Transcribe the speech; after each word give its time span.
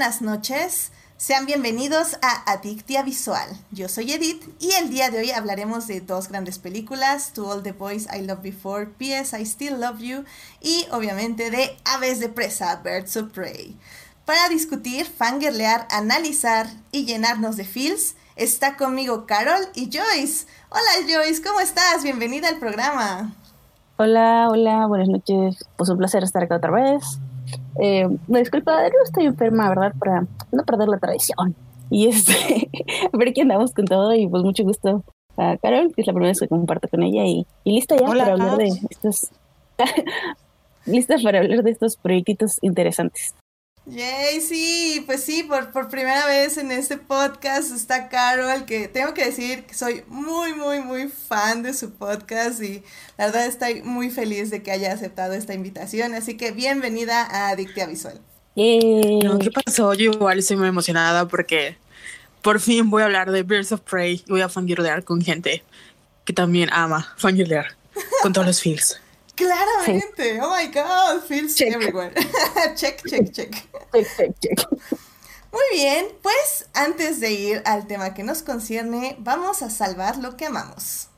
buenas 0.00 0.22
noches. 0.22 0.92
Sean 1.18 1.44
bienvenidos 1.44 2.16
a 2.22 2.50
Adictia 2.50 3.02
Visual. 3.02 3.46
Yo 3.70 3.86
soy 3.86 4.12
Edith 4.12 4.48
y 4.58 4.72
el 4.72 4.88
día 4.88 5.10
de 5.10 5.18
hoy 5.18 5.30
hablaremos 5.30 5.86
de 5.88 6.00
dos 6.00 6.28
grandes 6.28 6.58
películas, 6.58 7.34
To 7.34 7.46
All 7.46 7.62
the 7.62 7.72
Boys 7.72 8.08
I 8.10 8.22
Loved 8.22 8.42
Before, 8.42 8.86
P.S. 8.86 9.38
I 9.38 9.44
Still 9.44 9.78
Love 9.78 9.98
You 9.98 10.24
y 10.62 10.86
obviamente 10.90 11.50
de 11.50 11.76
Aves 11.84 12.18
de 12.18 12.30
Presa, 12.30 12.80
Birds 12.82 13.14
of 13.18 13.32
Prey. 13.32 13.76
Para 14.24 14.48
discutir, 14.48 15.04
fangirlear, 15.04 15.86
analizar 15.90 16.66
y 16.92 17.04
llenarnos 17.04 17.58
de 17.58 17.66
feels, 17.66 18.16
está 18.36 18.78
conmigo 18.78 19.26
Carol 19.26 19.68
y 19.74 19.90
Joyce. 19.92 20.46
Hola 20.70 21.06
Joyce, 21.06 21.42
¿cómo 21.42 21.60
estás? 21.60 22.02
Bienvenida 22.02 22.48
al 22.48 22.58
programa. 22.58 23.34
Hola, 23.98 24.48
hola, 24.50 24.86
buenas 24.86 25.08
noches. 25.08 25.62
Pues 25.76 25.90
un 25.90 25.98
placer 25.98 26.24
estar 26.24 26.42
acá 26.42 26.56
otra 26.56 26.70
vez. 26.70 27.20
Eh, 27.80 28.08
disculpa, 28.28 28.82
no 28.82 29.04
estoy 29.04 29.26
enferma, 29.26 29.68
¿verdad? 29.68 29.94
Para 29.98 30.26
no 30.52 30.64
perder 30.64 30.88
la 30.88 30.98
tradición. 30.98 31.54
Y 31.90 32.08
este, 32.08 32.70
a 33.12 33.16
ver 33.16 33.32
qué 33.32 33.42
andamos 33.42 33.72
con 33.72 33.84
todo 33.84 34.14
y 34.14 34.26
pues 34.28 34.42
mucho 34.42 34.64
gusto 34.64 35.04
a 35.36 35.56
Carol, 35.56 35.92
que 35.94 36.02
es 36.02 36.06
la 36.06 36.12
primera 36.12 36.30
vez 36.30 36.40
que 36.40 36.48
comparto 36.48 36.88
con 36.88 37.02
ella 37.02 37.24
y, 37.24 37.46
y 37.64 37.72
lista 37.72 37.96
ya 37.96 38.06
para 38.06 38.32
hablar 38.32 38.56
de 38.56 38.72
estos, 38.90 39.30
lista 40.86 41.16
para 41.22 41.40
hablar 41.40 41.62
de 41.62 41.70
estos 41.70 41.96
proyectitos 41.96 42.58
interesantes. 42.62 43.34
Yay, 43.90 44.40
sí, 44.40 45.02
pues 45.04 45.24
sí, 45.24 45.42
por, 45.42 45.72
por 45.72 45.88
primera 45.88 46.24
vez 46.26 46.56
en 46.58 46.70
este 46.70 46.96
podcast 46.96 47.72
está 47.72 48.08
Carol, 48.08 48.64
que 48.64 48.86
tengo 48.86 49.14
que 49.14 49.24
decir 49.24 49.64
que 49.64 49.74
soy 49.74 50.04
muy, 50.06 50.54
muy, 50.54 50.80
muy 50.80 51.08
fan 51.08 51.64
de 51.64 51.74
su 51.74 51.90
podcast 51.90 52.62
y 52.62 52.84
la 53.18 53.26
verdad 53.26 53.46
estoy 53.46 53.82
muy 53.82 54.10
feliz 54.10 54.50
de 54.50 54.62
que 54.62 54.70
haya 54.70 54.92
aceptado 54.92 55.32
esta 55.32 55.54
invitación, 55.54 56.14
así 56.14 56.36
que 56.36 56.52
bienvenida 56.52 57.22
a 57.22 57.48
Adictia 57.48 57.86
Visual. 57.86 58.20
¿Qué 58.54 59.50
pasó? 59.64 59.92
Yo 59.94 60.12
igual 60.12 60.38
estoy 60.38 60.56
muy 60.56 60.68
emocionada 60.68 61.26
porque 61.26 61.76
por 62.42 62.60
fin 62.60 62.90
voy 62.90 63.02
a 63.02 63.06
hablar 63.06 63.32
de 63.32 63.42
Birds 63.42 63.72
of 63.72 63.80
Prey 63.80 64.22
y 64.24 64.30
voy 64.30 64.42
a 64.42 64.48
fangirlear 64.48 65.02
con 65.02 65.20
gente 65.20 65.64
que 66.24 66.32
también 66.32 66.68
ama 66.72 67.12
fangirlear 67.16 67.76
con 68.22 68.32
todos 68.32 68.46
los 68.46 68.60
feels. 68.60 69.00
Claramente. 69.40 70.40
Oh 70.42 70.50
my 70.50 70.66
god, 70.68 71.22
feels 71.26 71.54
check. 71.54 71.72
everywhere. 71.74 72.12
check, 72.76 73.02
check, 73.08 73.32
check. 73.32 73.50
Check, 73.92 74.06
check, 74.16 74.40
check. 74.40 74.58
Muy 75.52 75.64
bien, 75.72 76.06
pues 76.22 76.68
antes 76.74 77.18
de 77.20 77.32
ir 77.32 77.62
al 77.64 77.86
tema 77.86 78.14
que 78.14 78.22
nos 78.22 78.42
concierne, 78.42 79.16
vamos 79.18 79.62
a 79.62 79.70
salvar 79.70 80.18
lo 80.18 80.36
que 80.36 80.46
amamos. 80.46 81.08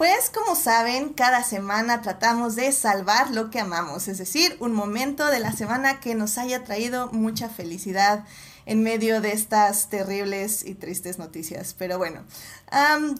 Pues 0.00 0.30
como 0.30 0.56
saben, 0.56 1.10
cada 1.10 1.42
semana 1.42 2.00
tratamos 2.00 2.56
de 2.56 2.72
salvar 2.72 3.32
lo 3.32 3.50
que 3.50 3.60
amamos, 3.60 4.08
es 4.08 4.16
decir, 4.16 4.56
un 4.58 4.72
momento 4.72 5.26
de 5.26 5.40
la 5.40 5.52
semana 5.52 6.00
que 6.00 6.14
nos 6.14 6.38
haya 6.38 6.64
traído 6.64 7.12
mucha 7.12 7.50
felicidad 7.50 8.24
en 8.64 8.82
medio 8.82 9.20
de 9.20 9.32
estas 9.32 9.90
terribles 9.90 10.64
y 10.64 10.74
tristes 10.74 11.18
noticias. 11.18 11.76
Pero 11.78 11.98
bueno, 11.98 12.20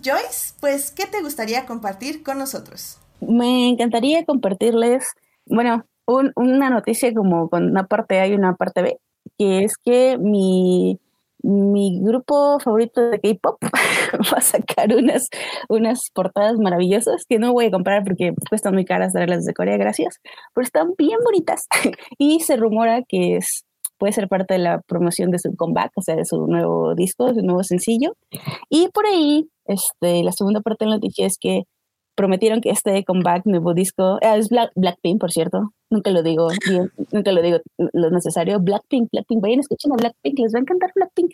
Joyce, 0.02 0.54
pues, 0.58 0.90
¿qué 0.90 1.04
te 1.04 1.20
gustaría 1.20 1.66
compartir 1.66 2.22
con 2.22 2.38
nosotros? 2.38 2.96
Me 3.20 3.68
encantaría 3.68 4.24
compartirles, 4.24 5.04
bueno, 5.44 5.84
una 6.06 6.70
noticia 6.70 7.12
como 7.12 7.50
con 7.50 7.64
una 7.72 7.88
parte 7.88 8.20
A 8.20 8.26
y 8.26 8.32
una 8.32 8.54
parte 8.54 8.80
B, 8.80 8.98
que 9.36 9.64
es 9.64 9.74
que 9.76 10.16
mi 10.16 10.98
mi 11.42 12.00
grupo 12.02 12.58
favorito 12.60 13.10
de 13.10 13.20
K-pop 13.20 13.58
va 14.32 14.38
a 14.38 14.40
sacar 14.40 14.94
unas, 14.94 15.28
unas 15.68 16.10
portadas 16.14 16.58
maravillosas 16.58 17.24
que 17.28 17.38
no 17.38 17.52
voy 17.52 17.66
a 17.66 17.70
comprar 17.70 18.04
porque 18.04 18.32
cuestan 18.48 18.74
muy 18.74 18.84
caras 18.84 19.12
traerlas 19.12 19.44
de 19.44 19.54
Corea, 19.54 19.76
gracias, 19.76 20.20
pero 20.54 20.64
están 20.64 20.94
bien 20.96 21.18
bonitas. 21.24 21.66
y 22.18 22.40
se 22.40 22.56
rumora 22.56 23.02
que 23.08 23.36
es, 23.36 23.64
puede 23.98 24.12
ser 24.12 24.28
parte 24.28 24.54
de 24.54 24.60
la 24.60 24.80
promoción 24.80 25.30
de 25.30 25.38
su 25.38 25.54
comeback, 25.56 25.92
o 25.96 26.02
sea, 26.02 26.16
de 26.16 26.24
su 26.24 26.46
nuevo 26.46 26.94
disco, 26.94 27.26
de 27.26 27.34
su 27.34 27.42
nuevo 27.42 27.62
sencillo. 27.62 28.14
Y 28.68 28.88
por 28.88 29.06
ahí, 29.06 29.48
este, 29.66 30.22
la 30.22 30.32
segunda 30.32 30.60
parte 30.60 30.84
de 30.84 30.90
la 30.90 30.96
noticia 30.96 31.26
es 31.26 31.36
que 31.38 31.62
prometieron 32.14 32.60
que 32.60 32.70
este 32.70 33.04
comeback, 33.04 33.46
nuevo 33.46 33.74
disco, 33.74 34.18
ah, 34.22 34.36
es 34.36 34.48
Black, 34.48 34.70
Blackpink, 34.74 35.20
por 35.20 35.32
cierto, 35.32 35.72
nunca 35.90 36.10
lo 36.10 36.22
digo 36.22 36.48
bien, 36.66 36.90
nunca 37.12 37.32
lo 37.32 37.42
digo 37.42 37.58
lo 37.76 38.10
necesario, 38.10 38.60
Blackpink, 38.60 39.10
Blackpink, 39.12 39.42
vayan, 39.42 39.60
escuchen 39.60 39.92
a 39.92 39.96
Blackpink, 39.96 40.38
les 40.38 40.54
va 40.54 40.58
a 40.58 40.62
encantar 40.62 40.92
Blackpink. 40.94 41.32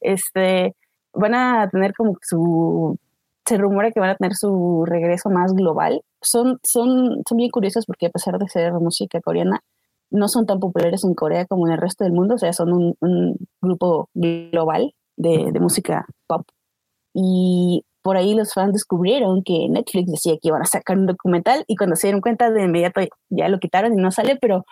Este, 0.00 0.74
van 1.12 1.34
a 1.34 1.68
tener 1.70 1.94
como 1.94 2.16
su, 2.22 2.98
se 3.46 3.56
rumora 3.58 3.92
que 3.92 4.00
van 4.00 4.10
a 4.10 4.16
tener 4.16 4.34
su 4.34 4.84
regreso 4.86 5.30
más 5.30 5.52
global. 5.52 6.02
Son, 6.20 6.58
son, 6.62 7.22
son 7.28 7.36
bien 7.36 7.50
curiosos 7.50 7.86
porque 7.86 8.06
a 8.06 8.10
pesar 8.10 8.38
de 8.38 8.48
ser 8.48 8.72
música 8.74 9.20
coreana, 9.20 9.62
no 10.10 10.28
son 10.28 10.46
tan 10.46 10.60
populares 10.60 11.04
en 11.04 11.14
Corea 11.14 11.46
como 11.46 11.66
en 11.66 11.72
el 11.74 11.78
resto 11.80 12.04
del 12.04 12.12
mundo, 12.12 12.34
o 12.34 12.38
sea, 12.38 12.52
son 12.52 12.72
un, 12.72 12.96
un 13.00 13.36
grupo 13.60 14.10
global 14.14 14.94
de, 15.16 15.50
de 15.52 15.60
música 15.60 16.06
pop. 16.26 16.46
Y 17.14 17.84
por 18.02 18.16
ahí 18.16 18.34
los 18.34 18.52
fans 18.52 18.72
descubrieron 18.72 19.42
que 19.44 19.68
Netflix 19.68 20.10
decía 20.10 20.34
que 20.34 20.48
iban 20.48 20.62
a 20.62 20.66
sacar 20.66 20.98
un 20.98 21.06
documental 21.06 21.64
y 21.66 21.76
cuando 21.76 21.96
se 21.96 22.08
dieron 22.08 22.20
cuenta 22.20 22.50
de 22.50 22.64
inmediato 22.64 23.00
ya 23.30 23.48
lo 23.48 23.58
quitaron 23.58 23.98
y 23.98 24.02
no 24.02 24.10
sale, 24.10 24.36
pero 24.40 24.64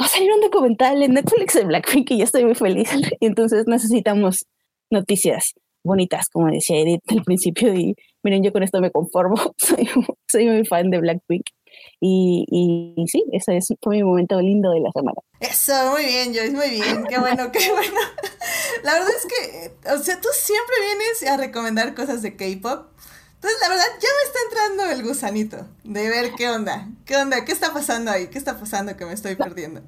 va 0.00 0.04
a 0.04 0.08
salir 0.08 0.30
un 0.32 0.40
documental 0.40 1.02
en 1.02 1.14
Netflix 1.14 1.54
de 1.54 1.64
Blackpink 1.64 2.10
y 2.12 2.18
ya 2.18 2.24
estoy 2.24 2.44
muy 2.44 2.54
feliz. 2.54 2.90
Entonces 3.20 3.64
necesitamos 3.66 4.46
noticias 4.90 5.54
bonitas, 5.84 6.28
como 6.30 6.48
decía 6.48 6.78
Edith 6.78 7.02
al 7.08 7.22
principio 7.22 7.74
y 7.74 7.94
miren, 8.22 8.42
yo 8.42 8.52
con 8.52 8.62
esto 8.62 8.80
me 8.80 8.90
conformo, 8.90 9.36
soy, 9.56 9.88
soy 10.30 10.46
muy 10.46 10.64
fan 10.64 10.90
de 10.90 11.00
Blackpink. 11.00 11.44
Y, 12.00 12.44
y, 12.50 13.06
sí, 13.08 13.24
ese 13.32 13.56
es, 13.56 13.68
fue 13.82 13.96
mi 13.96 14.02
momento 14.02 14.40
lindo 14.40 14.70
de 14.70 14.80
la 14.80 14.90
semana. 14.92 15.16
Eso, 15.40 15.72
muy 15.92 16.04
bien, 16.04 16.34
Joyce, 16.34 16.52
muy 16.52 16.70
bien, 16.70 17.04
qué 17.08 17.18
bueno, 17.18 17.50
qué 17.52 17.72
bueno. 17.72 18.00
La 18.84 18.94
verdad 18.94 19.10
es 19.16 19.26
que, 19.26 19.90
o 19.90 19.98
sea, 19.98 20.20
tú 20.20 20.28
siempre 20.34 20.74
vienes 20.80 21.32
a 21.32 21.36
recomendar 21.36 21.94
cosas 21.94 22.22
de 22.22 22.36
K-pop. 22.36 22.88
Entonces, 23.36 23.60
la 23.60 23.68
verdad, 23.68 23.84
ya 24.00 24.08
me 24.08 24.26
está 24.26 24.38
entrando 24.48 24.92
el 24.92 25.06
gusanito 25.06 25.56
de 25.84 26.08
ver 26.08 26.32
qué 26.36 26.48
onda, 26.48 26.88
qué 27.04 27.16
onda, 27.16 27.44
qué 27.44 27.52
está 27.52 27.72
pasando 27.72 28.10
ahí, 28.10 28.28
qué 28.28 28.38
está 28.38 28.58
pasando 28.58 28.96
que 28.96 29.04
me 29.04 29.12
estoy 29.12 29.36
perdiendo. 29.36 29.82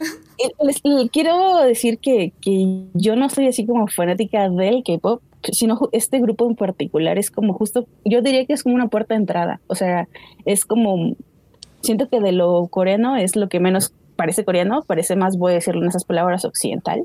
Les, 0.60 0.80
quiero 1.10 1.56
decir 1.64 1.98
que, 1.98 2.32
que 2.40 2.84
yo 2.94 3.16
no 3.16 3.28
soy 3.28 3.48
así 3.48 3.66
como 3.66 3.88
fanática 3.88 4.48
del 4.48 4.82
K-pop, 4.84 5.22
sino 5.52 5.78
este 5.92 6.20
grupo 6.20 6.46
en 6.46 6.56
particular 6.56 7.18
es 7.18 7.30
como 7.30 7.54
justo, 7.54 7.86
yo 8.04 8.22
diría 8.22 8.46
que 8.46 8.52
es 8.52 8.62
como 8.62 8.74
una 8.74 8.88
puerta 8.88 9.14
de 9.14 9.20
entrada, 9.20 9.60
o 9.66 9.74
sea, 9.74 10.08
es 10.44 10.64
como 10.64 11.16
siento 11.82 12.08
que 12.08 12.20
de 12.20 12.32
lo 12.32 12.66
coreano 12.68 13.16
es 13.16 13.36
lo 13.36 13.48
que 13.48 13.60
menos 13.60 13.92
parece 14.16 14.44
coreano, 14.44 14.82
parece 14.82 15.16
más, 15.16 15.36
voy 15.38 15.52
a 15.52 15.54
decirlo 15.56 15.82
en 15.82 15.88
esas 15.88 16.04
palabras, 16.04 16.44
occidental. 16.44 17.04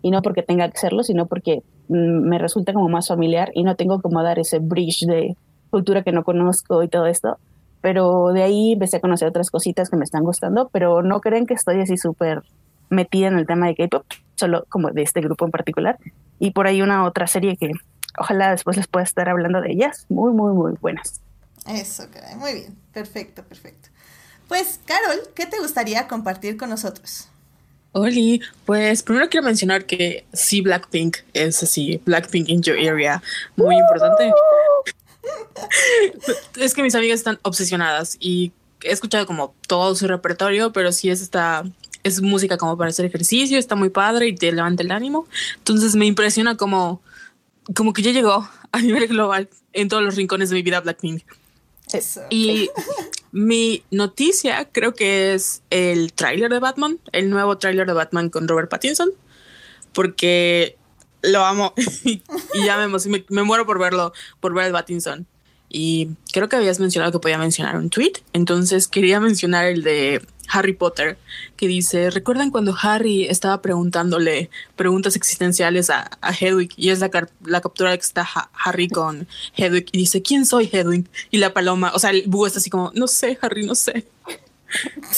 Y 0.00 0.10
no 0.10 0.22
porque 0.22 0.42
tenga 0.42 0.68
que 0.70 0.78
serlo, 0.78 1.02
sino 1.02 1.26
porque 1.26 1.62
mm, 1.88 2.28
me 2.28 2.38
resulta 2.38 2.72
como 2.72 2.88
más 2.88 3.08
familiar 3.08 3.50
y 3.54 3.64
no 3.64 3.76
tengo 3.76 4.00
como 4.00 4.22
dar 4.22 4.38
ese 4.38 4.58
bridge 4.58 5.06
de 5.06 5.36
cultura 5.70 6.02
que 6.02 6.12
no 6.12 6.24
conozco 6.24 6.82
y 6.82 6.88
todo 6.88 7.06
esto. 7.06 7.38
Pero 7.80 8.28
de 8.32 8.42
ahí 8.42 8.72
empecé 8.72 8.98
a 8.98 9.00
conocer 9.00 9.28
otras 9.28 9.50
cositas 9.50 9.90
que 9.90 9.96
me 9.96 10.04
están 10.04 10.22
gustando, 10.22 10.68
pero 10.72 11.02
no 11.02 11.20
creen 11.20 11.46
que 11.46 11.54
estoy 11.54 11.80
así 11.80 11.96
súper 11.96 12.42
metida 12.90 13.28
en 13.28 13.38
el 13.38 13.46
tema 13.46 13.66
de 13.66 13.74
K-pop, 13.74 14.04
solo 14.36 14.64
como 14.68 14.90
de 14.90 15.02
este 15.02 15.20
grupo 15.20 15.44
en 15.44 15.50
particular. 15.50 15.98
Y 16.38 16.52
por 16.52 16.66
ahí 16.66 16.82
una 16.82 17.04
otra 17.04 17.26
serie 17.26 17.56
que 17.56 17.72
ojalá 18.18 18.50
después 18.50 18.76
les 18.76 18.86
pueda 18.86 19.02
estar 19.02 19.28
hablando 19.28 19.60
de 19.60 19.72
ellas, 19.72 20.06
muy, 20.08 20.32
muy, 20.32 20.52
muy 20.52 20.74
buenas. 20.80 21.20
Eso, 21.66 22.04
muy 22.38 22.52
bien, 22.54 22.76
perfecto, 22.92 23.42
perfecto. 23.44 23.88
Pues, 24.52 24.80
Carol, 24.84 25.18
¿qué 25.34 25.46
te 25.46 25.58
gustaría 25.60 26.06
compartir 26.06 26.58
con 26.58 26.68
nosotros? 26.68 27.26
Oli, 27.92 28.42
pues 28.66 29.02
primero 29.02 29.30
quiero 29.30 29.46
mencionar 29.46 29.86
que 29.86 30.26
sí, 30.34 30.60
Blackpink 30.60 31.16
es 31.32 31.62
así, 31.62 32.02
Blackpink 32.04 32.50
in 32.50 32.60
your 32.60 32.76
area, 32.76 33.22
muy 33.56 33.76
importante. 33.76 34.30
es 36.60 36.74
que 36.74 36.82
mis 36.82 36.94
amigas 36.94 37.20
están 37.20 37.38
obsesionadas 37.40 38.18
y 38.20 38.52
he 38.82 38.92
escuchado 38.92 39.24
como 39.24 39.54
todo 39.66 39.94
su 39.94 40.06
repertorio, 40.06 40.70
pero 40.70 40.92
sí 40.92 41.08
es 41.08 41.22
esta, 41.22 41.64
es 42.02 42.20
música 42.20 42.58
como 42.58 42.76
para 42.76 42.90
hacer 42.90 43.06
ejercicio, 43.06 43.58
está 43.58 43.74
muy 43.74 43.88
padre 43.88 44.28
y 44.28 44.34
te 44.34 44.52
levanta 44.52 44.82
el 44.82 44.90
ánimo. 44.90 45.26
Entonces 45.56 45.96
me 45.96 46.04
impresiona 46.04 46.58
como, 46.58 47.00
como 47.74 47.94
que 47.94 48.02
ya 48.02 48.10
llegó 48.10 48.46
a 48.70 48.80
nivel 48.82 49.08
global 49.08 49.48
en 49.72 49.88
todos 49.88 50.02
los 50.02 50.14
rincones 50.14 50.50
de 50.50 50.56
mi 50.56 50.62
vida 50.62 50.80
Blackpink. 50.80 51.22
Y 52.28 52.68
mi 53.32 53.82
noticia 53.90 54.68
creo 54.70 54.94
que 54.94 55.34
es 55.34 55.62
el 55.70 56.12
tráiler 56.12 56.50
de 56.50 56.60
Batman, 56.60 57.00
el 57.12 57.30
nuevo 57.30 57.58
tráiler 57.58 57.86
de 57.86 57.94
Batman 57.94 58.28
con 58.28 58.46
Robert 58.46 58.70
Pattinson, 58.70 59.10
porque 59.92 60.76
lo 61.22 61.44
amo 61.44 61.72
y 62.04 62.22
ya 62.64 62.76
me, 62.86 62.98
me, 63.28 63.42
muero 63.42 63.66
por 63.66 63.78
verlo, 63.78 64.12
por 64.40 64.54
ver 64.54 64.66
el 64.66 64.72
Pattinson. 64.72 65.26
Y 65.74 66.10
creo 66.34 66.50
que 66.50 66.56
habías 66.56 66.80
mencionado 66.80 67.12
que 67.12 67.18
podía 67.18 67.38
mencionar 67.38 67.76
un 67.76 67.88
tweet, 67.88 68.12
entonces 68.34 68.88
quería 68.88 69.20
mencionar 69.20 69.64
el 69.64 69.82
de 69.82 70.20
Harry 70.48 70.74
Potter, 70.74 71.16
que 71.56 71.66
dice, 71.66 72.10
¿recuerdan 72.10 72.50
cuando 72.50 72.76
Harry 72.82 73.24
estaba 73.24 73.62
preguntándole 73.62 74.50
preguntas 74.76 75.16
existenciales 75.16 75.88
a, 75.88 76.10
Hedwig 76.38 76.74
y 76.76 76.90
es 76.90 77.00
la, 77.00 77.10
la 77.46 77.62
captura 77.62 77.96
que 77.96 78.02
está 78.02 78.28
Harry 78.64 78.88
con 78.88 79.26
Hedwig 79.56 79.86
y 79.92 79.98
dice, 79.98 80.20
¿quién 80.20 80.44
soy 80.44 80.68
Hedwig? 80.70 81.06
Y 81.30 81.38
la 81.38 81.54
paloma, 81.54 81.92
o 81.94 81.98
sea, 81.98 82.10
el 82.10 82.24
búho 82.26 82.46
está 82.46 82.58
así 82.58 82.68
como, 82.68 82.92
no 82.94 83.06
sé, 83.06 83.38
Harry, 83.40 83.64
no 83.64 83.74
sé. 83.74 84.06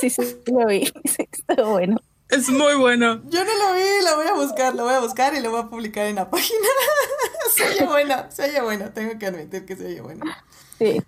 sí, 0.00 0.08
sí, 0.08 0.22
lo 0.46 0.66
vi, 0.66 0.86
sí, 1.04 1.28
está 1.30 1.62
bueno. 1.64 2.00
Es 2.28 2.48
muy 2.48 2.74
bueno. 2.74 3.22
Yo 3.28 3.44
no 3.44 3.54
lo 3.54 3.74
vi, 3.74 4.04
lo 4.04 4.16
voy 4.16 4.26
a 4.26 4.34
buscar, 4.34 4.74
lo 4.74 4.84
voy 4.84 4.94
a 4.94 5.00
buscar 5.00 5.34
y 5.34 5.40
lo 5.40 5.50
voy 5.50 5.60
a 5.60 5.68
publicar 5.68 6.06
en 6.06 6.16
la 6.16 6.28
página. 6.28 6.66
se 7.56 7.64
oye 7.64 7.86
bueno, 7.86 8.26
se 8.30 8.42
oye 8.44 8.60
bueno, 8.60 8.90
tengo 8.90 9.18
que 9.18 9.26
admitir 9.26 9.64
que 9.64 9.76
se 9.76 9.86
oye 9.86 10.00
bueno. 10.00 10.24
Sí. 10.78 11.02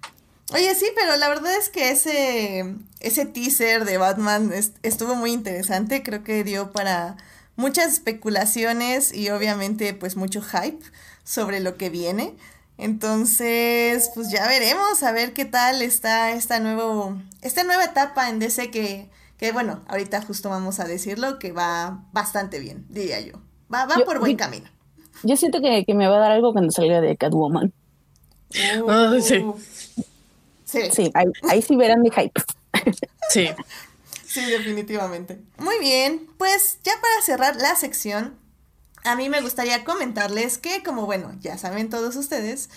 Oye, 0.55 0.75
sí, 0.75 0.87
pero 0.94 1.17
la 1.17 1.29
verdad 1.29 1.55
es 1.56 1.69
que 1.69 1.91
ese, 1.91 2.75
ese 3.00 3.26
teaser 3.26 3.85
de 3.85 3.99
Batman 3.99 4.50
estuvo 4.82 5.15
muy 5.15 5.32
interesante. 5.32 6.03
Creo 6.03 6.25
que 6.25 6.44
dio 6.44 6.70
para 6.70 7.17
muchas 7.56 7.93
especulaciones 7.93 9.12
y 9.12 9.29
obviamente 9.31 9.93
pues 9.93 10.17
mucho 10.17 10.41
hype 10.41 10.82
sobre 11.25 11.61
lo 11.61 11.76
que 11.76 11.91
viene. 11.91 12.35
Entonces, 12.79 14.11
pues 14.15 14.31
ya 14.31 14.47
veremos 14.47 15.03
a 15.03 15.11
ver 15.11 15.35
qué 15.35 15.44
tal 15.44 15.82
está 15.82 16.31
esta, 16.31 16.61
nuevo, 16.61 17.20
esta 17.43 17.65
nueva 17.65 17.85
etapa 17.85 18.31
en 18.31 18.38
DC 18.38 18.70
que, 18.70 19.11
que, 19.38 19.52
bueno, 19.52 19.82
ahorita 19.88 20.23
justo 20.23 20.50
vamos 20.50 20.81
a 20.81 20.85
decirlo, 20.85 21.38
que 21.38 21.52
va 21.52 22.05
bastante 22.12 22.58
bien, 22.58 22.85
diría 22.88 23.20
yo. 23.20 23.35
Va, 23.73 23.87
va 23.87 23.96
por 24.05 24.19
buen 24.19 24.37
camino. 24.37 24.69
Yo 25.23 25.37
siento 25.37 25.61
que, 25.61 25.85
me 25.94 26.06
va 26.08 26.17
a 26.17 26.20
dar 26.20 26.32
algo 26.32 26.52
cuando 26.52 26.70
salga 26.70 27.00
de 27.00 27.17
Catwoman. 27.17 27.73
Uh, 28.82 29.20
sí. 29.20 29.44
Sí. 30.64 30.90
Sí, 30.93 31.12
ahí, 31.49 31.62
sí 31.62 31.76
verán 31.76 32.02
mi 32.02 32.11
hype. 32.11 32.40
Sí. 33.31 33.49
Sí, 34.26 34.44
definitivamente. 34.50 35.41
Muy 35.56 35.79
bien, 35.79 36.29
pues 36.37 36.79
ya 36.84 36.93
para 37.00 37.23
cerrar 37.23 37.56
la 37.56 37.75
sección, 37.76 38.37
a 39.05 39.17
mí 39.17 39.31
me 39.31 39.41
gustaría 39.41 39.84
comentarles 39.84 40.58
que, 40.58 40.82
como 40.82 41.06
bueno, 41.06 41.34
ya 41.41 41.56
saben 41.56 41.88
todos 41.88 42.14
ustedes, 42.17 42.69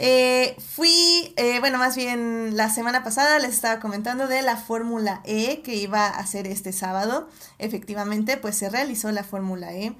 eh, 0.00 0.56
fui, 0.58 1.32
eh, 1.36 1.60
bueno, 1.60 1.78
más 1.78 1.96
bien 1.96 2.56
la 2.56 2.68
semana 2.68 3.04
pasada 3.04 3.38
les 3.38 3.50
estaba 3.50 3.80
comentando 3.80 4.26
de 4.26 4.42
la 4.42 4.56
Fórmula 4.56 5.20
E 5.24 5.62
que 5.62 5.76
iba 5.76 6.06
a 6.06 6.26
ser 6.26 6.46
este 6.46 6.72
sábado. 6.72 7.28
Efectivamente, 7.58 8.36
pues 8.36 8.56
se 8.56 8.70
realizó 8.70 9.12
la 9.12 9.24
Fórmula 9.24 9.72
E. 9.72 9.94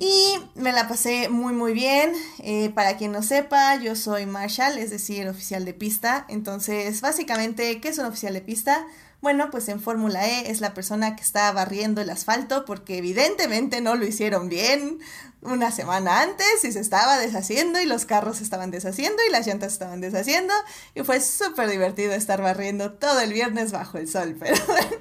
Y 0.00 0.34
me 0.54 0.72
la 0.72 0.86
pasé 0.86 1.28
muy 1.28 1.52
muy 1.52 1.72
bien. 1.72 2.12
Eh, 2.38 2.70
para 2.70 2.96
quien 2.96 3.10
no 3.10 3.22
sepa, 3.22 3.74
yo 3.76 3.96
soy 3.96 4.26
Marshall, 4.26 4.78
es 4.78 4.90
decir, 4.90 5.28
oficial 5.28 5.64
de 5.64 5.74
pista. 5.74 6.24
Entonces, 6.28 7.00
básicamente, 7.00 7.80
¿qué 7.80 7.88
es 7.88 7.98
un 7.98 8.06
oficial 8.06 8.32
de 8.32 8.40
pista? 8.40 8.86
Bueno, 9.20 9.50
pues 9.50 9.68
en 9.68 9.80
Fórmula 9.80 10.28
E 10.28 10.52
es 10.52 10.60
la 10.60 10.74
persona 10.74 11.16
que 11.16 11.22
está 11.22 11.50
barriendo 11.50 12.00
el 12.00 12.10
asfalto 12.10 12.64
porque 12.64 12.98
evidentemente 12.98 13.80
no 13.80 13.96
lo 13.96 14.06
hicieron 14.06 14.48
bien 14.48 15.00
una 15.42 15.72
semana 15.72 16.22
antes 16.22 16.64
y 16.64 16.70
se 16.70 16.78
estaba 16.78 17.18
deshaciendo 17.18 17.80
y 17.80 17.86
los 17.86 18.04
carros 18.04 18.40
estaban 18.40 18.70
deshaciendo 18.70 19.20
y 19.28 19.32
las 19.32 19.44
llantas 19.48 19.72
estaban 19.72 20.00
deshaciendo 20.00 20.54
y 20.94 21.02
fue 21.02 21.20
súper 21.20 21.68
divertido 21.68 22.12
estar 22.12 22.40
barriendo 22.40 22.92
todo 22.92 23.18
el 23.18 23.32
viernes 23.32 23.72
bajo 23.72 23.98
el 23.98 24.08
sol, 24.08 24.36
pero 24.38 24.54
bueno. 24.68 24.96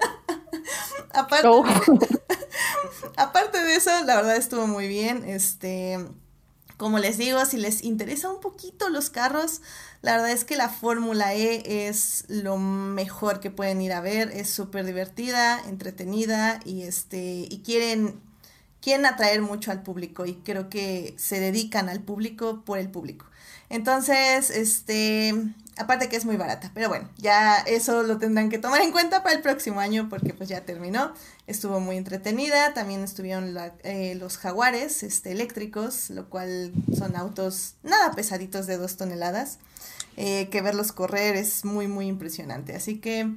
aparte, 1.14 1.48
oh. 1.48 1.64
aparte 3.18 3.62
de 3.62 3.76
eso, 3.76 3.92
la 4.06 4.16
verdad 4.16 4.38
estuvo 4.38 4.68
muy 4.68 4.88
bien. 4.88 5.24
Este, 5.26 6.00
como 6.78 7.00
les 7.00 7.18
digo, 7.18 7.44
si 7.46 7.58
les 7.58 7.84
interesa 7.84 8.30
un 8.30 8.40
poquito 8.40 8.90
los 8.90 9.10
carros, 9.10 9.62
la 10.02 10.14
verdad 10.14 10.32
es 10.32 10.46
que 10.46 10.56
la 10.56 10.70
Fórmula 10.70 11.34
E 11.34 11.88
es 11.88 12.26
lo 12.28 12.58
mejor 12.58 13.40
que 13.40 13.52
pueden 13.52 13.82
ir 13.82 13.94
a 13.94 14.02
ver, 14.02 14.32
es 14.32 14.50
súper 14.50 14.86
divertida, 14.86 15.60
entretenida 15.68 16.60
y 16.66 16.84
este 16.84 17.48
y 17.50 17.62
quieren 17.66 18.22
quieren 18.80 19.06
atraer 19.06 19.42
mucho 19.42 19.72
al 19.72 19.82
público 19.84 20.26
y 20.26 20.36
creo 20.36 20.70
que 20.70 21.16
se 21.18 21.40
dedican 21.40 21.90
al 21.90 22.02
público 22.02 22.64
por 22.64 22.78
el 22.78 22.90
público. 22.90 23.26
Entonces, 23.70 24.50
este, 24.50 25.34
aparte 25.78 26.10
que 26.10 26.16
es 26.16 26.26
muy 26.26 26.38
barata, 26.38 26.72
pero 26.74 26.90
bueno, 26.90 27.10
ya 27.18 27.58
eso 27.58 28.04
lo 28.04 28.18
tendrán 28.18 28.50
que 28.50 28.58
tomar 28.58 28.82
en 28.82 28.92
cuenta 28.92 29.24
para 29.24 29.36
el 29.36 29.42
próximo 29.42 29.80
año 29.80 30.08
porque 30.10 30.34
pues 30.34 30.50
ya 30.50 30.62
terminó. 30.66 31.14
Estuvo 31.48 31.80
muy 31.80 31.98
entretenida, 31.98 32.74
también 32.74 33.04
estuvieron 33.04 33.56
eh, 33.84 34.16
los 34.16 34.38
jaguares 34.38 35.04
este, 35.04 35.32
eléctricos, 35.32 36.10
lo 36.10 36.30
cual 36.30 36.72
son 36.98 37.16
autos 37.16 37.76
nada 37.84 38.12
pesaditos 38.12 38.68
de 38.68 38.78
dos 38.78 38.98
toneladas. 38.98 39.60
Eh, 40.20 40.50
que 40.50 40.64
verlos 40.64 40.92
correr 40.92 41.36
es 41.36 41.64
muy, 41.64 41.88
muy 41.88 42.08
impresionante. 42.08 42.76
Así 42.76 42.98
que, 42.98 43.32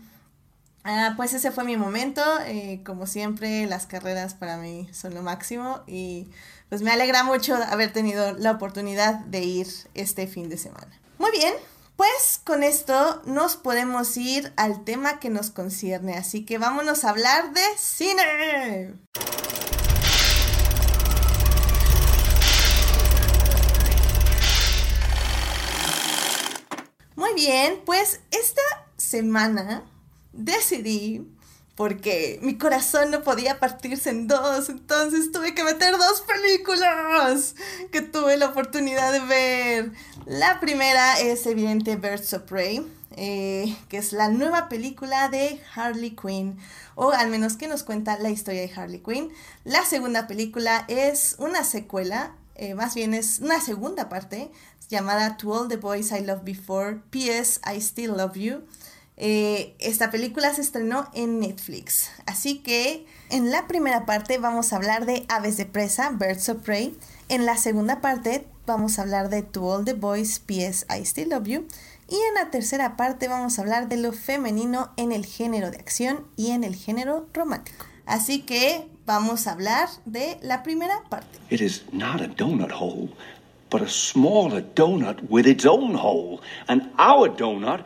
ah, 0.83 1.13
pues 1.15 1.35
ese 1.35 1.51
fue 1.51 1.65
mi 1.65 1.77
momento. 1.77 2.23
Eh, 2.47 2.81
como 2.87 3.07
siempre, 3.07 3.67
las 3.67 3.87
carreras 3.87 4.33
para 4.33 4.57
mí 4.57 4.89
son 4.93 5.15
lo 5.15 5.23
máximo 5.23 5.83
y 5.87 6.31
pues 6.71 6.83
me 6.83 6.93
alegra 6.93 7.25
mucho 7.25 7.57
haber 7.57 7.93
tenido 7.93 8.33
la 8.35 8.53
oportunidad 8.53 9.17
de 9.27 9.41
ir 9.41 9.67
este 9.95 10.29
fin 10.29 10.49
de 10.49 10.57
semana. 10.57 11.01
Muy 11.19 11.33
bien, 11.33 11.53
pues 11.97 12.41
con 12.45 12.63
esto 12.63 13.21
nos 13.27 13.57
podemos 13.57 14.17
ir 14.17 14.53
al 14.57 14.85
tema 14.85 15.19
que 15.19 15.31
nos 15.31 15.51
concierne, 15.51 16.15
así 16.15 16.47
que 16.47 16.59
vámonos 16.59 17.05
a 17.05 17.11
hablar 17.11 17.53
de 17.53 17.61
cine. 17.77 18.95
Muy 27.17 27.35
bien, 27.35 27.83
pues 27.85 28.21
esta 28.31 28.63
semana 28.97 29.83
decidí, 30.33 31.27
porque 31.81 32.39
mi 32.43 32.59
corazón 32.59 33.11
no 33.11 33.23
podía 33.23 33.59
partirse 33.59 34.11
en 34.11 34.27
dos, 34.27 34.69
entonces 34.69 35.33
tuve 35.33 35.55
que 35.55 35.65
meter 35.65 35.97
dos 35.97 36.21
películas 36.21 37.55
que 37.91 38.03
tuve 38.03 38.37
la 38.37 38.49
oportunidad 38.49 39.11
de 39.13 39.21
ver. 39.21 39.93
La 40.27 40.61
primera 40.61 41.19
es 41.19 41.47
evidente 41.47 41.97
Birds 41.97 42.35
of 42.35 42.43
Prey, 42.43 42.87
eh, 43.17 43.75
que 43.89 43.97
es 43.97 44.13
la 44.13 44.29
nueva 44.29 44.69
película 44.69 45.31
de 45.31 45.59
Harley 45.75 46.15
Quinn, 46.15 46.59
o 46.97 47.13
al 47.13 47.31
menos 47.31 47.57
que 47.57 47.67
nos 47.67 47.83
cuenta 47.83 48.19
la 48.19 48.29
historia 48.29 48.61
de 48.61 48.71
Harley 48.77 49.01
Quinn. 49.03 49.33
La 49.65 49.83
segunda 49.87 50.27
película 50.27 50.85
es 50.87 51.37
una 51.39 51.65
secuela, 51.65 52.35
eh, 52.57 52.75
más 52.75 52.95
bien 52.95 53.15
es 53.15 53.39
una 53.39 53.59
segunda 53.59 54.11
parte 54.11 54.51
llamada 54.91 55.39
To 55.39 55.49
All 55.49 55.69
the 55.69 55.79
Boys 55.79 56.13
I 56.13 56.21
Loved 56.21 56.45
Before, 56.45 57.01
P.S. 57.09 57.59
I 57.65 57.81
Still 57.81 58.19
Love 58.19 58.37
You. 58.37 58.65
Eh, 59.23 59.75
esta 59.81 60.11
película 60.11 60.55
se 60.55 60.63
estrenó 60.63 61.07
en 61.13 61.41
Netflix, 61.41 62.11
así 62.25 62.61
que 62.61 63.05
en 63.29 63.51
la 63.51 63.69
primera 63.69 64.07
parte 64.07 64.39
vamos 64.39 64.73
a 64.73 64.77
hablar 64.77 65.05
de 65.05 65.27
Aves 65.29 65.59
de 65.59 65.67
Presa, 65.67 66.09
Birds 66.09 66.49
of 66.49 66.63
Prey. 66.63 66.97
En 67.29 67.45
la 67.45 67.59
segunda 67.59 68.01
parte 68.01 68.47
vamos 68.65 68.99
a 68.99 69.03
hablar 69.03 69.29
de 69.29 69.43
To 69.43 69.63
All 69.67 69.85
the 69.85 69.93
Boys, 69.93 70.39
P.S. 70.39 70.87
I 70.89 71.05
Still 71.05 71.29
Love 71.29 71.47
You. 71.49 71.67
Y 72.09 72.15
en 72.15 72.35
la 72.35 72.51
tercera 72.51 72.97
parte 72.97 73.29
vamos 73.29 73.59
a 73.59 73.61
hablar 73.61 73.91
de 73.91 73.99
lo 73.99 74.15
femenino 74.15 74.91
en 74.97 75.13
el 75.13 75.27
género 75.27 75.71
de 75.71 75.77
acción 75.77 76.27
y 76.39 76.53
en 76.53 76.65
el 76.65 76.75
género 76.75 77.29
romántico. 77.35 77.85
Así 78.07 78.41
que 78.41 78.89
vamos 79.05 79.47
a 79.47 79.53
hablar 79.53 79.91
de 80.07 80.39
la 80.41 80.63
primera 80.63 81.05
parte. 81.11 81.39
It 81.51 81.61
is 81.61 81.85
not 81.93 82.23
a 82.23 82.27
donut 82.27 82.73
hole 82.73 83.11
but 83.71 83.83
a 83.83 83.89
smaller 83.89 84.63
donut 84.63 85.21
with 85.29 85.47
its 85.47 85.65
own 85.65 85.95
hole. 85.95 86.41
And 86.69 86.91
donut 86.97 87.85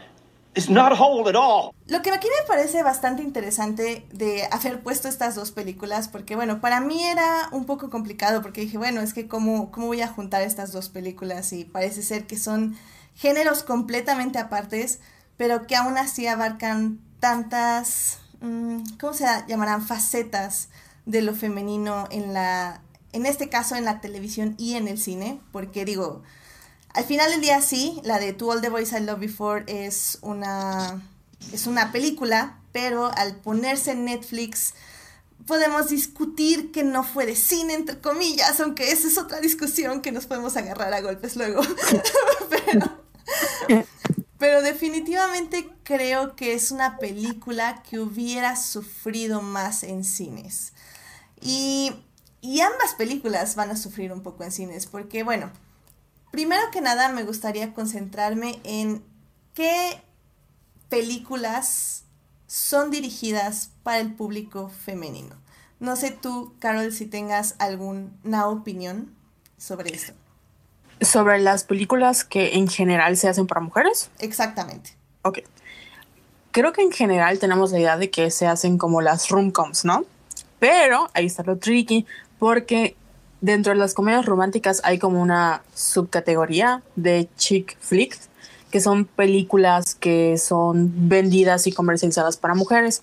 is 0.54 0.70
not 0.70 0.92
hole 0.98 1.28
at 1.28 1.36
all. 1.36 1.72
Lo 1.86 2.02
que 2.02 2.10
aquí 2.10 2.28
me 2.28 2.46
parece 2.46 2.82
bastante 2.82 3.22
interesante 3.22 4.06
de 4.12 4.48
haber 4.50 4.82
puesto 4.82 5.08
estas 5.08 5.34
dos 5.34 5.50
películas, 5.50 6.08
porque 6.08 6.36
bueno, 6.36 6.60
para 6.60 6.80
mí 6.80 7.02
era 7.04 7.48
un 7.52 7.64
poco 7.64 7.90
complicado, 7.90 8.42
porque 8.42 8.62
dije, 8.62 8.78
bueno, 8.78 9.00
es 9.00 9.14
que 9.14 9.28
cómo, 9.28 9.70
cómo 9.70 9.88
voy 9.88 10.00
a 10.00 10.08
juntar 10.08 10.42
estas 10.42 10.72
dos 10.72 10.88
películas 10.88 11.52
y 11.52 11.64
parece 11.64 12.02
ser 12.02 12.26
que 12.26 12.38
son 12.38 12.76
géneros 13.14 13.62
completamente 13.62 14.38
apartes, 14.38 15.00
pero 15.36 15.66
que 15.66 15.76
aún 15.76 15.98
así 15.98 16.26
abarcan 16.26 17.00
tantas, 17.20 18.18
mm, 18.40 18.96
¿cómo 19.00 19.12
se 19.12 19.26
llamarán? 19.48 19.86
Facetas 19.86 20.68
de 21.06 21.22
lo 21.22 21.34
femenino 21.34 22.06
en 22.10 22.32
la, 22.32 22.80
en 23.12 23.26
este 23.26 23.48
caso 23.48 23.76
en 23.76 23.84
la 23.84 24.00
televisión 24.00 24.54
y 24.58 24.74
en 24.74 24.88
el 24.88 24.98
cine, 24.98 25.40
porque 25.52 25.84
digo, 25.84 26.22
al 26.94 27.04
final 27.04 27.30
del 27.30 27.40
día 27.40 27.60
sí, 27.60 28.00
la 28.04 28.18
de 28.18 28.32
To 28.32 28.48
All 28.48 28.60
the 28.60 28.68
Boys 28.68 28.92
I 28.92 29.00
Loved 29.00 29.20
Before 29.20 29.64
es 29.66 30.18
una, 30.22 31.02
es 31.52 31.66
una 31.66 31.92
película, 31.92 32.58
pero 32.72 33.10
al 33.16 33.36
ponerse 33.36 33.92
en 33.92 34.04
Netflix 34.06 34.74
podemos 35.46 35.90
discutir 35.90 36.72
que 36.72 36.84
no 36.84 37.04
fue 37.04 37.26
de 37.26 37.36
cine, 37.36 37.74
entre 37.74 38.00
comillas, 38.00 38.58
aunque 38.60 38.90
esa 38.90 39.08
es 39.08 39.18
otra 39.18 39.40
discusión 39.40 40.00
que 40.00 40.12
nos 40.12 40.26
podemos 40.26 40.56
agarrar 40.56 40.92
a 40.94 41.00
golpes 41.02 41.36
luego. 41.36 41.60
pero, 43.68 43.90
pero 44.38 44.62
definitivamente 44.62 45.68
creo 45.82 46.34
que 46.34 46.54
es 46.54 46.70
una 46.70 46.98
película 46.98 47.82
que 47.88 47.98
hubiera 47.98 48.56
sufrido 48.56 49.42
más 49.42 49.82
en 49.82 50.04
cines. 50.04 50.72
Y 51.42 51.92
y 52.44 52.60
ambas 52.60 52.92
películas 52.92 53.56
van 53.56 53.70
a 53.70 53.76
sufrir 53.76 54.12
un 54.12 54.22
poco 54.22 54.44
en 54.44 54.52
cines, 54.52 54.84
porque 54.84 55.22
bueno, 55.22 55.50
primero 56.34 56.62
que 56.72 56.80
nada 56.80 57.10
me 57.10 57.22
gustaría 57.22 57.72
concentrarme 57.72 58.58
en 58.64 59.04
qué 59.54 60.02
películas 60.88 62.06
son 62.48 62.90
dirigidas 62.90 63.70
para 63.84 64.00
el 64.00 64.12
público 64.14 64.68
femenino. 64.68 65.36
No 65.78 65.94
sé 65.94 66.10
tú, 66.10 66.52
Carol, 66.58 66.92
si 66.92 67.06
tengas 67.06 67.54
alguna 67.60 68.48
opinión 68.48 69.14
sobre 69.58 69.94
esto. 69.94 70.12
¿Sobre 71.00 71.38
las 71.38 71.62
películas 71.62 72.24
que 72.24 72.54
en 72.54 72.66
general 72.66 73.16
se 73.16 73.28
hacen 73.28 73.46
para 73.46 73.60
mujeres? 73.60 74.10
Exactamente. 74.18 74.96
Ok. 75.22 75.38
Creo 76.50 76.72
que 76.72 76.82
en 76.82 76.90
general 76.90 77.38
tenemos 77.38 77.70
la 77.70 77.78
idea 77.78 77.96
de 77.96 78.10
que 78.10 78.32
se 78.32 78.48
hacen 78.48 78.76
como 78.76 79.02
las 79.02 79.28
rom-coms, 79.28 79.84
¿no? 79.84 80.04
Pero 80.58 81.08
ahí 81.14 81.26
está 81.26 81.44
lo 81.44 81.58
tricky, 81.58 82.06
porque 82.40 82.96
dentro 83.44 83.74
de 83.74 83.78
las 83.78 83.92
comedias 83.92 84.24
románticas 84.24 84.80
hay 84.84 84.98
como 84.98 85.20
una 85.20 85.62
subcategoría 85.74 86.82
de 86.96 87.28
chick 87.36 87.76
flicks, 87.78 88.30
que 88.70 88.80
son 88.80 89.04
películas 89.04 89.94
que 89.94 90.38
son 90.38 91.08
vendidas 91.10 91.66
y 91.66 91.72
comercializadas 91.72 92.38
para 92.38 92.54
mujeres. 92.54 93.02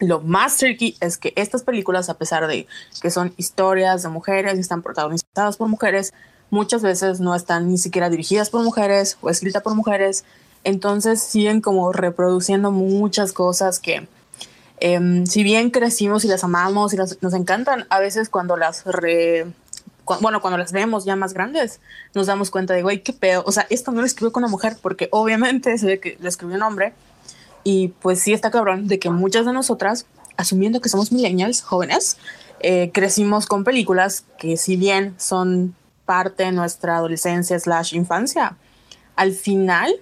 Lo 0.00 0.20
más 0.20 0.56
tricky 0.56 0.96
es 1.00 1.16
que 1.16 1.32
estas 1.36 1.62
películas, 1.62 2.10
a 2.10 2.14
pesar 2.14 2.48
de 2.48 2.66
que 3.00 3.10
son 3.12 3.34
historias 3.36 4.02
de 4.02 4.08
mujeres 4.08 4.56
y 4.56 4.60
están 4.60 4.82
protagonizadas 4.82 5.56
por 5.56 5.68
mujeres, 5.68 6.12
muchas 6.50 6.82
veces 6.82 7.20
no 7.20 7.32
están 7.36 7.68
ni 7.68 7.78
siquiera 7.78 8.10
dirigidas 8.10 8.50
por 8.50 8.64
mujeres 8.64 9.16
o 9.20 9.30
escritas 9.30 9.62
por 9.62 9.76
mujeres. 9.76 10.24
Entonces 10.64 11.22
siguen 11.22 11.60
como 11.60 11.92
reproduciendo 11.92 12.72
muchas 12.72 13.32
cosas 13.32 13.78
que, 13.78 14.08
em, 14.80 15.26
si 15.26 15.42
bien 15.42 15.70
crecimos 15.70 16.24
y 16.24 16.28
las 16.28 16.44
amamos 16.44 16.92
y 16.92 16.96
nos 16.96 17.34
encantan, 17.34 17.86
a 17.90 17.98
veces 18.00 18.28
cuando 18.28 18.56
las 18.56 18.84
re, 18.84 19.46
bueno, 20.20 20.40
cuando 20.40 20.58
las 20.58 20.72
vemos 20.72 21.04
ya 21.04 21.16
más 21.16 21.34
grandes, 21.34 21.80
nos 22.14 22.26
damos 22.26 22.50
cuenta 22.50 22.74
de, 22.74 22.82
güey, 22.82 23.02
qué 23.02 23.12
pedo. 23.12 23.42
O 23.46 23.52
sea, 23.52 23.66
esto 23.70 23.90
no 23.92 24.00
lo 24.00 24.06
escribió 24.06 24.32
con 24.32 24.44
una 24.44 24.50
mujer 24.50 24.76
porque 24.80 25.08
obviamente 25.10 25.76
se 25.78 25.86
ve 25.86 26.00
que 26.00 26.16
lo 26.20 26.28
escribió 26.28 26.56
un 26.56 26.62
hombre. 26.62 26.92
Y 27.64 27.88
pues 27.88 28.20
sí 28.20 28.32
está 28.32 28.50
cabrón 28.50 28.86
de 28.86 29.00
que 29.00 29.10
muchas 29.10 29.44
de 29.44 29.52
nosotras, 29.52 30.06
asumiendo 30.36 30.80
que 30.80 30.88
somos 30.88 31.10
millennials 31.10 31.62
jóvenes, 31.62 32.16
eh, 32.60 32.90
crecimos 32.92 33.46
con 33.46 33.64
películas 33.64 34.24
que 34.38 34.56
si 34.56 34.76
bien 34.76 35.14
son 35.18 35.74
parte 36.04 36.44
de 36.44 36.52
nuestra 36.52 36.96
adolescencia 36.96 37.58
slash 37.58 37.94
infancia, 37.94 38.56
al 39.16 39.32
final 39.32 39.92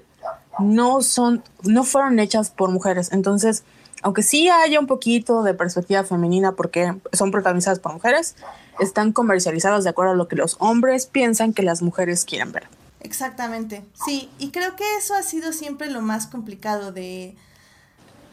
no 0.58 1.00
son, 1.02 1.42
no 1.62 1.84
fueron 1.84 2.18
hechas 2.18 2.50
por 2.50 2.70
mujeres. 2.70 3.10
Entonces, 3.12 3.64
aunque 4.04 4.22
sí 4.22 4.50
haya 4.50 4.78
un 4.78 4.86
poquito 4.86 5.42
de 5.42 5.54
perspectiva 5.54 6.04
femenina 6.04 6.52
porque 6.52 6.94
son 7.14 7.30
protagonizadas 7.30 7.80
por 7.80 7.94
mujeres, 7.94 8.36
están 8.78 9.12
comercializadas 9.12 9.82
de 9.82 9.90
acuerdo 9.90 10.12
a 10.12 10.14
lo 10.14 10.28
que 10.28 10.36
los 10.36 10.56
hombres 10.58 11.06
piensan 11.06 11.54
que 11.54 11.62
las 11.62 11.80
mujeres 11.80 12.26
quieren 12.26 12.52
ver. 12.52 12.68
Exactamente, 13.00 13.82
sí, 14.04 14.28
y 14.38 14.50
creo 14.50 14.76
que 14.76 14.84
eso 14.98 15.14
ha 15.14 15.22
sido 15.22 15.54
siempre 15.54 15.90
lo 15.90 16.02
más 16.02 16.26
complicado 16.26 16.92
de, 16.92 17.34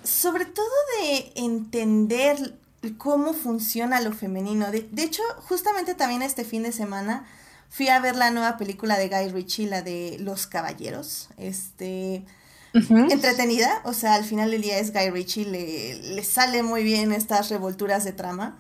sobre 0.04 0.44
todo 0.44 0.66
de 1.02 1.32
entender 1.36 2.54
cómo 2.98 3.32
funciona 3.32 4.02
lo 4.02 4.12
femenino. 4.12 4.72
De, 4.72 4.90
de 4.92 5.04
hecho, 5.04 5.24
justamente 5.48 5.96
también 5.96 6.22
este 6.22 6.44
fin 6.44 6.64
de 6.64 6.74
semana 6.74 7.26
fui 7.70 7.88
a 7.88 8.02
ver 8.02 8.18
la 8.18 8.30
nueva 8.30 8.58
película 8.58 8.98
de 8.98 9.08
Guy 9.08 9.30
Ritchie, 9.30 9.68
la 9.68 9.82
de 9.82 10.18
Los 10.20 10.48
Caballeros. 10.48 11.30
Este. 11.38 12.26
Entretenida, 12.74 13.82
o 13.84 13.94
sea, 13.94 14.16
al 14.16 14.24
final 14.24 14.52
del 14.52 14.62
día 14.62 14.80
es 14.80 14.94
Guy 14.94 15.10
Ritchie, 15.10 15.46
le, 15.46 15.96
le 15.96 16.24
sale 16.24 16.64
muy 16.64 16.84
bien 16.84 17.12
estas 17.12 17.50
revolturas 17.50 18.04
de 18.04 18.14
trama. 18.14 18.58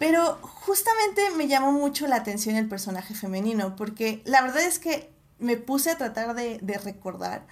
Pero 0.00 0.38
justamente 0.42 1.20
me 1.36 1.46
llamó 1.46 1.72
mucho 1.72 2.06
la 2.06 2.16
atención 2.16 2.56
el 2.56 2.68
personaje 2.68 3.14
femenino, 3.14 3.76
porque 3.76 4.22
la 4.24 4.40
verdad 4.40 4.62
es 4.62 4.78
que 4.78 5.10
me 5.38 5.56
puse 5.56 5.90
a 5.90 5.98
tratar 5.98 6.34
de, 6.34 6.80
recordar. 6.82 7.46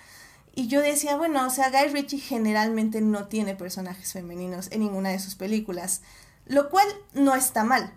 Y 0.55 0.67
yo 0.69 0.81
decía, 0.81 1.17
bueno, 1.17 1.47
o 1.47 1.50
sea, 1.50 1.71
Guy 1.71 1.93
Ritchie 1.93 2.19
generalmente 2.19 3.02
no 3.02 3.26
tiene 3.26 3.55
personajes 3.55 4.14
femeninos 4.14 4.69
en 4.71 4.81
ninguna 4.81 5.11
de 5.11 5.19
sus 5.19 5.35
películas, 5.35 6.00
lo 6.47 6.71
cual 6.71 6.87
no 7.12 7.35
está 7.35 7.64
mal. 7.64 7.93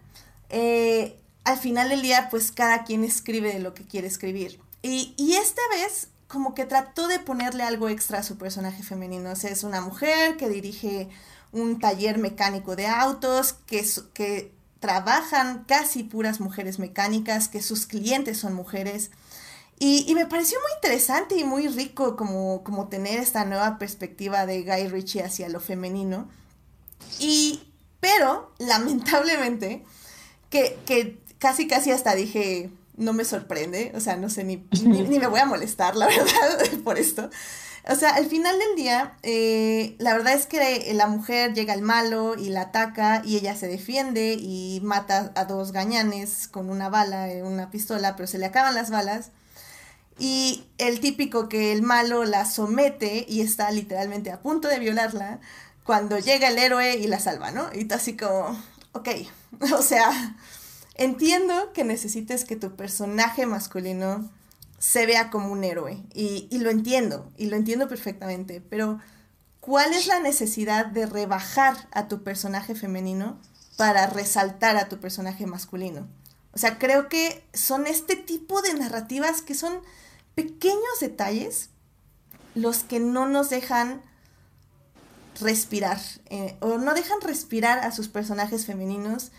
Eh, 0.49 1.17
al 1.45 1.57
final 1.57 1.87
del 1.87 2.01
día, 2.01 2.27
pues 2.29 2.51
cada 2.51 2.83
quien 2.83 3.05
escribe 3.05 3.53
de 3.53 3.59
lo 3.59 3.73
que 3.73 3.85
quiere 3.85 4.07
escribir. 4.07 4.59
Y, 4.81 5.13
y 5.17 5.35
esta 5.35 5.61
vez, 5.71 6.09
como 6.31 6.55
que 6.55 6.65
trató 6.65 7.07
de 7.07 7.19
ponerle 7.19 7.63
algo 7.63 7.89
extra 7.89 8.19
a 8.19 8.23
su 8.23 8.37
personaje 8.37 8.83
femenino. 8.83 9.31
Es 9.31 9.63
una 9.63 9.81
mujer 9.81 10.37
que 10.37 10.47
dirige 10.47 11.09
un 11.51 11.79
taller 11.79 12.17
mecánico 12.17 12.75
de 12.77 12.87
autos, 12.87 13.53
que, 13.65 13.85
que 14.13 14.53
trabajan 14.79 15.65
casi 15.67 16.03
puras 16.03 16.39
mujeres 16.39 16.79
mecánicas, 16.79 17.49
que 17.49 17.61
sus 17.61 17.85
clientes 17.85 18.37
son 18.37 18.53
mujeres. 18.53 19.11
Y, 19.77 20.05
y, 20.07 20.15
me 20.15 20.25
pareció 20.25 20.57
muy 20.59 20.71
interesante 20.75 21.35
y 21.35 21.43
muy 21.43 21.67
rico 21.67 22.15
como, 22.15 22.63
como 22.63 22.87
tener 22.87 23.19
esta 23.19 23.43
nueva 23.45 23.77
perspectiva 23.77 24.45
de 24.45 24.63
Guy 24.63 24.87
Ritchie 24.87 25.23
hacia 25.23 25.49
lo 25.49 25.59
femenino. 25.59 26.29
Y, 27.19 27.63
pero, 27.99 28.53
lamentablemente, 28.59 29.83
que, 30.49 30.79
que 30.85 31.19
casi, 31.39 31.67
casi 31.67 31.91
hasta 31.91 32.15
dije, 32.15 32.69
no 32.97 33.13
me 33.13 33.25
sorprende, 33.25 33.91
o 33.95 33.99
sea, 33.99 34.17
no 34.17 34.29
sé, 34.29 34.43
ni, 34.43 34.67
ni, 34.83 35.19
me 35.19 35.27
voy 35.27 35.39
a 35.39 35.45
molestar, 35.45 35.95
la 35.95 36.07
verdad, 36.07 36.79
por 36.83 36.97
esto. 36.97 37.29
O 37.89 37.95
sea, 37.95 38.11
al 38.11 38.27
final 38.27 38.59
del 38.59 38.75
día, 38.75 39.17
eh, 39.23 39.95
la 39.97 40.13
verdad 40.13 40.33
es 40.33 40.45
que 40.45 40.91
la 40.93 41.07
mujer 41.07 41.53
llega 41.53 41.73
al 41.73 41.81
malo 41.81 42.35
y 42.35 42.49
la 42.49 42.61
ataca 42.61 43.23
y 43.25 43.37
ella 43.37 43.55
se 43.55 43.67
defiende 43.67 44.37
y 44.39 44.79
mata 44.83 45.31
a 45.35 45.45
dos 45.45 45.71
gañanes 45.71 46.47
con 46.47 46.69
una 46.69 46.89
bala, 46.89 47.27
una 47.43 47.71
pistola, 47.71 48.15
pero 48.15 48.27
se 48.27 48.37
le 48.37 48.45
acaban 48.45 48.75
las 48.75 48.91
balas. 48.91 49.31
Y 50.19 50.65
el 50.77 50.99
típico 50.99 51.49
que 51.49 51.71
el 51.71 51.81
malo 51.81 52.23
la 52.25 52.45
somete 52.45 53.25
y 53.27 53.41
está 53.41 53.71
literalmente 53.71 54.31
a 54.31 54.41
punto 54.41 54.67
de 54.67 54.77
violarla 54.77 55.39
cuando 55.83 56.19
llega 56.19 56.49
el 56.49 56.59
héroe 56.59 56.97
y 56.97 57.07
la 57.07 57.19
salva, 57.19 57.49
¿no? 57.49 57.69
Y 57.73 57.79
está 57.79 57.95
así 57.95 58.15
como, 58.15 58.61
ok, 58.91 59.09
o 59.73 59.81
sea, 59.81 60.35
Entiendo 60.95 61.71
que 61.73 61.83
necesites 61.83 62.45
que 62.45 62.55
tu 62.55 62.75
personaje 62.75 63.45
masculino 63.45 64.29
se 64.77 65.05
vea 65.05 65.29
como 65.29 65.51
un 65.51 65.63
héroe 65.63 66.03
y, 66.13 66.47
lo 66.57 66.69
entiendo, 66.69 67.31
y 67.37 67.45
lo 67.45 67.55
entiendo 67.55 67.87
perfectamente, 67.87 68.61
pero 68.61 68.99
¿cuál 69.59 69.93
es 69.93 70.07
la 70.07 70.19
necesidad 70.19 70.87
de 70.87 71.05
rebajar 71.05 71.87
a 71.91 72.07
tu 72.07 72.23
personaje 72.23 72.73
femenino 72.73 73.39
para 73.77 74.07
resaltar 74.07 74.77
a 74.77 74.89
tu 74.89 74.99
personaje 74.99 75.45
masculino? 75.45 76.07
O 76.53 76.57
sea, 76.57 76.79
creo 76.79 77.09
que 77.09 77.43
son 77.53 77.87
este 77.87 78.15
tipo 78.15 78.61
de 78.61 78.73
narrativas 78.73 79.41
que 79.41 79.55
son 79.55 79.81
pequeños 80.35 80.99
detalles 80.99 81.69
los 82.55 82.79
que 82.79 82.99
no 82.99 83.27
nos 83.27 83.49
dejan 83.49 84.01
respirar 85.39 85.99
eh, 86.25 86.57
o 86.59 86.77
no 86.77 86.93
dejan 86.93 87.21
respirar 87.21 87.79
a 87.79 87.91
sus 87.91 88.07
personajes 88.07 88.65
femeninos 88.65 89.31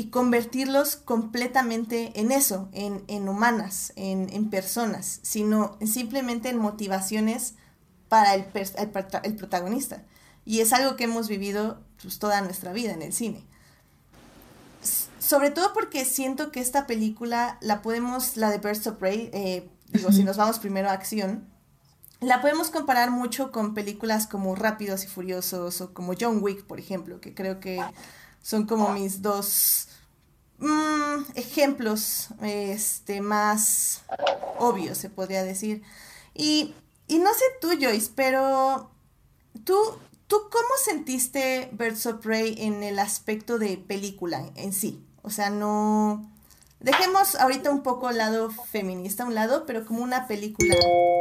y 0.00 0.08
convertirlos 0.08 0.96
completamente 0.96 2.18
en 2.18 2.32
eso, 2.32 2.70
en, 2.72 3.28
humanas, 3.28 3.92
en, 3.96 4.48
personas, 4.48 5.20
sino 5.22 5.76
simplemente 5.84 6.48
en 6.48 6.56
motivaciones 6.56 7.52
para 8.08 8.34
el, 8.34 8.46
el, 8.54 9.36
protagonista. 9.36 10.02
Y 10.46 10.60
es 10.60 10.72
algo 10.72 10.96
que 10.96 11.04
hemos 11.04 11.28
vivido 11.28 11.82
pues, 12.00 12.18
toda 12.18 12.40
nuestra 12.40 12.72
vida 12.72 12.92
en 12.92 13.02
el 13.02 13.12
cine. 13.12 13.44
sobre 15.18 15.50
todo 15.50 15.74
porque 15.74 16.06
siento 16.06 16.50
que 16.50 16.60
esta 16.60 16.86
película 16.86 17.58
la 17.60 17.82
podemos, 17.82 18.38
la 18.38 18.48
de 18.48 18.56
Birds 18.56 18.86
of 18.86 18.96
Prey, 18.96 19.28
eh, 19.34 19.68
digo, 19.88 20.12
si 20.12 20.24
nos 20.24 20.38
vamos 20.38 20.60
primero 20.60 20.88
a 20.88 20.92
acción, 20.92 21.46
la 22.20 22.40
podemos 22.40 22.70
comparar 22.70 23.10
mucho 23.10 23.52
con 23.52 23.74
películas 23.74 24.26
como 24.26 24.54
Rápidos 24.54 25.04
y 25.04 25.08
Furiosos 25.08 25.82
o 25.82 25.92
como 25.92 26.14
John 26.18 26.38
Wick, 26.42 26.64
por 26.64 26.80
ejemplo, 26.80 27.20
que 27.20 27.34
creo 27.34 27.60
que 27.60 27.84
son 28.42 28.64
como 28.64 28.94
mis 28.94 29.20
dos 29.20 29.89
mm, 30.60 31.32
ejemplos 31.34 32.28
este, 32.42 33.20
más 33.20 34.02
obvios, 34.58 34.98
se 34.98 35.10
podría 35.10 35.42
decir. 35.42 35.82
Y, 36.34 36.74
y 37.08 37.18
no 37.18 37.32
sé 37.34 37.44
tú, 37.60 37.68
Joyce, 37.80 38.12
pero 38.14 38.90
tú, 39.64 39.76
¿tú 40.26 40.36
cómo 40.50 40.68
sentiste 40.84 41.68
Birds 41.72 42.06
of 42.06 42.20
Prey 42.22 42.54
en 42.58 42.82
el 42.82 42.98
aspecto 42.98 43.58
de 43.58 43.76
película 43.76 44.50
en 44.54 44.72
sí? 44.72 45.04
O 45.22 45.30
sea, 45.30 45.50
no... 45.50 46.30
Dejemos 46.78 47.34
ahorita 47.34 47.70
un 47.70 47.82
poco 47.82 48.08
el 48.08 48.16
lado 48.16 48.50
feminista 48.50 49.24
a 49.24 49.26
un 49.26 49.34
lado, 49.34 49.66
pero 49.66 49.84
como 49.84 50.02
una 50.02 50.26
película 50.26 50.74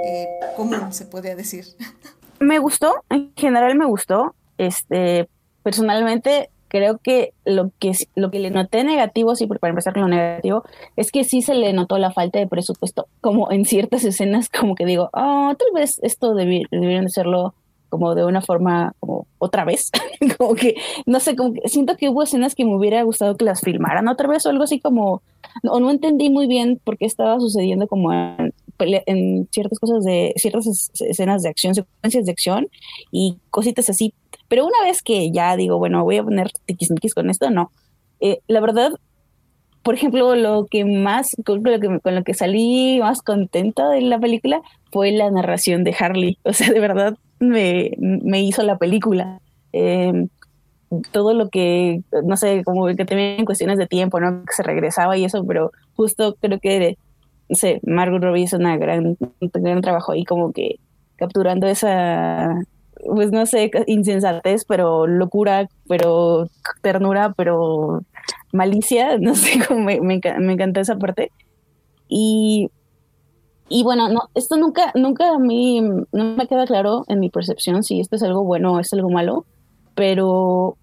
eh, 0.06 0.28
común, 0.56 0.94
se 0.94 1.06
podría 1.06 1.36
decir. 1.36 1.66
Me 2.40 2.60
gustó, 2.60 3.04
en 3.10 3.34
general 3.36 3.76
me 3.76 3.86
gustó. 3.86 4.34
Este, 4.58 5.28
personalmente 5.62 6.50
creo 6.70 7.00
que 7.00 7.34
lo 7.44 7.72
que 7.80 7.92
lo 8.16 8.32
que 8.32 8.40
le 8.40 8.52
noté 8.52 8.84
negativo, 8.84 9.36
sí, 9.36 9.48
para 9.48 9.70
empezar 9.70 9.94
con 9.94 10.04
lo 10.04 10.08
negativo, 10.08 10.64
es 10.96 11.12
que 11.12 11.24
sí 11.26 11.42
se 11.42 11.56
le 11.56 11.74
notó 11.74 11.98
la 11.98 12.12
falta 12.12 12.40
de 12.40 12.48
presupuesto, 12.48 13.08
como 13.20 13.52
en 13.52 13.66
ciertas 13.66 14.04
escenas, 14.06 14.50
como 14.50 14.76
que 14.76 14.86
digo, 14.86 15.10
oh, 15.14 15.54
tal 15.58 15.68
vez 15.74 16.00
esto 16.02 16.34
debieron 16.34 17.06
hacerlo 17.06 17.54
como 17.90 18.14
de 18.16 18.24
una 18.24 18.42
forma 18.42 18.94
como 19.00 19.26
otra 19.40 19.66
vez, 19.66 19.92
como 20.38 20.54
que, 20.54 20.76
no 21.06 21.20
sé, 21.20 21.36
como 21.36 21.54
que 21.54 21.68
siento 21.68 21.98
que 21.98 22.10
hubo 22.10 22.24
escenas 22.24 22.56
que 22.56 22.66
me 22.66 22.76
hubiera 22.76 23.02
gustado 23.04 23.36
que 23.36 23.46
las 23.46 23.62
filmaran 23.62 24.08
otra 24.08 24.28
vez 24.28 24.46
o 24.46 24.50
algo 24.50 24.64
así 24.64 24.80
como, 24.80 25.22
o 25.64 25.80
no 25.80 25.90
entendí 25.90 26.30
muy 26.30 26.48
bien 26.48 26.80
por 26.84 26.98
qué 26.98 27.06
estaba 27.06 27.40
sucediendo 27.40 27.88
como 27.88 28.14
en 28.14 28.54
en 28.80 29.48
ciertas 29.52 29.80
cosas 29.80 30.04
de 30.04 30.34
ciertas 30.38 30.92
escenas 31.00 31.44
de 31.44 31.50
acción, 31.50 31.76
secuencias 31.76 32.26
de 32.26 32.32
acción 32.32 32.68
y 33.12 33.38
cositas 33.50 33.90
así. 33.90 34.14
Pero 34.48 34.66
una 34.66 34.84
vez 34.84 35.02
que 35.02 35.32
ya 35.32 35.56
digo, 35.56 35.78
bueno, 35.78 36.04
voy 36.04 36.18
a 36.18 36.24
poner 36.24 36.52
tiquismiquis 36.66 37.14
con 37.14 37.30
esto, 37.30 37.50
no. 37.50 37.72
Eh, 38.20 38.40
la 38.48 38.60
verdad, 38.60 38.92
por 39.84 39.96
ejemplo, 39.96 40.36
lo 40.36 40.66
que 40.66 40.86
más, 40.86 41.36
con 41.46 41.64
lo 41.64 41.80
que, 41.80 42.00
con 42.00 42.16
lo 42.16 42.24
que 42.24 42.34
salí 42.34 43.00
más 43.00 43.22
contenta 43.22 43.90
de 43.90 44.02
la 44.02 44.20
película 44.20 44.62
fue 44.92 45.12
la 45.12 45.30
narración 45.32 45.84
de 45.84 45.96
Harley. 45.98 46.38
O 46.44 46.54
sea, 46.54 46.72
de 46.72 46.80
verdad 46.80 47.18
me, 47.40 47.92
me 48.00 48.42
hizo 48.42 48.64
la 48.64 48.78
película. 48.78 49.42
Eh, 49.72 50.28
todo 51.12 51.34
lo 51.34 51.50
que, 51.50 52.02
no 52.24 52.38
sé, 52.38 52.64
como 52.64 52.88
que 52.88 53.06
tenían 53.06 53.46
cuestiones 53.46 53.78
de 53.78 53.88
tiempo, 53.88 54.20
¿no? 54.20 54.42
Que 54.42 54.54
se 54.54 54.64
regresaba 54.64 55.18
y 55.18 55.26
eso, 55.26 55.46
pero 55.46 55.72
justo 55.96 56.36
creo 56.40 56.60
que, 56.60 56.98
sé, 57.56 57.80
Margot 57.84 58.22
Robbie 58.22 58.44
hizo 58.44 58.58
una 58.58 58.78
gran, 58.78 59.18
un 59.20 59.52
gran 59.54 59.82
trabajo 59.82 60.12
ahí 60.12 60.24
como 60.26 60.52
que 60.52 60.80
capturando 61.16 61.68
esa, 61.68 62.62
pues 63.06 63.32
no 63.32 63.46
sé, 63.46 63.72
insensatez, 63.88 64.66
pero 64.66 65.08
locura, 65.08 65.68
pero 65.88 66.48
ternura, 66.82 67.34
pero 67.36 68.02
malicia, 68.54 69.18
no 69.20 69.36
sé, 69.36 69.60
cómo 69.68 69.82
me, 69.82 70.00
me, 70.02 70.22
me 70.40 70.54
encantó 70.54 70.80
esa 70.80 70.98
parte. 70.98 71.32
Y, 72.08 72.70
y 73.68 73.84
bueno, 73.84 74.10
no, 74.10 74.30
esto 74.34 74.58
nunca, 74.58 74.92
nunca 74.96 75.30
a 75.36 75.40
mí, 75.40 75.82
no 75.82 76.36
me 76.36 76.48
queda 76.48 76.66
claro 76.66 77.04
en 77.08 77.20
mi 77.20 77.30
percepción 77.30 77.84
si 77.84 78.00
esto 78.00 78.16
es 78.16 78.24
algo 78.24 78.44
bueno 78.44 78.74
o 78.74 78.80
es 78.80 78.92
algo 78.94 79.10
malo 79.10 79.46
pero 80.00 80.78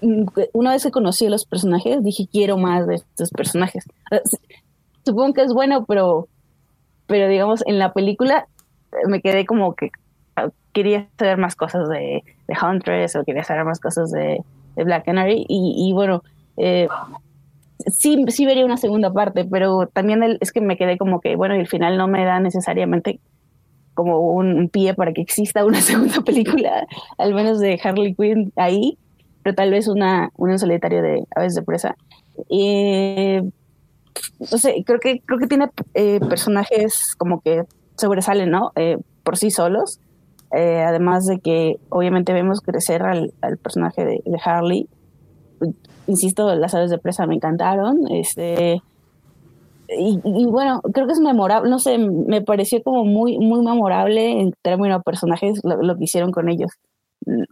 mm, 0.00 0.24
una 0.52 0.72
vez 0.72 0.82
que 0.82 0.90
conocí 0.90 1.26
a 1.26 1.30
los 1.30 1.46
personajes, 1.46 2.02
dije, 2.02 2.26
quiero 2.28 2.58
más 2.58 2.88
de 2.88 2.96
estos 2.96 3.30
personajes. 3.30 3.84
Supongo 5.08 5.32
que 5.32 5.42
es 5.42 5.54
bueno, 5.54 5.86
pero, 5.86 6.28
pero 7.06 7.28
digamos, 7.28 7.66
en 7.66 7.78
la 7.78 7.94
película 7.94 8.46
eh, 8.92 9.08
me 9.08 9.22
quedé 9.22 9.46
como 9.46 9.74
que 9.74 9.90
ah, 10.36 10.50
quería 10.74 11.08
saber 11.18 11.38
más 11.38 11.56
cosas 11.56 11.88
de, 11.88 12.22
de 12.46 12.54
Huntress 12.62 13.16
o 13.16 13.24
quería 13.24 13.42
saber 13.42 13.64
más 13.64 13.80
cosas 13.80 14.10
de, 14.10 14.44
Black 14.76 15.06
Canary. 15.06 15.46
Y, 15.48 15.90
bueno, 15.94 16.22
eh, 16.58 16.88
sí, 17.86 18.22
sí 18.28 18.44
vería 18.44 18.66
una 18.66 18.76
segunda 18.76 19.10
parte, 19.10 19.46
pero 19.46 19.86
también 19.86 20.22
es 20.40 20.52
que 20.52 20.60
me 20.60 20.76
quedé 20.76 20.98
como 20.98 21.22
que, 21.22 21.34
bueno, 21.34 21.56
y 21.56 21.60
el 21.60 21.68
final 21.68 21.96
no 21.96 22.06
me 22.06 22.26
da 22.26 22.38
necesariamente 22.38 23.18
como 23.94 24.20
un 24.20 24.68
pie 24.68 24.92
para 24.92 25.14
que 25.14 25.22
exista 25.22 25.64
una 25.64 25.80
segunda 25.80 26.20
película, 26.20 26.86
al 27.16 27.32
menos 27.32 27.60
de 27.60 27.80
Harley 27.82 28.14
Quinn 28.14 28.52
ahí, 28.56 28.98
pero 29.42 29.56
tal 29.56 29.70
vez 29.70 29.88
una, 29.88 30.30
un 30.36 30.58
solitario 30.58 31.00
de 31.00 31.24
Aves 31.34 31.54
de 31.54 31.62
Presa. 31.62 31.96
Eh, 32.50 33.42
no 34.38 34.58
sé, 34.58 34.82
creo 34.84 35.00
que, 35.00 35.20
creo 35.20 35.38
que 35.38 35.46
tiene 35.46 35.70
eh, 35.94 36.20
personajes 36.20 37.14
como 37.16 37.40
que 37.40 37.64
sobresalen, 37.96 38.50
¿no? 38.50 38.72
Eh, 38.76 38.98
por 39.24 39.36
sí 39.36 39.50
solos. 39.50 40.00
además 40.50 41.26
de 41.26 41.40
que 41.40 41.76
obviamente 41.90 42.32
vemos 42.32 42.60
crecer 42.60 43.02
al, 43.02 43.32
personaje 43.62 44.04
de, 44.04 44.22
de, 44.24 44.38
Harley. 44.42 44.88
Insisto, 46.06 46.54
las 46.54 46.74
aves 46.74 46.90
de 46.90 46.98
presa 46.98 47.26
me 47.26 47.34
encantaron. 47.34 48.06
Este, 48.10 48.80
y, 49.90 50.44
bueno, 50.46 50.82
creo 50.92 51.06
que 51.06 51.14
es 51.14 51.20
memorable, 51.20 51.70
no 51.70 51.78
sé, 51.78 51.96
me 51.96 52.42
pareció 52.42 52.82
como 52.82 53.04
muy, 53.04 53.38
muy 53.38 53.64
memorable 53.64 54.40
en 54.40 54.52
términos 54.62 54.98
de 54.98 55.02
personajes 55.02 55.60
lo, 55.64 55.96
que 55.96 56.04
hicieron 56.04 56.30
con 56.30 56.50
ellos. 56.50 56.72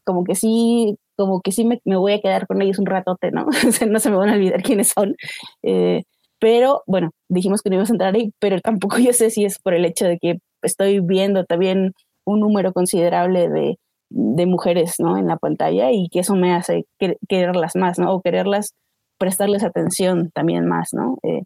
Como 0.04 0.22
que 0.22 0.34
sí, 0.34 0.96
como 1.16 1.40
que 1.40 1.50
sí 1.52 1.64
me, 1.64 1.80
voy 1.96 2.12
a 2.12 2.20
quedar 2.20 2.46
con 2.46 2.60
ellos 2.60 2.78
un 2.78 2.86
ratote, 2.86 3.30
¿no? 3.30 3.46
no 3.88 3.98
se 4.00 4.10
me 4.10 4.16
van 4.16 4.28
a 4.28 4.34
olvidar 4.34 4.62
quiénes 4.62 4.88
son. 4.88 5.14
Eh, 5.62 6.02
pero 6.46 6.84
bueno, 6.86 7.10
dijimos 7.28 7.60
que 7.60 7.70
no 7.70 7.74
íbamos 7.74 7.90
a 7.90 7.94
entrar 7.94 8.14
ahí, 8.14 8.32
pero 8.38 8.60
tampoco 8.60 8.98
yo 8.98 9.12
sé 9.12 9.30
si 9.30 9.44
es 9.44 9.58
por 9.58 9.74
el 9.74 9.84
hecho 9.84 10.04
de 10.04 10.16
que 10.16 10.38
estoy 10.62 11.00
viendo 11.00 11.44
también 11.44 11.92
un 12.24 12.38
número 12.38 12.72
considerable 12.72 13.48
de, 13.48 13.76
mujeres, 14.46 14.94
¿no? 15.00 15.16
En 15.18 15.26
la 15.26 15.38
pantalla 15.38 15.90
y 15.90 16.08
que 16.08 16.20
eso 16.20 16.36
me 16.36 16.54
hace 16.54 16.84
quererlas 17.28 17.74
más, 17.74 17.98
¿no? 17.98 18.14
O 18.14 18.22
quererlas, 18.22 18.74
prestarles 19.18 19.64
atención 19.64 20.30
también 20.32 20.68
más, 20.68 20.90
¿no? 20.92 21.18
Eh, 21.24 21.42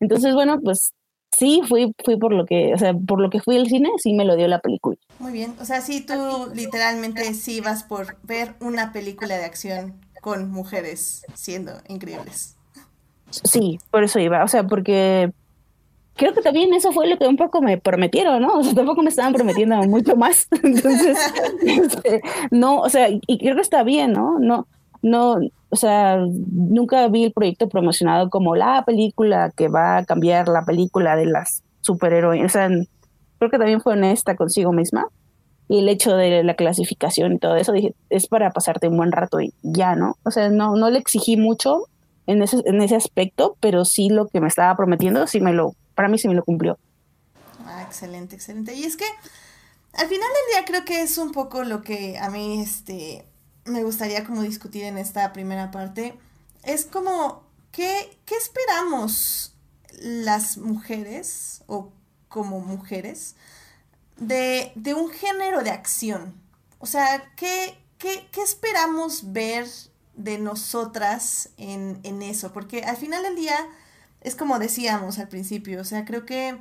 entonces, 0.00 0.34
bueno, 0.34 0.60
pues 0.60 0.92
sí, 1.34 1.62
fui, 1.66 1.94
fui 2.04 2.18
por 2.18 2.34
lo 2.34 2.44
que, 2.44 2.74
o 2.74 2.78
sea, 2.78 2.92
por 2.92 3.22
lo 3.22 3.30
que 3.30 3.40
fui 3.40 3.56
al 3.56 3.68
cine, 3.68 3.88
sí 3.96 4.12
me 4.12 4.26
lo 4.26 4.36
dio 4.36 4.48
la 4.48 4.58
película. 4.58 4.98
Muy 5.18 5.32
bien, 5.32 5.54
o 5.62 5.64
sea, 5.64 5.80
sí, 5.80 6.04
tú 6.04 6.12
literalmente 6.54 7.32
sí 7.32 7.62
vas 7.62 7.84
por 7.84 8.18
ver 8.22 8.54
una 8.60 8.92
película 8.92 9.38
de 9.38 9.46
acción 9.46 9.98
con 10.20 10.50
mujeres 10.50 11.24
siendo 11.34 11.72
increíbles. 11.88 12.58
Sí, 13.44 13.78
por 13.90 14.04
eso 14.04 14.18
iba, 14.18 14.44
o 14.44 14.48
sea, 14.48 14.64
porque 14.64 15.32
creo 16.16 16.34
que 16.34 16.42
también 16.42 16.72
eso 16.74 16.92
fue 16.92 17.06
lo 17.08 17.16
que 17.16 17.26
un 17.26 17.36
poco 17.36 17.62
me 17.62 17.78
prometieron, 17.78 18.42
¿no? 18.42 18.54
O 18.58 18.62
sea, 18.62 18.74
tampoco 18.74 19.02
me 19.02 19.10
estaban 19.10 19.32
prometiendo 19.32 19.76
mucho 19.82 20.16
más. 20.16 20.46
Entonces, 20.62 21.18
este, 21.66 22.22
no, 22.50 22.80
o 22.80 22.88
sea, 22.88 23.08
y 23.10 23.38
creo 23.38 23.54
que 23.54 23.62
está 23.62 23.82
bien, 23.82 24.12
¿no? 24.12 24.38
No, 24.38 24.66
no, 25.02 25.38
o 25.70 25.76
sea, 25.76 26.18
nunca 26.52 27.08
vi 27.08 27.24
el 27.24 27.32
proyecto 27.32 27.68
promocionado 27.68 28.30
como 28.30 28.56
la 28.56 28.84
película 28.84 29.50
que 29.56 29.68
va 29.68 29.98
a 29.98 30.04
cambiar 30.04 30.48
la 30.48 30.64
película 30.64 31.16
de 31.16 31.26
las 31.26 31.62
superhéroes. 31.80 32.44
O 32.44 32.48
sea, 32.48 32.68
creo 33.38 33.50
que 33.50 33.58
también 33.58 33.80
fue 33.80 33.94
honesta 33.94 34.36
consigo 34.36 34.72
misma. 34.72 35.06
Y 35.68 35.78
el 35.78 35.88
hecho 35.88 36.14
de 36.16 36.44
la 36.44 36.54
clasificación 36.54 37.32
y 37.32 37.38
todo 37.38 37.56
eso, 37.56 37.72
dije, 37.72 37.94
es 38.10 38.26
para 38.26 38.50
pasarte 38.50 38.88
un 38.88 38.98
buen 38.98 39.10
rato 39.10 39.40
y 39.40 39.54
ya, 39.62 39.94
¿no? 39.94 40.16
O 40.24 40.30
sea, 40.30 40.50
no, 40.50 40.76
no 40.76 40.90
le 40.90 40.98
exigí 40.98 41.38
mucho 41.38 41.84
en 42.26 42.42
ese, 42.42 42.62
en 42.64 42.80
ese 42.82 42.96
aspecto, 42.96 43.56
pero 43.60 43.84
sí 43.84 44.08
lo 44.08 44.26
que 44.28 44.40
me 44.40 44.48
estaba 44.48 44.76
prometiendo, 44.76 45.26
sí 45.26 45.40
me 45.40 45.52
lo, 45.52 45.74
para 45.94 46.08
mí 46.08 46.18
sí 46.18 46.28
me 46.28 46.34
lo 46.34 46.44
cumplió. 46.44 46.78
Ah, 47.66 47.82
excelente, 47.82 48.34
excelente. 48.36 48.74
Y 48.74 48.84
es 48.84 48.96
que 48.96 49.06
al 49.94 50.06
final 50.06 50.28
del 50.28 50.54
día 50.54 50.64
creo 50.66 50.84
que 50.84 51.02
es 51.02 51.18
un 51.18 51.32
poco 51.32 51.64
lo 51.64 51.82
que 51.82 52.18
a 52.18 52.30
mí, 52.30 52.60
este, 52.62 53.26
me 53.64 53.84
gustaría 53.84 54.24
como 54.24 54.42
discutir 54.42 54.84
en 54.84 54.98
esta 54.98 55.32
primera 55.32 55.70
parte 55.70 56.14
es 56.62 56.84
como, 56.84 57.44
¿qué, 57.70 58.18
qué 58.24 58.36
esperamos 58.36 59.54
las 60.00 60.56
mujeres 60.56 61.62
o 61.66 61.92
como 62.28 62.60
mujeres 62.60 63.36
de, 64.16 64.72
de 64.74 64.94
un 64.94 65.10
género 65.10 65.62
de 65.62 65.70
acción? 65.70 66.34
O 66.78 66.86
sea, 66.86 67.32
¿qué, 67.36 67.76
qué, 67.98 68.28
qué 68.32 68.42
esperamos 68.42 69.32
ver 69.32 69.66
de 70.22 70.38
nosotras 70.38 71.50
en, 71.56 72.00
en, 72.02 72.22
eso? 72.22 72.52
Porque 72.52 72.82
al 72.82 72.96
final 72.96 73.22
del 73.22 73.36
día 73.36 73.56
es 74.20 74.36
como 74.36 74.58
decíamos 74.58 75.18
al 75.18 75.28
principio, 75.28 75.80
o 75.80 75.84
sea, 75.84 76.04
creo 76.04 76.24
que 76.24 76.58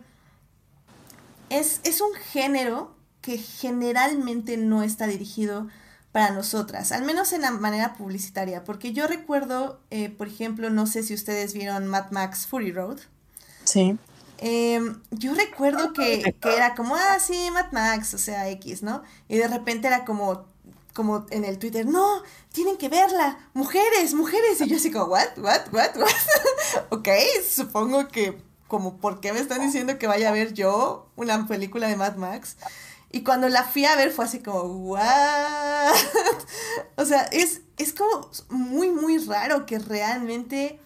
es, 1.50 1.80
es 1.84 2.02
un 2.02 2.13
género 2.13 2.95
que 3.21 3.38
generalmente 3.38 4.58
no 4.58 4.84
está 4.84 5.08
dirigido 5.08 5.67
para 6.12 6.32
nosotras, 6.32 6.91
al 6.91 7.04
menos 7.04 7.32
en 7.32 7.41
la 7.41 7.52
manera 7.52 7.93
publicitaria, 7.93 8.63
porque 8.63 8.91
yo 8.91 9.08
recuerdo, 9.08 9.80
eh, 9.91 10.10
por 10.10 10.28
ejemplo, 10.28 10.69
no 10.69 10.86
sé 10.88 11.04
si 11.04 11.13
ustedes 11.13 11.54
vieron 11.54 11.88
Mad 11.88 12.12
Max 12.12 12.47
Fury 12.47 12.71
Road. 12.71 13.00
Sí. 13.63 13.97
Em, 14.39 15.00
yo 15.12 15.36
recuerdo 15.36 15.93
que, 15.93 16.36
que, 16.41 16.56
era 16.56 16.74
como, 16.76 16.95
ah, 16.95 17.19
sí, 17.19 17.50
Mad 17.54 17.71
Max, 17.71 18.13
o 18.13 18.17
sea, 18.17 18.50
X, 18.50 18.82
¿no? 18.82 19.04
Y 19.30 19.38
de 19.38 19.47
repente 19.47 19.88
era 19.88 20.04
como, 20.04 20.51
como 20.93 21.25
en 21.30 21.45
el 21.45 21.58
Twitter, 21.58 21.86
no, 21.86 22.23
tienen 22.51 22.77
que 22.77 22.89
verla, 22.89 23.38
mujeres, 23.54 24.13
mujeres. 24.13 24.62
Y 24.62 24.67
yo 24.67 24.77
así 24.77 24.91
como, 24.91 25.06
what, 25.06 25.38
what, 25.38 25.62
what, 25.71 25.95
what. 25.97 26.10
ok, 26.89 27.08
supongo 27.47 28.08
que, 28.08 28.41
como, 28.67 28.97
¿por 28.97 29.19
qué 29.19 29.34
me 29.34 29.39
están 29.39 29.62
diciendo 29.62 29.97
que 29.97 30.08
vaya 30.08 30.30
a 30.30 30.34
ver 30.34 30.54
yo 30.54 31.10
una 31.15 31.47
película 31.47 31.88
de 31.88 31.95
Mad 31.95 32.15
Max? 32.15 32.58
Y 33.12 33.23
cuando 33.23 33.49
la 33.49 33.63
fui 33.63 33.86
a 33.86 33.95
ver 33.95 34.12
fue 34.12 34.25
así 34.25 34.39
como, 34.39 34.62
¿what? 34.62 35.93
o 36.95 37.06
sea, 37.06 37.23
es, 37.32 37.62
es 37.77 37.93
como 37.93 38.30
muy, 38.49 38.89
muy 38.89 39.17
raro 39.17 39.65
que 39.65 39.80
realmente 39.80 40.80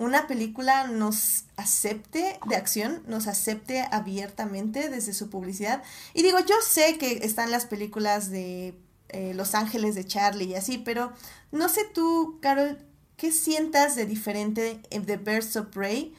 una 0.00 0.26
película 0.26 0.86
nos 0.86 1.44
acepte 1.56 2.38
de 2.46 2.56
acción, 2.56 3.02
nos 3.06 3.26
acepte 3.26 3.86
abiertamente 3.90 4.88
desde 4.88 5.12
su 5.12 5.28
publicidad. 5.28 5.82
Y 6.14 6.22
digo, 6.22 6.38
yo 6.40 6.54
sé 6.66 6.96
que 6.96 7.20
están 7.22 7.50
las 7.50 7.66
películas 7.66 8.30
de 8.30 8.74
eh, 9.12 9.32
Los 9.34 9.54
Ángeles 9.54 9.94
de 9.94 10.04
Charlie 10.04 10.46
y 10.46 10.54
así, 10.54 10.78
pero 10.78 11.12
no 11.52 11.68
sé 11.68 11.82
tú, 11.92 12.38
Carol, 12.40 12.78
¿qué 13.16 13.32
sientas 13.32 13.96
de 13.96 14.06
diferente 14.06 14.80
de 14.90 15.16
Birds 15.16 15.56
of 15.56 15.68
Prey 15.68 16.14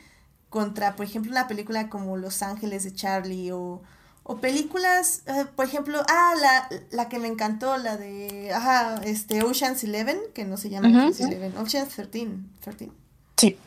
contra, 0.50 0.96
por 0.96 1.06
ejemplo, 1.06 1.32
una 1.32 1.48
película 1.48 1.90
como 1.90 2.18
Los 2.18 2.42
Ángeles 2.42 2.84
de 2.84 2.94
Charlie 2.94 3.52
o 3.52 3.82
o 4.24 4.38
películas, 4.38 5.24
eh, 5.26 5.46
por 5.56 5.66
ejemplo, 5.66 6.04
ah, 6.08 6.34
la, 6.40 6.70
la 6.92 7.10
que 7.10 7.18
me 7.18 7.28
encantó, 7.28 7.78
la 7.78 7.98
de, 7.98 8.54
ajá, 8.54 9.02
este, 9.04 9.44
Ocean's 9.44 9.84
Eleven, 9.84 10.20
que 10.34 10.46
no 10.46 10.58
se 10.58 10.70
llama 10.70 10.90
Ocean's 10.90 11.20
Eleven, 11.22 11.58
Ocean's 11.58 11.90
13, 11.90 12.28
13. 12.62 12.92
Sí, 13.38 13.58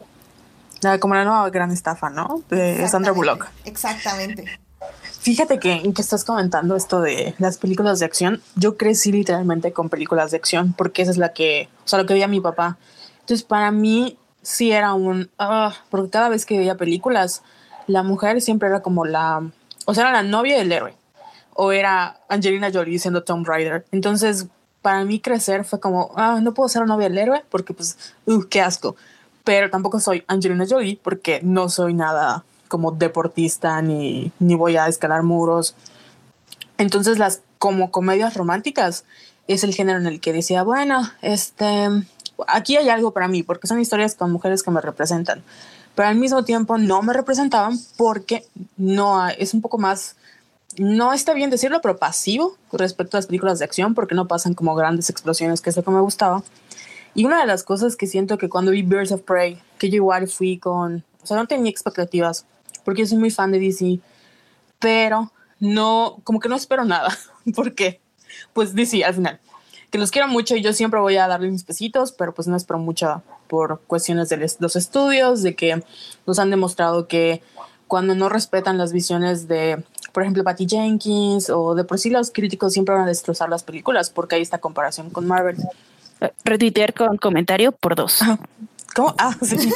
la, 0.81 1.01
como 1.01 1.15
la 1.15 1.25
nueva 1.25 1.51
gran 1.51 1.73
estafa, 1.73 2.09
¿no? 2.09 2.43
De 2.51 2.87
Sandra 2.89 3.13
Bullock. 3.13 3.49
Exactamente. 3.65 4.45
Fíjate 5.25 5.59
que, 5.59 5.91
que 5.95 6.03
estás 6.03 6.23
comentando 6.23 6.77
esto 6.77 7.01
de 7.01 7.35
las 7.39 7.57
películas 7.57 7.99
de 7.99 8.05
acción. 8.05 8.43
Yo 8.57 8.77
crecí 8.77 9.11
literalmente 9.11 9.73
con 9.73 9.89
películas 9.89 10.31
de 10.31 10.37
acción 10.37 10.75
porque 10.75 11.01
esa 11.01 11.13
es 11.13 11.17
la 11.17 11.33
que, 11.33 11.71
o 11.83 11.89
sea, 11.89 11.99
lo 11.99 12.05
que 12.05 12.13
veía 12.13 12.29
mi 12.29 12.43
papá. 12.43 12.77
Entonces, 13.21 13.43
para 13.43 13.71
mí 13.71 14.19
sí 14.43 14.71
era 14.71 14.93
un, 14.93 15.31
ah, 15.39 15.73
porque 15.89 16.11
cada 16.11 16.29
vez 16.29 16.45
que 16.45 16.59
veía 16.59 16.77
películas, 16.77 17.43
la 17.87 18.03
mujer 18.03 18.43
siempre 18.43 18.69
era 18.69 18.83
como 18.83 19.07
la, 19.07 19.51
o 19.87 19.95
sea, 19.95 20.03
era 20.11 20.13
la 20.13 20.23
novia 20.23 20.59
del 20.59 20.71
héroe, 20.71 20.95
o 21.55 21.73
era 21.73 22.21
Angelina 22.29 22.71
Jolie 22.71 22.99
siendo 22.99 23.25
Tom 23.25 23.47
Raider. 23.47 23.87
Entonces, 23.93 24.49
para 24.83 25.07
mí 25.07 25.21
crecer 25.21 25.65
fue 25.65 25.81
como, 25.81 26.13
ah, 26.17 26.41
no 26.43 26.53
puedo 26.53 26.69
ser 26.69 26.83
la 26.83 26.89
novia 26.89 27.09
del 27.09 27.17
héroe 27.17 27.45
porque 27.49 27.73
pues, 27.73 27.97
uh, 28.27 28.43
qué 28.51 28.61
asco. 28.61 28.95
Pero 29.43 29.71
tampoco 29.71 30.01
soy 30.01 30.23
Angelina 30.27 30.67
Jolie 30.69 31.01
porque 31.03 31.41
no 31.43 31.71
soy 31.71 31.95
nada 31.95 32.45
como 32.75 32.91
deportista 32.91 33.81
ni, 33.83 34.33
ni 34.41 34.57
voy 34.57 34.77
a 34.77 34.89
escalar 34.89 35.23
muros. 35.23 35.77
Entonces 36.77 37.21
las 37.21 37.41
como 37.61 37.93
comedias 37.93 38.35
románticas 38.35 39.05
es 39.47 39.63
el 39.63 39.73
género 39.73 40.01
en 40.01 40.07
el 40.07 40.19
que 40.19 40.33
decía, 40.33 40.65
bueno, 40.65 41.09
este, 41.23 41.89
aquí 42.49 42.77
hay 42.77 42.89
algo 42.89 43.13
para 43.13 43.29
mí, 43.29 43.45
porque 43.45 43.69
son 43.69 43.79
historias 43.79 44.17
con 44.17 44.33
mujeres 44.33 44.65
que 44.65 44.73
me 44.73 44.81
representan, 44.81 45.45
pero 45.95 46.09
al 46.09 46.17
mismo 46.17 46.45
tiempo 46.45 46.79
no 46.79 47.01
me 47.03 47.13
representaban 47.13 47.79
porque 47.97 48.45
no 48.77 49.29
es 49.29 49.55
un 49.55 49.61
poco 49.61 49.79
más, 49.79 50.17
no 50.77 51.13
está 51.13 51.33
bien 51.33 51.51
decirlo, 51.51 51.81
pero 51.81 51.97
pasivo 51.97 52.57
respecto 52.73 53.17
a 53.17 53.19
las 53.19 53.29
películas 53.29 53.61
de 53.61 53.67
acción, 53.67 53.95
porque 53.95 54.17
no 54.17 54.27
pasan 54.27 54.55
como 54.55 54.75
grandes 54.75 55.11
explosiones, 55.11 55.61
que 55.61 55.71
es 55.71 55.77
lo 55.77 55.85
que 55.85 55.93
me 55.93 56.01
gustaba. 56.01 56.43
Y 57.15 57.25
una 57.25 57.39
de 57.39 57.47
las 57.47 57.63
cosas 57.63 57.95
que 57.95 58.09
siento 58.09 58.37
que 58.37 58.49
cuando 58.49 58.73
vi 58.73 58.83
Birds 58.83 59.13
of 59.13 59.21
Prey, 59.21 59.63
que 59.79 59.91
yo 59.91 59.95
igual 59.95 60.27
fui 60.27 60.59
con, 60.59 61.05
o 61.23 61.27
sea, 61.27 61.37
no 61.37 61.47
tenía 61.47 61.71
expectativas, 61.71 62.45
porque 62.85 63.03
yo 63.03 63.07
soy 63.07 63.19
muy 63.19 63.31
fan 63.31 63.53
de 63.53 63.59
DC, 63.59 64.01
pero 64.79 65.33
no, 65.61 66.21
como 66.25 66.41
que 66.41 66.49
no 66.49 66.57
espero 66.57 66.85
nada, 66.85 67.17
porque, 67.55 68.01
pues 68.53 68.75
DC 68.75 69.05
al 69.05 69.15
final 69.15 69.41
que 69.95 69.99
los 69.99 70.11
quiero 70.11 70.27
mucho 70.27 70.57
y 70.57 70.61
yo 70.61 70.73
siempre 70.73 70.99
voy 70.99 71.19
a 71.19 71.29
darle 71.29 71.49
mis 71.53 71.63
pesitos, 71.63 72.11
pero 72.11 72.35
pues 72.35 72.49
no 72.49 72.57
espero 72.57 72.81
mucho 72.81 73.23
por 73.47 73.81
cuestiones 73.87 74.29
de 74.29 74.45
los 74.59 74.75
estudios, 74.75 75.41
de 75.45 75.55
que 75.55 75.85
nos 76.27 76.41
han 76.41 76.51
demostrado 76.51 77.07
que 77.07 77.43
cuando 77.87 78.17
no 78.17 78.29
respetan 78.29 78.77
las 78.77 78.93
visiones 78.93 79.47
de, 79.47 79.85
por 80.11 80.25
ejemplo, 80.25 80.43
Patty 80.43 80.67
Jenkins 80.69 81.49
o 81.49 81.77
de 81.77 81.85
por 81.85 82.01
sí 82.01 82.11
los 82.11 82.33
críticos 82.33 82.73
siempre 82.73 82.93
van 82.93 83.05
a 83.05 83.07
destrozar 83.07 83.49
las 83.49 83.63
películas 83.63 84.11
porque 84.11 84.35
hay 84.35 84.43
esta 84.43 84.59
comparación 84.59 85.11
con 85.11 85.29
Marvel. 85.29 85.59
Retuitear 86.45 86.93
con 86.93 87.17
comentario 87.17 87.71
por 87.71 87.95
dos. 87.95 88.19
¿Cómo? 88.97 89.15
Ah, 89.17 89.37
sí. 89.43 89.73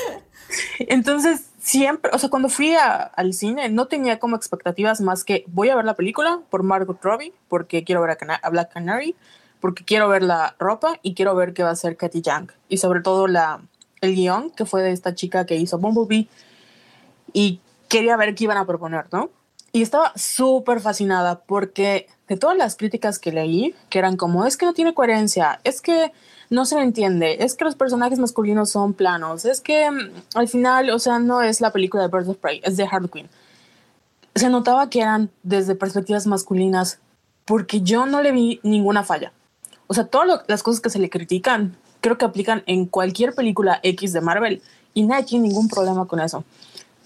Entonces, 0.80 1.46
siempre, 1.60 2.10
o 2.12 2.18
sea, 2.18 2.30
cuando 2.30 2.48
fui 2.48 2.74
al 2.74 3.32
cine 3.32 3.68
no 3.68 3.86
tenía 3.86 4.18
como 4.18 4.34
expectativas 4.34 5.00
más 5.00 5.24
que 5.24 5.44
voy 5.46 5.68
a 5.68 5.76
ver 5.76 5.84
la 5.84 5.94
película 5.94 6.40
por 6.50 6.62
Margot 6.62 7.00
Robbie, 7.02 7.32
porque 7.48 7.84
quiero 7.84 8.00
ver 8.00 8.18
a, 8.42 8.50
Black 8.50 8.72
Canary, 8.72 9.14
porque 9.60 9.84
quiero 9.84 10.08
ver 10.08 10.22
la 10.22 10.56
ropa 10.58 10.98
y 11.02 11.14
quiero 11.14 11.34
ver 11.34 11.52
qué 11.52 11.62
va 11.62 11.68
a 11.68 11.72
hacer 11.72 11.96
Katy 11.96 12.22
Young. 12.22 12.50
Y 12.68 12.78
sobre 12.78 13.02
todo 13.02 13.28
la, 13.28 13.60
el 14.00 14.14
guion 14.14 14.50
que 14.50 14.64
fue 14.64 14.82
de 14.82 14.92
esta 14.92 15.14
chica 15.14 15.44
que 15.46 15.56
hizo 15.56 15.78
Bumblebee. 15.78 16.28
Y 17.32 17.60
quería 17.88 18.16
ver 18.16 18.34
qué 18.34 18.44
iban 18.44 18.56
a 18.56 18.66
proponer, 18.66 19.06
¿no? 19.12 19.30
Y 19.72 19.82
estaba 19.82 20.12
súper 20.16 20.80
fascinada 20.80 21.40
porque 21.40 22.08
de 22.26 22.36
todas 22.36 22.56
las 22.56 22.76
críticas 22.76 23.18
que 23.18 23.32
leí, 23.32 23.74
que 23.88 23.98
eran 23.98 24.16
como, 24.16 24.46
es 24.46 24.56
que 24.56 24.66
no 24.66 24.72
tiene 24.72 24.94
coherencia, 24.94 25.60
es 25.62 25.80
que 25.80 26.12
no 26.50 26.64
se 26.64 26.78
entiende, 26.80 27.38
es 27.40 27.54
que 27.54 27.64
los 27.64 27.76
personajes 27.76 28.18
masculinos 28.18 28.70
son 28.70 28.92
planos, 28.92 29.44
es 29.44 29.60
que 29.60 29.88
mm, 29.90 30.10
al 30.34 30.48
final, 30.48 30.90
o 30.90 30.98
sea, 30.98 31.20
no 31.20 31.42
es 31.42 31.60
la 31.60 31.70
película 31.70 32.02
de 32.02 32.08
Birds 32.08 32.28
of 32.28 32.36
Prey, 32.38 32.60
es 32.64 32.76
de 32.76 32.84
Harley 32.90 33.08
Quinn. 33.08 33.28
Se 34.34 34.50
notaba 34.50 34.90
que 34.90 35.00
eran 35.00 35.30
desde 35.44 35.74
perspectivas 35.76 36.26
masculinas 36.26 36.98
porque 37.44 37.80
yo 37.80 38.06
no 38.06 38.20
le 38.20 38.32
vi 38.32 38.60
ninguna 38.62 39.04
falla. 39.04 39.32
O 39.86 39.94
sea, 39.94 40.06
todas 40.06 40.42
las 40.46 40.62
cosas 40.62 40.80
que 40.80 40.90
se 40.90 40.98
le 40.98 41.10
critican 41.10 41.76
creo 42.00 42.18
que 42.18 42.24
aplican 42.24 42.62
en 42.66 42.86
cualquier 42.86 43.34
película 43.34 43.80
X 43.82 44.12
de 44.12 44.20
Marvel 44.20 44.62
y 44.94 45.04
nadie 45.04 45.24
tiene 45.24 45.48
ningún 45.48 45.68
problema 45.68 46.06
con 46.06 46.20
eso. 46.20 46.44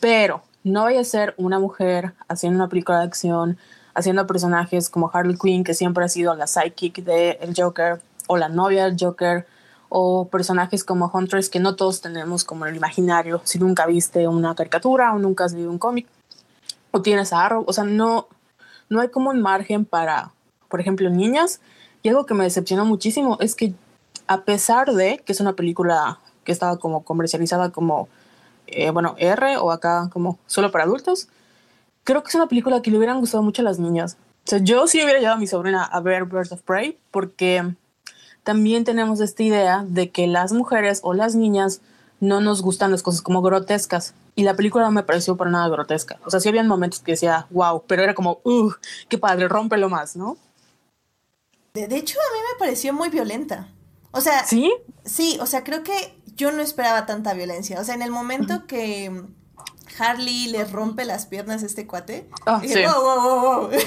Pero 0.00 0.42
no 0.62 0.84
vaya 0.84 1.00
a 1.00 1.04
ser 1.04 1.34
una 1.36 1.58
mujer 1.58 2.14
haciendo 2.28 2.58
una 2.58 2.68
película 2.68 2.98
de 2.98 3.04
acción, 3.04 3.58
haciendo 3.94 4.26
personajes 4.26 4.88
como 4.90 5.10
Harley 5.12 5.36
Quinn, 5.36 5.64
que 5.64 5.74
siempre 5.74 6.04
ha 6.04 6.08
sido 6.08 6.34
la 6.34 6.46
sidekick 6.46 7.04
de 7.04 7.38
el 7.40 7.54
Joker, 7.56 8.00
o 8.26 8.36
la 8.36 8.48
novia 8.48 8.84
del 8.84 8.96
Joker 8.98 9.46
o 9.88 10.28
personajes 10.28 10.84
como 10.84 11.10
Huntress 11.12 11.48
que 11.48 11.60
no 11.60 11.76
todos 11.76 12.00
tenemos 12.00 12.44
como 12.44 12.66
el 12.66 12.76
imaginario 12.76 13.40
si 13.44 13.58
nunca 13.58 13.86
viste 13.86 14.26
una 14.28 14.54
caricatura 14.54 15.12
o 15.12 15.18
nunca 15.18 15.44
has 15.44 15.52
leído 15.52 15.70
un 15.70 15.78
cómic 15.78 16.06
o 16.94 17.02
tienes 17.02 17.32
a 17.32 17.44
Arrow, 17.44 17.64
o 17.66 17.72
sea, 17.72 17.82
no, 17.82 18.28
no 18.88 19.00
hay 19.00 19.08
como 19.08 19.30
un 19.30 19.42
margen 19.42 19.84
para, 19.84 20.30
por 20.68 20.80
ejemplo, 20.80 21.10
niñas. 21.10 21.60
Y 22.04 22.08
algo 22.08 22.24
que 22.24 22.34
me 22.34 22.44
decepcionó 22.44 22.84
muchísimo 22.84 23.36
es 23.40 23.56
que 23.56 23.74
a 24.28 24.42
pesar 24.42 24.92
de 24.92 25.20
que 25.26 25.32
es 25.32 25.40
una 25.40 25.54
película 25.54 26.20
que 26.44 26.52
estaba 26.52 26.78
como 26.78 27.02
comercializada 27.02 27.70
como, 27.70 28.08
eh, 28.68 28.90
bueno, 28.90 29.16
R 29.18 29.56
o 29.56 29.72
acá 29.72 30.08
como 30.12 30.38
solo 30.46 30.70
para 30.70 30.84
adultos, 30.84 31.26
creo 32.04 32.22
que 32.22 32.28
es 32.28 32.36
una 32.36 32.46
película 32.46 32.80
que 32.80 32.92
le 32.92 32.98
hubieran 32.98 33.18
gustado 33.18 33.42
mucho 33.42 33.62
a 33.62 33.64
las 33.64 33.80
niñas. 33.80 34.16
O 34.46 34.50
sea, 34.50 34.60
yo 34.60 34.86
sí 34.86 35.02
hubiera 35.02 35.18
llevado 35.18 35.34
a 35.34 35.40
mi 35.40 35.48
sobrina 35.48 35.82
a 35.82 35.98
ver 35.98 36.26
Birds 36.26 36.52
of 36.52 36.62
Prey 36.62 36.96
porque 37.10 37.74
también 38.44 38.84
tenemos 38.84 39.20
esta 39.20 39.42
idea 39.42 39.84
de 39.88 40.10
que 40.10 40.26
las 40.26 40.52
mujeres 40.52 41.00
o 41.02 41.14
las 41.14 41.34
niñas 41.34 41.80
no 42.20 42.40
nos 42.40 42.62
gustan 42.62 42.90
las 42.90 43.02
cosas 43.02 43.22
como 43.22 43.42
grotescas. 43.42 44.14
Y 44.36 44.42
la 44.44 44.54
película 44.54 44.84
no 44.84 44.90
me 44.90 45.02
pareció 45.02 45.36
para 45.36 45.50
nada 45.50 45.68
grotesca. 45.68 46.18
O 46.24 46.30
sea, 46.30 46.40
sí 46.40 46.48
había 46.48 46.62
momentos 46.62 47.00
que 47.00 47.12
decía, 47.12 47.46
wow, 47.50 47.84
pero 47.86 48.02
era 48.02 48.14
como, 48.14 48.40
uh, 48.44 48.72
qué 49.08 49.18
padre, 49.18 49.48
rómpelo 49.48 49.88
más, 49.88 50.16
¿no? 50.16 50.36
De, 51.74 51.84
hecho, 51.96 52.18
a 52.18 52.32
mí 52.34 52.38
me 52.52 52.58
pareció 52.58 52.92
muy 52.92 53.08
violenta. 53.08 53.68
O 54.12 54.20
sea, 54.20 54.44
¿sí? 54.44 54.72
Sí, 55.04 55.38
o 55.40 55.46
sea, 55.46 55.64
creo 55.64 55.82
que 55.82 56.20
yo 56.36 56.52
no 56.52 56.62
esperaba 56.62 57.06
tanta 57.06 57.34
violencia. 57.34 57.80
O 57.80 57.84
sea, 57.84 57.94
en 57.94 58.02
el 58.02 58.10
momento 58.10 58.66
que 58.66 59.24
Harley 59.98 60.48
le 60.48 60.64
rompe 60.64 61.04
las 61.04 61.26
piernas 61.26 61.62
a 61.62 61.66
este 61.66 61.86
cuate. 61.86 62.28
Oh, 62.46 62.58
dije, 62.58 62.86
wow, 62.86 63.02
wow, 63.02 63.20
wow, 63.22 63.40
wow. 63.40 63.70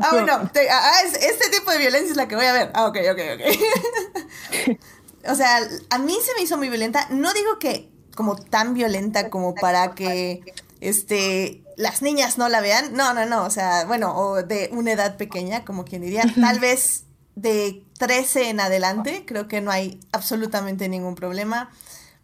ah, 0.00 0.08
bueno, 0.12 0.32
ah, 0.32 0.50
ah 0.70 1.02
este 1.04 1.50
tipo 1.50 1.70
de 1.70 1.78
violencia 1.78 2.10
es 2.10 2.16
la 2.16 2.28
que 2.28 2.36
voy 2.36 2.46
a 2.46 2.52
ver. 2.52 2.70
Ah, 2.74 2.86
ok, 2.86 2.98
ok, 3.12 3.20
ok. 3.34 4.78
o 5.30 5.34
sea, 5.34 5.60
a 5.90 5.98
mí 5.98 6.16
se 6.24 6.34
me 6.34 6.42
hizo 6.42 6.56
muy 6.56 6.68
violenta. 6.68 7.06
No 7.10 7.32
digo 7.32 7.58
que 7.58 7.90
como 8.14 8.36
tan 8.36 8.74
violenta 8.74 9.30
como 9.30 9.54
para 9.54 9.94
que 9.94 10.42
este 10.80 11.62
las 11.76 12.02
niñas 12.02 12.38
no 12.38 12.48
la 12.48 12.60
vean. 12.60 12.94
No, 12.94 13.14
no, 13.14 13.26
no. 13.26 13.44
O 13.44 13.50
sea, 13.50 13.84
bueno, 13.84 14.16
o 14.16 14.42
de 14.42 14.68
una 14.72 14.92
edad 14.92 15.16
pequeña, 15.16 15.64
como 15.64 15.84
quien 15.84 16.02
diría. 16.02 16.24
Tal 16.40 16.58
vez 16.58 17.04
de 17.34 17.84
13 17.98 18.50
en 18.50 18.60
adelante, 18.60 19.24
creo 19.26 19.48
que 19.48 19.60
no 19.60 19.70
hay 19.70 20.00
absolutamente 20.12 20.88
ningún 20.88 21.14
problema. 21.14 21.70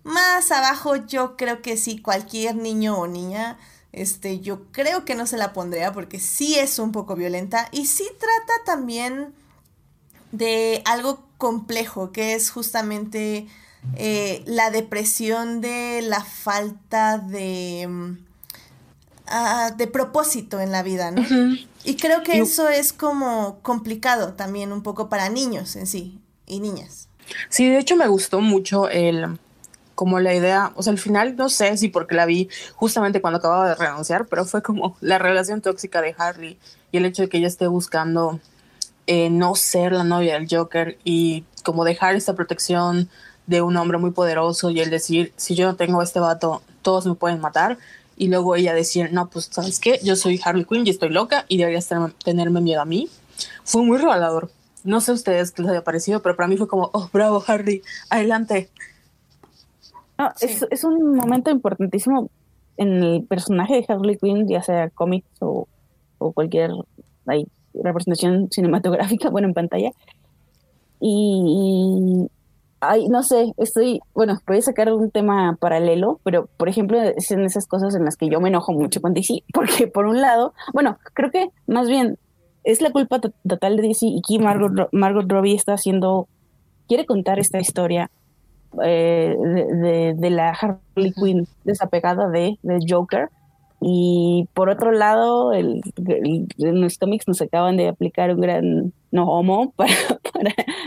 Más 0.05 0.51
abajo 0.51 0.97
yo 0.97 1.37
creo 1.37 1.63
que 1.63 1.77
sí, 1.77 2.01
cualquier 2.01 2.57
niño 2.57 2.99
o 2.99 3.07
niña, 3.07 3.59
este, 3.93 4.41
yo 4.41 4.71
creo 4.71 5.05
que 5.05 5.15
no 5.15 5.27
se 5.27 5.37
la 5.37 5.53
pondría 5.53 5.93
porque 5.93 6.21
sí 6.21 6.55
es 6.57 6.79
un 6.79 6.93
poco 6.93 7.17
violenta 7.17 7.69
y 7.73 7.87
sí 7.87 8.09
trata 8.19 8.65
también 8.65 9.35
de 10.33 10.83
algo 10.85 11.27
complejo, 11.39 12.13
que 12.13 12.35
es 12.35 12.51
justamente 12.51 13.47
eh, 13.97 14.43
la 14.47 14.71
depresión 14.71 15.61
de 15.61 16.03
la 16.03 16.23
falta 16.23 17.19
de, 17.19 17.87
mm, 17.89 18.19
ah, 19.27 19.73
de 19.77 19.87
propósito 19.87 20.61
en 20.61 20.73
la 20.73 20.83
vida, 20.83 21.11
¿no? 21.11 21.25
Y 21.85 21.97
creo 21.97 22.23
que 22.23 22.39
eso 22.39 22.69
es 22.69 22.93
como 22.93 23.61
complicado 23.63 24.35
también 24.35 24.73
un 24.73 24.83
poco 24.83 25.09
para 25.09 25.29
niños 25.31 25.77
en 25.77 25.87
sí 25.87 26.21
y 26.47 26.61
niñas. 26.61 27.09
Sí, 27.49 27.69
de 27.69 27.79
hecho 27.79 27.97
me 27.97 28.09
gustó 28.09 28.41
mucho 28.41 28.89
el, 28.89 29.39
como 29.99 30.21
la 30.21 30.33
idea, 30.33 30.71
o 30.77 30.83
sea, 30.85 30.93
al 30.93 30.99
final 31.01 31.35
no 31.35 31.49
sé 31.49 31.77
si 31.77 31.89
porque 31.89 32.15
la 32.15 32.25
vi 32.25 32.49
justamente 32.77 33.21
cuando 33.21 33.39
acababa 33.39 33.69
de 33.69 33.75
renunciar, 33.75 34.27
pero 34.27 34.45
fue 34.45 34.63
como 34.63 34.97
la 35.01 35.19
relación 35.19 35.61
tóxica 35.61 36.01
de 36.01 36.15
Harley 36.17 36.57
y 36.93 36.99
el 36.99 37.05
hecho 37.05 37.23
de 37.23 37.29
que 37.29 37.39
ella 37.39 37.49
esté 37.49 37.67
buscando 37.67 38.39
eh, 39.09 39.29
no 39.29 39.57
ser 39.57 39.91
la 39.91 40.05
novia 40.05 40.35
del 40.35 40.47
Joker 40.49 40.97
y 41.03 41.43
como 41.65 41.85
dejar 41.85 42.15
esta 42.15 42.35
protección 42.35 43.09
de 43.49 43.61
un 43.61 43.77
hombre 43.77 43.99
muy 43.99 44.13
poderoso 44.13 44.71
y 44.71 44.79
el 44.79 44.91
decir, 44.91 45.33
si 45.35 45.57
yo 45.57 45.67
no 45.67 45.75
tengo 45.75 46.01
este 46.01 46.21
vato, 46.21 46.63
todos 46.83 47.05
me 47.05 47.17
pueden 47.17 47.41
matar. 47.41 47.77
Y 48.17 48.29
luego 48.29 48.55
ella 48.55 48.75
decir, 48.75 49.13
no, 49.13 49.29
pues, 49.29 49.49
¿sabes 49.51 49.81
qué? 49.81 49.99
Yo 50.05 50.15
soy 50.15 50.41
Harley 50.45 50.65
Quinn 50.65 50.87
y 50.87 50.91
estoy 50.91 51.09
loca 51.09 51.45
y 51.49 51.59
deberías 51.59 51.89
tenerme 52.25 52.61
miedo 52.61 52.83
a 52.83 52.85
mí. 52.85 53.09
Fue 53.65 53.83
muy 53.83 53.99
revelador. 53.99 54.49
No 54.85 55.01
sé 55.01 55.11
a 55.11 55.15
ustedes 55.15 55.51
qué 55.51 55.63
les 55.63 55.73
haya 55.73 55.83
parecido, 55.83 56.23
pero 56.23 56.37
para 56.37 56.47
mí 56.47 56.57
fue 56.57 56.69
como, 56.69 56.89
oh, 56.93 57.11
bravo, 57.13 57.43
Harley, 57.45 57.83
adelante. 58.11 58.71
No, 60.19 60.31
es, 60.41 60.67
es, 60.69 60.85
un 60.85 61.15
momento 61.17 61.51
importantísimo 61.51 62.29
en 62.77 63.03
el 63.03 63.25
personaje 63.25 63.75
de 63.75 63.85
Harley 63.89 64.17
Quinn, 64.17 64.49
ya 64.49 64.63
sea 64.63 64.91
cómics 64.91 65.29
o, 65.41 65.69
o 66.19 66.33
cualquier 66.33 66.73
hay, 67.27 67.47
representación 67.75 68.49
cinematográfica, 68.51 69.31
bueno, 69.31 69.49
en 69.49 69.55
pantalla. 69.55 69.91
Y, 71.01 72.29
ay, 72.81 73.09
no 73.09 73.23
sé, 73.23 73.53
estoy, 73.57 74.01
bueno, 74.15 74.39
voy 74.47 74.59
a 74.59 74.63
sacar 74.63 74.93
un 74.93 75.11
tema 75.11 75.57
paralelo, 75.61 76.21
pero 76.25 76.49
por 76.57 76.69
ejemplo, 76.69 77.01
es 77.01 77.31
en 77.31 77.45
esas 77.45 77.67
cosas 77.67 77.95
en 77.95 78.05
las 78.05 78.17
que 78.17 78.29
yo 78.29 78.41
me 78.41 78.49
enojo 78.49 78.73
mucho 78.73 79.01
con 79.01 79.15
DC, 79.15 79.45
porque 79.53 79.87
por 79.87 80.07
un 80.07 80.21
lado, 80.21 80.53
bueno, 80.73 80.99
creo 81.15 81.31
que 81.31 81.51
más 81.67 81.89
bien 81.89 82.19
es 82.65 82.81
la 82.81 82.91
culpa 82.91 83.21
total 83.21 83.77
de 83.77 83.83
DC 83.83 84.07
y 84.07 84.21
que 84.27 84.43
Margot, 84.43 84.89
Margot 84.93 85.31
Robbie 85.31 85.55
está 85.55 85.75
haciendo, 85.75 86.29
quiere 86.89 87.07
contar 87.07 87.39
esta 87.39 87.61
historia 87.61 88.11
eh, 88.85 89.37
de, 89.39 90.15
de, 90.15 90.31
la 90.31 90.51
Harley 90.51 91.13
Quinn 91.13 91.47
desapegada 91.65 92.29
de, 92.29 92.59
de 92.63 92.79
Joker. 92.89 93.29
Y 93.81 94.49
por 94.55 94.69
otro 94.69 94.91
lado, 94.93 95.53
el, 95.53 95.81
en 96.59 96.81
los 96.81 96.99
cómics 96.99 97.29
nos 97.29 97.41
acaban 97.41 97.77
de 97.77 97.89
aplicar 97.89 98.35
un 98.35 98.41
gran 98.41 98.93
no 99.11 99.27
homo 99.27 99.73
para, 99.77 99.93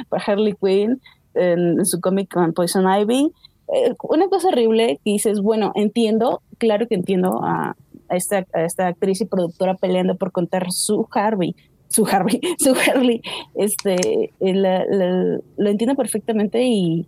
para, 0.10 0.24
Harley 0.26 0.56
Quinn 0.62 1.02
en, 1.34 1.86
su 1.86 2.02
cómic 2.02 2.34
con 2.34 2.54
Poison 2.54 2.86
Ivy. 2.88 3.32
Eh, 3.74 3.94
una 4.04 4.28
cosa 4.28 4.50
horrible 4.50 5.00
que 5.04 5.12
dices, 5.12 5.40
bueno, 5.40 5.72
entiendo, 5.76 6.42
claro 6.58 6.88
que 6.88 6.96
entiendo 6.96 7.40
a, 7.44 7.76
esta, 8.10 8.46
a 8.54 8.64
esta 8.64 8.88
actriz 8.88 9.22
y 9.22 9.26
productora 9.26 9.76
peleando 9.76 10.16
por 10.16 10.34
contar 10.34 10.72
su 10.72 11.08
Harvey, 11.12 11.56
su 11.88 12.06
Harvey, 12.06 12.42
su 12.60 12.74
Harley, 12.76 13.22
este, 13.56 14.34
eh, 14.42 15.40
lo 15.58 15.70
entiendo 15.70 15.96
perfectamente 15.96 16.64
y, 16.64 17.08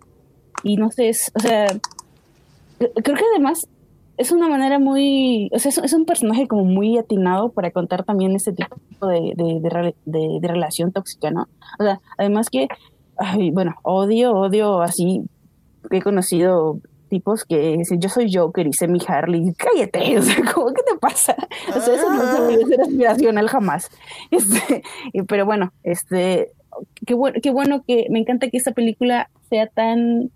y 0.63 0.77
no 0.77 0.91
sé, 0.91 1.09
es, 1.09 1.31
o 1.35 1.39
sea, 1.39 1.67
creo 2.79 3.17
que 3.17 3.25
además 3.33 3.67
es 4.17 4.31
una 4.31 4.47
manera 4.47 4.79
muy, 4.79 5.49
o 5.53 5.59
sea, 5.59 5.71
es, 5.71 5.93
un 5.93 6.05
personaje 6.05 6.47
como 6.47 6.65
muy 6.65 6.97
atinado 6.97 7.51
para 7.51 7.71
contar 7.71 8.03
también 8.03 8.35
este 8.35 8.53
tipo 8.53 9.07
de, 9.07 9.33
de, 9.35 10.47
relación 10.47 10.91
tóxica, 10.91 11.31
¿no? 11.31 11.47
O 11.79 11.83
sea, 11.83 11.99
además 12.17 12.49
que, 12.49 12.67
bueno, 13.51 13.75
odio, 13.83 14.33
odio 14.33 14.81
así, 14.81 15.23
he 15.89 16.01
conocido 16.01 16.79
tipos 17.09 17.43
que 17.45 17.77
dicen, 17.77 18.01
yo 18.01 18.09
soy 18.09 18.33
Joker 18.33 18.65
y 18.65 18.73
sé 18.73 18.87
mi 18.87 18.99
Harley, 19.05 19.53
cállate, 19.53 20.17
o 20.19 20.21
sea, 20.21 20.35
¿cómo 20.53 20.73
que 20.73 20.83
te 20.83 20.97
pasa? 20.99 21.35
O 21.69 21.79
sea, 21.79 21.95
eso 21.95 22.11
no 22.11 22.49
se 22.49 22.65
ser 22.65 22.81
aspiracional 22.81 23.47
jamás. 23.49 23.89
Este, 24.31 24.83
pero 25.27 25.45
bueno, 25.45 25.73
este, 25.83 26.51
qué 27.05 27.13
bueno, 27.13 27.39
qué 27.41 27.51
bueno 27.51 27.83
que, 27.85 28.07
me 28.09 28.19
encanta 28.19 28.49
que 28.49 28.57
esta 28.57 28.71
película 28.71 29.29
sea 29.49 29.67
tan, 29.67 30.31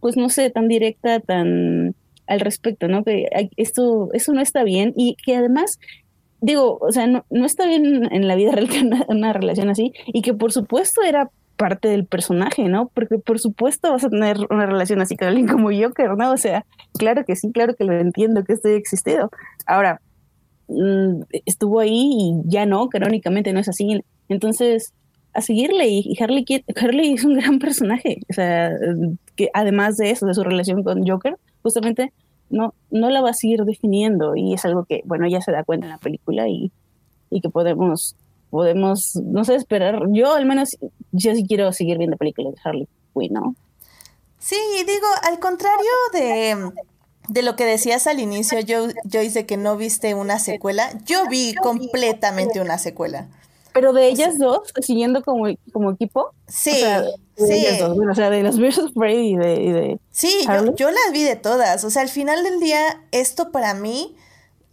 pues 0.00 0.16
no 0.16 0.28
sé, 0.28 0.50
tan 0.50 0.68
directa, 0.68 1.20
tan 1.20 1.94
al 2.26 2.40
respecto, 2.40 2.88
¿no? 2.88 3.04
Que 3.04 3.28
esto, 3.56 4.08
eso 4.12 4.32
no 4.32 4.40
está 4.40 4.64
bien 4.64 4.92
y 4.96 5.16
que 5.24 5.36
además, 5.36 5.78
digo, 6.40 6.78
o 6.80 6.92
sea, 6.92 7.06
no, 7.06 7.24
no 7.30 7.46
está 7.46 7.66
bien 7.66 8.08
en 8.12 8.28
la 8.28 8.34
vida 8.34 8.52
real 8.52 8.68
que 8.68 8.82
una, 9.08 9.32
relación 9.32 9.68
así 9.68 9.92
y 10.06 10.22
que 10.22 10.34
por 10.34 10.52
supuesto 10.52 11.02
era 11.02 11.30
parte 11.56 11.88
del 11.88 12.04
personaje, 12.04 12.68
¿no? 12.68 12.90
Porque 12.92 13.18
por 13.18 13.38
supuesto 13.38 13.90
vas 13.90 14.04
a 14.04 14.10
tener 14.10 14.36
una 14.50 14.66
relación 14.66 15.00
así 15.00 15.16
con 15.16 15.28
alguien 15.28 15.46
como 15.46 15.70
Joker, 15.72 16.16
¿no? 16.16 16.32
O 16.32 16.36
sea, 16.36 16.66
claro 16.98 17.24
que 17.24 17.34
sí, 17.36 17.50
claro 17.52 17.74
que 17.74 17.84
lo 17.84 17.94
entiendo, 17.94 18.44
que 18.44 18.52
esto 18.52 18.68
ha 18.68 18.72
existido. 18.72 19.30
Ahora, 19.66 20.02
mm, 20.68 21.22
estuvo 21.46 21.80
ahí 21.80 22.10
y 22.12 22.34
ya 22.44 22.66
no, 22.66 22.88
canónicamente 22.88 23.52
no 23.54 23.60
es 23.60 23.68
así. 23.68 24.04
Entonces, 24.28 24.92
a 25.36 25.42
seguirle 25.42 25.88
y, 25.88 26.16
Harley, 26.20 26.44
Harley 26.76 27.14
es 27.14 27.24
un 27.24 27.34
gran 27.34 27.58
personaje, 27.58 28.18
o 28.30 28.32
sea, 28.32 28.72
que 29.34 29.50
además 29.52 29.96
de 29.96 30.10
eso, 30.10 30.26
de 30.26 30.34
su 30.34 30.42
relación 30.42 30.82
con 30.82 31.06
Joker, 31.06 31.36
justamente 31.62 32.12
no, 32.48 32.74
no 32.90 33.10
la 33.10 33.20
va 33.20 33.30
a 33.30 33.34
seguir 33.34 33.64
definiendo 33.64 34.36
y 34.36 34.54
es 34.54 34.64
algo 34.64 34.84
que, 34.84 35.02
bueno, 35.04 35.26
ya 35.28 35.40
se 35.40 35.52
da 35.52 35.64
cuenta 35.64 35.86
en 35.86 35.92
la 35.92 35.98
película 35.98 36.48
y, 36.48 36.72
y 37.30 37.40
que 37.40 37.50
podemos, 37.50 38.16
podemos, 38.50 39.16
no 39.24 39.44
sé, 39.44 39.56
esperar. 39.56 40.00
Yo 40.10 40.32
al 40.32 40.46
menos, 40.46 40.76
yo 41.12 41.34
sí 41.34 41.44
quiero 41.46 41.72
seguir 41.72 41.98
viendo 41.98 42.16
películas 42.16 42.54
de 42.54 42.60
Harley 42.64 42.88
Quinn, 43.14 43.32
¿no? 43.32 43.54
Sí, 44.38 44.56
digo, 44.86 45.06
al 45.22 45.40
contrario 45.40 45.90
de, 46.12 46.70
de 47.28 47.42
lo 47.42 47.56
que 47.56 47.64
decías 47.64 48.06
al 48.06 48.20
inicio, 48.20 48.60
yo, 48.60 48.88
yo 49.04 49.22
hice 49.22 49.44
que 49.44 49.56
no 49.56 49.76
viste 49.76 50.14
una 50.14 50.38
secuela, 50.38 50.90
yo 51.04 51.26
vi 51.28 51.54
completamente 51.54 52.60
una 52.60 52.78
secuela. 52.78 53.28
Pero 53.76 53.92
de 53.92 54.08
ellas 54.08 54.38
dos, 54.38 54.72
siguiendo 54.80 55.22
como, 55.22 55.54
como 55.70 55.90
equipo. 55.90 56.30
Sí, 56.48 56.82
sí. 57.36 57.66
o 58.10 58.14
sea, 58.14 58.30
de 58.30 58.42
las 58.42 58.58
versus 58.58 58.94
Freddy 58.94 59.34
y 59.34 59.36
de, 59.36 60.00
Sí, 60.10 60.46
yo, 60.76 60.90
las 60.90 61.12
vi 61.12 61.22
de 61.22 61.36
todas. 61.36 61.84
O 61.84 61.90
sea, 61.90 62.00
al 62.00 62.08
final 62.08 62.42
del 62.42 62.58
día, 62.58 63.02
esto 63.12 63.52
para 63.52 63.74
mí 63.74 64.16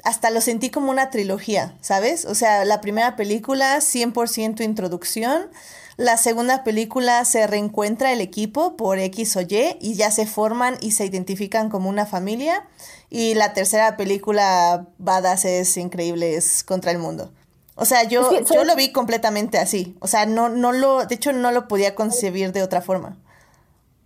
hasta 0.05 0.29
lo 0.29 0.39
sentí 0.39 0.69
como 0.69 0.89
una 0.89 1.09
trilogía, 1.09 1.75
¿sabes? 1.81 2.23
O 2.23 2.33
sea, 2.33 2.63
la 2.63 2.79
primera 2.79 3.17
película, 3.17 3.75
100% 3.79 4.63
introducción. 4.63 5.49
La 5.97 6.15
segunda 6.15 6.63
película 6.63 7.25
se 7.25 7.45
reencuentra 7.45 8.13
el 8.13 8.21
equipo 8.21 8.77
por 8.77 8.99
X 8.99 9.35
o 9.35 9.41
Y 9.41 9.77
y 9.81 9.95
ya 9.95 10.11
se 10.11 10.25
forman 10.25 10.77
y 10.79 10.91
se 10.91 11.05
identifican 11.05 11.69
como 11.69 11.89
una 11.89 12.05
familia. 12.05 12.65
Y 13.09 13.33
la 13.33 13.51
tercera 13.51 13.97
película, 13.97 14.87
Badasses 14.97 15.75
Increíbles 15.75 16.63
contra 16.63 16.91
el 16.91 16.99
Mundo. 16.99 17.33
O 17.75 17.85
sea, 17.85 18.07
yo, 18.07 18.29
yo 18.53 18.63
lo 18.63 18.75
vi 18.75 18.91
completamente 18.91 19.57
así. 19.57 19.95
O 19.99 20.07
sea, 20.07 20.25
no, 20.25 20.49
no 20.49 20.71
lo, 20.71 21.05
de 21.05 21.15
hecho, 21.15 21.33
no 21.33 21.51
lo 21.51 21.67
podía 21.67 21.95
concebir 21.95 22.51
de 22.51 22.61
otra 22.61 22.81
forma. 22.81 23.17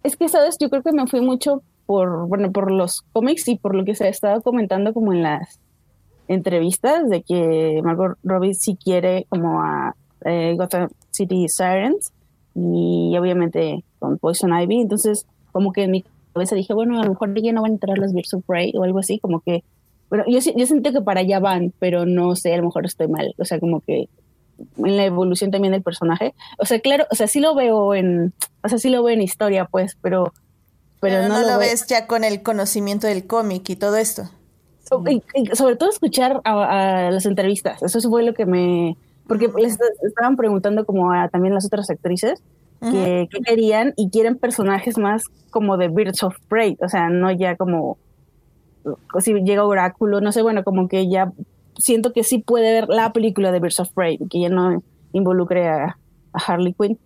Es 0.03 0.15
que, 0.15 0.29
sabes, 0.29 0.57
yo 0.59 0.69
creo 0.69 0.83
que 0.83 0.93
me 0.93 1.07
fui 1.07 1.21
mucho 1.21 1.61
por, 1.85 2.27
bueno, 2.27 2.51
por 2.51 2.71
los 2.71 3.01
cómics 3.13 3.47
y 3.47 3.57
por 3.57 3.75
lo 3.75 3.83
que 3.83 3.95
se 3.95 4.05
ha 4.05 4.09
estado 4.09 4.41
comentando 4.41 4.93
como 4.93 5.11
en 5.11 5.23
las 5.23 5.59
entrevistas 6.27 7.09
de 7.09 7.23
que 7.23 7.81
Margot 7.83 8.17
Robbie 8.23 8.53
sí 8.53 8.77
quiere 8.81 9.25
como 9.29 9.61
a 9.61 9.95
eh, 10.25 10.55
Gotham 10.57 10.89
City 11.11 11.47
Sirens 11.47 12.11
y 12.55 13.15
obviamente 13.17 13.83
con 13.99 14.17
Poison 14.17 14.57
Ivy. 14.57 14.81
Entonces, 14.81 15.25
como 15.51 15.71
que 15.71 15.83
en 15.83 15.91
mi 15.91 16.05
cabeza 16.33 16.55
dije, 16.55 16.73
bueno, 16.73 16.99
a 16.99 17.03
lo 17.03 17.11
mejor 17.11 17.33
ya 17.41 17.51
no 17.51 17.61
van 17.61 17.71
a 17.71 17.73
entrar 17.75 17.97
los 17.97 18.13
Birds 18.13 18.33
of 18.33 18.43
Prey 18.45 18.73
o 18.75 18.83
algo 18.83 18.99
así, 18.99 19.19
como 19.19 19.39
que 19.41 19.63
bueno, 20.09 20.23
yo, 20.27 20.39
yo 20.39 20.65
siento 20.65 20.91
que 20.91 21.01
para 21.01 21.21
allá 21.21 21.39
van, 21.39 21.73
pero 21.79 22.05
no 22.05 22.35
sé, 22.35 22.53
a 22.53 22.57
lo 22.57 22.63
mejor 22.63 22.85
estoy 22.85 23.07
mal. 23.07 23.35
O 23.37 23.45
sea, 23.45 23.59
como 23.59 23.81
que 23.81 24.07
en 24.77 24.97
la 24.97 25.05
evolución 25.05 25.51
también 25.51 25.71
del 25.73 25.83
personaje. 25.83 26.33
O 26.57 26.65
sea, 26.65 26.79
claro, 26.79 27.05
o 27.11 27.15
sea, 27.15 27.27
sí 27.27 27.39
lo 27.39 27.55
veo 27.55 27.93
en, 27.93 28.33
o 28.63 28.69
sea, 28.69 28.77
sí 28.77 28.89
lo 28.89 29.03
veo 29.03 29.13
en 29.13 29.21
historia, 29.21 29.65
pues, 29.65 29.97
pero, 30.01 30.33
pero, 30.99 31.27
no, 31.27 31.41
lo, 31.41 31.59
ves 31.59 31.85
ya 31.87 32.07
con 32.07 32.23
el 32.23 32.41
conocimiento 32.41 33.07
del 33.07 33.27
cómic 33.27 33.69
y 33.69 33.75
todo 33.75 33.97
esto. 33.97 34.23
sobre 35.53 35.75
todo 35.75 35.89
escuchar 35.89 36.41
a, 36.43 37.09
las 37.11 37.25
entrevistas. 37.25 37.83
Eso 37.83 38.01
fue 38.09 38.23
lo 38.23 38.33
que 38.33 38.45
me, 38.45 38.97
porque 39.27 39.49
les 39.57 39.77
estaban 40.03 40.35
preguntando 40.35 40.85
como 40.85 41.11
a 41.11 41.27
también 41.29 41.53
las 41.53 41.65
otras 41.65 41.89
actrices 41.89 42.41
que, 42.79 43.27
que, 43.31 43.41
querían 43.41 43.93
y 43.95 44.09
quieren 44.09 44.37
personajes 44.37 44.97
más 44.97 45.23
como 45.49 45.77
de 45.77 45.87
Birds 45.87 46.23
of 46.23 46.35
Prey, 46.47 46.77
o 46.79 46.87
sea, 46.87 47.09
no 47.09 47.31
ya 47.31 47.55
como 47.55 47.97
si 49.19 49.33
llega 49.33 49.65
Oráculo, 49.65 50.21
no 50.21 50.31
sé, 50.31 50.41
bueno, 50.41 50.63
como 50.63 50.87
que 50.87 51.09
ya 51.09 51.31
siento 51.77 52.13
que 52.13 52.23
sí 52.23 52.39
puede 52.39 52.71
ver 52.73 52.89
la 52.89 53.13
película 53.13 53.51
de 53.51 53.59
Birds 53.59 53.79
of 53.79 53.89
Prey, 53.93 54.17
que 54.29 54.41
ya 54.41 54.49
no 54.49 54.81
involucre 55.13 55.67
a, 55.67 55.97
Harley 56.33 56.73
Quinn. 56.73 56.99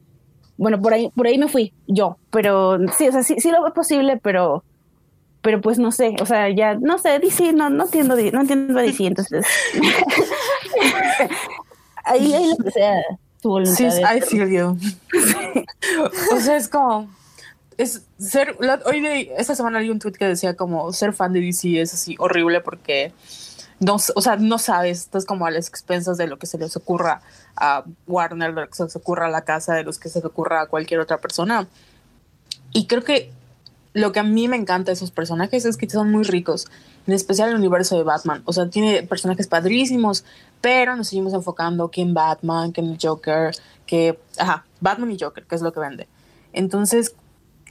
Bueno, 0.58 0.82
por 0.82 0.94
ahí, 0.94 1.10
por 1.16 1.28
ahí 1.28 1.38
me 1.38 1.48
fui 1.48 1.74
yo, 1.88 2.18
pero 2.32 2.78
sí, 2.92 3.08
o 3.08 3.12
sea, 3.12 3.24
sí, 3.24 3.36
sí 3.38 3.50
lo 3.50 3.64
veo 3.64 3.74
posible, 3.74 4.20
pero, 4.22 4.64
pero 5.42 5.62
pues 5.62 5.80
no 5.80 5.92
sé, 5.92 6.16
o 6.22 6.26
sea, 6.26 6.50
ya, 6.50 6.76
no 6.76 6.98
sé, 6.98 7.20
DC, 7.20 7.54
no, 7.54 7.70
no 7.70 7.86
entiendo, 7.86 8.16
no 8.16 8.42
entiendo 8.42 8.78
a 8.78 8.82
DC, 8.82 9.06
entonces. 9.06 9.46
ahí, 12.04 12.34
ahí 12.34 12.50
lo 12.50 12.64
que 12.64 12.72
sea 12.72 13.02
tu 13.42 13.50
voluntad. 13.50 13.76
Sí, 13.76 14.02
I 14.02 14.22
feel 14.22 14.50
you. 14.50 14.78
o 16.36 16.40
sea, 16.40 16.58
es 16.58 16.68
como 16.68 17.10
es 17.82 18.04
ser, 18.20 18.58
hoy 18.86 19.02
de, 19.02 19.34
esta 19.38 19.56
semana 19.56 19.80
leí 19.80 19.90
un 19.90 20.00
tweet 20.00 20.14
que 20.14 20.26
decía 20.26 20.56
como 20.56 20.94
ser 20.94 21.14
fan 21.14 21.34
de 21.34 21.42
DC 21.42 21.82
es 21.82 21.94
así 21.94 22.16
horrible 22.20 22.62
porque 22.62 23.14
no, 23.80 23.96
o 23.96 24.22
sea, 24.22 24.36
no 24.36 24.60
sabes, 24.60 25.00
estás 25.00 25.26
como 25.26 25.48
a 25.48 25.52
las 25.52 25.68
expensas 25.68 26.18
de 26.18 26.28
lo 26.28 26.38
que 26.38 26.46
se 26.46 26.60
les 26.60 26.78
ocurra 26.78 27.22
a 27.56 27.84
Warner, 28.06 28.54
de 28.54 28.62
lo 28.62 28.68
que 28.68 28.76
se 28.76 28.84
les 28.84 28.96
ocurra 28.96 29.26
a 29.26 29.30
la 29.30 29.42
casa, 29.42 29.74
de 29.74 29.84
los 29.84 29.98
que 29.98 30.08
se 30.08 30.20
les 30.20 30.26
ocurra 30.26 30.62
a 30.62 30.66
cualquier 30.68 31.00
otra 31.00 31.18
persona. 31.18 31.68
Y 32.74 32.86
creo 32.86 33.04
que 33.04 33.32
lo 33.94 34.12
que 34.12 34.20
a 34.20 34.24
mí 34.24 34.48
me 34.48 34.56
encanta 34.56 34.92
de 34.92 34.94
esos 34.94 35.10
personajes 35.10 35.66
es 35.66 35.78
que 35.78 35.90
son 35.90 36.12
muy 36.12 36.24
ricos, 36.24 36.68
en 37.08 37.16
especial 37.16 37.50
el 37.50 37.56
universo 37.56 37.98
de 37.98 38.04
Batman. 38.04 38.44
O 38.46 38.54
sea, 38.54 38.70
tiene 38.70 39.02
personajes 39.02 39.48
padrísimos, 39.48 40.26
pero 40.62 40.96
nos 40.96 41.08
seguimos 41.08 41.34
enfocando 41.34 41.90
que 41.90 42.02
en 42.02 42.14
Batman, 42.14 42.72
que 42.72 42.82
en 42.82 43.00
Joker, 43.00 43.56
que, 43.88 44.20
ajá, 44.38 44.64
Batman 44.80 45.12
y 45.12 45.18
Joker, 45.20 45.44
que 45.46 45.56
es 45.56 45.64
lo 45.64 45.74
que 45.74 45.80
vende. 45.80 46.08
Entonces, 46.54 47.16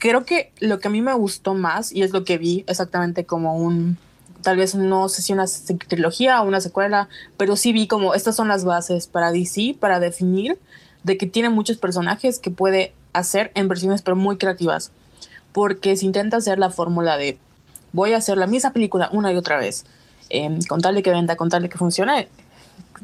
creo 0.01 0.25
que 0.25 0.51
lo 0.59 0.79
que 0.79 0.87
a 0.87 0.91
mí 0.91 0.99
me 0.99 1.13
gustó 1.13 1.53
más, 1.53 1.91
y 1.91 2.01
es 2.01 2.11
lo 2.11 2.23
que 2.23 2.39
vi 2.39 2.65
exactamente 2.67 3.23
como 3.23 3.55
un, 3.55 3.99
tal 4.41 4.57
vez 4.57 4.73
no 4.73 5.07
sé 5.09 5.21
si 5.21 5.31
una 5.31 5.45
trilogía 5.87 6.41
o 6.41 6.47
una 6.47 6.59
secuela, 6.59 7.07
pero 7.37 7.55
sí 7.55 7.71
vi 7.71 7.85
como 7.85 8.15
estas 8.15 8.35
son 8.35 8.47
las 8.47 8.65
bases 8.65 9.05
para 9.05 9.31
DC, 9.31 9.77
para 9.79 9.99
definir 9.99 10.57
de 11.03 11.17
que 11.17 11.27
tiene 11.27 11.49
muchos 11.49 11.77
personajes 11.77 12.39
que 12.39 12.49
puede 12.49 12.95
hacer 13.13 13.51
en 13.53 13.67
versiones 13.67 14.01
pero 14.01 14.17
muy 14.17 14.37
creativas. 14.37 14.91
Porque 15.51 15.95
si 15.95 16.07
intenta 16.07 16.37
hacer 16.37 16.57
la 16.57 16.71
fórmula 16.71 17.17
de 17.17 17.37
voy 17.93 18.13
a 18.13 18.17
hacer 18.17 18.39
la 18.39 18.47
misma 18.47 18.73
película 18.73 19.07
una 19.11 19.31
y 19.31 19.35
otra 19.35 19.57
vez, 19.57 19.85
eh, 20.31 20.49
con 20.67 20.81
tal 20.81 20.95
de 20.95 21.03
que 21.03 21.11
venda, 21.11 21.35
con 21.35 21.49
que 21.51 21.77
funcione, 21.77 22.27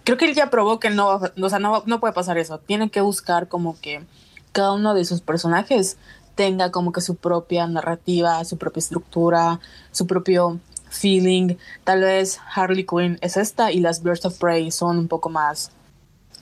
creo 0.04 0.18
que 0.18 0.26
él 0.26 0.34
ya 0.34 0.50
probó 0.50 0.80
que 0.80 0.90
no, 0.90 1.22
o 1.40 1.50
sea, 1.50 1.60
no, 1.60 1.84
no 1.86 2.00
puede 2.00 2.14
pasar 2.14 2.40
eso. 2.40 2.58
Tiene 2.58 2.90
que 2.90 3.02
buscar 3.02 3.48
como 3.48 3.80
que 3.80 4.04
cada 4.52 4.72
uno 4.72 4.96
de 4.96 5.06
sus 5.06 5.22
personajes 5.22 5.98
tenga 6.38 6.71
como 6.71 6.93
que 6.93 7.02
su 7.02 7.15
propia 7.15 7.67
narrativa, 7.67 8.45
su 8.45 8.58
propia 8.58 8.80
estructura, 8.80 9.60
su 9.91 10.08
propio 10.08 10.60
feeling. 10.89 11.58
Tal 11.84 12.02
vez 12.02 12.39
Harley 12.56 12.86
Quinn 12.86 13.17
es 13.21 13.36
esta 13.36 13.71
y 13.73 13.80
las 13.82 14.04
Birds 14.04 14.23
of 14.23 14.38
Prey 14.38 14.71
son 14.71 15.00
un 15.00 15.08
poco 15.10 15.28
más 15.28 15.71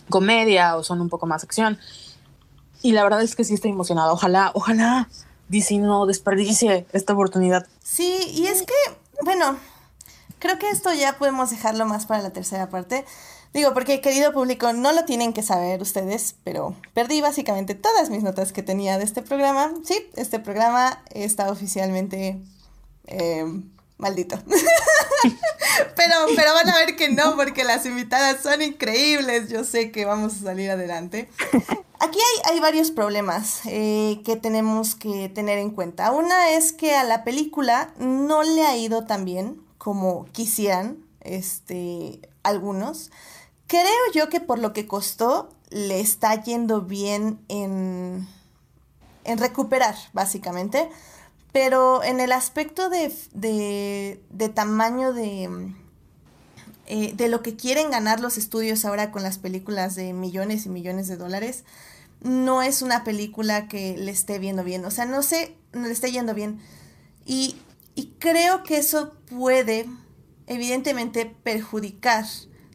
comedia 0.10 0.76
o 0.76 0.84
son 0.84 1.02
un 1.02 1.10
poco 1.10 1.26
más 1.26 1.44
acción. 1.44 1.80
Y 2.84 2.92
la 2.92 3.04
verdad 3.04 3.24
es 3.24 3.36
que 3.36 3.44
sí 3.44 3.56
estoy 3.56 3.72
emocionada. 3.72 4.12
Ojalá, 4.12 4.52
ojalá 4.54 5.10
DC 5.48 5.78
no 5.78 6.06
desperdicie 6.06 6.86
esta 6.92 7.14
oportunidad. 7.14 7.66
Sí, 7.82 8.18
y 8.32 8.48
es 8.48 8.62
que, 8.62 8.74
bueno, 9.24 9.58
creo 10.40 10.60
que 10.60 10.70
esto 10.70 10.94
ya 10.94 11.18
podemos 11.18 11.50
dejarlo 11.50 11.86
más 11.86 12.06
para 12.06 12.22
la 12.22 12.32
tercera 12.32 12.70
parte. 12.70 13.06
Digo, 13.56 13.74
porque 13.74 14.02
querido 14.02 14.34
público, 14.34 14.74
no 14.74 14.92
lo 14.92 15.06
tienen 15.06 15.32
que 15.32 15.42
saber 15.42 15.82
ustedes, 15.82 16.36
pero 16.44 16.76
perdí 16.94 17.22
básicamente 17.22 17.74
todas 17.74 18.10
mis 18.10 18.22
notas 18.22 18.52
que 18.52 18.62
tenía 18.64 18.98
de 18.98 19.06
este 19.06 19.22
programa. 19.22 19.74
Sí, 19.86 20.10
este 20.18 20.42
programa 20.42 21.02
está 21.12 21.50
oficialmente 21.50 22.38
eh, 23.08 23.46
maldito. 23.98 24.38
pero, 25.96 26.16
pero 26.36 26.54
van 26.54 26.70
a 26.70 26.80
ver 26.80 26.98
que 26.98 27.08
no, 27.08 27.38
porque 27.38 27.64
las 27.64 27.86
invitadas 27.86 28.44
son 28.44 28.62
increíbles. 28.62 29.48
Yo 29.48 29.64
sé 29.64 29.90
que 29.90 30.04
vamos 30.04 30.34
a 30.34 30.44
salir 30.44 30.70
adelante. 30.70 31.30
Aquí 32.02 32.20
hay, 32.20 32.56
hay 32.56 32.60
varios 32.60 32.92
problemas 32.92 33.62
eh, 33.68 34.20
que 34.26 34.36
tenemos 34.36 34.96
que 34.96 35.30
tener 35.30 35.60
en 35.60 35.70
cuenta. 35.70 36.12
Una 36.12 36.50
es 36.50 36.74
que 36.74 36.94
a 36.94 37.06
la 37.06 37.24
película 37.24 37.94
no 38.00 38.44
le 38.44 38.64
ha 38.64 38.76
ido 38.76 39.06
tan 39.06 39.24
bien 39.24 39.62
como 39.78 40.26
quisieran 40.34 40.98
este, 41.22 42.20
algunos. 42.44 43.12
Creo 43.68 43.84
yo 44.14 44.30
que 44.30 44.40
por 44.40 44.60
lo 44.60 44.74
que 44.74 44.88
costó, 44.88 45.50
le 45.70 46.00
está 46.00 46.42
yendo 46.44 46.82
bien 46.82 47.40
en, 47.48 48.28
en 49.24 49.38
recuperar, 49.38 49.96
básicamente. 50.14 50.90
Pero 51.52 52.04
en 52.04 52.20
el 52.20 52.32
aspecto 52.32 52.90
de, 52.90 53.12
de, 53.34 54.22
de 54.30 54.50
tamaño 54.50 55.14
de, 55.14 55.74
eh, 56.86 57.14
de 57.16 57.30
lo 57.30 57.42
que 57.42 57.56
quieren 57.56 57.90
ganar 57.90 58.20
los 58.20 58.38
estudios 58.38 58.86
ahora 58.86 59.12
con 59.12 59.24
las 59.24 59.38
películas 59.38 59.96
de 59.96 60.14
millones 60.14 60.66
y 60.66 60.70
millones 60.70 61.08
de 61.08 61.18
dólares, 61.18 61.64
no 62.22 62.62
es 62.62 62.82
una 62.82 63.04
película 63.04 63.68
que 63.68 63.98
le 63.98 64.12
esté 64.12 64.38
viendo 64.38 64.64
bien. 64.64 64.84
O 64.86 64.92
sea, 64.92 65.06
no 65.06 65.24
sé, 65.24 65.56
no 65.74 65.88
le 65.88 65.94
esté 65.94 66.12
yendo 66.12 66.34
bien. 66.34 66.60
Y, 67.26 67.56
y 67.96 68.14
creo 68.20 68.64
que 68.64 68.78
eso 68.78 69.14
puede, 69.30 69.88
evidentemente, 70.48 71.26
perjudicar 71.26 72.26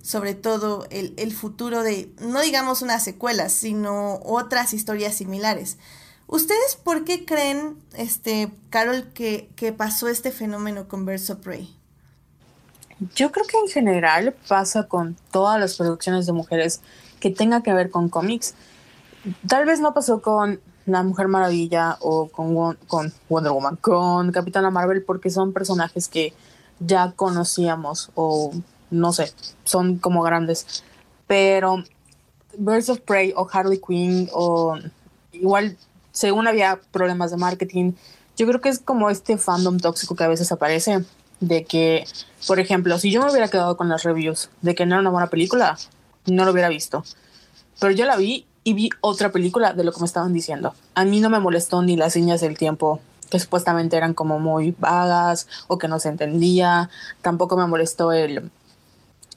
sobre 0.03 0.35
todo 0.35 0.87
el, 0.91 1.15
el, 1.17 1.33
futuro 1.33 1.83
de, 1.83 2.13
no 2.21 2.41
digamos 2.41 2.83
una 2.83 2.99
secuela, 2.99 3.49
sino 3.49 4.21
otras 4.25 4.73
historias 4.73 5.15
similares. 5.15 5.79
¿Ustedes 6.27 6.77
por 6.77 7.05
qué 7.05 7.25
creen, 7.25 7.77
este, 7.95 8.53
Carol, 8.71 9.09
que, 9.13 9.51
que 9.57 9.73
pasó 9.73 10.09
este 10.09 10.31
fenómeno 10.31 10.87
con 10.87 11.05
Birds 11.05 11.31
of 11.31 11.41
Prey? 11.41 11.75
Yo 13.17 13.33
creo 13.33 13.47
que 13.47 13.59
en 13.59 13.69
general 13.69 14.35
pasa 14.47 14.87
con 14.87 15.17
todas 15.31 15.59
las 15.59 15.77
producciones 15.77 16.27
de 16.27 16.33
mujeres 16.33 16.83
que 17.19 17.31
tenga 17.31 17.63
que 17.63 17.73
ver 17.73 17.91
con 17.91 18.09
cómics. 18.09 18.55
Tal 19.49 19.65
vez 19.65 19.81
no 19.81 19.95
pasó 19.95 20.23
con 20.23 20.61
La 20.87 21.03
Mujer 21.03 21.29
Maravilla 21.29 21.97
o 22.01 22.29
con, 22.29 22.77
con 22.87 23.13
Wonder 23.29 23.53
Woman, 23.53 23.77
con 23.77 24.33
Capitana 24.33 24.71
Marvel, 24.71 25.03
porque 25.03 25.31
son 25.31 25.53
personajes 25.53 26.09
que 26.09 26.35
ya 26.79 27.13
conocíamos 27.13 28.11
o 28.15 28.53
no 28.91 29.13
sé, 29.13 29.33
son 29.65 29.99
como 29.99 30.23
grandes. 30.23 30.85
Pero 31.27 31.85
Birds 32.57 32.89
of 32.89 33.01
Prey 33.01 33.33
o 33.37 33.49
Harley 33.51 33.81
Quinn 33.87 34.29
o 34.33 34.77
igual, 35.33 35.77
según 36.13 36.47
había 36.47 36.81
problemas 36.91 37.31
de 37.31 37.37
marketing, 37.37 37.93
yo 38.37 38.47
creo 38.47 38.61
que 38.61 38.69
es 38.69 38.79
como 38.79 39.11
este 39.11 39.39
fandom 39.39 39.79
tóxico 39.79 40.15
que 40.15 40.25
a 40.25 40.29
veces 40.29 40.51
aparece 40.53 41.05
de 41.41 41.65
que, 41.65 42.05
por 42.47 42.59
ejemplo, 42.61 42.99
si 42.99 43.11
yo 43.11 43.23
me 43.23 43.31
hubiera 43.31 43.49
quedado 43.49 43.77
con 43.77 43.89
las 43.89 44.03
reviews 44.03 44.51
de 44.63 44.75
que 44.75 44.87
no 44.87 44.95
era 44.95 45.01
una 45.01 45.11
buena 45.11 45.29
película, 45.29 45.79
no 46.27 46.45
lo 46.45 46.53
hubiera 46.53 46.69
visto. 46.69 47.05
Pero 47.79 47.93
yo 47.93 48.05
la 48.05 48.17
vi 48.17 48.47
y 48.63 48.75
vi 48.75 48.91
otra 49.01 49.33
película 49.33 49.73
de 49.73 49.85
lo 49.85 49.93
que 49.93 50.01
me 50.01 50.07
estaban 50.07 50.33
diciendo. 50.33 50.75
A 50.95 51.05
mí 51.05 51.21
no 51.21 51.31
me 51.31 51.41
molestó 51.41 51.83
ni 51.83 51.97
las 51.97 52.13
señas 52.13 52.41
del 52.41 52.59
tiempo 52.59 53.01
que 53.31 53.39
supuestamente 53.39 53.97
eran 53.97 54.13
como 54.13 54.39
muy 54.39 54.75
vagas 54.79 55.47
o 55.69 55.79
que 55.79 55.89
no 55.89 55.99
se 55.99 56.09
entendía. 56.09 56.91
Tampoco 57.23 57.57
me 57.57 57.67
molestó 57.67 58.13
el, 58.13 58.51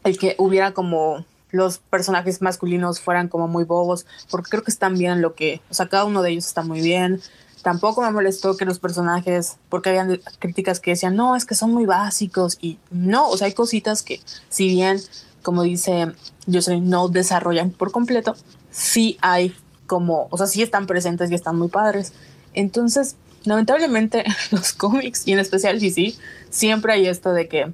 el 0.03 0.17
que 0.17 0.35
hubiera 0.37 0.73
como 0.73 1.25
los 1.53 1.77
personajes 1.77 2.41
masculinos 2.41 2.99
fueran 2.99 3.27
como 3.27 3.47
muy 3.47 3.63
bobos, 3.63 4.07
porque 4.31 4.49
creo 4.49 4.63
que 4.63 4.71
están 4.71 4.97
bien 4.97 5.21
lo 5.21 5.35
que, 5.35 5.61
o 5.69 5.73
sea, 5.73 5.87
cada 5.87 6.03
uno 6.03 6.23
de 6.23 6.31
ellos 6.31 6.47
está 6.47 6.63
muy 6.63 6.81
bien. 6.81 7.21
Tampoco 7.61 8.01
me 8.01 8.11
molestó 8.11 8.57
que 8.57 8.65
los 8.65 8.79
personajes, 8.79 9.57
porque 9.69 9.89
habían 9.89 10.19
críticas 10.39 10.79
que 10.79 10.91
decían, 10.91 11.15
no, 11.15 11.35
es 11.35 11.45
que 11.45 11.55
son 11.55 11.71
muy 11.71 11.85
básicos 11.85 12.57
y 12.59 12.79
no, 12.89 13.29
o 13.29 13.37
sea, 13.37 13.45
hay 13.45 13.53
cositas 13.53 14.01
que 14.01 14.19
si 14.49 14.67
bien, 14.67 14.99
como 15.43 15.61
dice 15.61 16.11
Jocelyn, 16.51 16.89
no 16.89 17.07
desarrollan 17.07 17.69
por 17.69 17.91
completo, 17.91 18.35
sí 18.71 19.17
hay 19.21 19.55
como, 19.85 20.27
o 20.31 20.37
sea, 20.37 20.47
sí 20.47 20.63
están 20.63 20.87
presentes 20.87 21.29
y 21.29 21.35
están 21.35 21.55
muy 21.57 21.67
padres. 21.67 22.13
Entonces, 22.55 23.15
lamentablemente 23.43 24.23
los 24.51 24.73
cómics 24.73 25.27
y 25.27 25.33
en 25.33 25.39
especial 25.39 25.79
DC, 25.79 26.15
siempre 26.49 26.93
hay 26.93 27.07
esto 27.07 27.31
de 27.31 27.47
que 27.47 27.71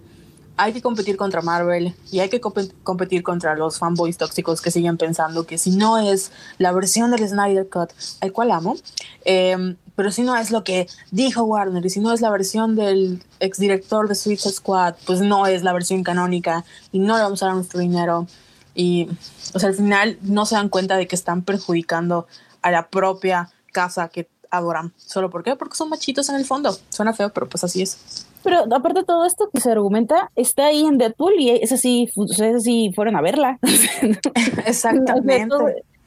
hay 0.60 0.74
que 0.74 0.82
competir 0.82 1.16
contra 1.16 1.42
Marvel 1.42 1.96
y 2.12 2.20
hay 2.20 2.28
que 2.28 2.42
competir 2.42 3.24
contra 3.24 3.56
los 3.56 3.80
fanboys 3.80 4.18
tóxicos 4.18 4.60
que 4.60 4.72
siguen 4.72 4.98
pensando 4.98 5.46
que 5.46 5.58
si 5.58 5.72
no 5.72 5.98
es 5.98 6.34
la 6.58 6.74
versión 6.74 7.12
del 7.12 7.26
Snyder 7.26 7.70
Cut, 7.70 7.92
al 8.20 8.34
cual 8.34 8.52
amo, 8.52 8.76
eh, 9.24 9.76
pero 9.96 10.12
si 10.12 10.22
no 10.22 10.36
es 10.36 10.52
lo 10.52 10.66
que 10.66 10.88
dijo 11.12 11.44
Warner 11.44 11.86
y 11.86 11.90
si 11.90 12.02
no 12.02 12.12
es 12.12 12.20
la 12.20 12.30
versión 12.30 12.76
del 12.76 13.24
exdirector 13.40 14.10
de 14.10 14.16
Suicide 14.16 14.54
Squad, 14.54 14.96
pues 15.06 15.22
no 15.22 15.48
es 15.48 15.64
la 15.64 15.72
versión 15.72 16.04
canónica 16.04 16.66
y 16.92 17.00
no 17.00 17.16
le 17.16 17.24
vamos 17.24 17.42
a 17.42 17.46
dar 17.46 17.56
nuestro 17.56 17.80
dinero. 17.80 18.28
Y, 18.76 19.08
o 19.54 19.60
sea, 19.60 19.70
al 19.70 19.76
final 19.76 20.20
no 20.22 20.46
se 20.46 20.56
dan 20.56 20.68
cuenta 20.68 20.98
de 20.98 21.08
que 21.08 21.16
están 21.16 21.42
perjudicando 21.42 22.28
a 22.62 22.70
la 22.70 22.90
propia 22.90 23.50
casa 23.72 24.10
que 24.10 24.28
adoran. 24.52 24.94
¿Solo 24.98 25.30
por 25.30 25.44
qué? 25.44 25.56
Porque 25.56 25.78
son 25.78 25.90
machitos 25.90 26.28
en 26.28 26.36
el 26.36 26.46
fondo. 26.46 26.78
Suena 26.90 27.14
feo, 27.14 27.32
pero 27.32 27.48
pues 27.48 27.64
así 27.64 27.82
es. 27.82 28.26
Pero 28.44 28.74
aparte 28.74 29.00
de 29.00 29.06
todo 29.06 29.26
esto 29.26 29.50
que 29.54 29.60
se 29.60 29.72
argumenta, 29.72 30.32
está 30.36 30.68
ahí 30.68 30.86
en 30.86 30.98
Deadpool 30.98 31.34
y 31.40 31.50
es 31.50 31.72
así, 31.72 32.10
es 32.16 32.42
así 32.42 32.92
fueron 32.96 33.16
a 33.16 33.22
verla. 33.22 33.60
Exactamente. 34.66 35.56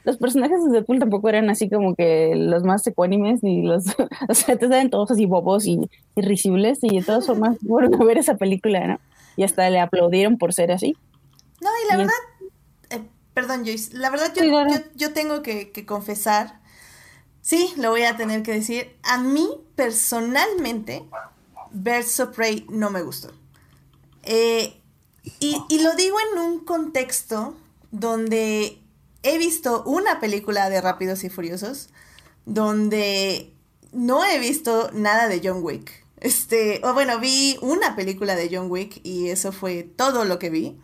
los 0.05 0.17
personajes 0.17 0.65
de 0.65 0.71
Deadpool 0.71 0.99
tampoco 0.99 1.29
eran 1.29 1.51
así 1.51 1.69
como 1.69 1.95
que 1.95 2.33
los 2.35 2.65
más 2.65 2.87
ecuánimes 2.87 3.43
ni 3.43 3.63
los, 3.63 3.85
o 4.29 4.35
sea, 4.35 4.57
te 4.57 4.69
salen 4.69 4.91
todos 4.91 5.11
así 5.11 5.27
bobos 5.27 5.67
y, 5.67 5.91
risibles 6.17 6.79
y 6.83 6.99
de 6.99 7.05
todas 7.05 7.27
formas 7.27 7.57
fueron 7.69 8.01
a 8.01 8.05
ver 8.05 8.19
esa 8.19 8.37
película, 8.37 8.87
¿no? 8.87 9.01
Y 9.37 9.45
hasta 9.45 9.69
le 9.71 9.81
aplaudieron 9.81 10.39
por 10.39 10.53
ser 10.53 10.73
así. 10.73 10.97
No, 11.61 11.71
y 11.85 11.89
la 11.89 11.97
verdad, 11.97 12.13
eh, 12.91 13.03
perdón 13.35 13.65
Joyce, 13.65 13.97
la 13.97 14.11
verdad 14.11 14.33
yo, 14.35 14.43
yo, 14.45 14.85
yo, 14.95 15.13
tengo 15.13 15.43
que, 15.43 15.71
que 15.71 15.87
confesar, 15.87 16.61
sí, 17.41 17.73
lo 17.77 17.91
voy 17.91 18.03
a 18.03 18.17
tener 18.17 18.43
que 18.43 18.53
decir, 18.53 18.97
a 19.03 19.19
mí 19.19 19.49
personalmente 19.77 21.05
Birds 21.73 22.21
of 22.21 22.35
Prey 22.35 22.67
no 22.69 22.91
me 22.91 23.03
gustó. 23.03 23.33
Eh, 24.23 24.81
y, 25.41 25.57
y, 25.69 25.81
lo 25.81 25.95
digo 25.95 26.17
en 26.33 26.39
un 26.39 26.65
contexto 26.65 27.57
donde 27.91 28.81
he 29.23 29.39
visto 29.39 29.83
una 29.85 30.21
película 30.21 30.69
de 30.71 30.81
Rápidos 30.81 31.25
y 31.25 31.31
Furiosos, 31.31 31.89
donde 32.45 33.55
no 33.93 34.25
he 34.25 34.39
visto 34.39 34.91
nada 34.93 35.29
de 35.29 35.41
John 35.43 35.63
Wick. 35.63 36.03
Este, 36.19 36.81
o 36.85 36.95
bueno, 36.95 37.19
vi 37.19 37.59
una 37.63 37.97
película 37.97 38.37
de 38.37 38.49
John 38.53 38.71
Wick 38.71 39.01
y 39.03 39.29
eso 39.29 39.53
fue 39.53 39.83
todo 39.83 40.25
lo 40.25 40.39
que 40.39 40.51
vi. 40.51 40.79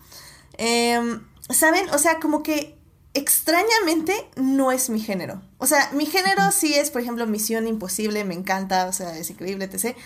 Eh, 0.57 1.21
¿Saben? 1.49 1.89
O 1.91 1.99
sea, 1.99 2.19
como 2.19 2.43
que 2.43 2.77
extrañamente 3.15 4.29
no 4.37 4.73
es 4.73 4.91
mi 4.91 5.01
género. 5.01 5.43
O 5.59 5.67
sea, 5.67 5.91
mi 5.93 6.07
género 6.07 6.51
sí 6.53 6.75
es, 6.75 6.91
por 6.91 7.03
ejemplo, 7.03 7.27
Misión 7.27 7.67
Imposible, 7.67 8.25
me 8.25 8.35
encanta, 8.35 8.87
o 8.87 8.93
sea, 8.93 9.17
es 9.17 9.31
increíble, 9.31 9.65
etc. 9.65 9.97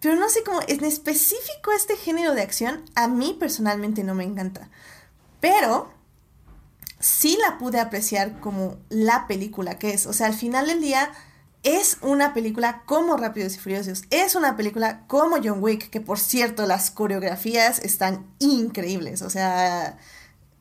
Pero 0.00 0.16
no 0.16 0.28
sé 0.28 0.42
cómo, 0.44 0.60
en 0.68 0.84
específico 0.84 1.72
este 1.76 1.96
género 1.96 2.34
de 2.34 2.42
acción, 2.42 2.84
a 2.94 3.08
mí 3.08 3.36
personalmente 3.38 4.04
no 4.04 4.14
me 4.14 4.24
encanta. 4.24 4.68
Pero 5.40 5.90
sí 7.00 7.38
la 7.40 7.58
pude 7.58 7.80
apreciar 7.80 8.40
como 8.40 8.76
la 8.88 9.26
película 9.26 9.78
que 9.78 9.92
es. 9.92 10.06
O 10.06 10.12
sea, 10.12 10.26
al 10.26 10.34
final 10.34 10.66
del 10.68 10.80
día 10.80 11.10
es 11.62 11.98
una 12.02 12.34
película 12.34 12.82
como 12.86 13.16
Rápidos 13.16 13.56
y 13.56 13.58
Furiosos. 13.58 14.04
Es 14.10 14.34
una 14.34 14.56
película 14.56 15.06
como 15.06 15.36
John 15.42 15.62
Wick, 15.62 15.90
que 15.90 16.00
por 16.00 16.18
cierto 16.18 16.66
las 16.66 16.90
coreografías 16.90 17.78
están 17.80 18.26
increíbles. 18.38 19.22
O 19.22 19.30
sea, 19.30 19.98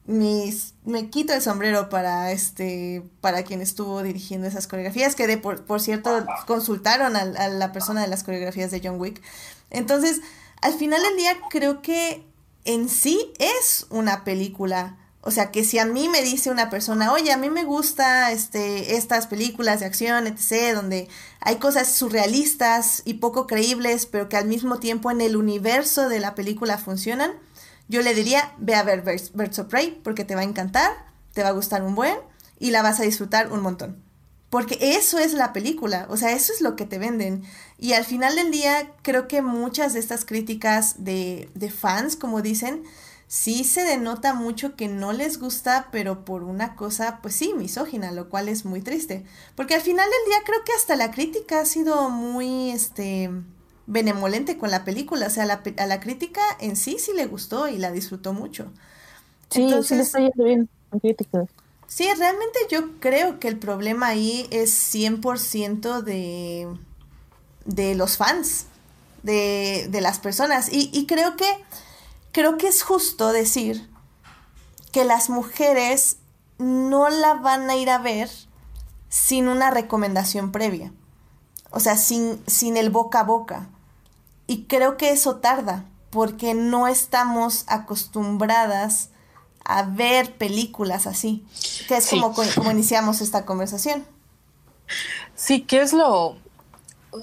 mis, 0.07 0.73
me 0.85 1.09
quito 1.09 1.33
el 1.33 1.41
sombrero 1.41 1.89
para 1.89 2.31
este 2.31 3.03
para 3.19 3.43
quien 3.43 3.61
estuvo 3.61 4.01
dirigiendo 4.01 4.47
esas 4.47 4.65
coreografías 4.65 5.15
que 5.15 5.27
de 5.27 5.37
por, 5.37 5.65
por 5.65 5.81
cierto 5.81 6.25
consultaron 6.47 7.17
a, 7.17 7.19
a, 7.19 7.49
la 7.49 7.73
persona 7.73 8.01
de 8.01 8.07
las 8.07 8.23
coreografías 8.23 8.71
de 8.71 8.81
John 8.83 8.99
Wick. 8.99 9.21
Entonces 9.69 10.21
al 10.61 10.73
final 10.73 11.01
del 11.03 11.17
día 11.17 11.33
creo 11.49 11.81
que 11.81 12.25
en 12.63 12.87
sí 12.87 13.33
es 13.37 13.85
una 13.89 14.23
película. 14.23 14.97
O 15.21 15.31
sea 15.31 15.51
que 15.51 15.65
si 15.65 15.77
a 15.77 15.85
mí 15.85 16.07
me 16.07 16.21
dice 16.21 16.51
una 16.51 16.69
persona 16.69 17.11
oye 17.11 17.33
a 17.33 17.37
mí 17.37 17.49
me 17.49 17.65
gusta 17.65 18.31
este 18.31 18.95
estas 18.95 19.27
películas 19.27 19.81
de 19.81 19.87
acción 19.87 20.25
etc 20.25 20.73
donde 20.73 21.09
hay 21.41 21.57
cosas 21.57 21.91
surrealistas 21.91 23.01
y 23.03 23.15
poco 23.15 23.45
creíbles 23.45 24.05
pero 24.05 24.29
que 24.29 24.37
al 24.37 24.47
mismo 24.47 24.79
tiempo 24.79 25.11
en 25.11 25.19
el 25.19 25.35
universo 25.35 26.07
de 26.07 26.21
la 26.21 26.33
película 26.33 26.77
funcionan 26.77 27.33
yo 27.87 28.01
le 28.01 28.13
diría, 28.13 28.53
ve 28.57 28.75
a 28.75 28.83
ver 28.83 29.01
Birds 29.01 29.59
of 29.59 29.67
Prey 29.67 29.99
porque 30.03 30.25
te 30.25 30.35
va 30.35 30.41
a 30.41 30.45
encantar, 30.45 30.91
te 31.33 31.43
va 31.43 31.49
a 31.49 31.53
gustar 31.53 31.83
un 31.83 31.95
buen 31.95 32.17
y 32.59 32.71
la 32.71 32.81
vas 32.81 32.99
a 32.99 33.03
disfrutar 33.03 33.51
un 33.51 33.61
montón. 33.61 34.03
Porque 34.49 34.77
eso 34.95 35.19
es 35.19 35.33
la 35.33 35.51
película, 35.51 36.07
o 36.09 36.15
sea, 36.15 36.31
eso 36.31 36.53
es 36.53 36.61
lo 36.61 36.75
que 36.75 36.85
te 36.85 36.99
venden. 36.99 37.43
Y 37.77 37.93
al 37.93 38.05
final 38.05 38.35
del 38.35 38.49
día, 38.49 38.93
creo 39.01 39.27
que 39.27 39.41
muchas 39.41 39.93
de 39.93 39.99
estas 39.99 40.23
críticas 40.23 41.03
de, 41.03 41.49
de 41.53 41.69
fans, 41.69 42.15
como 42.15 42.41
dicen, 42.41 42.83
sí 43.27 43.65
se 43.65 43.83
denota 43.83 44.33
mucho 44.33 44.75
que 44.77 44.87
no 44.87 45.11
les 45.11 45.37
gusta, 45.37 45.89
pero 45.91 46.23
por 46.23 46.43
una 46.43 46.75
cosa, 46.75 47.19
pues 47.21 47.35
sí, 47.35 47.53
misógina, 47.55 48.11
lo 48.11 48.29
cual 48.29 48.47
es 48.47 48.63
muy 48.63 48.81
triste. 48.81 49.25
Porque 49.55 49.75
al 49.75 49.81
final 49.81 50.09
del 50.09 50.31
día 50.31 50.37
creo 50.45 50.63
que 50.63 50.73
hasta 50.73 50.95
la 50.95 51.11
crítica 51.11 51.59
ha 51.59 51.65
sido 51.65 52.09
muy, 52.09 52.71
este, 52.71 53.29
benevolente 53.87 54.57
con 54.57 54.71
la 54.71 54.85
película. 54.85 55.27
O 55.27 55.29
sea, 55.31 55.45
la, 55.45 55.63
a 55.77 55.87
la 55.87 55.99
crítica 56.01 56.41
en 56.59 56.75
sí 56.75 56.97
sí 56.99 57.13
le 57.15 57.25
gustó 57.27 57.67
y 57.69 57.77
la 57.79 57.91
disfrutó 57.91 58.33
mucho. 58.33 58.71
Sí, 59.49 59.81
sí 59.83 59.95
le 59.95 60.01
está 60.01 60.19
yendo 60.19 60.43
bien 60.43 60.69
con 60.89 60.99
críticas. 60.99 61.49
Sí, 61.87 62.07
realmente 62.17 62.59
yo 62.69 62.99
creo 62.99 63.39
que 63.39 63.47
el 63.47 63.57
problema 63.59 64.07
ahí 64.07 64.47
es 64.51 64.71
100% 64.73 66.01
de, 66.01 66.67
de 67.65 67.95
los 67.95 68.17
fans, 68.17 68.67
de, 69.23 69.87
de 69.89 70.01
las 70.01 70.19
personas. 70.19 70.71
Y, 70.71 70.89
y 70.93 71.07
creo 71.07 71.37
que 71.37 71.47
creo 72.33 72.57
que 72.57 72.67
es 72.67 72.83
justo 72.83 73.33
decir 73.33 73.89
que 74.91 75.05
las 75.05 75.29
mujeres 75.29 76.17
no 76.57 77.09
la 77.09 77.35
van 77.35 77.69
a 77.69 77.75
ir 77.75 77.89
a 77.89 77.99
ver 77.99 78.29
sin 79.09 79.47
una 79.47 79.71
recomendación 79.71 80.51
previa. 80.51 80.93
O 81.71 81.79
sea, 81.79 81.97
sin, 81.97 82.41
sin 82.47 82.77
el 82.77 82.89
boca 82.89 83.21
a 83.21 83.23
boca. 83.23 83.69
Y 84.47 84.63
creo 84.63 84.97
que 84.97 85.11
eso 85.11 85.35
tarda, 85.37 85.85
porque 86.09 86.53
no 86.53 86.87
estamos 86.87 87.65
acostumbradas 87.67 89.09
a 89.65 89.83
ver 89.83 90.33
películas 90.37 91.05
así, 91.07 91.45
que 91.87 91.97
es 91.97 92.09
como, 92.09 92.33
como 92.33 92.71
iniciamos 92.71 93.19
esta 93.19 93.45
conversación. 93.45 94.05
Sí, 95.35 95.61
que 95.61 95.81
es 95.81 95.91
lo, 95.91 96.37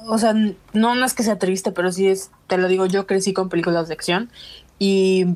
o 0.06 0.18
sea, 0.18 0.34
no, 0.34 0.94
no 0.94 1.04
es 1.04 1.14
que 1.14 1.22
sea 1.22 1.38
triste, 1.38 1.72
pero 1.72 1.90
sí 1.90 2.08
es, 2.08 2.30
te 2.46 2.58
lo 2.58 2.68
digo, 2.68 2.86
yo 2.86 3.06
crecí 3.06 3.32
con 3.32 3.48
películas 3.48 3.88
de 3.88 3.94
acción 3.94 4.30
y, 4.78 5.26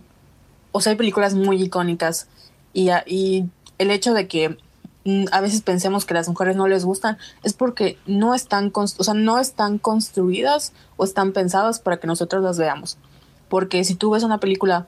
o 0.73 0.81
sea, 0.81 0.91
hay 0.91 0.97
películas 0.97 1.35
muy 1.35 1.63
icónicas 1.63 2.29
y, 2.73 2.91
y 3.07 3.49
el 3.79 3.91
hecho 3.91 4.13
de 4.13 4.29
que 4.29 4.59
a 5.33 5.41
veces 5.41 5.63
pensemos 5.63 6.05
que 6.05 6.15
las 6.15 6.29
mujeres 6.29 6.57
no 6.57 6.69
les 6.69 6.85
gustan 6.85 7.19
es 7.43 7.53
porque 7.53 7.99
no 8.07 8.35
están, 8.35 8.73
o 8.75 8.87
sea, 8.87 9.15
no 9.15 9.39
están 9.39 9.79
construidas 9.79 10.73
o 10.97 11.05
están 11.05 11.33
pensadas 11.33 11.81
para 11.81 11.99
que 11.99 12.07
nosotros 12.07 12.43
las 12.43 12.59
veamos. 12.59 12.99
Porque 13.49 13.85
si 13.85 13.95
tú 13.95 14.11
ves 14.11 14.23
una 14.23 14.39
película 14.39 14.87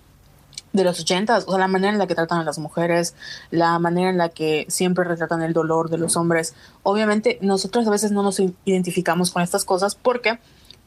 de 0.72 0.84
los 0.84 1.00
ochentas, 1.00 1.44
o 1.46 1.50
sea, 1.50 1.58
la 1.58 1.68
manera 1.68 1.92
en 1.92 1.98
la 1.98 2.06
que 2.06 2.14
tratan 2.14 2.40
a 2.40 2.44
las 2.44 2.58
mujeres, 2.58 3.14
la 3.50 3.78
manera 3.78 4.10
en 4.10 4.18
la 4.18 4.28
que 4.28 4.66
siempre 4.68 5.04
retratan 5.04 5.42
el 5.42 5.52
dolor 5.52 5.90
de 5.90 5.98
los 5.98 6.16
hombres. 6.16 6.54
Obviamente, 6.82 7.38
nosotros 7.40 7.86
a 7.86 7.90
veces 7.90 8.12
no 8.12 8.22
nos 8.22 8.40
identificamos 8.64 9.30
con 9.30 9.42
estas 9.42 9.64
cosas 9.64 9.94
porque, 9.94 10.38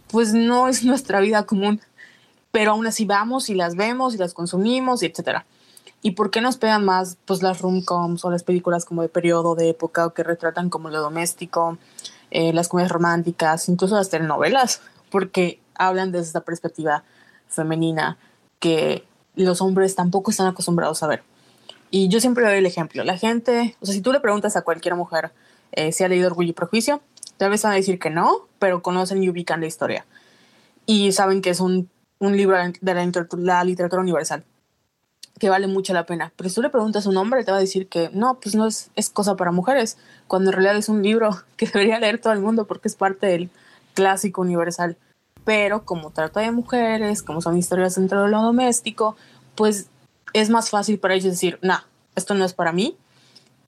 pues, 0.09 0.33
no 0.33 0.67
es 0.67 0.83
nuestra 0.85 1.19
vida 1.19 1.43
común, 1.43 1.81
pero 2.51 2.71
aún 2.71 2.87
así 2.87 3.05
vamos 3.05 3.49
y 3.49 3.55
las 3.55 3.75
vemos 3.75 4.13
y 4.13 4.17
las 4.17 4.33
consumimos 4.33 5.03
y 5.03 5.07
etcétera. 5.07 5.45
¿Y 6.03 6.11
por 6.11 6.29
qué 6.29 6.41
nos 6.41 6.57
pegan 6.57 6.85
más, 6.85 7.17
pues, 7.25 7.41
las 7.41 7.61
rom-coms 7.61 8.23
o 8.25 8.29
las 8.29 8.43
películas 8.43 8.85
como 8.85 9.01
de 9.01 9.09
periodo, 9.09 9.55
de 9.55 9.69
época, 9.69 10.05
o 10.05 10.13
que 10.13 10.21
retratan 10.21 10.69
como 10.69 10.89
lo 10.89 11.01
doméstico, 11.01 11.79
eh, 12.29 12.53
las 12.53 12.67
comedias 12.67 12.91
románticas, 12.91 13.69
incluso 13.69 13.95
las 13.95 14.09
telenovelas? 14.09 14.81
Porque 15.09 15.59
hablan 15.75 16.11
desde 16.11 16.27
esta 16.27 16.41
perspectiva 16.41 17.03
femenina 17.47 18.17
que 18.59 19.05
los 19.35 19.61
hombres 19.61 19.95
tampoco 19.95 20.29
están 20.29 20.47
acostumbrados 20.47 21.01
a 21.03 21.07
ver. 21.07 21.23
Y 21.89 22.09
yo 22.09 22.19
siempre 22.19 22.45
doy 22.45 22.57
el 22.57 22.65
ejemplo. 22.65 23.03
La 23.03 23.17
gente, 23.17 23.77
o 23.79 23.85
sea, 23.85 23.95
si 23.95 24.01
tú 24.01 24.11
le 24.11 24.19
preguntas 24.19 24.55
a 24.55 24.61
cualquier 24.61 24.95
mujer 24.95 25.31
eh, 25.71 25.91
si 25.91 26.03
ha 26.03 26.07
leído 26.07 26.27
Orgullo 26.27 26.49
y 26.49 26.53
Prejuicio, 26.53 27.01
tal 27.37 27.49
vez 27.49 27.63
van 27.63 27.73
a 27.73 27.75
decir 27.75 27.99
que 27.99 28.09
no, 28.09 28.47
pero 28.59 28.81
conocen 28.81 29.23
y 29.23 29.29
ubican 29.29 29.61
la 29.61 29.67
historia. 29.67 30.05
Y 30.85 31.11
saben 31.13 31.41
que 31.41 31.49
es 31.49 31.59
un, 31.59 31.89
un 32.19 32.37
libro 32.37 32.57
de 32.57 32.93
la, 32.93 33.27
la, 33.37 33.63
literatura 33.63 34.01
universal, 34.01 34.43
que 35.43 35.49
vale 35.49 35.67
mucho 35.67 35.93
la 35.93 36.05
pena. 36.05 36.31
Pero 36.37 36.47
si 36.47 36.55
tú 36.55 36.61
le 36.61 36.69
preguntas 36.69 37.05
a 37.05 37.09
un 37.09 37.17
hombre, 37.17 37.43
te 37.43 37.51
va 37.51 37.57
a 37.57 37.59
decir 37.59 37.89
que 37.89 38.09
no, 38.13 38.39
pues 38.39 38.55
no 38.55 38.65
es, 38.65 38.91
es 38.95 39.09
cosa 39.09 39.35
para 39.35 39.51
mujeres, 39.51 39.97
cuando 40.29 40.51
en 40.51 40.53
realidad 40.53 40.77
es 40.77 40.87
un 40.87 41.03
libro 41.03 41.37
que 41.57 41.65
debería 41.65 41.99
leer 41.99 42.21
todo 42.21 42.31
el 42.31 42.39
mundo 42.39 42.65
porque 42.65 42.87
es 42.87 42.95
parte 42.95 43.27
del 43.27 43.49
clásico 43.93 44.39
universal 44.39 44.95
pero 45.43 45.83
como 45.83 46.11
trata 46.11 46.39
de 46.39 46.51
mujeres, 46.51 47.21
como 47.21 47.41
son 47.41 47.57
historias 47.57 47.95
dentro 47.95 48.23
de 48.23 48.29
lo 48.29 48.41
doméstico, 48.41 49.17
pues 49.55 49.87
es 50.31 50.49
más 50.49 50.69
fácil 50.69 50.97
para 50.97 51.15
ellos 51.15 51.31
decir, 51.31 51.59
nah, 51.61 51.79
esto 52.15 52.33
no 52.35 52.45
es 52.45 52.53
para 52.53 52.71
mí, 52.71 52.95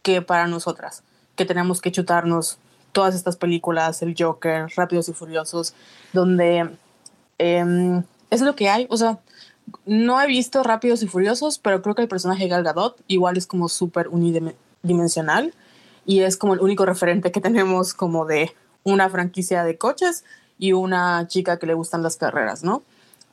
que 0.02 0.22
para 0.22 0.48
nosotras, 0.48 1.04
que 1.36 1.44
tenemos 1.44 1.82
que 1.82 1.92
chutarnos 1.92 2.60
todas 2.94 3.16
estas 3.16 3.36
películas, 3.36 4.02
el 4.02 4.16
Joker, 4.18 4.68
Rápidos 4.78 5.10
y 5.10 5.14
Furiosos, 5.14 5.74
donde 6.14 6.70
eh, 7.40 8.02
es 8.30 8.42
lo 8.42 8.56
que 8.56 8.70
hay, 8.70 8.88
o 8.90 8.96
sea, 8.96 9.20
no 9.86 10.22
he 10.22 10.28
visto 10.28 10.64
Rápidos 10.64 11.04
y 11.04 11.08
Furiosos, 11.08 11.60
pero 11.60 11.82
creo 11.82 11.96
que 11.96 12.02
el 12.02 12.08
personaje 12.08 12.44
de 12.44 12.50
Gal 12.50 12.64
Gadot 12.64 13.02
igual 13.08 13.38
es 13.38 13.48
como 13.48 13.70
súper 13.70 14.08
unidimensional 14.08 15.54
y 16.06 16.22
es 16.22 16.38
como 16.38 16.54
el 16.54 16.60
único 16.60 16.86
referente 16.86 17.32
que 17.32 17.42
tenemos 17.42 17.94
como 17.94 18.26
de 18.26 18.54
una 18.84 19.10
franquicia 19.10 19.64
de 19.64 19.78
coches 19.78 20.24
y 20.58 20.74
una 20.74 21.28
chica 21.28 21.58
que 21.58 21.66
le 21.66 21.74
gustan 21.74 22.04
las 22.04 22.16
carreras, 22.16 22.64
¿no? 22.64 22.84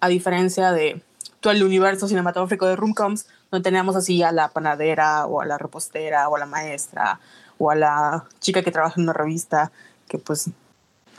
A 0.01 0.09
diferencia 0.09 0.72
de 0.72 1.03
todo 1.41 1.53
el 1.53 1.62
universo 1.62 2.09
cinematográfico 2.09 2.66
de 2.66 2.76
Roomcoms, 2.76 3.26
donde 3.51 3.64
teníamos 3.64 3.97
así 3.97 4.22
a 4.22 4.33
la 4.33 4.49
panadera 4.49 5.26
o 5.26 5.41
a 5.41 5.47
la 5.47 5.59
repostera 5.59 6.28
o 6.28 6.37
a 6.37 6.39
la 6.39 6.47
maestra 6.47 7.20
o 7.59 7.70
a 7.70 7.74
la 7.74 8.24
chica 8.41 8.62
que 8.62 8.72
trabaja 8.72 8.95
en 8.97 9.05
una 9.05 9.12
revista, 9.12 9.70
que 10.09 10.18
pues 10.18 10.51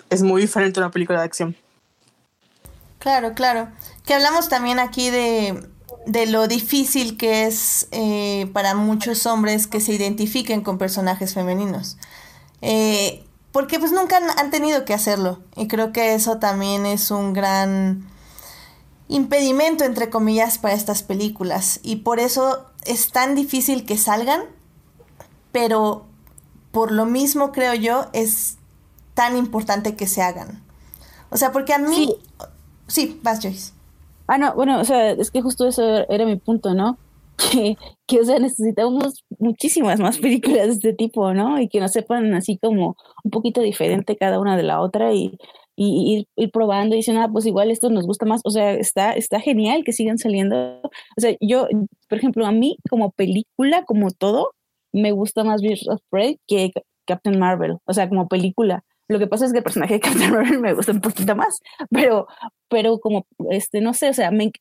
es 0.10 0.22
muy 0.24 0.42
diferente 0.42 0.80
a 0.80 0.84
una 0.84 0.92
película 0.92 1.20
de 1.20 1.26
acción. 1.26 1.56
Claro, 3.04 3.34
claro. 3.34 3.68
Que 4.06 4.14
hablamos 4.14 4.48
también 4.48 4.80
aquí 4.80 5.10
de, 5.10 5.68
de 6.06 6.26
lo 6.26 6.48
difícil 6.48 7.18
que 7.18 7.46
es 7.46 7.90
eh, 7.92 8.50
para 8.54 8.76
muchos 8.76 9.26
hombres 9.26 9.68
que 9.68 9.82
se 9.82 9.92
identifiquen 9.92 10.62
con 10.62 10.78
personajes 10.78 11.34
femeninos. 11.34 11.98
Eh, 12.62 13.26
porque 13.52 13.78
pues 13.78 13.92
nunca 13.92 14.22
han, 14.38 14.52
tenido 14.52 14.86
que 14.86 14.94
hacerlo. 14.94 15.42
Y 15.58 15.68
creo 15.68 15.92
que 15.92 16.14
eso 16.14 16.38
también 16.38 16.86
es 16.86 17.12
un 17.12 17.34
gran 17.34 18.08
impedimento, 19.10 19.84
entre 19.84 20.10
comillas, 20.10 20.58
para 20.58 20.74
estas 20.74 21.04
películas. 21.04 21.82
Y 21.84 21.98
por 21.98 22.22
eso 22.22 22.68
es 22.86 23.12
tan 23.12 23.36
difícil 23.36 23.86
que 23.86 23.98
salgan, 23.98 24.44
pero 25.52 26.06
por 26.72 26.94
lo 26.94 27.06
mismo 27.06 27.52
creo 27.52 27.74
yo 27.74 28.08
es 28.14 28.60
tan 29.14 29.36
importante 29.36 29.98
que 29.98 30.08
se 30.08 30.22
hagan. 30.22 30.64
O 31.30 31.36
sea, 31.36 31.52
porque 31.52 31.74
a 31.74 31.80
mí... 31.80 32.16
vas 33.22 33.42
Joyce. 33.42 33.74
Ah, 34.28 34.38
no, 34.38 34.54
bueno, 34.56 34.80
o 34.80 34.86
sea, 34.86 35.12
es 35.12 35.32
que 35.32 35.42
justo 35.42 35.68
eso 35.68 36.10
era 36.10 36.26
mi 36.26 36.38
punto, 36.38 36.74
¿no? 36.74 36.98
que, 37.52 37.78
que, 38.08 38.20
o 38.20 38.26
sea, 38.26 38.40
necesitamos 38.40 39.24
muchísimas 39.40 40.00
más 40.00 40.18
películas 40.20 40.68
de 40.68 40.74
este 40.74 40.94
tipo, 40.94 41.34
¿no? 41.34 41.60
Y 41.60 41.68
que 41.68 41.80
nos 41.80 41.92
sepan 41.92 42.34
así 42.34 42.58
como 42.58 42.96
un 43.24 43.32
poquito 43.32 43.62
diferente 43.62 44.16
cada 44.16 44.40
una 44.40 44.56
de 44.56 44.64
la 44.64 44.82
otra 44.82 45.14
y, 45.14 45.38
y, 45.76 46.28
ir, 46.36 46.52
probando 46.52 46.96
y 46.96 47.00
diciendo, 47.00 47.22
ah, 47.24 47.30
pues 47.32 47.46
igual 47.46 47.72
esto 47.72 47.90
nos 47.90 48.06
gusta 48.06 48.26
más. 48.26 48.42
O 48.46 48.52
sea, 48.52 48.74
está, 48.74 49.14
está 49.14 49.40
genial 49.40 49.84
que 49.84 49.94
sigan 49.94 50.18
saliendo. 50.18 50.82
O 51.18 51.22
sea, 51.22 51.36
yo, 51.42 51.68
por 52.10 52.18
ejemplo, 52.18 52.46
a 52.46 52.52
mí 52.52 52.78
como 52.90 53.12
película, 53.12 53.84
como 53.86 54.12
todo, 54.12 54.52
me 54.92 55.12
gusta 55.12 55.44
más 55.44 55.62
Birds 55.62 55.88
of 55.88 56.02
Prey 56.10 56.40
que 56.48 56.72
Captain 57.06 57.40
Marvel. 57.40 57.78
O 57.86 57.94
sea, 57.94 58.10
como 58.10 58.28
película. 58.28 58.84
Lo 59.14 59.20
que 59.20 59.28
pasa 59.28 59.46
es 59.46 59.52
que 59.52 59.60
el 59.60 59.64
personaje 59.64 59.94
de 59.94 60.00
Captain 60.00 60.32
Marvel 60.32 60.60
me 60.60 60.74
gusta 60.74 60.92
un 60.92 61.02
poquito 61.02 61.36
más, 61.36 61.60
pero, 61.92 62.28
pero 62.68 63.00
como, 63.00 63.28
este, 63.52 63.80
no 63.80 63.94
sé, 63.94 64.10
o 64.10 64.14
sea, 64.14 64.32
me, 64.32 64.52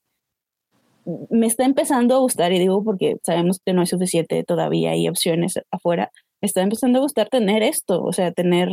me 1.30 1.46
está 1.46 1.64
empezando 1.64 2.14
a 2.14 2.18
gustar, 2.18 2.53
y 2.53 2.59
digo 2.59 2.84
porque 2.84 3.16
sabemos 3.24 3.61
que 3.64 3.72
no 3.72 3.82
es 3.82 3.88
suficiente 3.88 4.44
todavía, 4.44 4.90
hay 4.90 5.09
opciones 5.09 5.59
afuera, 5.70 6.11
me 6.42 6.46
está 6.46 6.61
empezando 6.61 6.98
a 6.98 7.03
gustar 7.03 7.30
tener 7.30 7.62
esto, 7.62 8.03
o 8.03 8.12
sea, 8.12 8.30
tener, 8.32 8.68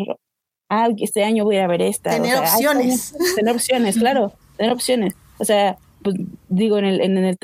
ah, 0.70 0.90
este 0.98 1.24
año 1.24 1.46
voy 1.46 1.58
a 1.58 1.68
ver 1.68 1.82
esta. 1.82 2.10
Tener 2.10 2.38
opciones. 2.38 3.16
tener 3.36 3.56
opciones, 3.56 3.98
claro, 3.98 4.34
tener 4.58 4.74
opciones. 4.74 5.14
O 5.38 5.46
sea, 5.46 5.78
pues 6.04 6.16
digo, 6.48 6.78
en 6.78 6.86
el, 6.86 7.02
en 7.02 7.18
el, 7.18 7.38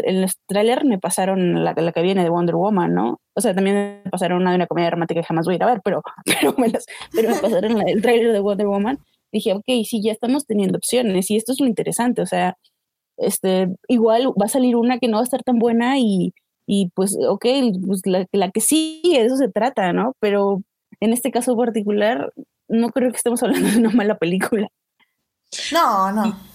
trailer 0.47 0.85
me 0.85 0.97
pasaron 0.97 1.63
la, 1.63 1.73
la, 1.73 1.91
que 1.91 2.01
viene 2.01 2.23
de 2.23 2.29
Wonder 2.29 2.55
Woman, 2.55 2.93
¿no? 2.93 3.19
O 3.35 3.41
sea, 3.41 3.53
también 3.53 4.01
me 4.03 4.11
pasaron 4.11 4.41
una 4.41 4.51
de 4.51 4.57
una 4.57 4.67
comedia 4.67 4.89
romántica 4.89 5.21
que 5.21 5.27
jamás 5.27 5.45
voy 5.45 5.55
a 5.55 5.57
ir 5.57 5.63
a 5.63 5.67
ver, 5.67 5.81
pero, 5.83 6.01
pero, 6.25 6.55
me, 6.57 6.71
pero 7.13 7.29
me 7.29 7.39
pasaron 7.39 7.87
el 7.87 8.01
trailer 8.01 8.31
de 8.31 8.39
Wonder 8.39 8.67
Woman. 8.67 8.99
Dije, 9.31 9.53
ok, 9.53 9.65
sí, 9.85 10.01
ya 10.01 10.11
estamos 10.11 10.45
teniendo 10.45 10.77
opciones 10.77 11.29
y 11.29 11.35
esto 11.35 11.51
es 11.51 11.59
lo 11.59 11.67
interesante, 11.67 12.21
o 12.21 12.25
sea, 12.25 12.57
este, 13.17 13.67
igual 13.87 14.27
va 14.29 14.45
a 14.45 14.49
salir 14.49 14.75
una 14.75 14.99
que 14.99 15.07
no 15.07 15.17
va 15.17 15.21
a 15.21 15.25
estar 15.25 15.43
tan 15.43 15.59
buena 15.59 15.99
y, 15.99 16.33
y 16.65 16.89
pues, 16.95 17.17
ok, 17.27 17.45
pues 17.85 18.01
la, 18.05 18.25
la 18.31 18.51
que 18.51 18.61
sí, 18.61 19.01
eso 19.05 19.35
se 19.35 19.49
trata, 19.49 19.91
¿no? 19.93 20.13
Pero 20.19 20.61
en 21.01 21.11
este 21.11 21.31
caso 21.31 21.57
particular, 21.57 22.31
no 22.69 22.89
creo 22.91 23.11
que 23.11 23.17
estemos 23.17 23.43
hablando 23.43 23.69
de 23.69 23.77
una 23.79 23.89
mala 23.89 24.17
película. 24.17 24.69
No, 25.73 26.11
no. 26.11 26.54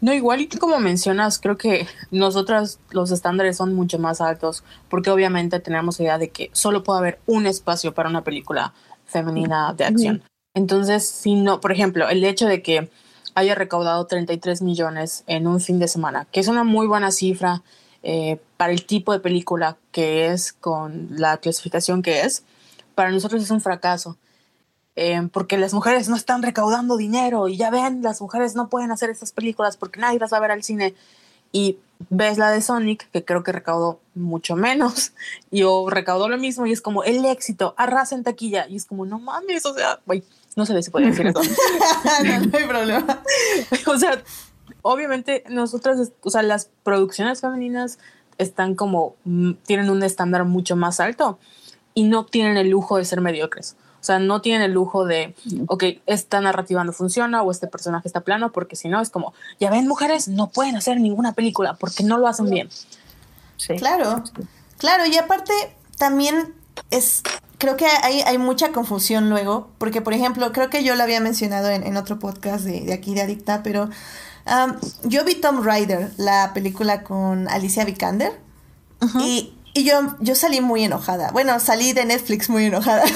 No, 0.00 0.12
igual 0.12 0.40
y 0.40 0.48
como 0.48 0.78
mencionas, 0.78 1.38
creo 1.38 1.56
que 1.56 1.86
nosotras 2.10 2.78
los 2.90 3.10
estándares 3.10 3.56
son 3.56 3.74
mucho 3.74 3.98
más 3.98 4.20
altos, 4.20 4.64
porque 4.88 5.10
obviamente 5.10 5.60
tenemos 5.60 6.00
idea 6.00 6.18
de 6.18 6.30
que 6.30 6.50
solo 6.52 6.82
puede 6.82 6.98
haber 6.98 7.20
un 7.26 7.46
espacio 7.46 7.94
para 7.94 8.08
una 8.08 8.24
película 8.24 8.72
femenina 9.06 9.72
de 9.74 9.84
acción. 9.84 10.22
Entonces, 10.54 11.06
si 11.08 11.34
no, 11.34 11.60
por 11.60 11.72
ejemplo, 11.72 12.08
el 12.08 12.24
hecho 12.24 12.46
de 12.46 12.62
que 12.62 12.90
haya 13.34 13.54
recaudado 13.54 14.06
33 14.06 14.62
millones 14.62 15.24
en 15.26 15.46
un 15.46 15.60
fin 15.60 15.78
de 15.78 15.88
semana, 15.88 16.26
que 16.30 16.40
es 16.40 16.48
una 16.48 16.64
muy 16.64 16.86
buena 16.86 17.10
cifra 17.10 17.62
eh, 18.02 18.38
para 18.56 18.72
el 18.72 18.84
tipo 18.84 19.12
de 19.12 19.20
película 19.20 19.76
que 19.90 20.26
es, 20.28 20.52
con 20.52 21.08
la 21.10 21.38
clasificación 21.38 22.02
que 22.02 22.20
es, 22.20 22.44
para 22.94 23.10
nosotros 23.10 23.42
es 23.42 23.50
un 23.50 23.60
fracaso. 23.60 24.16
Eh, 24.96 25.28
porque 25.32 25.58
las 25.58 25.74
mujeres 25.74 26.08
no 26.08 26.14
están 26.14 26.42
recaudando 26.42 26.96
dinero 26.96 27.48
y 27.48 27.56
ya 27.56 27.70
ven, 27.70 28.02
las 28.02 28.20
mujeres 28.20 28.54
no 28.54 28.68
pueden 28.68 28.92
hacer 28.92 29.10
estas 29.10 29.32
películas 29.32 29.76
porque 29.76 29.98
nadie 29.98 30.20
las 30.20 30.32
va 30.32 30.36
a 30.36 30.40
ver 30.40 30.52
al 30.52 30.62
cine. 30.62 30.94
Y 31.50 31.78
ves 32.10 32.38
la 32.38 32.50
de 32.50 32.60
Sonic, 32.60 33.08
que 33.10 33.24
creo 33.24 33.42
que 33.44 33.52
recaudó 33.52 34.00
mucho 34.14 34.56
menos, 34.56 35.12
y 35.50 35.62
o 35.62 35.88
recaudó 35.88 36.28
lo 36.28 36.38
mismo, 36.38 36.66
y 36.66 36.72
es 36.72 36.80
como 36.80 37.04
el 37.04 37.24
éxito, 37.24 37.74
arrasa 37.76 38.14
en 38.14 38.24
taquilla, 38.24 38.66
y 38.68 38.76
es 38.76 38.86
como, 38.86 39.06
no 39.06 39.18
mames, 39.18 39.64
o 39.66 39.74
sea, 39.74 40.00
güey, 40.04 40.24
no 40.56 40.66
sé 40.66 40.82
si 40.82 40.90
puede 40.90 41.06
decir 41.06 41.26
eso. 41.26 41.40
no, 42.24 42.58
hay 42.58 42.66
problema. 42.66 43.22
o 43.86 43.98
sea, 43.98 44.22
obviamente 44.82 45.44
nosotras, 45.48 46.12
o 46.22 46.30
sea, 46.30 46.42
las 46.42 46.70
producciones 46.82 47.40
femeninas 47.40 47.98
están 48.38 48.74
como, 48.74 49.16
mm, 49.24 49.52
tienen 49.64 49.90
un 49.90 50.02
estándar 50.02 50.44
mucho 50.44 50.76
más 50.76 51.00
alto 51.00 51.38
y 51.94 52.04
no 52.04 52.26
tienen 52.26 52.56
el 52.56 52.68
lujo 52.68 52.96
de 52.96 53.04
ser 53.04 53.20
mediocres. 53.20 53.76
O 54.04 54.06
sea, 54.06 54.18
no 54.18 54.42
tienen 54.42 54.60
el 54.60 54.72
lujo 54.72 55.06
de, 55.06 55.34
ok, 55.66 55.84
esta 56.04 56.38
narrativa 56.42 56.84
no 56.84 56.92
funciona 56.92 57.40
o 57.40 57.50
este 57.50 57.68
personaje 57.68 58.06
está 58.06 58.20
plano, 58.20 58.52
porque 58.52 58.76
si 58.76 58.90
no 58.90 59.00
es 59.00 59.08
como, 59.08 59.32
ya 59.58 59.70
ven, 59.70 59.88
mujeres 59.88 60.28
no 60.28 60.50
pueden 60.50 60.76
hacer 60.76 61.00
ninguna 61.00 61.32
película 61.32 61.72
porque 61.72 62.04
no 62.04 62.18
lo 62.18 62.28
hacen 62.28 62.50
bien. 62.50 62.68
Sí. 63.56 63.76
Claro, 63.76 64.22
claro, 64.76 65.06
y 65.06 65.16
aparte 65.16 65.54
también 65.96 66.52
es 66.90 67.22
creo 67.56 67.78
que 67.78 67.86
hay, 67.86 68.20
hay, 68.20 68.36
mucha 68.36 68.72
confusión 68.72 69.30
luego, 69.30 69.70
porque 69.78 70.02
por 70.02 70.12
ejemplo, 70.12 70.52
creo 70.52 70.68
que 70.68 70.84
yo 70.84 70.96
lo 70.96 71.02
había 71.02 71.20
mencionado 71.20 71.70
en, 71.70 71.96
otro 71.96 72.18
podcast 72.18 72.66
de, 72.66 72.92
aquí 72.92 73.14
de 73.14 73.22
Adicta, 73.22 73.62
pero 73.62 73.88
yo 75.04 75.24
vi 75.24 75.36
Tom 75.36 75.64
Rider, 75.64 76.10
la 76.18 76.50
película 76.52 77.04
con 77.04 77.48
Alicia 77.48 77.86
Vikander, 77.86 78.38
y, 79.18 79.54
y, 79.74 79.84
yo, 79.84 80.16
yo 80.20 80.34
salí 80.34 80.60
muy 80.60 80.84
enojada. 80.84 81.30
Bueno, 81.32 81.58
salí 81.60 81.92
de 81.92 82.04
Netflix 82.04 82.48
muy 82.48 82.66
enojada. 82.66 83.04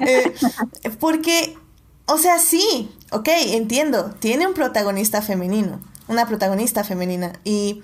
Eh, 0.00 0.32
porque, 1.00 1.58
o 2.06 2.16
sea, 2.16 2.38
sí, 2.38 2.90
ok, 3.10 3.28
entiendo, 3.28 4.14
tiene 4.18 4.46
un 4.46 4.54
protagonista 4.54 5.20
femenino, 5.20 5.80
una 6.08 6.26
protagonista 6.26 6.84
femenina, 6.84 7.32
y... 7.44 7.82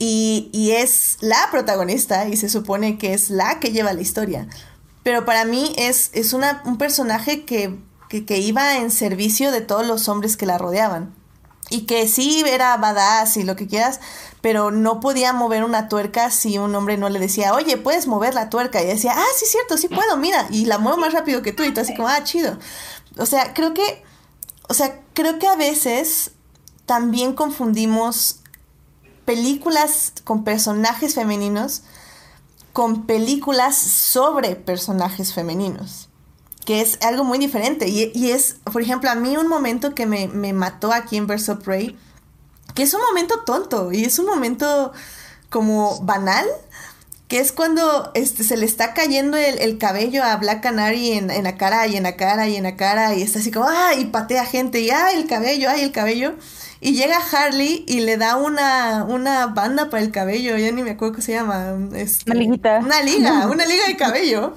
Y, 0.00 0.48
y, 0.52 0.72
es 0.72 1.16
la 1.20 1.48
protagonista 1.50 2.28
y 2.28 2.36
se 2.36 2.48
supone 2.48 2.98
que 2.98 3.14
es 3.14 3.30
la 3.30 3.58
que 3.58 3.72
lleva 3.72 3.92
la 3.92 4.00
historia. 4.00 4.46
Pero 5.08 5.24
para 5.24 5.46
mí 5.46 5.72
es, 5.78 6.10
es 6.12 6.34
una, 6.34 6.62
un 6.66 6.76
personaje 6.76 7.46
que, 7.46 7.78
que, 8.08 8.38
iba 8.38 8.76
en 8.76 8.90
servicio 8.90 9.50
de 9.50 9.62
todos 9.62 9.86
los 9.86 10.06
hombres 10.06 10.36
que 10.36 10.44
la 10.44 10.58
rodeaban. 10.58 11.14
Y 11.70 11.86
que 11.86 12.06
sí 12.08 12.44
era 12.46 12.76
badass 12.76 13.38
y 13.38 13.42
lo 13.42 13.56
que 13.56 13.66
quieras, 13.66 14.00
pero 14.48 14.70
no 14.70 14.98
podía 14.98 15.34
mover 15.34 15.62
una 15.62 15.90
tuerca 15.90 16.30
si 16.30 16.56
un 16.56 16.74
hombre 16.74 16.96
no 16.96 17.10
le 17.10 17.18
decía, 17.18 17.52
oye, 17.52 17.76
puedes 17.76 18.06
mover 18.06 18.32
la 18.32 18.48
tuerca. 18.48 18.82
Y 18.82 18.86
decía, 18.86 19.12
ah, 19.14 19.26
sí, 19.36 19.44
cierto, 19.44 19.76
sí 19.76 19.88
puedo, 19.88 20.16
mira. 20.16 20.48
Y 20.50 20.64
la 20.64 20.78
muevo 20.78 20.96
más 20.96 21.12
rápido 21.12 21.42
que 21.42 21.52
tú. 21.52 21.64
Y 21.64 21.74
tú 21.74 21.82
así 21.82 21.94
como, 21.94 22.08
ah, 22.08 22.24
chido. 22.24 22.56
O 23.18 23.26
sea, 23.26 23.52
creo 23.52 23.74
que, 23.74 24.02
o 24.70 24.72
sea, 24.72 25.02
creo 25.12 25.38
que 25.38 25.46
a 25.46 25.54
veces 25.54 26.30
también 26.86 27.34
confundimos 27.34 28.40
películas 29.26 30.14
con 30.24 30.44
personajes 30.44 31.14
femeninos 31.14 31.82
con 32.72 33.04
películas 33.04 33.76
sobre 33.76 34.56
personajes 34.56 35.34
femeninos, 35.34 36.08
que 36.64 36.80
es 36.80 36.96
algo 37.02 37.22
muy 37.22 37.36
diferente. 37.36 37.86
Y, 37.88 38.30
es, 38.30 38.56
por 38.72 38.80
ejemplo, 38.80 39.10
a 39.10 39.14
mí 39.14 39.36
un 39.36 39.48
momento 39.48 39.94
que 39.94 40.06
me, 40.06 40.26
mató 40.54 40.90
aquí 40.90 41.18
en 41.18 41.26
Verso 41.26 41.58
Prey, 41.58 41.98
que 42.78 42.84
es 42.84 42.94
un 42.94 43.00
momento 43.00 43.40
tonto 43.40 43.90
y 43.90 44.04
es 44.04 44.20
un 44.20 44.26
momento 44.26 44.92
como 45.50 45.98
banal, 46.02 46.46
que 47.26 47.40
es 47.40 47.50
cuando 47.50 48.12
este, 48.14 48.44
se 48.44 48.56
le 48.56 48.66
está 48.66 48.94
cayendo 48.94 49.36
el, 49.36 49.78
cabello 49.78 50.22
a 50.22 50.36
Black 50.36 50.62
Canary 50.62 51.14
en, 51.14 51.28
en, 51.32 51.42
la 51.42 51.56
cara 51.56 51.88
y 51.88 51.96
en 51.96 52.04
la 52.04 52.14
cara 52.14 52.46
y 52.46 52.54
en 52.54 52.62
la 52.62 52.76
cara 52.76 53.16
y 53.16 53.22
está 53.22 53.40
así 53.40 53.50
como, 53.50 53.66
ah, 53.68 53.94
y 53.98 54.04
patea 54.04 54.46
gente 54.46 54.78
y, 54.78 54.90
ah, 54.90 55.10
el 55.12 55.26
cabello, 55.26 55.68
ay, 55.68 55.82
el 55.82 55.90
cabello. 55.90 56.36
Y 56.80 56.92
llega 56.92 57.18
Harley 57.18 57.84
y 57.88 57.98
le 57.98 58.16
da 58.16 58.36
una, 58.36 59.02
una 59.02 59.48
banda 59.48 59.90
para 59.90 60.00
el 60.00 60.12
cabello, 60.12 60.56
ya 60.56 60.70
ni 60.70 60.84
me 60.84 60.92
acuerdo 60.92 61.16
qué 61.16 61.22
se 61.22 61.32
llama. 61.32 61.74
Este, 61.96 62.30
una 62.30 62.40
liguita. 62.40 62.78
Una 62.78 63.02
liga, 63.02 63.48
una 63.48 63.66
liga 63.66 63.88
de 63.88 63.96
cabello. 63.96 64.54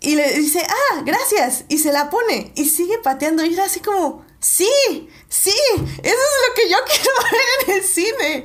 Y 0.00 0.16
le 0.16 0.34
dice, 0.34 0.66
ah, 0.68 1.02
gracias. 1.06 1.64
Y 1.70 1.78
se 1.78 1.92
la 1.92 2.10
pone 2.10 2.52
y 2.56 2.66
sigue 2.66 2.98
pateando. 3.02 3.42
Y 3.42 3.54
era 3.54 3.64
así 3.64 3.80
como, 3.80 4.22
sí, 4.42 5.08
sí, 5.28 5.54
eso 5.76 5.86
es 6.02 6.12
lo 6.12 6.54
que 6.54 6.70
yo 6.70 6.76
quiero 6.86 7.10
ver 7.32 7.68
en 7.68 7.76
el 7.76 7.84
cine. 7.84 8.44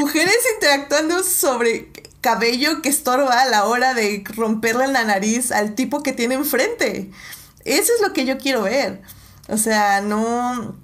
Mujeres 0.00 0.38
interactuando 0.54 1.22
sobre 1.22 1.92
cabello 2.20 2.82
que 2.82 2.88
estorba 2.88 3.42
a 3.42 3.46
la 3.46 3.64
hora 3.66 3.94
de 3.94 4.24
romperle 4.34 4.88
la 4.88 5.04
nariz 5.04 5.52
al 5.52 5.74
tipo 5.74 6.02
que 6.02 6.12
tiene 6.12 6.34
enfrente. 6.34 7.10
Eso 7.64 7.92
es 7.94 8.00
lo 8.00 8.12
que 8.12 8.24
yo 8.24 8.38
quiero 8.38 8.62
ver. 8.62 9.02
O 9.48 9.56
sea, 9.56 10.00
no 10.00 10.76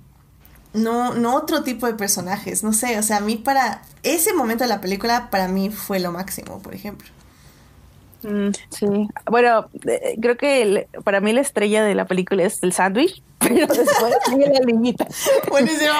no, 0.74 1.14
no 1.14 1.36
otro 1.36 1.62
tipo 1.62 1.86
de 1.86 1.94
personajes, 1.94 2.62
no 2.64 2.72
sé, 2.72 2.98
o 2.98 3.02
sea, 3.02 3.18
a 3.18 3.20
mí 3.20 3.36
para 3.36 3.82
ese 4.02 4.34
momento 4.34 4.64
de 4.64 4.68
la 4.68 4.80
película, 4.80 5.30
para 5.30 5.48
mí 5.48 5.70
fue 5.70 6.00
lo 6.00 6.12
máximo, 6.12 6.60
por 6.60 6.74
ejemplo. 6.74 7.08
Mm, 8.24 8.52
sí, 8.70 8.86
bueno, 9.30 9.68
eh, 9.86 10.16
creo 10.20 10.36
que 10.38 10.88
para 11.04 11.20
mí 11.20 11.34
la 11.34 11.42
estrella 11.42 11.84
de 11.84 11.94
la 11.94 12.06
película 12.06 12.44
es 12.44 12.62
el 12.62 12.72
sándwich, 12.72 13.22
pero 13.38 13.66
después 13.66 14.14
sigue 14.26 14.46
la 14.46 14.60
niñita. 14.60 15.06
Buenísimo. 15.50 15.92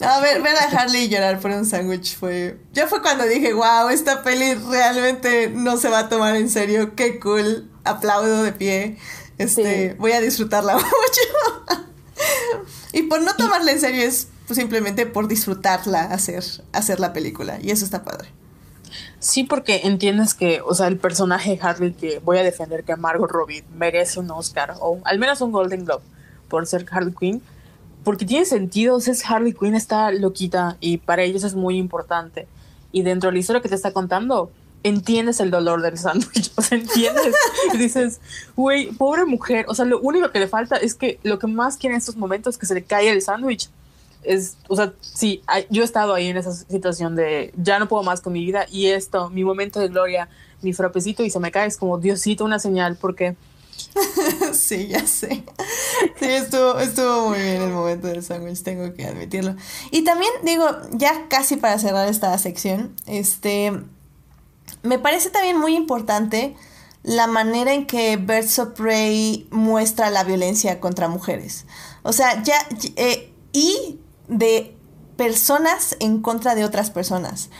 A 0.00 0.20
ver, 0.20 0.42
ver 0.42 0.54
a 0.56 0.64
Harley 0.64 1.08
llorar 1.08 1.40
por 1.40 1.50
un 1.50 1.64
sándwich 1.64 2.16
fue. 2.16 2.58
Ya 2.72 2.86
fue 2.86 3.02
cuando 3.02 3.24
dije, 3.24 3.52
wow, 3.52 3.88
esta 3.88 4.22
peli 4.22 4.54
realmente 4.54 5.48
no 5.48 5.76
se 5.76 5.88
va 5.88 6.00
a 6.00 6.08
tomar 6.08 6.36
en 6.36 6.50
serio. 6.50 6.94
Qué 6.94 7.18
cool. 7.18 7.68
Aplaudo 7.84 8.42
de 8.42 8.52
pie. 8.52 8.98
Este, 9.38 9.94
voy 9.98 10.12
a 10.12 10.20
disfrutarla 10.20 10.74
mucho. 10.76 11.78
y 12.92 13.02
por 13.04 13.22
no 13.22 13.34
tomarla 13.34 13.72
en 13.72 13.80
serio 13.80 14.02
es 14.02 14.28
simplemente 14.50 15.06
por 15.06 15.26
disfrutarla 15.26 16.02
hacer, 16.02 16.44
hacer 16.72 17.00
la 17.00 17.12
película. 17.12 17.58
Y 17.60 17.70
eso 17.70 17.84
está 17.84 18.04
padre. 18.04 18.37
Sí, 19.20 19.42
porque 19.44 19.80
entiendes 19.84 20.34
que, 20.34 20.60
o 20.60 20.74
sea, 20.74 20.86
el 20.86 20.96
personaje 20.96 21.58
Harley 21.60 21.92
que 21.92 22.20
voy 22.20 22.38
a 22.38 22.44
defender 22.44 22.84
que 22.84 22.94
Margot 22.96 23.30
Robbie 23.30 23.64
merece 23.76 24.20
un 24.20 24.30
Oscar 24.30 24.74
o 24.80 25.00
al 25.04 25.18
menos 25.18 25.40
un 25.40 25.50
Golden 25.50 25.84
Globe 25.84 26.04
por 26.48 26.66
ser 26.66 26.86
Harley 26.90 27.14
Quinn, 27.18 27.42
porque 28.04 28.24
tiene 28.24 28.44
sentido, 28.44 28.96
o 28.96 28.98
es 28.98 29.24
Harley 29.28 29.52
Quinn 29.52 29.74
está 29.74 30.10
loquita 30.12 30.76
y 30.80 30.98
para 30.98 31.22
ellos 31.22 31.44
es 31.44 31.54
muy 31.54 31.76
importante. 31.76 32.46
Y 32.92 33.02
dentro 33.02 33.28
de 33.28 33.34
la 33.34 33.40
historia 33.40 33.60
que 33.60 33.68
te 33.68 33.74
está 33.74 33.92
contando, 33.92 34.50
entiendes 34.82 35.40
el 35.40 35.50
dolor 35.50 35.82
del 35.82 35.98
sándwich, 35.98 36.52
o 36.56 36.62
sea, 36.62 36.78
entiendes 36.78 37.34
y 37.74 37.76
dices, 37.76 38.20
güey, 38.56 38.92
pobre 38.92 39.24
mujer, 39.24 39.66
o 39.68 39.74
sea, 39.74 39.84
lo 39.84 40.00
único 40.00 40.30
que 40.30 40.38
le 40.38 40.48
falta 40.48 40.76
es 40.76 40.94
que 40.94 41.18
lo 41.22 41.38
que 41.38 41.48
más 41.48 41.76
quiere 41.76 41.94
en 41.94 41.98
estos 41.98 42.16
momentos 42.16 42.54
es 42.54 42.58
que 42.58 42.66
se 42.66 42.74
le 42.74 42.84
caiga 42.84 43.12
el 43.12 43.22
sándwich. 43.22 43.68
Es, 44.22 44.56
o 44.68 44.76
sea, 44.76 44.92
sí, 45.00 45.42
yo 45.70 45.82
he 45.82 45.84
estado 45.84 46.14
ahí 46.14 46.28
en 46.28 46.36
esa 46.36 46.52
situación 46.52 47.16
de 47.16 47.52
ya 47.56 47.78
no 47.78 47.88
puedo 47.88 48.02
más 48.02 48.20
con 48.20 48.32
mi 48.32 48.44
vida 48.44 48.66
y 48.70 48.86
esto, 48.86 49.30
mi 49.30 49.44
momento 49.44 49.80
de 49.80 49.88
gloria, 49.88 50.28
mi 50.60 50.72
frapecito 50.72 51.22
y 51.24 51.30
se 51.30 51.40
me 51.40 51.50
cae, 51.50 51.66
es 51.66 51.76
como 51.76 51.98
Diosito, 51.98 52.44
una 52.44 52.58
señal, 52.58 52.96
porque... 53.00 53.36
sí, 54.52 54.88
ya 54.88 55.06
sé. 55.06 55.44
Sí, 56.18 56.26
estuvo, 56.26 56.78
estuvo 56.80 57.28
muy 57.28 57.38
bien 57.38 57.62
el 57.62 57.70
momento 57.70 58.08
del 58.08 58.24
sándwich, 58.24 58.62
tengo 58.62 58.92
que 58.92 59.06
admitirlo. 59.06 59.54
Y 59.92 60.02
también 60.02 60.32
digo, 60.42 60.66
ya 60.92 61.28
casi 61.28 61.56
para 61.56 61.78
cerrar 61.78 62.08
esta 62.08 62.36
sección, 62.38 62.94
este, 63.06 63.72
me 64.82 64.98
parece 64.98 65.30
también 65.30 65.58
muy 65.58 65.76
importante 65.76 66.56
la 67.04 67.26
manera 67.26 67.72
en 67.72 67.86
que 67.86 68.16
Birds 68.16 68.58
of 68.58 68.70
Prey 68.70 69.46
muestra 69.50 70.10
la 70.10 70.24
violencia 70.24 70.80
contra 70.80 71.08
mujeres. 71.08 71.66
O 72.02 72.12
sea, 72.12 72.42
ya... 72.42 72.56
Eh, 72.96 73.32
y 73.52 73.98
de 74.28 74.76
personas 75.16 75.96
en 76.00 76.20
contra 76.20 76.54
de 76.54 76.64
otras 76.64 76.90
personas. 76.90 77.50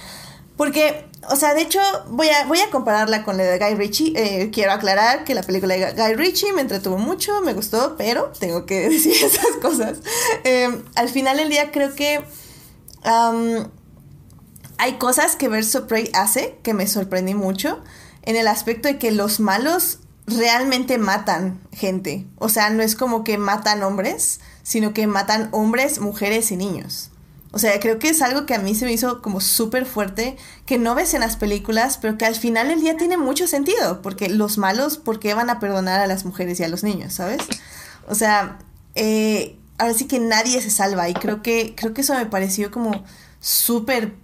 Porque, 0.57 1.07
o 1.31 1.37
sea, 1.37 1.55
de 1.55 1.62
hecho, 1.62 1.81
voy 2.09 2.29
a, 2.29 2.47
voy 2.47 2.59
a 2.59 2.71
compararla 2.71 3.25
con 3.25 3.37
la 3.37 3.45
de 3.45 3.59
Guy 3.59 3.75
Ritchie. 3.75 4.12
Eh, 4.16 4.51
quiero 4.51 4.73
aclarar 4.73 5.25
que 5.25 5.35
la 5.35 5.43
película 5.43 5.77
de 5.77 5.93
Guy 5.93 6.14
Ritchie 6.14 6.53
me 6.53 6.62
entretuvo 6.62 6.99
mucho, 6.99 7.41
me 7.43 7.55
gustó, 7.55 7.97
pero 7.97 8.33
tengo 8.39 8.66
que 8.66 8.89
decir 8.91 9.12
esas 9.12 9.57
cosas. 9.62 9.99
Eh, 10.45 10.83
al 10.97 11.09
final 11.09 11.37
del 11.37 11.49
día 11.49 11.71
creo 11.71 11.95
que 11.95 12.25
hay 14.79 14.93
cosas 14.95 15.37
que 15.37 15.49
Verso 15.49 15.87
Prey 15.87 16.11
hace 16.12 16.59
que 16.62 16.75
me 16.75 16.87
sorprendí 16.87 17.35
mucho 17.35 17.83
en 18.23 18.37
el 18.37 18.49
aspecto 18.49 18.89
de 18.89 18.99
que 18.99 19.11
los 19.11 19.41
malos 19.41 20.01
realmente 20.27 20.99
matan 20.99 21.61
gente. 21.73 22.27
O 22.37 22.49
sea, 22.49 22.71
no 22.71 22.83
es 22.83 22.95
como 22.95 23.25
que 23.25 23.39
matan 23.39 23.83
hombres, 23.83 24.41
sino 24.62 24.92
que 24.92 25.06
matan 25.06 25.48
hombres, 25.52 26.00
mujeres 26.00 26.50
y 26.50 26.56
niños. 26.56 27.11
O 27.50 27.59
sea, 27.59 27.80
creo 27.80 27.98
que 27.98 28.11
es 28.11 28.20
algo 28.20 28.44
que 28.44 28.54
a 28.54 28.59
mí 28.59 28.74
se 28.74 28.84
me 28.84 28.92
hizo 28.92 29.22
como 29.22 29.40
súper 29.40 29.86
fuerte, 29.86 30.36
que 30.66 30.78
no 30.78 30.94
ves 30.94 31.14
en 31.14 31.20
las 31.20 31.36
películas, 31.36 31.96
pero 31.96 32.18
que 32.18 32.26
al 32.26 32.34
final 32.34 32.70
el 32.70 32.80
día 32.80 32.96
tiene 32.96 33.16
mucho 33.16 33.46
sentido, 33.46 34.02
porque 34.02 34.28
los 34.28 34.59
malos, 34.59 34.98
¿por 34.98 35.18
qué 35.18 35.32
van 35.32 35.48
a 35.48 35.59
perdonar 35.59 36.00
a 36.00 36.06
las 36.06 36.26
mujeres 36.26 36.61
y 36.61 36.64
a 36.64 36.68
los 36.68 36.84
niños, 36.84 37.14
sabes? 37.14 37.38
O 38.06 38.14
sea, 38.14 38.59
eh, 38.94 39.59
ahora 39.78 39.94
sí 39.94 40.06
que 40.06 40.18
nadie 40.18 40.61
se 40.61 40.70
salva 40.70 41.09
y 41.09 41.14
creo 41.14 41.42
que, 41.42 41.74
creo 41.74 41.94
que 41.94 42.02
eso 42.02 42.14
me 42.14 42.26
pareció 42.26 42.70
como 42.70 43.02
súper 43.40 44.14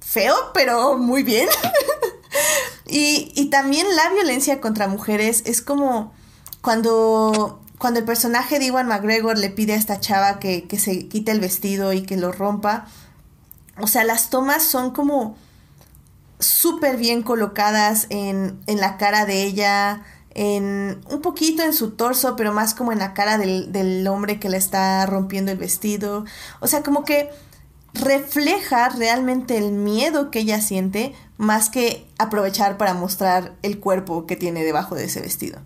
feo, 0.00 0.34
pero 0.52 0.98
muy 0.98 1.22
bien. 1.22 1.48
y, 2.86 3.32
y 3.34 3.46
también 3.46 3.86
la 3.96 4.10
violencia 4.10 4.60
contra 4.60 4.86
mujeres 4.86 5.42
es 5.46 5.62
como 5.62 6.12
cuando 6.60 7.62
cuando 7.80 7.98
el 7.98 8.04
personaje 8.04 8.58
de 8.58 8.66
Iwan 8.66 8.88
McGregor 8.88 9.38
le 9.38 9.48
pide 9.48 9.72
a 9.72 9.76
esta 9.76 10.00
chava 10.00 10.38
que, 10.38 10.66
se 10.78 11.08
quite 11.08 11.32
el 11.32 11.40
vestido 11.40 11.94
y 11.94 12.02
que 12.02 12.18
lo 12.18 12.30
rompa, 12.30 12.84
o 13.78 13.86
sea, 13.86 14.04
las 14.04 14.28
tomas 14.28 14.62
son 14.62 14.90
como 14.90 15.38
súper 16.40 16.98
bien 16.98 17.22
colocadas 17.22 18.06
en, 18.10 18.60
en, 18.66 18.80
la 18.80 18.98
cara 18.98 19.24
de 19.24 19.44
ella, 19.44 20.02
en 20.34 21.00
un 21.08 21.22
poquito 21.22 21.62
en 21.62 21.72
su 21.72 21.92
torso, 21.92 22.36
pero 22.36 22.52
más 22.52 22.74
como 22.74 22.92
en 22.92 22.98
la 22.98 23.14
cara 23.14 23.38
del, 23.38 23.72
del 23.72 24.06
hombre 24.08 24.38
que 24.38 24.50
le 24.50 24.58
está 24.58 25.06
rompiendo 25.06 25.50
el 25.50 25.56
vestido. 25.56 26.26
O 26.60 26.66
sea, 26.66 26.82
como 26.82 27.06
que 27.06 27.30
refleja 27.94 28.90
realmente 28.90 29.56
el 29.56 29.72
miedo 29.72 30.30
que 30.30 30.40
ella 30.40 30.60
siente 30.60 31.14
más 31.38 31.70
que 31.70 32.06
aprovechar 32.18 32.76
para 32.76 32.92
mostrar 32.92 33.54
el 33.62 33.80
cuerpo 33.80 34.26
que 34.26 34.36
tiene 34.36 34.64
debajo 34.64 34.96
de 34.96 35.04
ese 35.04 35.22
vestido. 35.22 35.60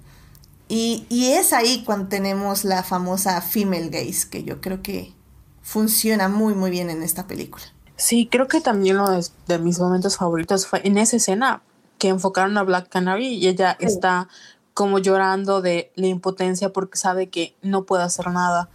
Y, 0.76 1.26
es 1.30 1.52
ahí 1.52 1.84
cuando 1.84 2.08
tenemos 2.08 2.64
la 2.64 2.82
famosa 2.82 3.40
female 3.40 3.90
gaze, 3.90 4.28
que 4.28 4.42
yo 4.42 4.60
creo 4.60 4.82
que 4.82 5.14
funciona 5.62 6.28
muy, 6.28 6.54
muy 6.54 6.72
bien 6.72 6.90
en 6.90 7.04
esta 7.04 7.28
película. 7.28 7.64
Sí, 7.94 8.28
creo 8.28 8.48
que 8.48 8.60
también 8.60 8.96
uno 8.96 9.20
de, 9.46 9.58
mis 9.60 9.78
momentos 9.78 10.16
favoritos 10.16 10.66
fue 10.66 10.80
en 10.84 10.98
esa 10.98 11.16
escena 11.16 11.62
que 11.98 12.08
enfocaron 12.08 12.58
a 12.58 12.64
Black 12.64 12.88
Canary 12.88 13.28
y 13.28 13.46
ella 13.46 13.76
está 13.78 14.26
como 14.74 14.98
llorando 14.98 15.62
de 15.62 15.92
la 15.94 16.08
impotencia 16.08 16.72
porque 16.72 16.98
sabe 16.98 17.28
que 17.28 17.54
no 17.62 17.84
puede 17.84 18.02
hacer 18.02 18.26
nada. 18.32 18.68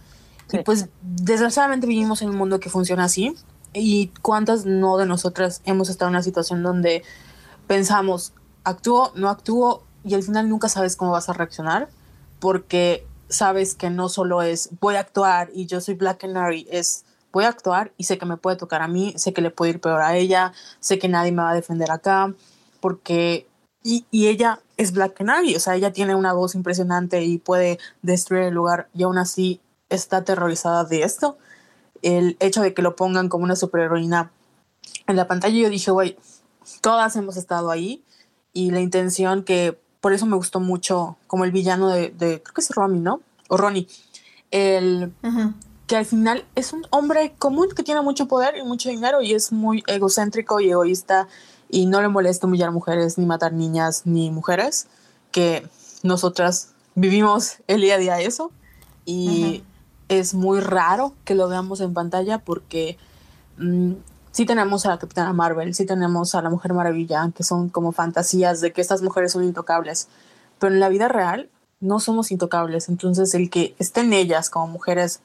Y 0.50 0.60
pues 0.60 0.88
desgraciadamente 1.02 1.86
vivimos 1.86 2.22
en 2.22 2.30
un 2.30 2.36
mundo 2.36 2.60
que 2.60 2.70
funciona 2.70 3.04
así. 3.04 3.34
¿Y 3.74 4.10
cuántas 4.22 4.64
no 4.64 4.96
de 4.96 5.04
nosotras 5.04 5.60
hemos 5.66 5.90
estado 5.90 6.08
en 6.08 6.14
una 6.14 6.22
situación 6.22 6.62
donde 6.62 7.02
pensamos, 7.66 8.32
actúo, 8.64 9.12
no 9.16 9.28
actúo, 9.28 9.84
y 10.04 10.14
al 10.14 10.22
final 10.22 10.48
nunca 10.48 10.68
sabes 10.68 10.96
cómo 10.96 11.12
vas 11.12 11.28
a 11.28 11.32
reaccionar 11.32 11.88
porque 12.38 13.06
sabes 13.28 13.74
que 13.74 13.90
no 13.90 14.08
solo 14.08 14.42
es 14.42 14.70
voy 14.80 14.96
a 14.96 15.00
actuar 15.00 15.50
y 15.54 15.66
yo 15.66 15.80
soy 15.80 15.94
Black 15.94 16.18
Canary, 16.18 16.66
es 16.70 17.04
voy 17.32 17.44
a 17.44 17.48
actuar 17.48 17.92
y 17.96 18.04
sé 18.04 18.18
que 18.18 18.26
me 18.26 18.36
puede 18.36 18.56
tocar 18.56 18.82
a 18.82 18.88
mí, 18.88 19.14
sé 19.16 19.32
que 19.32 19.40
le 19.40 19.50
puede 19.50 19.72
ir 19.72 19.80
peor 19.80 20.02
a 20.02 20.16
ella, 20.16 20.52
sé 20.80 20.98
que 20.98 21.08
nadie 21.08 21.32
me 21.32 21.42
va 21.42 21.50
a 21.50 21.54
defender 21.54 21.90
acá, 21.90 22.34
porque... 22.80 23.46
Y, 23.82 24.04
y 24.10 24.26
ella 24.26 24.60
es 24.76 24.92
Black 24.92 25.14
Canary, 25.14 25.56
o 25.56 25.60
sea, 25.60 25.74
ella 25.74 25.90
tiene 25.90 26.14
una 26.14 26.34
voz 26.34 26.54
impresionante 26.54 27.22
y 27.22 27.38
puede 27.38 27.78
destruir 28.02 28.42
el 28.42 28.52
lugar 28.52 28.90
y 28.92 29.04
aún 29.04 29.16
así 29.16 29.58
está 29.88 30.18
aterrorizada 30.18 30.84
de 30.84 31.02
esto. 31.02 31.38
El 32.02 32.36
hecho 32.40 32.60
de 32.60 32.74
que 32.74 32.82
lo 32.82 32.94
pongan 32.94 33.30
como 33.30 33.44
una 33.44 33.56
superheroína 33.56 34.32
en 35.06 35.16
la 35.16 35.26
pantalla, 35.26 35.56
yo 35.56 35.70
dije, 35.70 35.90
güey, 35.90 36.18
todas 36.82 37.16
hemos 37.16 37.38
estado 37.38 37.70
ahí 37.70 38.04
y 38.52 38.70
la 38.70 38.80
intención 38.80 39.44
que 39.44 39.78
por 40.00 40.12
eso 40.12 40.26
me 40.26 40.36
gustó 40.36 40.60
mucho 40.60 41.16
como 41.26 41.44
el 41.44 41.52
villano 41.52 41.88
de, 41.88 42.12
creo 42.16 42.54
que 42.54 42.60
es 42.60 42.70
Ronnie, 42.70 43.00
¿no? 43.00 43.20
O 43.48 43.56
Ronnie. 43.56 43.86
El, 44.50 45.12
que 45.86 45.96
al 45.96 46.06
final 46.06 46.44
es 46.54 46.72
un 46.72 46.86
hombre 46.90 47.34
común 47.38 47.68
que 47.74 47.82
tiene 47.82 48.00
mucho 48.00 48.26
poder 48.26 48.56
y 48.56 48.62
mucho 48.62 48.88
dinero 48.88 49.22
y 49.22 49.34
es 49.34 49.52
muy 49.52 49.82
egocéntrico 49.86 50.60
y 50.60 50.70
egoísta 50.70 51.28
y 51.68 51.86
no 51.86 52.00
le 52.00 52.08
molesta 52.08 52.46
humillar 52.46 52.72
mujeres, 52.72 53.18
ni 53.18 53.26
matar 53.26 53.52
niñas, 53.52 54.02
ni 54.04 54.30
mujeres, 54.30 54.86
que 55.30 55.68
nosotras 56.02 56.70
vivimos 56.94 57.56
el 57.66 57.80
día 57.80 57.94
a 57.94 57.98
día 57.98 58.20
eso. 58.20 58.50
Y 59.04 59.62
es 60.08 60.34
muy 60.34 60.60
raro 60.60 61.14
que 61.24 61.34
lo 61.34 61.48
veamos 61.48 61.80
en 61.80 61.94
pantalla 61.94 62.38
porque 62.38 62.98
mm, 63.58 63.92
sí 64.32 64.46
tenemos 64.46 64.86
a 64.86 64.90
la 64.90 64.98
Capitana 64.98 65.32
Marvel, 65.32 65.74
sí 65.74 65.86
tenemos 65.86 66.34
a 66.34 66.42
la 66.42 66.50
Mujer 66.50 66.72
Maravilla, 66.72 67.30
que 67.34 67.42
son 67.42 67.68
como 67.68 67.92
fantasías 67.92 68.60
de 68.60 68.72
que 68.72 68.80
estas 68.80 69.02
mujeres 69.02 69.32
son 69.32 69.44
intocables, 69.44 70.08
pero 70.58 70.72
en 70.72 70.80
la 70.80 70.88
vida 70.88 71.08
real 71.08 71.50
no 71.80 71.98
somos 71.98 72.30
intocables, 72.30 72.88
entonces 72.88 73.34
el 73.34 73.50
que 73.50 73.74
estén 73.78 74.12
ellas 74.12 74.50
como 74.50 74.66
mujeres 74.68 75.20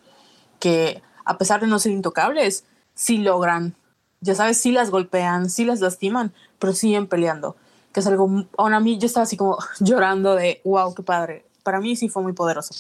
que 0.59 1.01
a 1.25 1.37
pesar 1.37 1.61
de 1.61 1.67
no 1.67 1.79
ser 1.79 1.91
intocables, 1.91 2.63
sí 2.93 3.17
logran, 3.17 3.75
ya 4.21 4.35
sabes, 4.35 4.59
sí 4.59 4.71
las 4.71 4.89
golpean, 4.89 5.49
sí 5.49 5.65
las 5.65 5.81
lastiman, 5.81 6.33
pero 6.59 6.73
siguen 6.73 7.07
peleando, 7.07 7.55
que 7.91 7.99
es 7.99 8.07
algo, 8.07 8.45
aún 8.57 8.73
a 8.73 8.79
mí 8.79 8.97
yo 8.97 9.07
estaba 9.07 9.23
así 9.23 9.35
como 9.37 9.57
llorando 9.79 10.35
de, 10.35 10.61
wow, 10.63 10.93
qué 10.93 11.03
padre, 11.03 11.45
para 11.63 11.79
mí 11.79 11.95
sí 11.95 12.09
fue 12.09 12.23
muy 12.23 12.33
poderoso. 12.33 12.73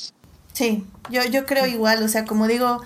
Sí, 0.53 0.85
yo, 1.09 1.23
yo 1.25 1.45
creo 1.45 1.65
igual, 1.65 2.01
o 2.01 2.07
sea, 2.07 2.23
como 2.23 2.47
digo, 2.47 2.81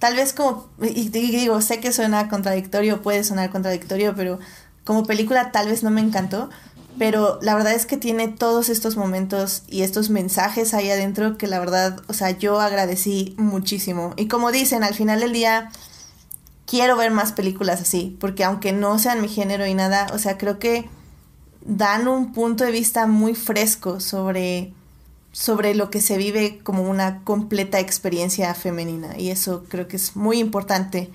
tal 0.00 0.16
vez 0.16 0.32
como, 0.32 0.66
y 0.82 1.10
digo, 1.10 1.60
sé 1.60 1.78
que 1.78 1.92
suena 1.92 2.28
contradictorio, 2.28 3.02
puede 3.02 3.22
sonar 3.22 3.50
contradictorio, 3.50 4.14
pero 4.16 4.40
como 4.82 5.04
película 5.04 5.52
tal 5.52 5.68
vez 5.68 5.84
no 5.84 5.90
me 5.90 6.00
encantó, 6.00 6.48
pero 6.98 7.38
la 7.42 7.54
verdad 7.54 7.74
es 7.74 7.86
que 7.86 7.98
tiene 7.98 8.26
todos 8.26 8.70
estos 8.70 8.96
momentos 8.96 9.62
y 9.68 9.82
estos 9.82 10.10
mensajes 10.10 10.74
ahí 10.74 10.90
adentro 10.90 11.36
que 11.38 11.46
la 11.46 11.60
verdad, 11.60 12.00
o 12.08 12.14
sea, 12.14 12.30
yo 12.30 12.60
agradecí 12.60 13.34
muchísimo. 13.38 14.14
Y 14.16 14.26
como 14.26 14.50
dicen, 14.50 14.82
al 14.82 14.94
final 14.94 15.20
del 15.20 15.32
día 15.32 15.70
quiero 16.66 16.96
ver 16.96 17.10
más 17.10 17.32
películas 17.32 17.82
así, 17.82 18.16
porque 18.20 18.42
aunque 18.42 18.72
no 18.72 18.98
sean 18.98 19.20
mi 19.20 19.28
género 19.28 19.66
y 19.66 19.74
nada, 19.74 20.06
o 20.14 20.18
sea, 20.18 20.38
creo 20.38 20.58
que 20.58 20.88
dan 21.60 22.08
un 22.08 22.32
punto 22.32 22.64
de 22.64 22.70
vista 22.70 23.06
muy 23.06 23.34
fresco 23.34 24.00
sobre 24.00 24.72
sobre 25.32 25.74
lo 25.74 25.90
que 25.90 26.00
se 26.00 26.16
vive 26.16 26.60
como 26.62 26.82
una 26.82 27.22
completa 27.24 27.78
experiencia 27.78 28.52
femenina 28.54 29.16
y 29.18 29.30
eso 29.30 29.64
creo 29.68 29.86
que 29.86 29.96
es 29.96 30.16
muy 30.16 30.38
importante 30.38 31.10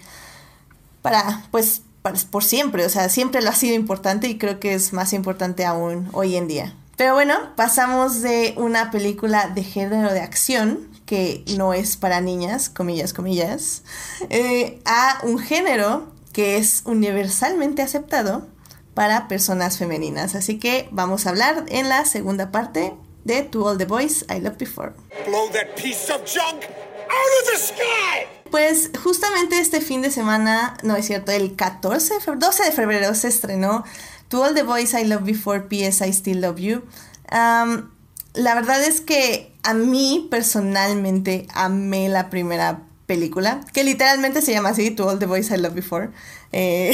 para 1.02 1.44
pues 1.52 1.82
por 2.30 2.44
siempre, 2.44 2.86
o 2.86 2.90
sea, 2.90 3.10
siempre 3.10 3.42
lo 3.42 3.50
ha 3.50 3.56
sido 3.56 3.76
importante 3.76 4.28
y 4.28 4.38
creo 4.38 4.60
que 4.60 4.76
es 4.76 4.94
más 4.94 5.12
importante 5.14 5.66
aún 5.66 6.08
hoy 6.14 6.36
en 6.36 6.48
día. 6.48 6.76
Pero 6.98 7.14
bueno, 7.14 7.34
pasamos 7.56 8.22
de 8.22 8.54
una 8.58 8.92
película 8.92 9.50
de 9.50 9.64
género 9.64 10.14
de 10.14 10.22
acción, 10.22 10.88
que 11.06 11.44
no 11.58 11.74
es 11.74 11.98
para 11.98 12.22
niñas, 12.22 12.70
comillas, 12.70 13.14
comillas, 13.14 13.84
eh, 14.30 14.80
a 14.86 15.20
un 15.24 15.40
género 15.40 16.08
que 16.32 16.58
es 16.58 16.84
universalmente 16.86 17.82
aceptado 17.82 18.48
para 18.94 19.28
personas 19.28 19.78
femeninas. 19.78 20.36
Así 20.36 20.58
que 20.58 20.88
vamos 20.92 21.26
a 21.26 21.30
hablar 21.30 21.66
en 21.68 21.90
la 21.90 22.06
segunda 22.06 22.52
parte 22.52 22.94
de 23.26 23.44
To 23.44 23.68
All 23.68 23.78
the 23.78 23.86
Boys 23.86 24.24
I 24.30 24.40
Loved 24.40 24.58
Before. 24.58 24.94
Blow 25.28 25.50
that 25.52 25.76
piece 25.76 26.10
of 26.10 26.24
junk 26.26 26.64
out 26.64 27.32
of 27.42 27.52
the 27.52 27.58
sky. 27.58 28.28
Pues 28.50 28.92
justamente 29.04 29.60
este 29.60 29.82
fin 29.82 30.02
de 30.02 30.12
semana, 30.12 30.78
no 30.84 30.96
es 30.96 31.08
cierto, 31.08 31.32
el 31.32 31.56
14 31.56 32.14
de 32.14 32.20
febrero, 32.22 32.40
12 32.40 32.64
de 32.64 32.72
febrero 32.72 33.16
se 33.16 33.28
estrenó 33.28 33.84
To 34.30 34.44
All 34.44 34.54
the 34.54 34.64
Boys 34.64 34.94
I 34.94 35.04
Loved 35.04 35.26
Before, 35.26 35.62
P.S. 35.62 36.08
I 36.08 36.14
Still 36.14 36.42
Love 36.42 36.60
You. 36.60 36.84
la 37.32 38.56
verdad 38.56 38.84
es 38.84 39.02
que 39.02 39.52
a 39.64 39.74
mí 39.74 40.28
personalmente 40.30 41.48
amé 41.54 42.08
la 42.08 42.30
primera 42.30 42.84
película, 43.08 43.62
que 43.74 43.84
literalmente 43.84 44.42
se 44.42 44.52
llama 44.52 44.70
así, 44.70 44.92
To 44.92 45.08
All 45.08 45.20
the 45.20 45.26
Boys 45.26 45.50
I 45.52 45.58
Loved 45.58 45.76
Before. 45.76 46.10
Eh, 46.52 46.92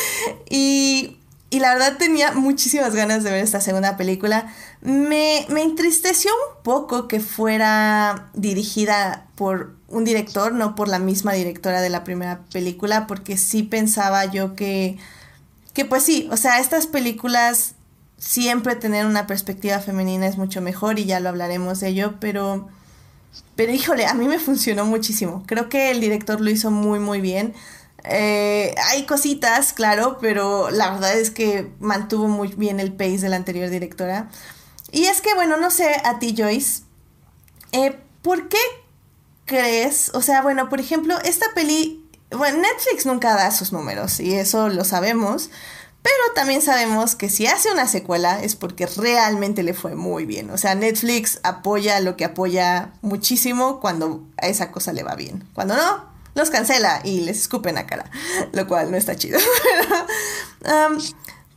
y 0.50 1.19
y 1.50 1.58
la 1.58 1.74
verdad 1.74 1.96
tenía 1.98 2.32
muchísimas 2.32 2.94
ganas 2.94 3.24
de 3.24 3.32
ver 3.32 3.42
esta 3.42 3.60
segunda 3.60 3.96
película. 3.96 4.54
Me, 4.82 5.44
me, 5.48 5.62
entristeció 5.62 6.30
un 6.30 6.62
poco 6.62 7.08
que 7.08 7.18
fuera 7.18 8.30
dirigida 8.34 9.26
por 9.34 9.74
un 9.88 10.04
director, 10.04 10.52
no 10.52 10.76
por 10.76 10.86
la 10.86 11.00
misma 11.00 11.32
directora 11.32 11.80
de 11.80 11.90
la 11.90 12.04
primera 12.04 12.42
película, 12.52 13.08
porque 13.08 13.36
sí 13.36 13.64
pensaba 13.64 14.24
yo 14.26 14.54
que, 14.54 14.96
que 15.74 15.84
pues 15.84 16.04
sí, 16.04 16.28
o 16.30 16.36
sea, 16.36 16.60
estas 16.60 16.86
películas 16.86 17.74
siempre 18.16 18.76
tener 18.76 19.04
una 19.04 19.26
perspectiva 19.26 19.80
femenina 19.80 20.28
es 20.28 20.36
mucho 20.36 20.60
mejor 20.60 21.00
y 21.00 21.06
ya 21.06 21.18
lo 21.18 21.30
hablaremos 21.30 21.80
de 21.80 21.88
ello, 21.88 22.14
pero, 22.20 22.68
pero 23.56 23.72
híjole, 23.72 24.06
a 24.06 24.14
mí 24.14 24.28
me 24.28 24.38
funcionó 24.38 24.84
muchísimo. 24.84 25.42
Creo 25.46 25.68
que 25.68 25.90
el 25.90 26.00
director 26.00 26.40
lo 26.40 26.48
hizo 26.48 26.70
muy, 26.70 27.00
muy 27.00 27.20
bien. 27.20 27.54
Eh, 28.04 28.74
hay 28.90 29.04
cositas, 29.04 29.72
claro, 29.72 30.18
pero 30.20 30.70
la 30.70 30.90
verdad 30.90 31.18
es 31.18 31.30
que 31.30 31.70
mantuvo 31.80 32.28
muy 32.28 32.48
bien 32.48 32.80
el 32.80 32.92
pace 32.92 33.18
de 33.18 33.28
la 33.28 33.36
anterior 33.36 33.68
directora. 33.70 34.30
Y 34.92 35.04
es 35.04 35.20
que, 35.20 35.34
bueno, 35.34 35.56
no 35.56 35.70
sé 35.70 36.00
a 36.04 36.18
ti, 36.18 36.34
Joyce, 36.36 36.82
eh, 37.72 37.98
¿por 38.22 38.48
qué 38.48 38.58
crees? 39.44 40.10
O 40.14 40.22
sea, 40.22 40.42
bueno, 40.42 40.68
por 40.68 40.80
ejemplo, 40.80 41.18
esta 41.24 41.46
peli, 41.54 42.08
bueno, 42.30 42.58
Netflix 42.58 43.06
nunca 43.06 43.34
da 43.34 43.50
sus 43.50 43.72
números 43.72 44.20
y 44.20 44.34
eso 44.34 44.68
lo 44.68 44.84
sabemos, 44.84 45.50
Pero 46.02 46.34
también 46.34 46.62
sabemos 46.62 47.14
que 47.14 47.28
si 47.28 47.46
hace 47.46 47.70
una 47.70 47.86
secuela 47.86 48.42
es 48.42 48.56
porque 48.56 48.86
realmente 48.86 49.62
le 49.62 49.74
fue 49.74 49.94
muy 49.94 50.24
bien. 50.24 50.50
O 50.50 50.56
sea, 50.56 50.74
Netflix 50.74 51.40
apoya 51.42 52.00
lo 52.00 52.16
que 52.16 52.24
apoya 52.24 52.92
muchísimo 53.02 53.80
cuando 53.80 54.26
a 54.38 54.46
esa 54.46 54.72
cosa 54.72 54.94
le 54.94 55.02
va 55.02 55.14
bien. 55.14 55.46
Cuando 55.52 55.76
no, 55.76 56.09
los 56.34 56.50
cancela 56.50 57.00
y 57.04 57.20
les 57.20 57.40
escupen 57.40 57.78
a 57.78 57.86
cara. 57.86 58.04
Lo 58.52 58.66
cual 58.66 58.90
no 58.90 58.96
está 58.96 59.16
chido. 59.16 59.38
Um, 60.62 60.98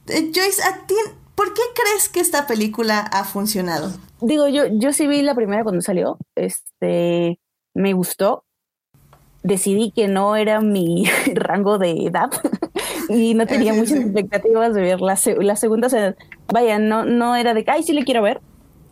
eh, 0.08 0.32
Joyce, 0.34 0.64
¿a 0.64 0.88
ti 0.88 0.96
por 1.36 1.54
qué 1.54 1.62
crees 1.76 2.08
que 2.08 2.22
esta 2.22 2.48
película 2.48 3.00
ha 3.00 3.26
funcionado? 3.26 3.92
Digo, 4.22 4.48
yo, 4.48 4.64
yo 4.68 4.94
sí 4.94 5.08
vi 5.08 5.22
la 5.22 5.36
primera 5.36 5.64
cuando 5.64 5.82
salió. 5.82 6.18
Este, 6.36 7.38
me 7.74 7.92
gustó. 7.92 8.46
Decidí 9.44 9.92
que 9.92 10.08
no 10.08 10.38
era 10.38 10.62
mi 10.62 11.04
rango 11.34 11.78
de 11.78 12.06
edad 12.06 12.30
y 13.10 13.34
no 13.34 13.46
tenía 13.46 13.74
muchas 13.74 14.00
expectativas 14.00 14.74
de 14.74 14.82
ver 14.82 15.02
la, 15.02 15.20
la 15.40 15.56
segunda. 15.58 15.88
O 15.88 15.90
sea, 15.90 16.16
vaya, 16.48 16.80
no, 16.80 17.04
no 17.04 17.36
era 17.36 17.54
de 17.54 17.66
que, 17.66 17.72
ay, 17.72 17.84
sí 17.84 17.92
le 17.92 18.06
quiero 18.06 18.22
ver. 18.22 18.40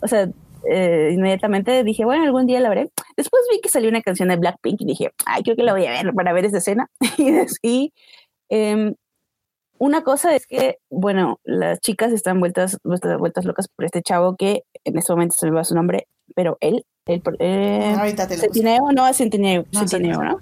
O 0.02 0.10
sea, 0.10 0.30
eh, 0.70 1.12
inmediatamente 1.14 1.84
dije, 1.84 2.06
bueno, 2.06 2.24
algún 2.24 2.46
día 2.46 2.60
la 2.60 2.70
veré. 2.70 2.90
Después 3.18 3.44
vi 3.52 3.62
que 3.62 3.70
salió 3.70 3.90
una 3.90 4.02
canción 4.02 4.30
de 4.30 4.38
Blackpink 4.38 4.82
y 4.82 4.86
dije, 4.86 5.12
ay, 5.26 5.44
creo 5.44 5.56
que 5.56 5.64
la 5.64 5.74
voy 5.74 5.86
a 5.86 5.92
ver 5.92 6.14
para 6.14 6.34
ver 6.34 6.46
esa 6.46 6.58
escena. 6.58 6.90
y 7.62 7.94
eh, 8.50 8.94
una 9.82 10.04
cosa 10.04 10.36
es 10.36 10.46
que, 10.46 10.78
bueno, 10.92 11.40
las 11.44 11.80
chicas 11.80 12.12
están 12.12 12.40
vueltas, 12.40 12.78
vueltas 12.84 13.46
locas 13.46 13.68
por 13.68 13.84
este 13.84 14.04
chavo 14.04 14.36
que 14.36 14.64
en 14.84 14.96
este 14.96 15.12
momento 15.12 15.36
se 15.36 15.48
me 15.48 15.56
va 15.56 15.64
su 15.64 15.74
nombre, 15.74 16.08
pero 16.36 16.58
él, 16.62 16.86
él 17.08 17.24
eh, 17.40 17.96
Ahorita 17.98 18.28
te 18.28 18.36
lo 18.36 18.42
Centineo, 18.42 18.92
no, 18.92 19.12
Centineo, 19.12 19.66
no, 19.72 19.88
Centineo, 19.88 20.24
¿no? 20.24 20.40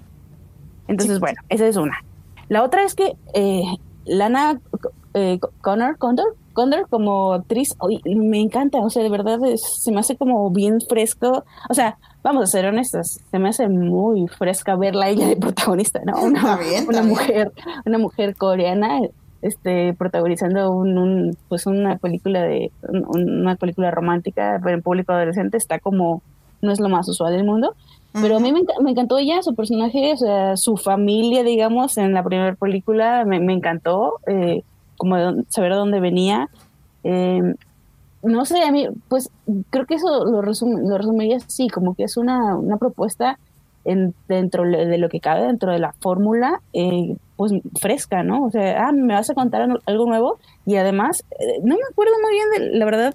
Entonces, 0.88 1.20
bueno, 1.20 1.40
esa 1.48 1.66
es 1.66 1.76
una. 1.76 2.04
La 2.50 2.62
otra 2.62 2.84
es 2.84 2.94
que 2.94 3.14
eh, 3.32 3.62
Lana 4.04 4.60
eh, 5.14 5.38
Connor, 5.62 5.96
Condor, 5.96 6.36
Condor 6.52 6.88
como 6.88 7.32
actriz, 7.32 7.76
me 8.04 8.40
encanta, 8.40 8.78
o 8.78 8.90
sea, 8.90 9.02
de 9.02 9.08
verdad 9.08 9.38
se 9.56 9.92
me 9.92 10.00
hace 10.00 10.16
como 10.16 10.50
bien 10.50 10.80
fresco, 10.80 11.44
o 11.68 11.74
sea, 11.74 11.98
vamos 12.22 12.42
a 12.42 12.46
ser 12.46 12.66
honestas, 12.66 13.20
se 13.30 13.38
me 13.38 13.48
hace 13.48 13.68
muy 13.68 14.26
fresca 14.28 14.76
verla 14.76 15.08
ella 15.08 15.26
de 15.28 15.36
protagonista, 15.36 16.00
¿no? 16.04 16.20
Una, 16.22 16.58
una 16.88 17.02
mujer, 17.02 17.52
una 17.86 17.98
mujer 17.98 18.34
coreana 18.36 19.00
este 19.42 19.94
protagonizando 19.94 20.70
un, 20.70 21.36
pues 21.48 21.66
una 21.66 21.96
película 21.96 22.42
de 22.42 22.70
una 23.08 23.56
película 23.56 23.90
romántica 23.90 24.60
pero 24.62 24.74
en 24.74 24.82
público 24.82 25.12
adolescente 25.12 25.56
está 25.56 25.78
como 25.78 26.22
no 26.60 26.72
es 26.72 26.80
lo 26.80 26.90
más 26.90 27.08
usual 27.08 27.32
del 27.32 27.44
mundo. 27.44 27.74
Pero 28.12 28.36
a 28.36 28.40
mí 28.40 28.52
me, 28.52 28.90
encantó 28.90 29.18
ella 29.18 29.40
su 29.40 29.54
personaje 29.54 30.12
o 30.12 30.16
sea 30.16 30.56
su 30.56 30.76
familia 30.76 31.44
digamos 31.44 31.96
en 31.96 32.12
la 32.12 32.24
primera 32.24 32.54
película 32.54 33.24
me, 33.24 33.36
encantó 33.52 34.18
eh, 34.26 34.62
como 35.00 35.16
saber 35.48 35.72
de 35.72 35.78
dónde 35.78 36.00
venía 36.00 36.48
em, 37.02 37.54
no 38.22 38.44
sé 38.44 38.62
a 38.62 38.70
mí 38.70 38.86
pues 39.08 39.30
creo 39.70 39.86
que 39.86 39.94
eso 39.94 40.24
lo, 40.24 40.42
lo 40.42 40.98
resumiría 40.98 41.36
así 41.36 41.68
como 41.68 41.94
que 41.94 42.04
es 42.04 42.16
una, 42.16 42.56
una 42.56 42.76
propuesta 42.76 43.38
en, 43.84 44.14
dentro 44.28 44.64
de 44.64 44.98
lo 44.98 45.08
que 45.08 45.20
cabe 45.20 45.46
dentro 45.46 45.72
de 45.72 45.78
la 45.78 45.94
fórmula 46.00 46.60
eh, 46.72 47.16
pues 47.36 47.52
fresca, 47.80 48.22
¿no? 48.22 48.44
O 48.44 48.50
sea, 48.50 48.88
ah, 48.88 48.92
me 48.92 49.14
vas 49.14 49.30
a 49.30 49.34
contar 49.34 49.66
algo 49.86 50.06
nuevo 50.06 50.38
y 50.66 50.76
además, 50.76 51.24
eh, 51.38 51.60
no 51.62 51.74
me 51.74 51.82
acuerdo 51.90 52.12
muy 52.22 52.32
bien 52.32 52.50
de 52.50 52.78
la 52.78 52.84
verdad 52.84 53.14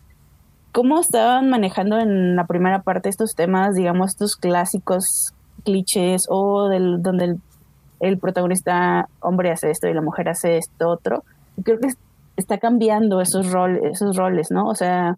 cómo 0.71 0.99
estaban 0.99 1.49
manejando 1.49 1.99
en 1.99 2.35
la 2.35 2.47
primera 2.47 2.81
parte 2.81 3.09
estos 3.09 3.35
temas, 3.35 3.75
digamos, 3.75 4.11
estos 4.11 4.35
clásicos 4.35 5.33
clichés 5.63 6.25
o 6.29 6.67
del 6.67 7.01
donde 7.01 7.37
el, 7.99 8.17
protagonista 8.17 9.07
hombre 9.19 9.51
hace 9.51 9.71
esto 9.71 9.87
y 9.87 9.93
la 9.93 10.01
mujer 10.01 10.29
hace 10.29 10.57
esto 10.57 10.89
otro. 10.89 11.23
Creo 11.63 11.79
que 11.79 11.89
está 12.37 12.57
cambiando 12.57 13.21
esos 13.21 13.51
roles, 13.51 13.81
esos 13.83 14.15
roles, 14.15 14.51
¿no? 14.51 14.67
O 14.67 14.75
sea, 14.75 15.15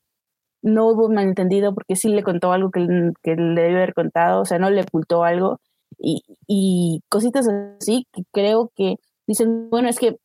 no 0.61 0.87
hubo 0.87 1.07
un 1.07 1.15
malentendido 1.15 1.73
porque 1.73 1.95
sí 1.95 2.09
le 2.09 2.23
contó 2.23 2.51
algo 2.51 2.71
que, 2.71 2.85
que 3.23 3.35
le 3.35 3.61
debió 3.61 3.77
haber 3.77 3.93
contado, 3.93 4.41
o 4.41 4.45
sea, 4.45 4.59
no 4.59 4.69
le 4.69 4.81
ocultó 4.81 5.23
algo 5.23 5.59
y, 5.97 6.21
y 6.47 7.01
cositas 7.09 7.47
así 7.79 8.05
que 8.13 8.23
creo 8.31 8.71
que 8.75 8.95
dicen, 9.27 9.69
bueno, 9.69 9.89
es 9.89 9.99
que 9.99 10.17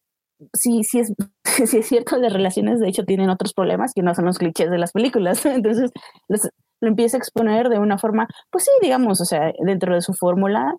sí, 0.52 0.82
sí 0.84 1.00
es, 1.00 1.12
sí 1.70 1.78
es 1.78 1.86
cierto, 1.86 2.16
las 2.18 2.32
relaciones 2.32 2.80
de 2.80 2.88
hecho 2.88 3.04
tienen 3.04 3.30
otros 3.30 3.52
problemas 3.54 3.92
que 3.94 4.02
no 4.02 4.14
son 4.14 4.26
los 4.26 4.38
clichés 4.38 4.70
de 4.70 4.78
las 4.78 4.92
películas, 4.92 5.44
entonces 5.46 5.90
lo 6.28 6.88
empieza 6.88 7.16
a 7.16 7.18
exponer 7.18 7.68
de 7.68 7.78
una 7.78 7.98
forma, 7.98 8.26
pues 8.50 8.64
sí, 8.64 8.70
digamos, 8.82 9.20
o 9.20 9.24
sea, 9.24 9.52
dentro 9.64 9.94
de 9.94 10.00
su 10.00 10.14
fórmula, 10.14 10.74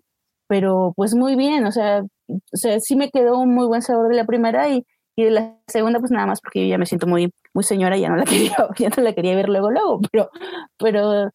pero 0.48 0.92
pues 0.96 1.14
muy 1.14 1.36
bien, 1.36 1.64
o 1.66 1.72
sea, 1.72 2.02
o 2.28 2.56
sea, 2.56 2.78
sí 2.80 2.96
me 2.96 3.10
quedó 3.10 3.38
un 3.38 3.54
muy 3.54 3.66
buen 3.66 3.82
sabor 3.82 4.08
de 4.08 4.16
la 4.16 4.26
primera 4.26 4.68
y, 4.68 4.84
y 5.16 5.24
de 5.24 5.30
la 5.30 5.58
segunda 5.68 6.00
pues 6.00 6.10
nada 6.10 6.26
más 6.26 6.40
porque 6.40 6.62
yo 6.62 6.66
ya 6.68 6.78
me 6.78 6.86
siento 6.86 7.06
muy 7.06 7.30
muy 7.54 7.64
señora, 7.64 7.96
ya 7.96 8.08
no 8.08 8.16
la 8.16 8.24
quería, 8.24 8.56
ya 8.78 8.88
no 8.90 9.02
la 9.02 9.14
quería 9.14 9.36
ver 9.36 9.48
luego 9.48 9.70
luego, 9.70 10.00
pero 10.10 10.30
pero 10.78 11.30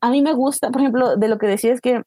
a 0.00 0.10
mí 0.10 0.22
me 0.22 0.34
gusta, 0.34 0.70
por 0.70 0.80
ejemplo, 0.80 1.16
de 1.16 1.28
lo 1.28 1.38
que 1.38 1.46
decías 1.46 1.80
que 1.80 2.02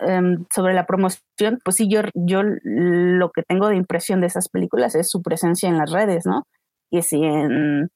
Em, 0.00 0.44
sobre 0.52 0.74
la 0.74 0.86
promoción, 0.86 1.60
pues 1.64 1.76
sí, 1.76 1.88
yo, 1.88 2.02
yo 2.14 2.42
lo 2.42 3.30
que 3.30 3.42
tengo 3.42 3.68
de 3.68 3.76
impresión 3.76 4.20
de 4.20 4.26
esas 4.26 4.48
películas 4.48 4.94
es 4.96 5.08
su 5.08 5.22
presencia 5.22 5.68
en 5.68 5.78
las 5.78 5.92
redes, 5.92 6.26
¿no? 6.26 6.46
Que 6.90 7.02
si 7.02 7.22
en 7.22 7.90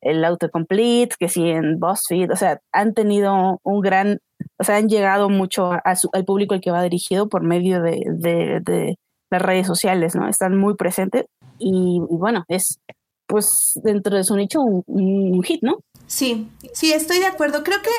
el 0.00 0.24
Autocomplete, 0.24 1.16
que 1.18 1.28
si 1.28 1.50
en 1.50 1.80
BuzzFeed, 1.80 2.32
o 2.32 2.36
sea, 2.36 2.60
han 2.72 2.94
tenido 2.94 3.58
un 3.64 3.80
gran, 3.80 4.20
o 4.58 4.64
sea, 4.64 4.76
han 4.76 4.88
llegado 4.88 5.28
mucho 5.28 5.72
al 5.84 6.24
público 6.24 6.54
al 6.54 6.60
que 6.60 6.70
va 6.70 6.82
dirigido 6.82 7.28
por 7.28 7.42
medio 7.42 7.82
de, 7.82 8.96
las 9.30 9.42
redes 9.42 9.66
sociales, 9.66 10.14
¿no? 10.14 10.28
Están 10.28 10.56
muy 10.56 10.74
presentes 10.74 11.26
y, 11.58 12.00
bueno, 12.08 12.44
es 12.48 12.80
pues 13.26 13.78
dentro 13.84 14.16
de 14.16 14.24
su 14.24 14.34
nicho 14.36 14.60
un, 14.60 15.42
hit, 15.44 15.62
¿no? 15.62 15.78
Sí, 16.08 16.48
sí, 16.72 16.92
estoy 16.92 17.20
de 17.20 17.26
acuerdo. 17.26 17.62
Creo 17.62 17.80
que 17.80 17.90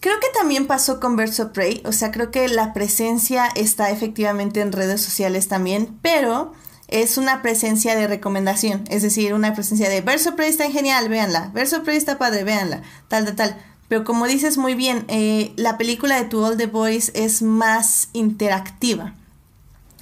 Creo 0.00 0.20
que 0.20 0.28
también 0.38 0.68
pasó 0.68 1.00
con 1.00 1.16
Birds 1.16 1.40
of 1.40 1.50
Prey, 1.50 1.82
o 1.84 1.90
sea, 1.90 2.12
creo 2.12 2.30
que 2.30 2.46
la 2.48 2.72
presencia 2.72 3.46
está 3.56 3.90
efectivamente 3.90 4.60
en 4.60 4.70
redes 4.70 5.00
sociales 5.00 5.48
también, 5.48 5.98
pero 6.00 6.52
es 6.86 7.18
una 7.18 7.42
presencia 7.42 7.96
de 7.96 8.06
recomendación, 8.06 8.84
es 8.88 9.02
decir, 9.02 9.34
una 9.34 9.54
presencia 9.54 9.88
de 9.88 10.02
Birds 10.02 10.28
of 10.28 10.34
Prey 10.34 10.48
está 10.48 10.70
genial, 10.70 11.08
véanla, 11.08 11.50
Birds 11.54 11.72
of 11.72 11.82
Prey 11.82 11.96
está 11.96 12.18
padre, 12.18 12.44
véanla, 12.44 12.82
tal, 13.08 13.24
tal, 13.24 13.34
tal. 13.34 13.56
Pero 13.88 14.04
como 14.04 14.26
dices 14.26 14.58
muy 14.58 14.74
bien, 14.74 15.04
eh, 15.08 15.52
la 15.56 15.78
película 15.78 16.16
de 16.16 16.28
To 16.28 16.44
All 16.44 16.56
the 16.56 16.66
Boys 16.66 17.10
es 17.14 17.42
más 17.42 18.08
interactiva, 18.12 19.14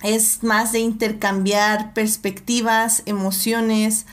es 0.05 0.43
más 0.43 0.73
de 0.73 0.81
intercambiar 0.81 1.95
perspectivas, 1.95 3.03
emociones, 3.07 4.05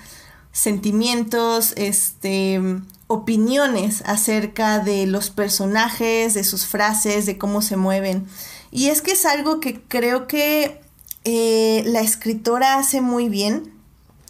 sentimientos, 0.54 1.74
este, 1.76 2.62
opiniones 3.08 4.02
acerca 4.06 4.80
de 4.80 5.06
los 5.06 5.30
personajes, 5.30 6.34
de 6.34 6.46
sus 6.46 6.66
frases, 6.66 7.26
de 7.26 7.38
cómo 7.38 7.62
se 7.62 7.76
mueven. 7.76 8.26
Y 8.72 8.88
es 8.88 9.02
que 9.02 9.12
es 9.12 9.26
algo 9.26 9.60
que 9.60 9.82
creo 9.82 10.28
que 10.28 10.82
eh, 11.26 11.84
la 11.86 12.00
escritora 12.00 12.78
hace 12.78 13.02
muy 13.02 13.28
bien. 13.28 13.74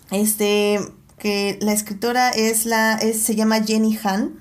Este, 0.10 0.80
que 1.20 1.60
la 1.62 1.74
escritora 1.74 2.32
es 2.32 2.66
la, 2.66 3.00
se 3.00 3.36
llama 3.36 3.64
Jenny 3.64 4.00
Han. 4.04 4.40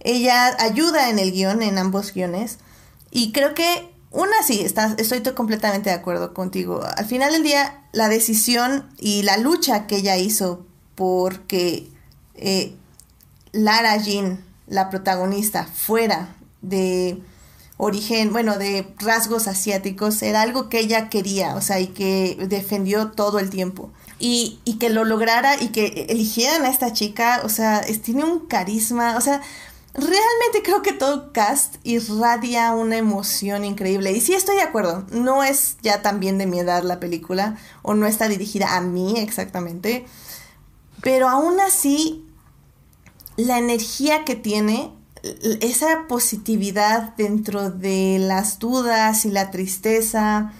Ella 0.00 0.54
ayuda 0.58 1.08
en 1.08 1.18
el 1.18 1.32
guion, 1.32 1.62
en 1.62 1.78
ambos 1.78 2.12
guiones. 2.12 2.58
Y 3.10 3.32
creo 3.32 3.54
que 3.54 3.89
una 4.10 4.42
sí, 4.42 4.66
estoy 4.98 5.20
completamente 5.34 5.90
de 5.90 5.96
acuerdo 5.96 6.34
contigo. 6.34 6.82
Al 6.96 7.06
final 7.06 7.32
del 7.32 7.44
día, 7.44 7.84
la 7.92 8.08
decisión 8.08 8.88
y 8.98 9.22
la 9.22 9.36
lucha 9.36 9.86
que 9.86 9.98
ella 9.98 10.16
hizo 10.16 10.66
porque 10.96 11.88
eh, 12.34 12.74
Lara 13.52 13.96
Jean, 13.96 14.44
la 14.66 14.90
protagonista, 14.90 15.64
fuera 15.64 16.36
de 16.60 17.22
origen, 17.76 18.32
bueno, 18.32 18.58
de 18.58 18.92
rasgos 18.98 19.46
asiáticos, 19.46 20.22
era 20.22 20.42
algo 20.42 20.68
que 20.68 20.80
ella 20.80 21.08
quería, 21.08 21.54
o 21.54 21.60
sea, 21.60 21.80
y 21.80 21.88
que 21.88 22.36
defendió 22.48 23.12
todo 23.12 23.38
el 23.38 23.48
tiempo. 23.48 23.90
Y, 24.18 24.60
y 24.64 24.74
que 24.74 24.90
lo 24.90 25.04
lograra 25.04 25.60
y 25.62 25.68
que 25.68 26.06
eligieran 26.10 26.64
a 26.64 26.68
esta 26.68 26.92
chica, 26.92 27.40
o 27.44 27.48
sea, 27.48 27.80
tiene 28.02 28.24
un 28.24 28.46
carisma, 28.46 29.16
o 29.16 29.20
sea, 29.22 29.40
realmente 29.94 30.62
creo 30.62 30.82
que 30.82 30.92
todo 30.92 31.32
cast 31.32 31.76
irradia 31.84 32.72
una 32.72 32.96
emoción 32.96 33.64
increíble. 33.64 34.12
Y 34.12 34.20
sí 34.20 34.34
estoy 34.34 34.56
de 34.56 34.62
acuerdo, 34.62 35.06
no 35.10 35.42
es 35.42 35.76
ya 35.82 36.02
tan 36.02 36.20
bien 36.20 36.38
de 36.38 36.46
mi 36.46 36.60
edad 36.60 36.82
la 36.82 37.00
película, 37.00 37.56
o 37.82 37.94
no 37.94 38.06
está 38.06 38.28
dirigida 38.28 38.76
a 38.76 38.80
mí 38.80 39.18
exactamente, 39.18 40.06
pero 41.02 41.28
aún 41.28 41.60
así 41.60 42.24
la 43.36 43.58
energía 43.58 44.24
que 44.24 44.36
tiene, 44.36 44.92
esa 45.60 46.06
positividad 46.08 47.14
dentro 47.16 47.70
de 47.70 48.18
las 48.18 48.58
dudas 48.58 49.26
y 49.26 49.30
la 49.30 49.50
tristeza 49.50 50.52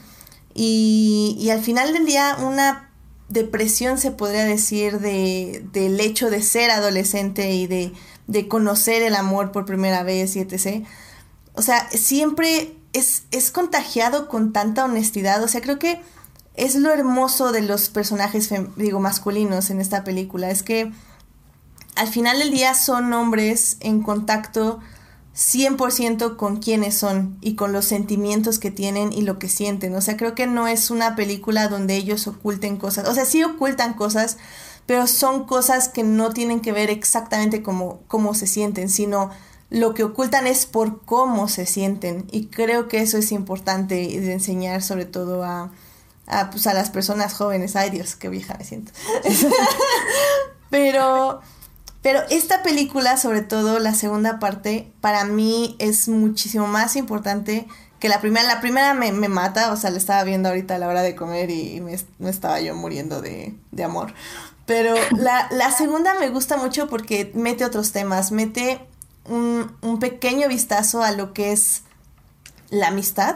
y, 0.55 1.49
al 1.51 1.63
final 1.63 1.95
del 1.95 2.05
día 2.05 2.37
una 2.41 2.91
depresión 3.29 3.97
se 3.97 4.11
podría 4.11 4.45
decir 4.45 4.99
de, 4.99 5.65
del 5.73 5.99
hecho 6.01 6.29
de 6.29 6.43
ser 6.43 6.71
adolescente 6.71 7.53
y 7.53 7.67
de, 7.67 7.93
de, 8.31 8.49
conocer 8.49 9.03
el 9.03 9.15
amor 9.15 9.53
por 9.53 9.65
primera 9.65 10.03
vez 10.03 10.37
y 10.37 10.41
etc. 10.41 10.87
O 11.55 11.63
sea, 11.63 11.89
siempre 11.91 12.77
es, 12.93 13.25
es 13.31 13.51
contagiado 13.51 14.29
con 14.29 14.53
tanta 14.53 14.85
honestidad. 14.85 15.43
O 15.43 15.49
sea, 15.49 15.61
creo 15.61 15.79
que 15.79 16.01
es 16.55 16.75
lo 16.75 16.91
hermoso 16.91 17.53
de 17.53 17.63
los 17.63 17.89
personajes, 17.89 18.51
digo, 18.77 19.01
masculinos 19.01 19.71
en 19.71 19.81
esta 19.81 20.05
película, 20.05 20.51
es 20.51 20.63
que 20.63 20.93
al 21.97 22.09
final 22.09 22.39
del 22.39 22.51
día 22.51 22.75
son 22.75 23.13
hombres 23.13 23.77
en 23.81 24.03
contacto 24.03 24.81
100% 25.37 26.37
con 26.37 26.59
quienes 26.59 26.97
son 26.97 27.39
y 27.41 27.55
con 27.55 27.73
los 27.73 27.85
sentimientos 27.85 28.59
que 28.59 28.71
tienen 28.71 29.13
y 29.13 29.23
lo 29.23 29.39
que 29.39 29.49
sienten. 29.49 29.95
O 29.95 30.01
sea, 30.01 30.17
creo 30.17 30.35
que 30.35 30.47
no 30.47 30.67
es 30.67 30.91
una 30.91 31.17
película 31.17 31.69
donde 31.69 31.97
ellos 31.97 32.27
oculten 32.27 32.77
cosas. 32.77 33.09
O 33.09 33.15
sea, 33.15 33.25
sí 33.25 33.43
ocultan 33.43 33.95
cosas, 33.95 34.39
pero 34.91 35.07
son 35.07 35.45
cosas 35.45 35.89
que 35.89 36.03
no 36.03 36.31
tienen 36.31 36.59
que 36.59 36.73
ver 36.73 36.91
exactamente 36.91 37.63
como 37.63 38.01
cómo 38.09 38.35
se 38.35 38.49
sienten, 38.49 38.89
sino 38.89 39.31
lo 39.69 39.95
que 39.95 40.03
ocultan 40.03 40.49
es 40.49 40.67
por 40.67 41.05
cómo 41.05 41.47
se 41.47 41.65
sienten. 41.65 42.27
Y 42.33 42.47
creo 42.47 42.89
que 42.89 42.99
eso 42.99 43.17
es 43.17 43.31
importante 43.31 43.95
de 43.95 44.33
enseñar 44.33 44.83
sobre 44.83 45.05
todo 45.05 45.45
a, 45.45 45.71
a, 46.27 46.51
pues, 46.51 46.67
a 46.67 46.75
las 46.75 46.91
personas 46.91 47.35
jóvenes. 47.35 47.77
Ay 47.77 47.91
Dios, 47.91 48.17
qué 48.17 48.29
vieja 48.29 48.57
me 48.59 48.65
siento. 48.65 48.91
pero 50.71 51.41
pero 52.03 52.23
esta 52.29 52.65
película, 52.65 53.17
sobre 53.17 53.43
todo 53.43 53.79
la 53.79 53.95
segunda 53.95 54.41
parte, 54.41 54.91
para 55.01 55.25
mí 55.25 55.77
es 55.79 56.09
muchísimo 56.09 56.67
más 56.67 56.97
importante 56.97 57.69
que 58.01 58.09
la 58.09 58.21
primera. 58.21 58.47
La 58.47 58.61
primera 58.61 58.95
me, 58.95 59.13
mata, 59.13 59.71
o 59.73 59.77
sea, 59.77 59.91
la 59.91 59.99
estaba 59.99 60.25
viendo 60.25 60.49
ahorita 60.49 60.75
a 60.75 60.79
la 60.79 60.89
hora 60.89 61.03
de 61.03 61.15
comer 61.15 61.51
y, 61.51 61.81
me, 61.81 61.95
estaba 62.29 62.61
yo 62.61 62.75
muriendo 62.75 63.21
de, 63.21 63.55
amor. 63.85 64.15
Pero 64.71 64.95
la, 65.17 65.49
la, 65.51 65.73
segunda 65.73 66.15
me 66.21 66.29
gusta 66.29 66.57
mucho 66.57 66.87
porque 66.87 67.33
mete 67.35 67.65
otros 67.65 67.91
temas, 67.91 68.31
mete 68.31 68.79
un, 69.25 69.77
un 69.81 69.99
pequeño 69.99 70.47
vistazo 70.47 71.03
a 71.03 71.11
lo 71.11 71.33
que 71.33 71.51
es 71.51 71.83
la 72.69 72.87
amistad 72.87 73.35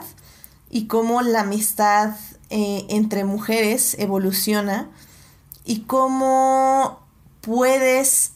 y 0.70 0.87
cómo 0.87 1.22
la 1.22 1.41
amistad 1.41 2.14
eh, 2.51 2.87
entre 2.89 3.24
mujeres 3.24 3.97
evoluciona 3.99 4.89
y 5.64 5.80
cómo 5.80 7.01
puedes 7.41 8.30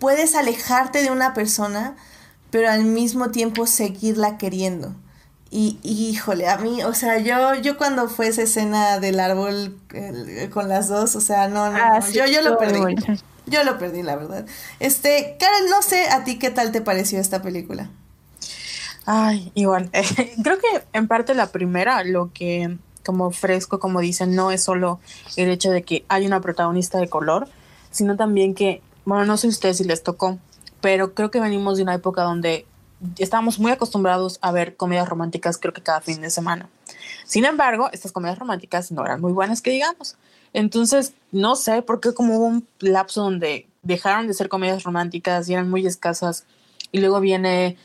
puedes 0.00 0.34
alejarte 0.34 1.04
de 1.04 1.12
una 1.12 1.34
persona, 1.34 1.94
pero 2.50 2.68
al 2.68 2.82
mismo 2.82 3.30
tiempo 3.30 3.64
seguirla 3.64 4.38
queriendo. 4.38 4.92
Y, 5.58 5.78
híjole, 5.82 6.48
a 6.48 6.58
mí, 6.58 6.84
o 6.84 6.92
sea, 6.92 7.18
yo, 7.18 7.54
yo 7.54 7.78
cuando 7.78 8.10
fue 8.10 8.28
esa 8.28 8.42
escena 8.42 9.00
del 9.00 9.18
árbol 9.18 9.74
con 10.52 10.68
las 10.68 10.88
dos, 10.88 11.16
o 11.16 11.20
sea, 11.22 11.48
no, 11.48 11.70
no, 11.70 11.78
ah, 11.78 12.00
yo, 12.12 12.26
yo 12.26 12.42
lo 12.42 12.58
perdí. 12.58 12.94
Yo 13.46 13.64
lo 13.64 13.78
perdí, 13.78 14.02
la 14.02 14.16
verdad. 14.16 14.44
Este, 14.80 15.38
Carol, 15.40 15.70
no 15.70 15.80
sé 15.80 16.10
a 16.10 16.24
ti 16.24 16.38
qué 16.38 16.50
tal 16.50 16.72
te 16.72 16.82
pareció 16.82 17.20
esta 17.20 17.40
película. 17.40 17.88
Ay, 19.06 19.50
igual. 19.54 19.90
Creo 20.42 20.58
que 20.58 20.84
en 20.92 21.08
parte 21.08 21.32
la 21.34 21.46
primera, 21.46 22.04
lo 22.04 22.30
que 22.34 22.76
como 23.02 23.30
fresco, 23.30 23.78
como 23.78 24.00
dicen, 24.00 24.34
no 24.34 24.50
es 24.50 24.62
solo 24.62 25.00
el 25.36 25.48
hecho 25.48 25.70
de 25.70 25.84
que 25.84 26.04
hay 26.08 26.26
una 26.26 26.42
protagonista 26.42 26.98
de 26.98 27.08
color, 27.08 27.48
sino 27.90 28.16
también 28.16 28.54
que 28.54 28.82
bueno, 29.06 29.24
no 29.24 29.36
sé 29.38 29.48
ustedes 29.48 29.78
si 29.78 29.84
les 29.84 30.02
tocó, 30.02 30.38
pero 30.82 31.14
creo 31.14 31.30
que 31.30 31.40
venimos 31.40 31.78
de 31.78 31.84
una 31.84 31.94
época 31.94 32.22
donde 32.22 32.66
estábamos 33.18 33.58
muy 33.58 33.72
acostumbrados 33.72 34.38
a 34.40 34.52
ver 34.52 34.76
comedias 34.76 35.08
románticas 35.08 35.58
creo 35.58 35.72
que 35.72 35.82
cada 35.82 36.00
fin 36.00 36.20
de 36.20 36.30
semana. 36.30 36.68
Sin 37.24 37.44
embargo, 37.44 37.90
estas 37.92 38.12
comedias 38.12 38.38
románticas 38.38 38.92
no 38.92 39.04
eran 39.04 39.20
muy 39.20 39.32
buenas 39.32 39.60
que 39.60 39.70
digamos. 39.70 40.16
Entonces, 40.52 41.14
no 41.32 41.56
sé 41.56 41.82
por 41.82 42.00
qué 42.00 42.14
como 42.14 42.36
hubo 42.36 42.46
un 42.46 42.68
lapso 42.80 43.22
donde 43.22 43.68
dejaron 43.82 44.26
de 44.26 44.34
ser 44.34 44.48
comedias 44.48 44.84
románticas 44.84 45.48
y 45.48 45.52
eran 45.52 45.68
muy 45.68 45.86
escasas 45.86 46.46
y 46.92 47.00
luego 47.00 47.20
viene 47.20 47.76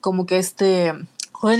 como 0.00 0.26
que 0.26 0.38
este 0.38 0.92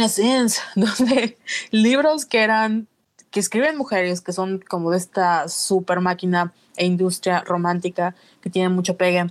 Sins, 0.08 0.60
donde 0.76 1.38
libros 1.70 2.26
que 2.26 2.40
eran 2.40 2.88
que 3.30 3.40
escriben 3.40 3.78
mujeres 3.78 4.20
que 4.20 4.32
son 4.32 4.62
como 4.68 4.90
de 4.90 4.98
esta 4.98 5.48
super 5.48 6.00
máquina 6.00 6.52
e 6.76 6.84
industria 6.84 7.40
romántica 7.40 8.14
que 8.42 8.50
tienen 8.50 8.72
mucho 8.72 8.96
pegue, 8.96 9.26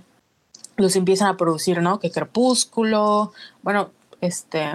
los 0.76 0.96
empiezan 0.96 1.28
a 1.28 1.36
producir, 1.36 1.80
¿no? 1.80 2.00
Que 2.00 2.10
Crepúsculo, 2.10 3.32
bueno, 3.62 3.90
este, 4.20 4.66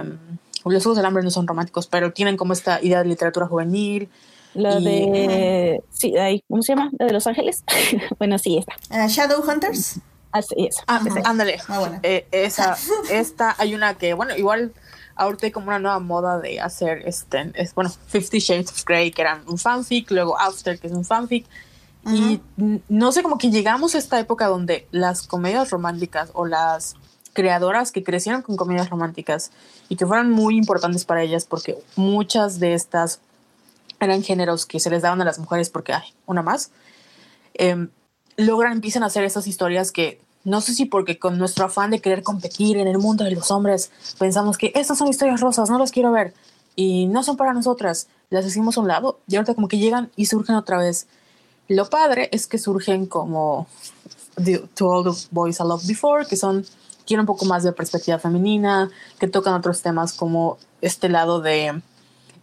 los 0.64 0.82
Juegos 0.82 0.96
del 0.96 1.06
Hambre 1.06 1.22
no 1.22 1.30
son 1.30 1.46
románticos, 1.46 1.86
pero 1.86 2.12
tienen 2.12 2.36
como 2.36 2.52
esta 2.52 2.82
idea 2.82 3.02
de 3.02 3.08
literatura 3.08 3.46
juvenil. 3.46 4.08
Lo 4.54 4.80
de, 4.80 5.82
sí, 5.90 6.14
¿cómo 6.48 6.62
se 6.62 6.74
llama? 6.74 6.90
de 6.92 7.12
Los 7.12 7.26
Ángeles. 7.26 7.64
bueno, 8.18 8.38
sí, 8.38 8.58
está. 8.58 8.74
Uh, 8.90 9.08
Shadow 9.08 9.42
Hunters. 9.42 10.00
Así 10.32 10.66
es. 10.66 10.76
Ah, 10.86 11.02
ándale. 11.24 11.58
Ah, 11.68 12.00
eh, 12.02 12.26
esa, 12.32 12.76
esta, 13.10 13.54
hay 13.58 13.74
una 13.74 13.94
que, 13.94 14.14
bueno, 14.14 14.36
igual 14.36 14.72
ahorita 15.18 15.46
hay 15.46 15.52
como 15.52 15.68
una 15.68 15.78
nueva 15.78 15.98
moda 15.98 16.38
de 16.38 16.60
hacer, 16.60 17.02
este, 17.06 17.50
es, 17.54 17.74
bueno, 17.74 17.90
Fifty 18.08 18.38
Shades 18.38 18.70
of 18.70 18.84
Grey, 18.84 19.10
que 19.10 19.22
eran 19.22 19.42
un 19.46 19.58
fanfic, 19.58 20.10
luego 20.10 20.38
After, 20.38 20.78
que 20.78 20.86
es 20.86 20.92
un 20.92 21.04
fanfic, 21.04 21.46
y 22.10 22.40
no 22.88 23.12
sé, 23.12 23.22
como 23.22 23.38
que 23.38 23.50
llegamos 23.50 23.94
a 23.94 23.98
esta 23.98 24.18
época 24.18 24.46
donde 24.46 24.86
las 24.90 25.26
comedias 25.26 25.70
románticas 25.70 26.30
o 26.32 26.46
las 26.46 26.96
creadoras 27.32 27.92
que 27.92 28.02
crecieron 28.02 28.42
con 28.42 28.56
comedias 28.56 28.90
románticas 28.90 29.52
y 29.88 29.96
que 29.96 30.06
fueron 30.06 30.30
muy 30.30 30.56
importantes 30.56 31.04
para 31.04 31.22
ellas 31.22 31.44
porque 31.44 31.78
muchas 31.96 32.58
de 32.58 32.74
estas 32.74 33.20
eran 34.00 34.22
géneros 34.22 34.66
que 34.66 34.80
se 34.80 34.90
les 34.90 35.02
daban 35.02 35.20
a 35.20 35.24
las 35.24 35.38
mujeres 35.38 35.70
porque 35.70 35.92
hay 35.92 36.14
una 36.26 36.42
más, 36.42 36.70
em, 37.54 37.90
logran, 38.36 38.72
empiezan 38.72 39.02
a 39.02 39.06
hacer 39.06 39.24
esas 39.24 39.46
historias 39.46 39.92
que 39.92 40.20
no 40.44 40.60
sé 40.60 40.74
si 40.74 40.84
porque 40.84 41.18
con 41.18 41.38
nuestro 41.38 41.64
afán 41.64 41.90
de 41.90 42.00
querer 42.00 42.22
competir 42.22 42.76
en 42.76 42.88
el 42.88 42.98
mundo 42.98 43.24
de 43.24 43.32
los 43.32 43.50
hombres 43.50 43.90
pensamos 44.18 44.56
que 44.56 44.72
estas 44.74 44.98
son 44.98 45.08
historias 45.08 45.40
rosas, 45.40 45.68
no 45.70 45.78
las 45.78 45.90
quiero 45.90 46.10
ver 46.10 46.34
y 46.74 47.06
no 47.06 47.22
son 47.22 47.36
para 47.36 47.52
nosotras, 47.52 48.08
las 48.30 48.44
decimos 48.44 48.78
a 48.78 48.80
un 48.80 48.88
lado 48.88 49.20
y 49.28 49.36
ahorita 49.36 49.54
como 49.54 49.68
que 49.68 49.78
llegan 49.78 50.10
y 50.16 50.26
surgen 50.26 50.56
otra 50.56 50.78
vez 50.78 51.06
lo 51.68 51.88
padre 51.88 52.28
es 52.32 52.46
que 52.46 52.58
surgen 52.58 53.06
como 53.06 53.66
To 54.74 54.88
All 54.88 55.04
the 55.04 55.26
Boys 55.30 55.60
I 55.60 55.64
Loved 55.64 55.86
Before, 55.86 56.26
que 56.26 56.36
son, 56.36 56.64
tienen 57.04 57.20
un 57.20 57.26
poco 57.26 57.44
más 57.44 57.62
de 57.62 57.72
perspectiva 57.72 58.18
femenina, 58.18 58.90
que 59.18 59.28
tocan 59.28 59.54
otros 59.54 59.82
temas 59.82 60.12
como 60.12 60.58
este 60.80 61.08
lado 61.08 61.40
de 61.40 61.80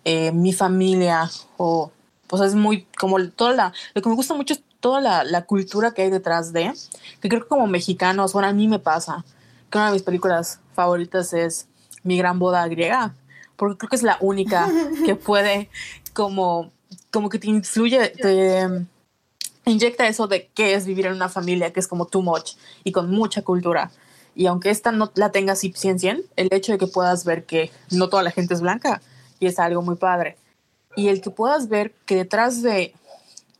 eh, 0.03 0.32
mi 0.32 0.53
familia, 0.53 1.30
o 1.57 1.91
pues 2.28 2.41
es 2.41 2.55
muy 2.55 2.88
como 2.97 3.23
toda 3.30 3.53
la, 3.53 3.73
lo 3.93 4.01
que 4.01 4.09
me 4.09 4.15
gusta 4.15 4.34
mucho 4.34 4.53
es 4.53 4.63
toda 4.80 5.01
la, 5.01 5.23
la, 5.23 5.45
cultura 5.45 5.93
que 5.93 6.03
hay 6.03 6.09
detrás 6.09 6.53
de, 6.53 6.73
que 7.21 7.30
creo 7.30 7.41
que 7.41 7.47
como 7.47 7.65
mexicanos, 7.65 8.34
bueno, 8.34 8.47
a 8.47 8.53
mí 8.53 8.67
me 8.67 8.80
pasa, 8.80 9.26
que 9.71 9.78
una 9.78 9.88
de 9.88 9.93
mis 9.93 10.03
películas 10.03 10.59
favoritas 10.73 11.34
es 11.34 11.67
Mi 12.03 12.17
Gran 12.17 12.38
Boda 12.38 12.67
Griega, 12.67 13.15
porque 13.55 13.78
creo 13.78 13.89
que 13.89 13.95
es 13.95 14.03
la 14.03 14.17
única 14.19 14.69
que 15.05 15.15
puede 15.15 15.69
como, 16.13 16.71
como 17.11 17.30
que 17.30 17.39
te 17.39 17.47
influye, 17.47 18.09
te, 18.09 18.86
inyecta 19.66 20.07
eso 20.07 20.28
de 20.28 20.49
qué 20.53 20.74
es 20.74 20.86
vivir 20.86 21.07
en 21.07 21.13
una 21.13 21.30
familia 21.30 21.74
que 21.74 21.80
es 21.80 21.88
como 21.88 22.05
too 22.05 22.22
much 22.22 22.53
y 22.84 22.91
con 22.91 23.09
mucha 23.09 23.41
cultura. 23.41 23.91
Y 24.36 24.47
aunque 24.47 24.70
esta 24.70 24.91
no 24.91 25.11
la 25.16 25.32
tengas 25.32 25.59
100 25.59 25.99
100, 25.99 26.24
el 26.36 26.49
hecho 26.51 26.74
de 26.74 26.78
que 26.78 26.88
puedas 26.88 27.24
ver 27.24 27.45
que 27.45 27.72
no 27.91 28.09
toda 28.09 28.22
la 28.22 28.32
gente 28.32 28.53
es 28.53 28.61
blanca 28.61 29.01
y 29.39 29.47
es 29.47 29.59
algo 29.59 29.82
muy 29.82 29.95
padre. 29.95 30.38
Y 30.95 31.07
el 31.07 31.22
que 31.22 31.30
puedas 31.30 31.70
ver 31.70 31.93
que 32.05 32.16
detrás 32.16 32.61
de, 32.61 32.93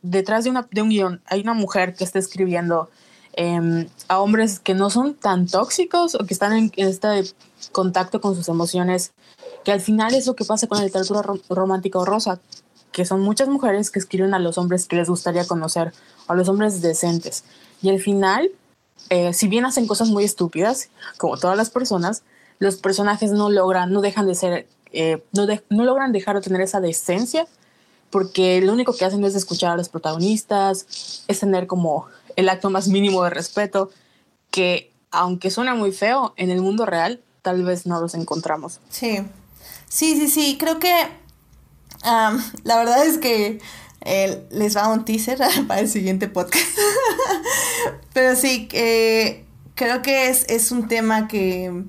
detrás 0.02 0.44
de, 0.44 0.50
una, 0.50 0.68
de 0.70 0.82
un 0.82 0.90
guion 0.90 1.22
hay 1.26 1.40
una 1.40 1.54
mujer 1.54 1.94
que 1.94 2.04
está 2.04 2.18
escribiendo 2.18 2.90
em, 3.32 3.88
a 4.08 4.20
hombres 4.20 4.60
que 4.60 4.74
no 4.74 4.90
son 4.90 5.14
tan 5.14 5.46
tóxicos 5.46 6.14
o 6.14 6.26
que 6.26 6.34
están 6.34 6.52
en, 6.52 6.72
este 6.76 7.24
contacto 7.72 8.20
con 8.20 8.34
sus 8.34 8.48
emociones, 8.48 9.12
que 9.64 9.72
al 9.72 9.80
final 9.80 10.14
es 10.14 10.26
lo 10.26 10.36
que 10.36 10.44
pasa 10.44 10.66
con 10.66 10.78
la 10.78 10.84
literatura 10.84 11.22
romántica 11.48 11.98
o 11.98 12.04
rosa, 12.04 12.40
que 12.96 13.04
son 13.04 13.20
muchas 13.20 13.46
mujeres 13.48 13.90
que 13.90 13.98
escriben 13.98 14.32
a 14.32 14.38
los 14.38 14.56
hombres 14.56 14.86
que 14.86 14.96
les 14.96 15.10
gustaría 15.10 15.46
conocer, 15.46 15.92
a 16.28 16.34
los 16.34 16.48
hombres 16.48 16.80
decentes. 16.80 17.44
Y 17.82 17.90
al 17.90 18.00
final, 18.00 18.50
eh, 19.10 19.34
si 19.34 19.48
bien 19.48 19.66
hacen 19.66 19.86
cosas 19.86 20.08
muy 20.08 20.24
estúpidas, 20.24 20.88
como 21.18 21.36
todas 21.36 21.58
las 21.58 21.68
personas, 21.68 22.22
los 22.58 22.76
personajes 22.76 23.32
no 23.32 23.50
logran, 23.50 23.92
no 23.92 24.00
dejan 24.00 24.26
de 24.26 24.34
ser, 24.34 24.66
eh, 24.92 25.22
no, 25.32 25.46
no 25.68 25.84
logran 25.84 26.12
dejar 26.12 26.36
de 26.36 26.40
tener 26.40 26.62
esa 26.62 26.80
decencia, 26.80 27.46
porque 28.08 28.62
lo 28.62 28.72
único 28.72 28.96
que 28.96 29.04
hacen 29.04 29.22
es 29.24 29.34
escuchar 29.34 29.72
a 29.72 29.76
los 29.76 29.90
protagonistas, 29.90 31.22
es 31.28 31.38
tener 31.38 31.66
como 31.66 32.06
el 32.34 32.48
acto 32.48 32.70
más 32.70 32.88
mínimo 32.88 33.22
de 33.24 33.28
respeto, 33.28 33.90
que 34.50 34.90
aunque 35.10 35.50
suena 35.50 35.74
muy 35.74 35.92
feo, 35.92 36.32
en 36.38 36.48
el 36.48 36.62
mundo 36.62 36.86
real 36.86 37.20
tal 37.42 37.62
vez 37.62 37.84
no 37.84 38.00
los 38.00 38.14
encontramos. 38.14 38.80
Sí, 38.88 39.18
sí, 39.86 40.16
sí, 40.16 40.28
sí, 40.28 40.56
creo 40.58 40.78
que 40.78 41.25
la 42.06 42.76
verdad 42.76 43.04
es 43.04 43.18
que 43.18 43.60
eh, 44.02 44.46
les 44.50 44.76
va 44.76 44.88
un 44.88 45.04
teaser 45.04 45.38
para 45.68 45.80
el 45.80 45.88
siguiente 45.88 46.28
podcast. 46.28 46.66
Pero 48.12 48.36
sí, 48.36 48.68
creo 49.74 50.02
que 50.02 50.28
es, 50.28 50.70
un 50.70 50.88
tema 50.88 51.28
que, 51.28 51.84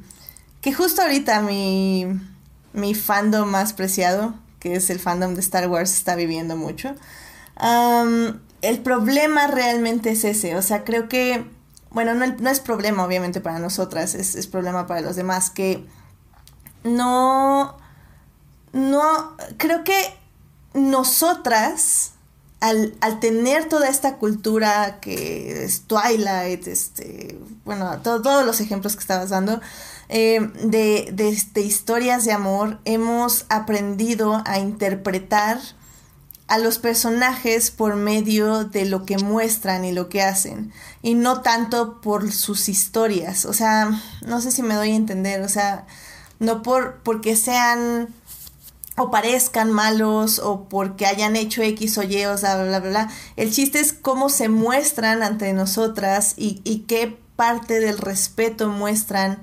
que 0.61 0.73
justo 0.73 1.01
ahorita 1.01 1.41
mi, 1.41 2.05
mi 2.73 2.95
fandom 2.95 3.49
más 3.49 3.73
preciado, 3.73 4.33
que 4.59 4.75
es 4.75 4.89
el 4.89 4.99
fandom 4.99 5.35
de 5.35 5.41
Star 5.41 5.69
Wars, 5.69 5.93
está 5.93 6.15
viviendo 6.15 6.57
mucho. 6.57 6.95
el 8.61 8.79
problema 8.79 9.47
realmente 9.47 10.11
es 10.11 10.23
ese, 10.23 10.55
o 10.55 10.61
sea, 10.61 10.83
creo 10.83 11.07
que, 11.07 11.45
bueno, 11.91 12.13
no, 12.13 12.49
es 12.49 12.59
problema 12.59 13.05
obviamente 13.05 13.39
para 13.39 13.59
nosotras, 13.59 14.15
es, 14.15 14.35
es 14.35 14.47
problema 14.47 14.87
para 14.87 15.01
los 15.01 15.15
demás, 15.15 15.49
que 15.49 15.85
no 16.83 17.77
no, 18.73 19.35
creo 19.57 19.83
que 19.83 20.17
nosotras, 20.73 22.11
al, 22.59 22.93
tener 23.19 23.67
toda 23.69 23.89
esta 23.89 24.17
cultura 24.17 24.99
que 24.99 25.63
es 25.63 25.81
Twilight, 25.81 26.67
este, 26.67 27.39
bueno, 27.65 27.99
todos 28.01 28.45
los 28.45 28.61
ejemplos 28.61 28.95
que 28.95 29.01
estabas 29.01 29.29
dando, 29.29 29.59
eh, 30.09 30.51
de, 30.63 31.09
de, 31.11 31.61
historias 31.61 32.23
de 32.25 32.31
amor, 32.31 32.79
hemos 32.85 33.45
aprendido 33.49 34.41
a 34.45 34.59
interpretar 34.59 35.59
a 36.47 36.57
los 36.57 36.79
personajes 36.79 37.71
por 37.71 37.97
medio 37.97 38.63
de 38.63 38.85
lo 38.85 39.05
que 39.05 39.17
muestran 39.17 39.83
y 39.83 39.91
lo 39.91 40.07
que 40.07 40.21
hacen, 40.21 40.71
y 41.01 41.13
no 41.13 41.41
tanto 41.41 41.99
por 41.99 42.31
sus 42.31 42.69
historias. 42.69 43.45
O 43.45 43.51
sea, 43.51 44.01
no 44.25 44.39
sé 44.39 44.51
si 44.51 44.63
me 44.63 44.75
doy 44.75 44.91
a 44.91 44.95
entender, 44.95 45.41
o 45.41 45.49
sea, 45.49 45.85
no 46.39 46.61
por 46.61 47.01
porque 47.03 47.35
sean 47.35 48.07
o 48.97 49.11
parezcan 49.11 49.71
malos 49.71 50.39
o 50.39 50.67
porque 50.67 51.05
hayan 51.05 51.35
hecho 51.35 51.61
X 51.61 51.97
o 51.99 52.03
Y 52.03 52.25
o 52.25 52.35
bla, 52.35 52.55
bla, 52.55 52.79
bla, 52.79 52.89
bla. 52.89 53.09
El 53.35 53.51
chiste 53.51 53.79
es 53.79 53.93
cómo 53.93 54.29
se 54.29 54.49
muestran 54.49 55.21
ante 55.21 55.53
nosotras 55.53 56.33
y, 56.35 56.61
y 56.63 56.79
qué 56.79 57.17
parte 57.35 57.79
del 57.79 57.99
respeto 57.99 58.67
muestran. 58.69 59.39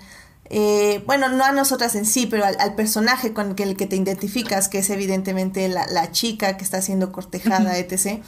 Eh, 0.50 1.02
bueno, 1.06 1.28
no 1.28 1.44
a 1.44 1.52
nosotras 1.52 1.94
en 1.94 2.04
sí, 2.04 2.26
pero 2.26 2.44
al, 2.44 2.74
personaje 2.74 3.32
con 3.32 3.54
el 3.56 3.76
que 3.76 3.86
te 3.86 3.96
identificas, 3.96 4.68
que 4.68 4.78
es 4.78 4.90
evidentemente 4.90 5.68
la, 5.68 5.86
la 5.86 6.10
chica 6.10 6.56
que 6.56 6.64
está 6.64 6.82
siendo 6.82 7.12
cortejada, 7.12 7.78
etc., 7.78 8.22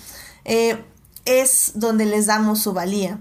eh, 0.44 0.82
es 1.24 1.72
donde 1.74 2.06
les 2.06 2.26
damos 2.26 2.62
su 2.62 2.72
valía. 2.72 3.18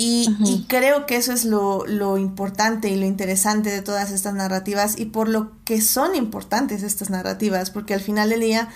Y, 0.00 0.64
creo 0.68 1.06
que 1.06 1.16
eso 1.16 1.32
es 1.32 1.44
lo, 1.44 1.84
importante 2.18 2.88
y 2.88 2.96
lo 2.96 3.04
interesante 3.04 3.68
de 3.68 3.82
todas 3.82 4.12
estas 4.12 4.32
narrativas 4.32 4.96
y 4.96 5.06
por 5.06 5.28
lo 5.28 5.50
que 5.64 5.80
son 5.80 6.14
importantes 6.14 6.84
estas 6.84 7.10
narrativas, 7.10 7.72
porque 7.72 7.94
al 7.94 8.00
final 8.00 8.30
del 8.30 8.40
día 8.40 8.68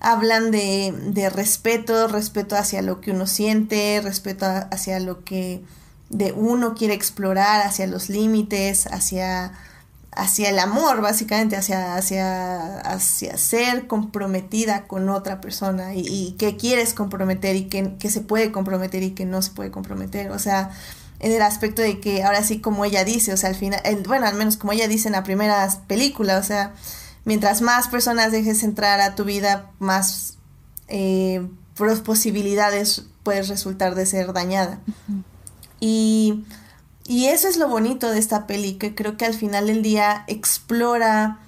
hablan 0.00 0.50
de, 0.50 0.92
de 1.06 1.30
respeto, 1.30 2.08
respeto 2.08 2.56
hacia 2.56 2.82
lo 2.82 3.00
que 3.00 3.12
uno 3.12 3.28
siente, 3.28 4.00
respeto 4.02 4.46
hacia 4.46 4.98
lo 4.98 5.22
que 5.22 5.62
de 6.10 6.32
uno 6.32 6.74
quiere 6.74 6.94
explorar, 6.94 7.64
hacia 7.64 7.86
los 7.86 8.08
límites, 8.08 8.88
hacia 8.88 9.52
hacia 10.16 10.50
el 10.50 10.58
amor, 10.58 11.00
básicamente, 11.00 11.56
hacia, 11.56 11.96
hacia, 11.96 12.78
hacia 12.80 13.36
ser 13.36 13.86
comprometida 13.86 14.86
con 14.86 15.08
otra 15.08 15.40
persona 15.40 15.94
y, 15.94 16.06
y 16.06 16.32
que 16.38 16.56
quieres 16.56 16.94
comprometer 16.94 17.56
y 17.56 17.64
que, 17.64 17.96
que, 17.98 18.10
se 18.10 18.20
puede 18.20 18.52
comprometer 18.52 19.02
y 19.02 19.10
que 19.10 19.24
no 19.24 19.42
se 19.42 19.50
puede 19.50 19.70
comprometer. 19.70 20.30
O 20.30 20.38
sea, 20.38 20.70
en 21.20 21.32
el 21.32 21.42
aspecto 21.42 21.82
de 21.82 22.00
que 22.00 22.22
ahora 22.22 22.42
sí, 22.42 22.60
como 22.60 22.84
ella 22.84 23.04
dice, 23.04 23.32
o 23.32 23.36
sea, 23.36 23.48
al 23.48 23.56
final, 23.56 23.80
bueno, 24.06 24.26
al 24.26 24.34
menos 24.34 24.56
como 24.56 24.72
ella 24.72 24.88
dice 24.88 25.08
en 25.08 25.12
la 25.12 25.24
primera 25.24 25.68
película, 25.86 26.38
o 26.38 26.42
sea, 26.42 26.74
mientras 27.24 27.62
más 27.62 27.88
personas 27.88 28.32
dejes 28.32 28.62
entrar 28.62 29.00
a 29.00 29.14
tu 29.14 29.24
vida, 29.24 29.70
más 29.78 30.34
eh, 30.88 31.46
posibilidades 32.04 33.04
puedes 33.22 33.48
resultar 33.48 33.94
de 33.94 34.06
ser 34.06 34.32
dañada. 34.32 34.80
Y 35.80 36.44
y 37.06 37.26
eso 37.26 37.48
es 37.48 37.56
lo 37.56 37.68
bonito 37.68 38.10
de 38.10 38.18
esta 38.18 38.46
peli, 38.46 38.74
que 38.74 38.94
creo 38.94 39.16
que 39.16 39.26
al 39.26 39.34
final 39.34 39.66
del 39.66 39.82
día 39.82 40.24
explora 40.26 41.38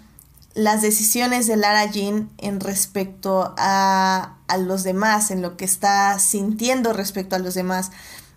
las 0.54 0.82
decisiones 0.82 1.46
de 1.46 1.56
Lara 1.56 1.86
Jean 1.86 2.30
en 2.38 2.60
respecto 2.60 3.54
a, 3.56 4.36
a 4.48 4.56
los 4.58 4.84
demás, 4.84 5.30
en 5.30 5.42
lo 5.42 5.56
que 5.56 5.64
está 5.64 6.18
sintiendo 6.18 6.92
respecto 6.92 7.36
a 7.36 7.38
los 7.38 7.54
demás. 7.54 7.90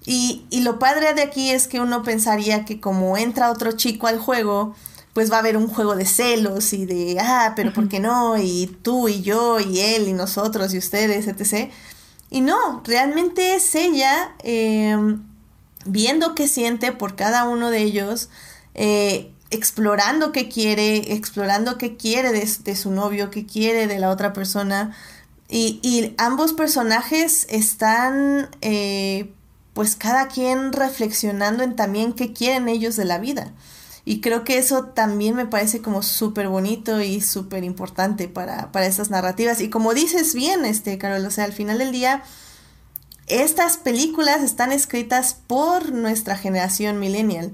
Y, 0.06 0.46
y, 0.50 0.62
lo 0.62 0.80
padre 0.80 1.14
de 1.14 1.22
aquí 1.22 1.52
es 1.52 1.68
que 1.68 1.82
uno 1.82 2.04
pensaría 2.04 2.66
que 2.66 2.80
como 2.80 3.18
entra 3.18 3.52
otro 3.52 3.74
chico 3.74 4.08
al 4.08 4.18
juego, 4.18 4.76
pues 5.14 5.32
va 5.32 5.38
a 5.38 5.40
haber 5.40 5.58
un 5.58 5.68
juego 5.68 5.96
de 5.96 6.06
celos 6.06 6.74
y 6.74 6.86
de, 6.86 7.18
ah, 7.20 7.54
pero 7.56 7.74
¿por 7.74 7.90
qué 7.90 8.00
no? 8.00 8.38
Y 8.38 8.78
tú 8.82 9.10
y 9.10 9.22
yo 9.22 9.60
y 9.60 9.80
él 9.80 10.08
y 10.08 10.14
nosotros 10.14 10.74
y 10.74 10.78
ustedes, 10.78 11.28
etc. 11.28 11.72
Y 12.30 12.42
no, 12.42 12.82
realmente 12.86 13.56
es 13.56 13.76
ella 13.76 14.36
eh, 14.44 14.96
viendo 15.86 16.36
qué 16.36 16.48
siente 16.48 16.92
por 16.92 17.16
cada 17.16 17.46
uno 17.46 17.70
de 17.70 17.82
ellos, 17.82 18.30
eh, 18.76 19.32
explorando 19.52 20.32
qué 20.32 20.50
quiere, 20.50 21.14
explorando 21.14 21.78
qué 21.78 21.98
quiere 21.98 22.32
de, 22.32 22.76
su 22.76 22.92
novio, 22.92 23.32
qué 23.32 23.46
quiere 23.46 23.88
de 23.88 24.00
la 24.00 24.10
otra 24.10 24.34
persona. 24.34 24.96
Y, 25.50 26.14
ambos 26.18 26.54
personajes 26.54 27.48
están, 27.50 28.50
eh, 28.62 29.32
pues 29.74 29.96
cada 29.96 30.28
quien 30.28 30.74
reflexionando 30.74 31.64
en 31.64 31.76
también 31.76 32.14
qué 32.14 32.34
quieren 32.34 32.70
ellos 32.70 32.96
de 32.96 33.06
la 33.06 33.18
vida. 33.18 33.52
Y 34.06 34.22
creo 34.22 34.44
que 34.44 34.58
eso 34.58 34.86
también 34.86 35.36
me 35.36 35.46
parece 35.46 35.82
como 35.82 36.04
súper 36.04 36.48
bonito 36.48 37.02
y 37.02 37.22
súper 37.22 37.64
importante 37.64 38.28
para, 38.28 38.72
para 38.72 38.88
esas 38.88 39.10
narrativas. 39.10 39.62
Y 39.62 39.70
como 39.70 39.94
dices 39.94 40.34
bien, 40.34 40.66
este, 40.66 40.98
Carol, 40.98 41.26
o 41.26 41.32
sea, 41.32 41.46
al 41.46 41.54
final 41.54 41.80
del 41.80 41.92
día, 41.92 42.24
estas 43.30 43.78
películas 43.78 44.42
están 44.42 44.72
escritas 44.72 45.36
por 45.48 45.92
nuestra 45.92 46.36
generación 46.36 47.00
millennial 47.00 47.52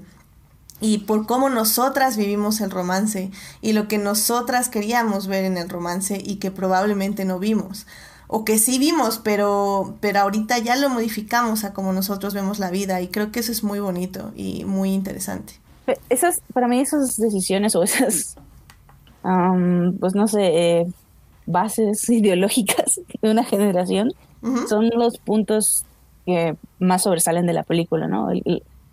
y 0.80 0.98
por 0.98 1.26
cómo 1.26 1.48
nosotras 1.48 2.16
vivimos 2.16 2.60
el 2.60 2.70
romance 2.70 3.30
y 3.62 3.72
lo 3.72 3.88
que 3.88 3.98
nosotras 3.98 4.68
queríamos 4.68 5.26
ver 5.26 5.44
en 5.44 5.56
el 5.56 5.68
romance 5.68 6.20
y 6.22 6.36
que 6.36 6.50
probablemente 6.50 7.24
no 7.24 7.38
vimos 7.38 7.86
o 8.28 8.44
que 8.44 8.58
sí 8.58 8.78
vimos, 8.78 9.18
pero 9.22 9.96
pero 10.00 10.20
ahorita 10.20 10.58
ya 10.58 10.76
lo 10.76 10.88
modificamos 10.88 11.64
a 11.64 11.72
como 11.72 11.92
nosotros 11.92 12.34
vemos 12.34 12.58
la 12.58 12.70
vida 12.70 13.00
y 13.00 13.08
creo 13.08 13.30
que 13.30 13.40
eso 13.40 13.52
es 13.52 13.62
muy 13.62 13.78
bonito 13.78 14.32
y 14.34 14.64
muy 14.64 14.92
interesante. 14.92 15.54
Esas 16.10 16.40
para 16.52 16.66
mí 16.66 16.80
esas 16.80 17.16
decisiones 17.16 17.76
o 17.76 17.82
esas 17.82 18.36
pues 20.00 20.14
no 20.14 20.28
sé, 20.28 20.40
eh, 20.42 20.86
bases 21.46 22.08
ideológicas 22.10 23.00
de 23.22 23.30
una 23.30 23.44
generación 23.44 24.12
son 24.68 24.90
los 24.90 25.18
puntos 25.18 25.84
que 26.24 26.56
más 26.78 27.02
sobresalen 27.02 27.46
de 27.46 27.52
la 27.52 27.62
película, 27.62 28.08
¿no? 28.08 28.28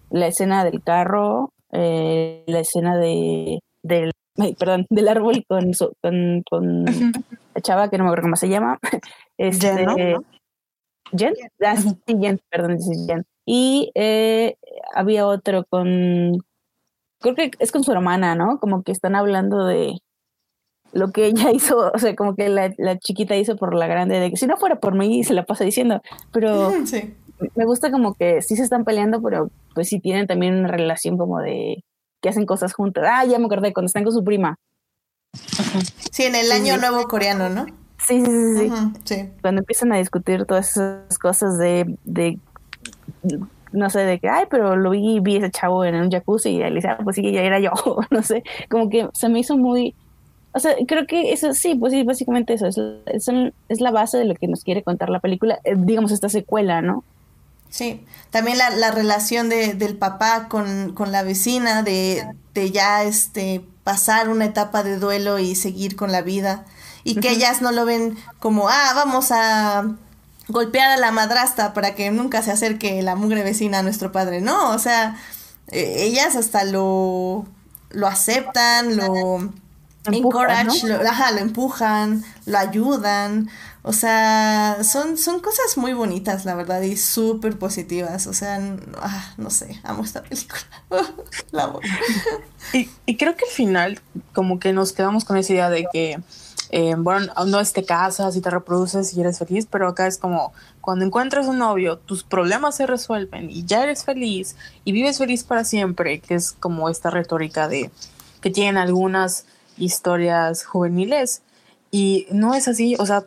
la 0.09 0.27
escena 0.27 0.63
del 0.63 0.83
carro, 0.83 1.49
eh, 1.71 2.43
la 2.47 2.59
escena 2.59 2.97
de 2.97 3.59
del 3.81 4.11
perdón, 4.57 4.85
del 4.89 5.07
árbol 5.07 5.43
con 5.47 5.71
con, 6.01 6.43
con 6.49 6.85
la 6.85 7.61
chava 7.61 7.89
que 7.89 7.97
no 7.97 8.03
me 8.03 8.09
acuerdo 8.09 8.23
cómo 8.23 8.35
se 8.35 8.49
llama. 8.49 8.79
Este, 9.37 9.67
Jen, 9.75 9.85
¿no? 9.85 9.95
Jen, 11.17 11.33
ah, 11.65 11.75
sí, 11.75 11.95
Jen, 12.07 12.39
perdón, 12.49 12.77
Jen. 13.07 13.25
Y 13.45 13.91
eh, 13.95 14.55
había 14.93 15.27
otro 15.27 15.65
con 15.69 16.37
creo 17.19 17.35
que 17.35 17.51
es 17.59 17.71
con 17.71 17.83
su 17.83 17.91
hermana, 17.91 18.35
¿no? 18.35 18.59
Como 18.59 18.83
que 18.83 18.91
están 18.91 19.15
hablando 19.15 19.65
de 19.65 19.97
lo 20.93 21.11
que 21.11 21.27
ella 21.27 21.51
hizo, 21.53 21.91
o 21.93 21.99
sea, 21.99 22.15
como 22.15 22.35
que 22.35 22.49
la, 22.49 22.73
la, 22.77 22.97
chiquita 22.97 23.35
hizo 23.35 23.55
por 23.57 23.75
la 23.75 23.87
grande, 23.87 24.19
de 24.19 24.29
que 24.29 24.37
si 24.37 24.47
no 24.47 24.57
fuera 24.57 24.77
por 24.79 24.95
mí 24.95 25.23
se 25.23 25.33
la 25.33 25.43
pasa 25.43 25.63
diciendo, 25.63 26.01
pero 26.31 26.71
me 27.55 27.65
gusta 27.65 27.91
como 27.91 28.13
que 28.13 28.41
sí 28.41 28.55
se 28.55 28.63
están 28.63 28.85
peleando, 28.85 29.21
pero 29.21 29.49
pues 29.73 29.89
sí 29.89 29.99
tienen 29.99 30.27
también 30.27 30.55
una 30.55 30.69
relación 30.69 31.17
como 31.17 31.39
de 31.39 31.83
que 32.21 32.29
hacen 32.29 32.45
cosas 32.45 32.73
juntas. 32.73 33.03
Ah, 33.07 33.25
ya 33.25 33.37
me 33.37 33.45
acordé, 33.45 33.73
cuando 33.73 33.87
están 33.87 34.03
con 34.03 34.13
su 34.13 34.23
prima. 34.23 34.57
Sí, 36.11 36.23
en 36.23 36.35
el 36.35 36.51
año 36.51 36.77
nuevo 36.77 37.03
coreano, 37.07 37.49
¿no? 37.49 37.65
Sí, 37.97 38.23
sí, 38.25 38.57
sí, 38.57 38.71
sí. 39.03 39.29
Cuando 39.41 39.59
empiezan 39.61 39.91
a 39.93 39.97
discutir 39.97 40.45
todas 40.45 40.71
esas 40.71 41.17
cosas 41.17 41.57
de, 41.57 41.97
de 42.03 42.39
no 43.71 43.89
sé, 43.89 43.99
de 43.99 44.19
que, 44.19 44.29
ay, 44.29 44.45
pero 44.49 44.75
lo 44.75 44.91
vi, 44.91 45.19
vi 45.19 45.37
ese 45.37 45.51
chavo 45.51 45.83
en 45.83 45.95
un 45.95 46.11
jacuzzi 46.11 46.49
y 46.49 46.61
él 46.61 46.75
dice, 46.75 46.89
ah, 46.89 46.99
pues 47.03 47.15
sí, 47.15 47.31
ya 47.31 47.41
era 47.41 47.59
yo, 47.59 47.71
no 48.11 48.23
sé, 48.23 48.43
como 48.69 48.89
que 48.89 49.09
se 49.13 49.29
me 49.29 49.39
hizo 49.39 49.57
muy, 49.57 49.95
o 50.53 50.59
sea, 50.59 50.75
creo 50.87 51.07
que 51.07 51.33
eso 51.33 51.53
sí, 51.53 51.73
pues 51.75 51.93
sí, 51.93 52.03
básicamente 52.03 52.53
eso, 52.53 52.67
es, 52.67 52.77
es, 53.69 53.81
la 53.81 53.91
base 53.91 54.17
de 54.17 54.25
lo 54.25 54.35
que 54.35 54.47
nos 54.47 54.63
quiere 54.63 54.83
contar 54.83 55.09
la 55.09 55.19
película, 55.19 55.59
eh, 55.63 55.73
digamos, 55.75 56.11
esta 56.11 56.29
secuela, 56.29 56.81
¿no? 56.81 57.03
Sí, 57.69 58.05
también 58.29 58.59
la, 58.59 58.69
la 58.69 58.91
relación 58.91 59.49
de, 59.49 59.73
del 59.73 59.97
papá 59.97 60.47
con, 60.47 60.93
con 60.93 61.11
la 61.11 61.23
vecina, 61.23 61.81
de, 61.81 62.23
de, 62.53 62.71
ya 62.71 63.03
este, 63.03 63.65
pasar 63.83 64.29
una 64.29 64.45
etapa 64.45 64.83
de 64.83 64.99
duelo 64.99 65.39
y 65.39 65.55
seguir 65.55 65.95
con 65.95 66.11
la 66.11 66.21
vida, 66.21 66.65
y 67.03 67.15
que 67.15 67.31
ellas 67.31 67.63
no 67.63 67.71
lo 67.71 67.85
ven 67.85 68.15
como, 68.39 68.69
ah, 68.69 68.91
vamos 68.93 69.31
a 69.31 69.95
golpear 70.49 70.91
a 70.91 70.97
la 70.97 71.11
madrastra 71.11 71.73
para 71.73 71.95
que 71.95 72.11
nunca 72.11 72.43
se 72.43 72.51
acerque 72.51 73.01
la 73.01 73.15
mugre 73.15 73.43
vecina 73.43 73.79
a 73.79 73.83
nuestro 73.83 74.11
padre, 74.11 74.39
no, 74.39 74.69
o 74.69 74.77
sea, 74.77 75.17
eh, 75.69 75.95
ellas 76.03 76.35
hasta 76.35 76.63
lo, 76.65 77.47
lo 77.89 78.07
aceptan, 78.07 78.95
lo 78.97 79.51
encourage, 80.05 80.87
lo, 80.87 80.97
lo 80.97 81.37
empujan, 81.39 82.23
lo 82.45 82.57
ayudan. 82.57 83.49
O 83.85 83.91
sea, 83.91 84.77
son, 84.83 85.17
son 85.17 85.41
cosas 85.41 85.77
muy 85.77 85.91
bonitas, 85.91 86.45
la 86.45 86.55
verdad, 86.55 86.81
y 86.81 86.95
súper 86.95 87.59
positivas. 87.59 88.27
O 88.27 88.33
sea, 88.33 88.59
ah, 89.01 89.33
no 89.37 89.49
sé, 89.49 89.79
amo 89.83 90.03
esta 90.03 90.23
película. 90.23 90.61
la 91.51 91.65
amo. 91.65 91.81
Y, 92.71 92.89
y, 93.05 93.17
creo 93.17 93.35
que 93.35 93.45
al 93.45 93.51
final, 93.51 93.99
como 94.33 94.59
que 94.59 94.71
nos 94.71 94.93
quedamos 94.93 95.25
con 95.25 95.35
esa 95.35 95.51
idea 95.51 95.69
de 95.69 95.85
que, 95.91 96.21
eh, 96.69 96.95
bueno, 96.97 97.33
no 97.45 97.59
es 97.59 97.73
te 97.73 97.83
casas 97.83 98.37
y 98.37 98.41
te 98.41 98.49
reproduces 98.49 99.13
y 99.13 99.21
eres 99.21 99.39
feliz, 99.39 99.67
pero 99.69 99.89
acá 99.89 100.07
es 100.07 100.17
como 100.17 100.53
cuando 100.79 101.05
encuentras 101.05 101.47
un 101.47 101.59
novio, 101.59 101.97
tus 101.97 102.23
problemas 102.23 102.75
se 102.75 102.87
resuelven 102.87 103.49
y 103.49 103.63
ya 103.65 103.83
eres 103.83 104.03
feliz 104.03 104.55
y 104.83 104.91
vives 104.91 105.17
feliz 105.17 105.43
para 105.43 105.63
siempre, 105.63 106.19
que 106.19 106.35
es 106.35 106.51
como 106.51 106.89
esta 106.89 107.09
retórica 107.09 107.67
de 107.67 107.91
que 108.41 108.49
tienen 108.49 108.77
algunas 108.77 109.45
historias 109.77 110.65
juveniles. 110.65 111.41
Y 111.91 112.27
no 112.31 112.53
es 112.55 112.67
así, 112.67 112.95
o 112.97 113.05
sea, 113.05 113.23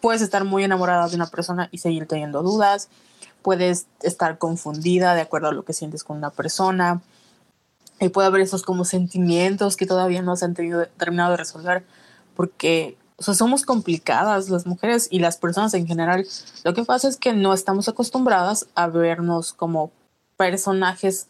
puedes 0.00 0.22
estar 0.22 0.44
muy 0.44 0.64
enamorada 0.64 1.08
de 1.08 1.16
una 1.16 1.26
persona 1.26 1.68
y 1.70 1.78
seguir 1.78 2.06
teniendo 2.06 2.42
dudas, 2.42 2.88
puedes 3.42 3.86
estar 4.02 4.38
confundida 4.38 5.14
de 5.14 5.20
acuerdo 5.20 5.48
a 5.48 5.52
lo 5.52 5.64
que 5.64 5.72
sientes 5.72 6.02
con 6.02 6.16
una 6.16 6.30
persona, 6.30 7.02
y 8.00 8.08
puede 8.08 8.28
haber 8.28 8.42
esos 8.42 8.62
como 8.62 8.84
sentimientos 8.84 9.76
que 9.76 9.86
todavía 9.86 10.22
no 10.22 10.36
se 10.36 10.44
han 10.44 10.54
terminado 10.54 11.30
de 11.32 11.36
resolver, 11.36 11.84
porque 12.34 12.96
o 13.18 13.22
sea, 13.22 13.34
somos 13.34 13.64
complicadas 13.64 14.50
las 14.50 14.66
mujeres 14.66 15.08
y 15.10 15.20
las 15.20 15.38
personas 15.38 15.72
en 15.74 15.86
general. 15.86 16.26
Lo 16.64 16.74
que 16.74 16.84
pasa 16.84 17.08
es 17.08 17.16
que 17.16 17.32
no 17.32 17.54
estamos 17.54 17.88
acostumbradas 17.88 18.66
a 18.74 18.88
vernos 18.88 19.54
como 19.54 19.90
personajes 20.36 21.28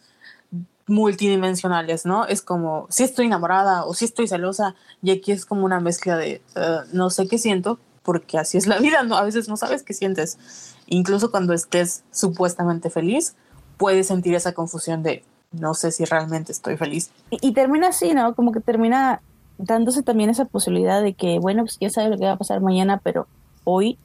multidimensionales, 0.86 2.06
¿no? 2.06 2.26
Es 2.26 2.42
como 2.42 2.86
si 2.90 3.02
estoy 3.02 3.26
enamorada 3.26 3.84
o 3.84 3.94
si 3.94 4.04
estoy 4.04 4.28
celosa 4.28 4.74
y 5.02 5.10
aquí 5.10 5.32
es 5.32 5.44
como 5.44 5.64
una 5.64 5.80
mezcla 5.80 6.16
de 6.16 6.42
eh, 6.54 6.78
no 6.92 7.10
sé 7.10 7.26
qué 7.26 7.38
siento 7.38 7.78
porque 8.02 8.38
así 8.38 8.56
es 8.56 8.68
la 8.68 8.78
vida, 8.78 9.02
¿no? 9.02 9.16
A 9.16 9.24
veces 9.24 9.48
no 9.48 9.56
sabes 9.56 9.82
qué 9.82 9.92
sientes. 9.92 10.38
Incluso 10.86 11.32
cuando 11.32 11.52
estés 11.52 12.04
supuestamente 12.12 12.88
feliz, 12.88 13.34
puedes 13.76 14.06
sentir 14.06 14.34
esa 14.34 14.52
confusión 14.52 15.02
de 15.02 15.24
no 15.52 15.74
sé 15.74 15.90
si 15.90 16.04
realmente 16.04 16.52
estoy 16.52 16.76
feliz. 16.76 17.10
Y, 17.30 17.52
termina 17.52 17.88
así, 17.88 18.14
¿no? 18.14 18.34
Como 18.34 18.52
que 18.52 18.60
termina 18.60 19.22
dándose 19.58 20.02
también 20.02 20.30
esa 20.30 20.44
posibilidad 20.44 21.02
de 21.02 21.14
que, 21.14 21.38
bueno, 21.38 21.62
pues 21.62 21.78
quién 21.78 21.90
sabe 21.90 22.10
lo 22.10 22.18
que 22.18 22.24
va 22.24 22.32
a 22.32 22.38
pasar 22.38 22.60
mañana, 22.60 23.00
pero 23.02 23.26
hoy 23.64 23.98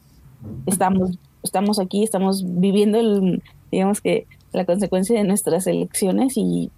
estamos, 0.65 1.19
estamos 1.43 1.79
aquí, 1.79 2.03
estamos 2.03 2.43
viviendo, 2.45 2.99
el, 2.99 3.43
digamos 3.71 4.01
que, 4.01 4.27
la 4.52 4.66
consecuencia 4.66 5.18
de 5.18 5.26
nuestras 5.26 5.68
elecciones 5.68 6.34
y, 6.36 6.72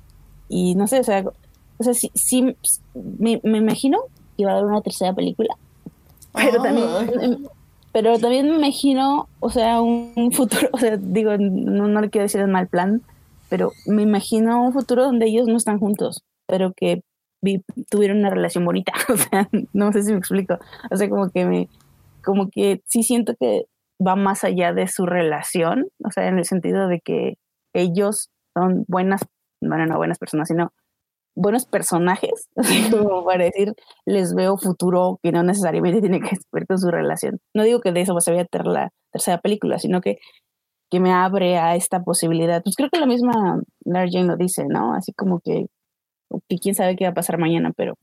y 0.50 0.76
no 0.76 0.88
sé, 0.88 1.00
o 1.00 1.04
sea, 1.04 1.24
o 1.78 1.84
sea 1.84 1.94
sí, 1.94 2.12
sí 2.14 2.56
me, 2.94 3.40
me 3.44 3.58
imagino 3.58 4.00
que 4.38 4.46
va 4.46 4.52
a 4.52 4.54
haber 4.56 4.66
una 4.66 4.82
tercera 4.82 5.14
película, 5.14 5.56
pero 6.34 6.62
también... 6.62 7.48
Pero 7.94 8.18
también 8.18 8.50
me 8.50 8.56
imagino, 8.56 9.30
o 9.40 9.52
sea, 9.52 9.80
un 9.80 10.32
futuro, 10.34 10.68
o 10.74 10.80
sea, 10.80 10.98
digo, 10.98 11.38
no, 11.38 11.88
no 11.88 12.02
le 12.02 12.10
quiero 12.10 12.24
decir 12.24 12.42
el 12.42 12.48
mal 12.48 12.68
plan, 12.68 13.04
pero 13.50 13.72
me 13.86 14.02
imagino 14.02 14.66
un 14.66 14.74
futuro 14.74 15.04
donde 15.04 15.28
ellos 15.28 15.48
no 15.48 15.58
están 15.58 15.78
juntos, 15.78 16.24
pero 16.48 16.74
que 16.76 17.04
tuvieron 17.92 18.18
una 18.18 18.32
relación 18.32 18.66
bonita, 18.66 18.94
o 19.10 19.16
sea, 19.16 19.48
no 19.74 19.92
sé 19.92 20.02
si 20.02 20.12
me 20.12 20.18
explico, 20.18 20.58
o 20.90 20.98
sea, 20.98 21.08
como 21.08 21.30
que 21.30 21.46
me, 21.46 21.70
como 22.24 22.50
que 22.50 22.82
sí 22.88 23.04
siento 23.04 23.36
que 23.40 23.66
va 24.06 24.16
más 24.16 24.44
allá 24.44 24.74
de 24.74 24.88
su 24.88 25.06
relación, 25.06 25.86
o 26.04 26.10
sea, 26.10 26.28
en 26.28 26.40
el 26.40 26.46
sentido 26.46 26.88
de 26.88 27.00
que 27.00 27.38
ellos 27.74 28.30
son 28.56 28.86
buenas, 28.88 29.22
bueno, 29.62 29.86
no 29.86 29.98
buenas 29.98 30.20
personas, 30.20 30.48
sino 30.48 30.72
buenos 31.36 31.66
personajes, 31.66 32.48
como 32.92 33.26
para 33.26 33.46
decir, 33.46 33.74
les 34.06 34.36
veo 34.36 34.58
futuro 34.58 35.20
que 35.24 35.32
no 35.32 35.44
necesariamente 35.44 36.02
tiene 36.02 36.22
que 36.22 36.38
ver 36.52 36.68
con 36.68 36.78
su 36.78 36.92
relación. 36.92 37.40
No 37.54 37.64
digo 37.64 37.82
que 37.82 37.92
de 37.92 38.02
eso 38.02 38.20
se 38.20 38.32
vaya 38.32 38.44
a 38.44 38.46
tener 38.46 38.68
la 38.68 38.90
tercera 39.12 39.40
película, 39.40 39.80
sino 39.80 40.02
que 40.02 40.20
que 40.94 41.00
me 41.00 41.12
abre 41.12 41.58
a 41.58 41.76
esta 41.76 42.04
posibilidad. 42.04 42.62
Pues 42.62 42.76
creo 42.76 42.92
que 42.92 43.00
la 43.00 43.08
misma 43.08 43.64
Lara 43.84 44.08
Jane 44.12 44.28
lo 44.28 44.38
dice, 44.38 44.66
¿no? 44.70 44.94
Así 44.94 45.12
como 45.12 45.40
que, 45.40 45.66
que 46.48 46.60
quién 46.60 46.76
sabe 46.76 46.96
qué 46.96 47.06
va 47.06 47.10
a 47.10 47.16
pasar 47.16 47.40
mañana, 47.40 47.72
pero, 47.76 47.96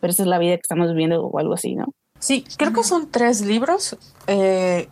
pero 0.00 0.12
esa 0.12 0.22
es 0.22 0.26
la 0.26 0.38
vida 0.38 0.54
que 0.54 0.62
estamos 0.62 0.88
viviendo 0.88 1.22
o 1.22 1.38
algo 1.38 1.52
así, 1.52 1.74
¿no? 1.74 1.84
Sí, 2.18 2.46
creo 2.56 2.72
que 2.72 2.84
son 2.84 3.10
tres 3.10 3.42
libros. 3.42 3.98
Eh, 4.28 4.88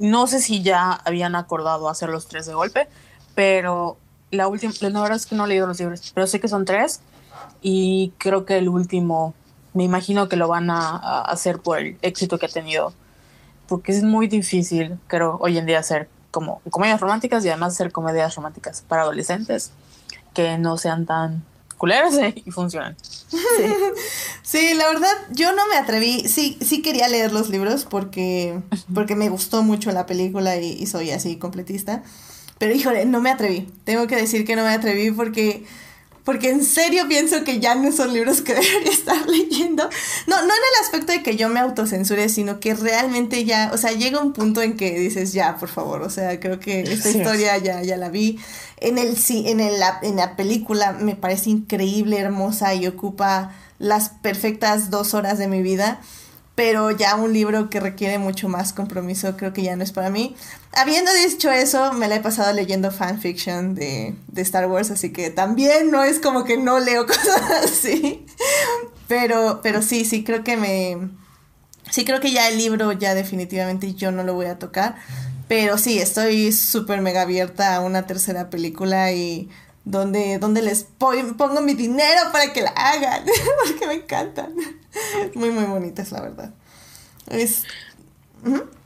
no 0.00 0.26
sé 0.26 0.40
si 0.40 0.64
ya 0.64 0.94
habían 0.94 1.36
acordado 1.36 1.88
hacer 1.88 2.08
los 2.08 2.26
tres 2.26 2.44
de 2.46 2.54
golpe, 2.54 2.88
pero 3.34 3.96
la 4.30 4.48
última, 4.48 4.72
la 4.80 5.00
verdad 5.00 5.16
es 5.16 5.26
que 5.26 5.34
no 5.34 5.44
he 5.44 5.48
leído 5.48 5.66
los 5.66 5.78
libros, 5.78 6.12
pero 6.14 6.26
sé 6.26 6.40
que 6.40 6.48
son 6.48 6.64
tres 6.64 7.00
y 7.62 8.12
creo 8.18 8.44
que 8.44 8.58
el 8.58 8.68
último, 8.68 9.34
me 9.72 9.84
imagino 9.84 10.28
que 10.28 10.36
lo 10.36 10.48
van 10.48 10.70
a, 10.70 10.96
a 10.96 11.22
hacer 11.22 11.60
por 11.60 11.78
el 11.78 11.96
éxito 12.02 12.38
que 12.38 12.46
ha 12.46 12.48
tenido, 12.48 12.92
porque 13.66 13.92
es 13.92 14.02
muy 14.02 14.28
difícil, 14.28 14.98
creo, 15.06 15.38
hoy 15.40 15.58
en 15.58 15.66
día 15.66 15.78
hacer 15.78 16.08
como 16.30 16.60
comedias 16.70 17.00
románticas 17.00 17.44
y 17.44 17.48
además 17.48 17.74
hacer 17.74 17.92
comedias 17.92 18.34
románticas 18.34 18.82
para 18.82 19.02
adolescentes 19.02 19.70
que 20.34 20.58
no 20.58 20.76
sean 20.76 21.06
tan 21.06 21.44
culeras 21.78 22.14
y 22.34 22.50
funcionan. 22.50 22.96
Sí. 24.42 24.74
la 24.74 24.88
verdad, 24.88 25.12
yo 25.30 25.54
no 25.54 25.66
me 25.68 25.76
atreví, 25.76 26.28
sí, 26.28 26.58
sí 26.60 26.82
quería 26.82 27.08
leer 27.08 27.32
los 27.32 27.48
libros 27.48 27.84
porque, 27.84 28.60
porque 28.92 29.14
me 29.14 29.28
gustó 29.28 29.62
mucho 29.62 29.92
la 29.92 30.06
película 30.06 30.56
y, 30.56 30.72
y 30.72 30.86
soy 30.86 31.10
así 31.12 31.36
completista. 31.36 32.02
Pero 32.58 32.74
híjole, 32.74 33.04
no 33.04 33.20
me 33.20 33.30
atreví. 33.30 33.68
Tengo 33.84 34.06
que 34.06 34.16
decir 34.16 34.44
que 34.44 34.56
no 34.56 34.64
me 34.64 34.70
atreví 34.70 35.10
porque 35.10 35.64
porque 36.24 36.48
en 36.48 36.64
serio 36.64 37.06
pienso 37.06 37.44
que 37.44 37.60
ya 37.60 37.74
no 37.74 37.92
son 37.92 38.14
libros 38.14 38.40
que 38.40 38.54
debería 38.54 38.90
estar 38.90 39.28
leyendo. 39.28 39.88
No, 40.26 40.36
no 40.36 40.42
en 40.42 40.48
el 40.48 40.84
aspecto 40.84 41.12
de 41.12 41.22
que 41.22 41.36
yo 41.36 41.48
me 41.50 41.60
autocensure, 41.60 42.28
sino 42.30 42.60
que 42.60 42.74
realmente 42.74 43.44
ya, 43.44 43.70
o 43.72 43.76
sea, 43.76 43.92
llega 43.92 44.20
un 44.20 44.32
punto 44.32 44.62
en 44.62 44.76
que 44.76 44.98
dices, 44.98 45.34
ya, 45.34 45.56
por 45.58 45.68
favor, 45.68 46.02
o 46.02 46.10
sea, 46.10 46.40
creo 46.40 46.58
que 46.58 46.80
esta 46.80 47.10
historia 47.10 47.58
ya, 47.58 47.82
ya 47.82 47.98
la 47.98 48.08
vi. 48.08 48.38
En, 48.78 48.96
el, 48.96 49.16
en, 49.28 49.60
el, 49.60 49.74
en 50.02 50.16
la 50.16 50.36
película 50.36 50.92
me 50.92 51.14
parece 51.14 51.50
increíble, 51.50 52.18
hermosa 52.18 52.74
y 52.74 52.86
ocupa 52.86 53.54
las 53.78 54.08
perfectas 54.08 54.88
dos 54.88 55.12
horas 55.12 55.38
de 55.38 55.48
mi 55.48 55.60
vida 55.62 56.00
pero 56.54 56.90
ya 56.92 57.16
un 57.16 57.32
libro 57.32 57.68
que 57.68 57.80
requiere 57.80 58.18
mucho 58.18 58.48
más 58.48 58.72
compromiso 58.72 59.36
creo 59.36 59.52
que 59.52 59.62
ya 59.62 59.74
no 59.76 59.82
es 59.82 59.92
para 59.92 60.10
mí. 60.10 60.36
Habiendo 60.72 61.10
dicho 61.12 61.50
eso, 61.50 61.92
me 61.92 62.08
la 62.08 62.16
he 62.16 62.20
pasado 62.20 62.52
leyendo 62.52 62.90
fanfiction 62.90 63.74
de, 63.74 64.14
de 64.28 64.42
Star 64.42 64.66
Wars, 64.68 64.90
así 64.90 65.12
que 65.12 65.30
también 65.30 65.90
no 65.90 66.04
es 66.04 66.20
como 66.20 66.44
que 66.44 66.56
no 66.56 66.78
leo 66.78 67.06
cosas 67.06 67.42
así. 67.64 68.24
Pero, 69.08 69.60
pero 69.62 69.82
sí, 69.82 70.04
sí, 70.04 70.24
creo 70.24 70.44
que 70.44 70.56
me... 70.56 71.10
Sí, 71.90 72.04
creo 72.04 72.20
que 72.20 72.32
ya 72.32 72.48
el 72.48 72.58
libro 72.58 72.92
ya 72.92 73.14
definitivamente 73.14 73.94
yo 73.94 74.10
no 74.10 74.22
lo 74.24 74.34
voy 74.34 74.46
a 74.46 74.58
tocar. 74.58 74.96
Pero 75.48 75.76
sí, 75.76 75.98
estoy 75.98 76.52
súper 76.52 77.02
mega 77.02 77.22
abierta 77.22 77.74
a 77.74 77.80
una 77.80 78.06
tercera 78.06 78.48
película 78.48 79.12
y 79.12 79.50
donde, 79.84 80.38
donde 80.38 80.62
les 80.62 80.84
pongo 80.84 81.60
mi 81.60 81.74
dinero 81.74 82.20
para 82.32 82.52
que 82.52 82.62
la 82.62 82.70
hagan, 82.70 83.24
porque 83.64 83.86
me 83.86 83.94
encantan. 83.94 84.54
Muy, 85.34 85.50
muy 85.50 85.64
bonitas, 85.64 86.12
la 86.12 86.22
verdad. 86.22 86.54
Es... 87.28 87.64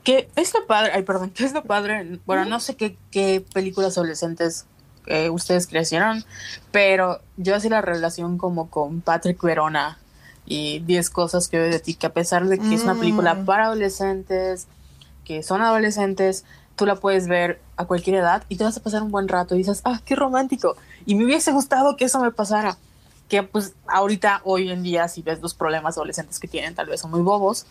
Que 0.03 0.29
es 0.35 0.53
lo 0.53 0.65
padre, 0.65 0.91
ay, 0.93 1.03
perdón, 1.03 1.31
que 1.31 1.43
es 1.43 1.51
lo 1.51 1.63
padre, 1.63 2.19
bueno, 2.25 2.45
no 2.45 2.61
sé 2.61 2.77
qué, 2.77 2.97
qué 3.11 3.45
películas 3.53 3.97
adolescentes 3.97 4.65
eh, 5.05 5.29
ustedes 5.29 5.67
crecieron, 5.67 6.23
pero 6.71 7.19
yo 7.35 7.55
hacía 7.55 7.71
la 7.71 7.81
relación 7.81 8.37
como 8.37 8.69
con 8.69 9.01
Patrick 9.01 9.41
Verona 9.41 9.97
y 10.45 10.79
10 10.79 11.09
cosas 11.09 11.47
que 11.47 11.57
veo 11.57 11.69
de 11.69 11.79
ti, 11.79 11.95
que 11.95 12.07
a 12.07 12.13
pesar 12.13 12.45
de 12.47 12.57
que 12.57 12.73
es 12.73 12.83
una 12.83 12.95
película 12.95 13.33
mm. 13.33 13.45
para 13.45 13.65
adolescentes, 13.65 14.67
que 15.25 15.43
son 15.43 15.61
adolescentes, 15.61 16.45
tú 16.75 16.85
la 16.85 16.95
puedes 16.95 17.27
ver 17.27 17.59
a 17.75 17.85
cualquier 17.85 18.17
edad 18.17 18.43
y 18.49 18.55
te 18.55 18.63
vas 18.63 18.77
a 18.77 18.83
pasar 18.83 19.03
un 19.03 19.11
buen 19.11 19.27
rato 19.27 19.55
y 19.55 19.59
dices, 19.59 19.81
ah, 19.83 19.99
qué 20.05 20.15
romántico. 20.15 20.77
Y 21.09 21.15
me 21.15 21.25
hubiese 21.25 21.51
gustado 21.51 21.97
que 21.97 22.05
eso 22.05 22.19
me 22.19 22.31
pasara. 22.31 22.77
Que 23.29 23.41
pues 23.41 23.73
ahorita, 23.87 24.41
hoy 24.43 24.69
en 24.69 24.83
día, 24.83 25.07
si 25.07 25.23
ves 25.23 25.41
los 25.41 25.55
problemas 25.55 25.97
adolescentes 25.97 26.37
que 26.37 26.47
tienen, 26.47 26.75
tal 26.75 26.85
vez 26.85 27.01
son 27.01 27.09
muy 27.09 27.21
bobos. 27.21 27.65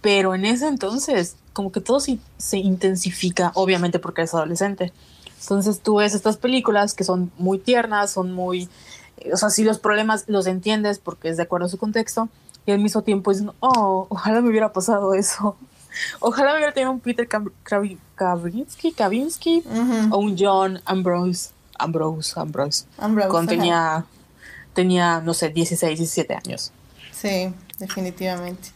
Pero 0.00 0.32
en 0.32 0.44
ese 0.44 0.68
entonces, 0.68 1.34
como 1.52 1.72
que 1.72 1.80
todo 1.80 1.98
se, 1.98 2.20
se 2.36 2.58
intensifica, 2.58 3.50
obviamente 3.54 3.98
porque 3.98 4.20
eres 4.20 4.32
adolescente. 4.32 4.92
Entonces 5.40 5.80
tú 5.80 5.96
ves 5.96 6.14
estas 6.14 6.36
películas 6.36 6.94
que 6.94 7.02
son 7.02 7.32
muy 7.36 7.58
tiernas, 7.58 8.12
son 8.12 8.32
muy... 8.32 8.68
O 9.32 9.36
sea, 9.36 9.50
si 9.50 9.64
los 9.64 9.80
problemas 9.80 10.22
los 10.28 10.46
entiendes 10.46 11.00
porque 11.00 11.30
es 11.30 11.36
de 11.36 11.42
acuerdo 11.42 11.66
a 11.66 11.70
su 11.70 11.78
contexto, 11.78 12.28
y 12.64 12.70
al 12.70 12.78
mismo 12.78 13.02
tiempo 13.02 13.32
es, 13.32 13.42
oh, 13.58 14.06
ojalá 14.08 14.40
me 14.40 14.50
hubiera 14.50 14.72
pasado 14.72 15.14
eso. 15.14 15.56
Ojalá 16.20 16.54
hubiera 16.54 16.70
tenido 16.70 16.92
un 16.92 17.00
Peter 17.00 17.26
Kavinsky, 17.26 18.92
Kavinsky 18.92 19.64
o 20.12 20.18
un 20.18 20.36
John 20.38 20.80
Ambrose. 20.84 21.57
Ambrose, 21.78 22.38
Ambrose. 22.38 22.84
Ambrose 22.98 23.28
cuando 23.30 23.50
tenía, 23.50 24.04
tenía, 24.74 25.20
no 25.20 25.34
sé, 25.34 25.48
16, 25.48 25.98
17 25.98 26.34
años. 26.34 26.72
Sí, 27.12 27.52
definitivamente. 27.78 28.70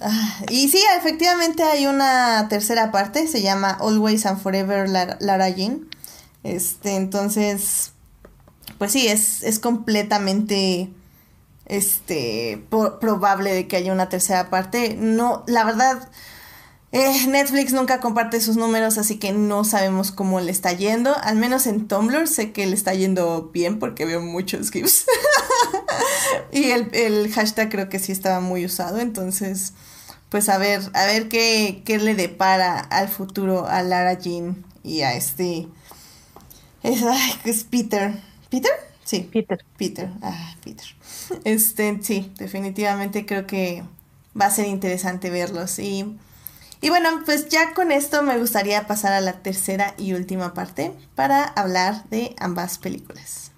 Ah, 0.00 0.44
y 0.48 0.68
sí, 0.68 0.82
efectivamente 0.98 1.62
hay 1.62 1.86
una 1.86 2.48
tercera 2.48 2.90
parte, 2.90 3.28
se 3.28 3.42
llama 3.42 3.70
Always 3.80 4.26
and 4.26 4.40
Forever 4.40 4.88
Lara, 4.88 5.48
Jean. 5.50 5.88
Este, 6.42 6.96
entonces, 6.96 7.92
pues 8.78 8.92
sí, 8.92 9.06
es, 9.06 9.42
es 9.44 9.58
completamente 9.58 10.90
este 11.66 12.64
probable 12.68 13.54
de 13.54 13.68
que 13.68 13.76
haya 13.76 13.92
una 13.92 14.08
tercera 14.08 14.50
parte. 14.50 14.96
No, 14.98 15.44
la 15.46 15.64
verdad, 15.64 16.08
eh, 16.92 17.26
Netflix 17.26 17.72
nunca 17.72 18.00
comparte 18.00 18.38
sus 18.40 18.56
números, 18.56 18.98
así 18.98 19.16
que 19.18 19.32
no 19.32 19.64
sabemos 19.64 20.12
cómo 20.12 20.40
le 20.40 20.52
está 20.52 20.72
yendo. 20.72 21.16
Al 21.22 21.36
menos 21.36 21.66
en 21.66 21.88
Tumblr 21.88 22.28
sé 22.28 22.52
que 22.52 22.66
le 22.66 22.74
está 22.74 22.92
yendo 22.92 23.50
bien 23.52 23.78
porque 23.78 24.04
veo 24.04 24.20
muchos 24.20 24.70
GIFs. 24.70 25.06
y 26.52 26.70
el, 26.70 27.32
hashtag 27.32 27.70
creo 27.70 27.88
que 27.88 27.98
sí 27.98 28.12
estaba 28.12 28.40
muy 28.40 28.66
usado, 28.66 29.00
entonces 29.00 29.72
pues 30.28 30.48
a 30.48 30.58
ver, 30.58 30.80
a 30.94 31.06
ver 31.06 31.28
qué, 31.28 31.82
qué 31.84 31.98
le 31.98 32.14
depara 32.14 32.78
al 32.78 33.08
futuro 33.08 33.66
a 33.66 33.82
Lara 33.82 34.14
Jean 34.14 34.64
y 34.82 35.00
a 35.00 35.14
este... 35.14 35.68
Es, 36.82 37.02
ay, 37.02 37.32
es 37.44 37.64
Peter. 37.64 38.18
¿Peter? 38.50 38.72
Sí. 39.04 39.28
Peter. 39.32 39.64
Peter. 39.76 40.10
Ah, 40.22 40.56
Peter. 40.64 40.86
Este, 41.44 41.98
sí, 42.02 42.32
definitivamente 42.38 43.24
creo 43.26 43.46
que, 43.46 43.82
va 44.38 44.46
a 44.46 44.50
ser 44.50 44.66
interesante 44.66 45.30
verlos. 45.30 45.78
Y, 45.78 46.16
y 46.82 46.90
bueno, 46.90 47.22
pues 47.24 47.48
ya 47.48 47.74
con 47.74 47.92
esto 47.92 48.22
me 48.24 48.36
gustaría 48.38 48.88
pasar 48.88 49.12
a 49.12 49.20
la 49.20 49.34
tercera 49.34 49.94
y 49.96 50.14
última 50.14 50.52
parte 50.52 50.92
para 51.14 51.44
hablar 51.44 52.04
de 52.10 52.34
ambas 52.40 52.78
películas. 52.78 53.52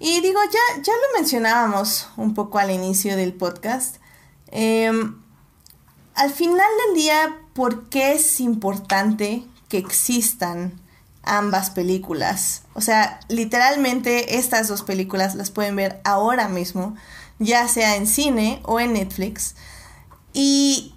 Y 0.00 0.20
digo, 0.20 0.40
ya, 0.52 0.82
ya 0.82 0.92
lo 0.92 1.18
mencionábamos 1.18 2.08
un 2.16 2.34
poco 2.34 2.58
al 2.58 2.72
inicio 2.72 3.16
del 3.16 3.32
podcast. 3.32 3.96
Em, 4.48 5.16
al 6.14 6.30
final 6.30 6.68
del 6.86 6.96
día, 6.96 7.36
¿por 7.54 7.88
qué 7.90 8.12
es 8.12 8.40
importante 8.40 9.44
que 9.68 9.78
existan 9.78 10.80
ambas 11.22 11.70
películas? 11.70 12.62
O 12.74 12.80
sea, 12.80 13.20
literalmente 13.28 14.36
estas 14.36 14.66
dos 14.66 14.82
películas 14.82 15.36
las 15.36 15.50
pueden 15.50 15.76
ver 15.76 16.00
ahora 16.04 16.48
mismo, 16.48 16.96
ya 17.40 17.66
sea 17.66 17.96
en 17.96 18.06
cine 18.06 18.60
o 18.64 18.78
en 18.78 18.92
Netflix. 18.92 19.56
Y, 20.32 20.94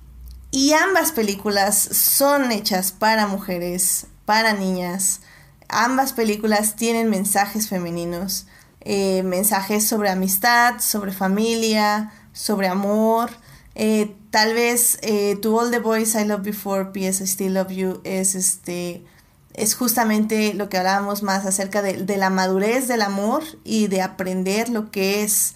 y 0.51 0.73
ambas 0.73 1.11
películas 1.11 1.77
son 1.77 2.51
hechas 2.51 2.91
para 2.91 3.25
mujeres, 3.25 4.05
para 4.25 4.53
niñas. 4.53 5.21
Ambas 5.69 6.13
películas 6.13 6.75
tienen 6.75 7.09
mensajes 7.09 7.67
femeninos, 7.67 8.45
eh, 8.81 9.23
mensajes 9.23 9.87
sobre 9.87 10.11
amistad, 10.11 10.79
sobre 10.79 11.11
familia, 11.11 12.13
sobre 12.31 12.67
amor. 12.67 13.31
Eh, 13.73 14.15
tal 14.29 14.53
vez 14.53 14.99
eh, 15.01 15.37
To 15.41 15.57
All 15.57 15.71
the 15.71 15.79
Boys 15.79 16.13
I 16.13 16.25
Loved 16.25 16.43
Before, 16.43 16.91
P.S. 16.91 17.23
I 17.23 17.27
Still 17.27 17.55
Love 17.55 17.71
You 17.71 18.01
es 18.03 18.35
este 18.35 19.03
es 19.53 19.75
justamente 19.75 20.53
lo 20.53 20.69
que 20.69 20.77
hablábamos 20.77 21.23
más 21.23 21.45
acerca 21.45 21.81
de, 21.81 22.17
la 22.17 22.29
madurez 22.29 22.87
del 22.87 23.01
amor 23.01 23.43
y 23.63 23.87
de 23.87 24.01
aprender 24.01 24.69
lo 24.69 24.89
que 24.89 25.23
es 25.23 25.53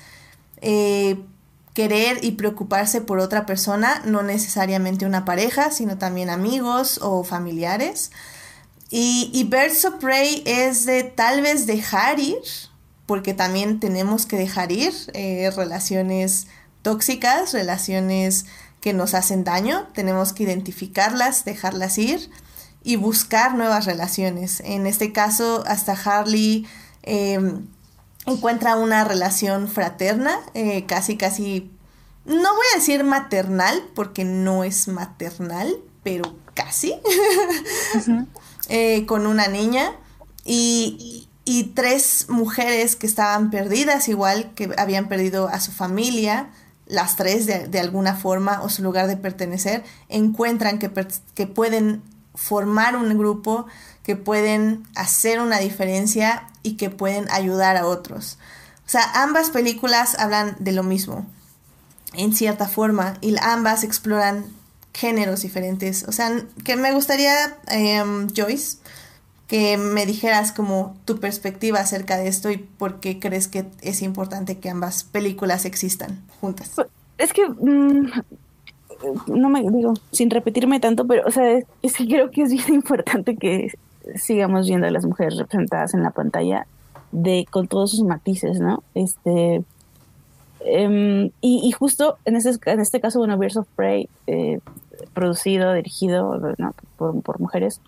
querer 1.74 2.24
y 2.24 2.32
preocuparse 2.32 3.02
por 3.02 3.20
otra 3.20 3.46
persona, 3.46 4.02
no 4.04 4.24
necesariamente 4.24 5.06
una 5.06 5.26
pareja, 5.26 5.70
sino 5.70 5.98
también 5.98 6.30
amigos 6.30 7.00
o 7.04 7.24
familiares. 7.24 8.12
Y, 8.90 9.30
y 9.34 9.44
Birds 9.44 9.86
of 9.86 9.96
Prey 9.96 10.42
es 10.46 10.86
de 10.86 11.04
tal 11.04 11.42
vez 11.42 11.68
dejar 11.68 12.20
ir, 12.20 12.42
porque 13.06 13.34
también 13.34 13.80
tenemos 13.80 14.26
que 14.26 14.38
dejar 14.38 14.72
ir 14.72 14.94
eh, 15.14 15.52
relaciones 15.56 16.48
tóxicas, 16.82 17.54
relaciones 17.54 18.46
que 18.82 18.94
nos 18.94 19.14
hacen 19.14 19.44
daño, 19.44 19.88
tenemos 19.94 20.34
que 20.34 20.44
identificarlas, 20.44 21.46
dejarlas 21.46 21.98
ir 21.98 22.30
y 22.84 22.96
buscar 22.96 23.56
nuevas 23.56 23.86
relaciones. 23.86 24.62
En 24.62 24.88
este 24.88 25.12
caso, 25.12 25.64
hasta 25.68 25.94
Harley 25.94 26.66
em, 27.04 27.68
encuentra 28.28 28.76
una 28.76 29.04
relación 29.06 29.68
fraterna, 29.68 30.40
eh, 30.54 30.86
casi, 30.86 31.18
casi, 31.18 31.72
no 32.26 32.54
voy 32.56 32.66
a 32.74 32.78
decir 32.78 33.04
maternal, 33.04 33.90
porque 33.96 34.26
no 34.26 34.64
es 34.64 34.88
maternal, 34.88 35.76
pero 36.04 36.36
casi. 36.54 36.96
Eh, 38.70 39.06
con 39.06 39.28
una 39.28 39.48
niña 39.48 39.94
y, 40.44 41.30
y, 41.46 41.72
tres 41.74 42.26
mujeres 42.28 42.98
que 42.98 43.08
estaban 43.08 43.50
perdidas 43.50 44.10
igual, 44.10 44.54
que 44.56 44.70
habían 44.78 45.08
perdido 45.08 45.48
a 45.48 45.62
su 45.62 45.72
familia, 45.72 46.50
las 46.86 47.16
tres 47.16 47.46
de, 47.46 47.70
de 47.70 47.80
alguna 47.80 48.14
forma 48.14 48.62
o 48.62 48.70
su 48.70 48.84
lugar 48.84 49.08
de 49.08 49.16
pertenecer, 49.16 49.86
encuentran 50.10 50.80
que, 50.80 50.92
que 51.34 51.48
pueden 51.48 52.04
formar 52.36 52.98
un 52.98 53.18
grupo, 53.18 53.68
que 54.04 54.18
pueden 54.18 54.86
hacer 54.96 55.40
una 55.40 55.60
diferencia 55.60 56.50
y 56.68 56.76
que 56.76 56.90
pueden 56.90 57.32
ayudar 57.32 57.78
a 57.78 57.86
otros. 57.86 58.38
O 58.86 58.90
sea, 58.90 59.02
ambas 59.16 59.52
películas 59.52 60.20
hablan 60.20 60.58
de 60.60 60.74
lo 60.74 60.84
mismo, 60.84 61.26
en 62.14 62.34
cierta 62.34 62.68
forma, 62.68 63.18
y 63.22 63.36
ambas 63.42 63.86
exploran 63.86 64.46
géneros 64.94 65.44
diferentes. 65.44 66.04
O 66.08 66.12
sea, 66.12 66.44
que 66.66 66.76
me 66.76 66.92
gustaría, 66.92 67.58
em, 67.68 68.28
Joyce, 68.36 68.80
que 69.48 69.78
me 69.78 70.06
dijeras 70.06 70.52
como 70.52 70.98
tu 71.06 71.20
perspectiva 71.22 71.80
acerca 71.80 72.18
de 72.18 72.28
esto 72.28 72.52
y 72.52 72.58
por 72.58 73.00
qué 73.00 73.18
crees 73.18 73.48
que 73.48 73.66
es 73.82 74.02
importante 74.02 74.58
que 74.58 74.70
ambas 74.70 75.06
películas 75.06 75.64
existan 75.64 76.22
juntas. 76.42 76.72
Pues, 76.76 76.88
es 77.18 77.32
que 77.32 77.48
mm, 77.48 78.12
no 79.28 79.50
me 79.50 79.62
digo, 79.62 79.94
sin 80.12 80.30
repetirme 80.30 80.82
tanto, 80.82 81.08
pero 81.08 81.24
o 81.26 81.32
sea, 81.32 81.60
es, 81.82 81.96
creo 81.96 82.30
que 82.30 82.42
es 82.44 82.52
bien 82.52 82.74
importante 82.74 83.38
que 83.38 83.72
sigamos 84.16 84.68
viendo 84.68 84.88
a 84.88 84.92
las 84.92 85.06
mujeres 85.06 85.38
representadas 85.38 85.94
en 85.94 86.04
la 86.04 86.12
pantalla 86.12 86.68
de 87.12 87.46
con 87.50 87.68
todos 87.68 87.92
sus 87.92 88.04
matices, 88.04 88.60
¿no? 88.60 88.84
Este 88.94 89.64
em, 90.62 91.32
y, 91.42 91.72
justo 91.72 92.18
en 92.26 92.36
este, 92.36 92.72
en 92.72 92.80
este 92.80 93.00
caso, 93.00 93.20
bueno, 93.20 93.38
Birds 93.38 93.58
of 93.58 93.68
Prey 93.76 94.10
eh, 94.28 94.60
producido, 95.14 95.74
dirigido 95.74 96.40
por, 96.98 97.40
mujeres. 97.40 97.82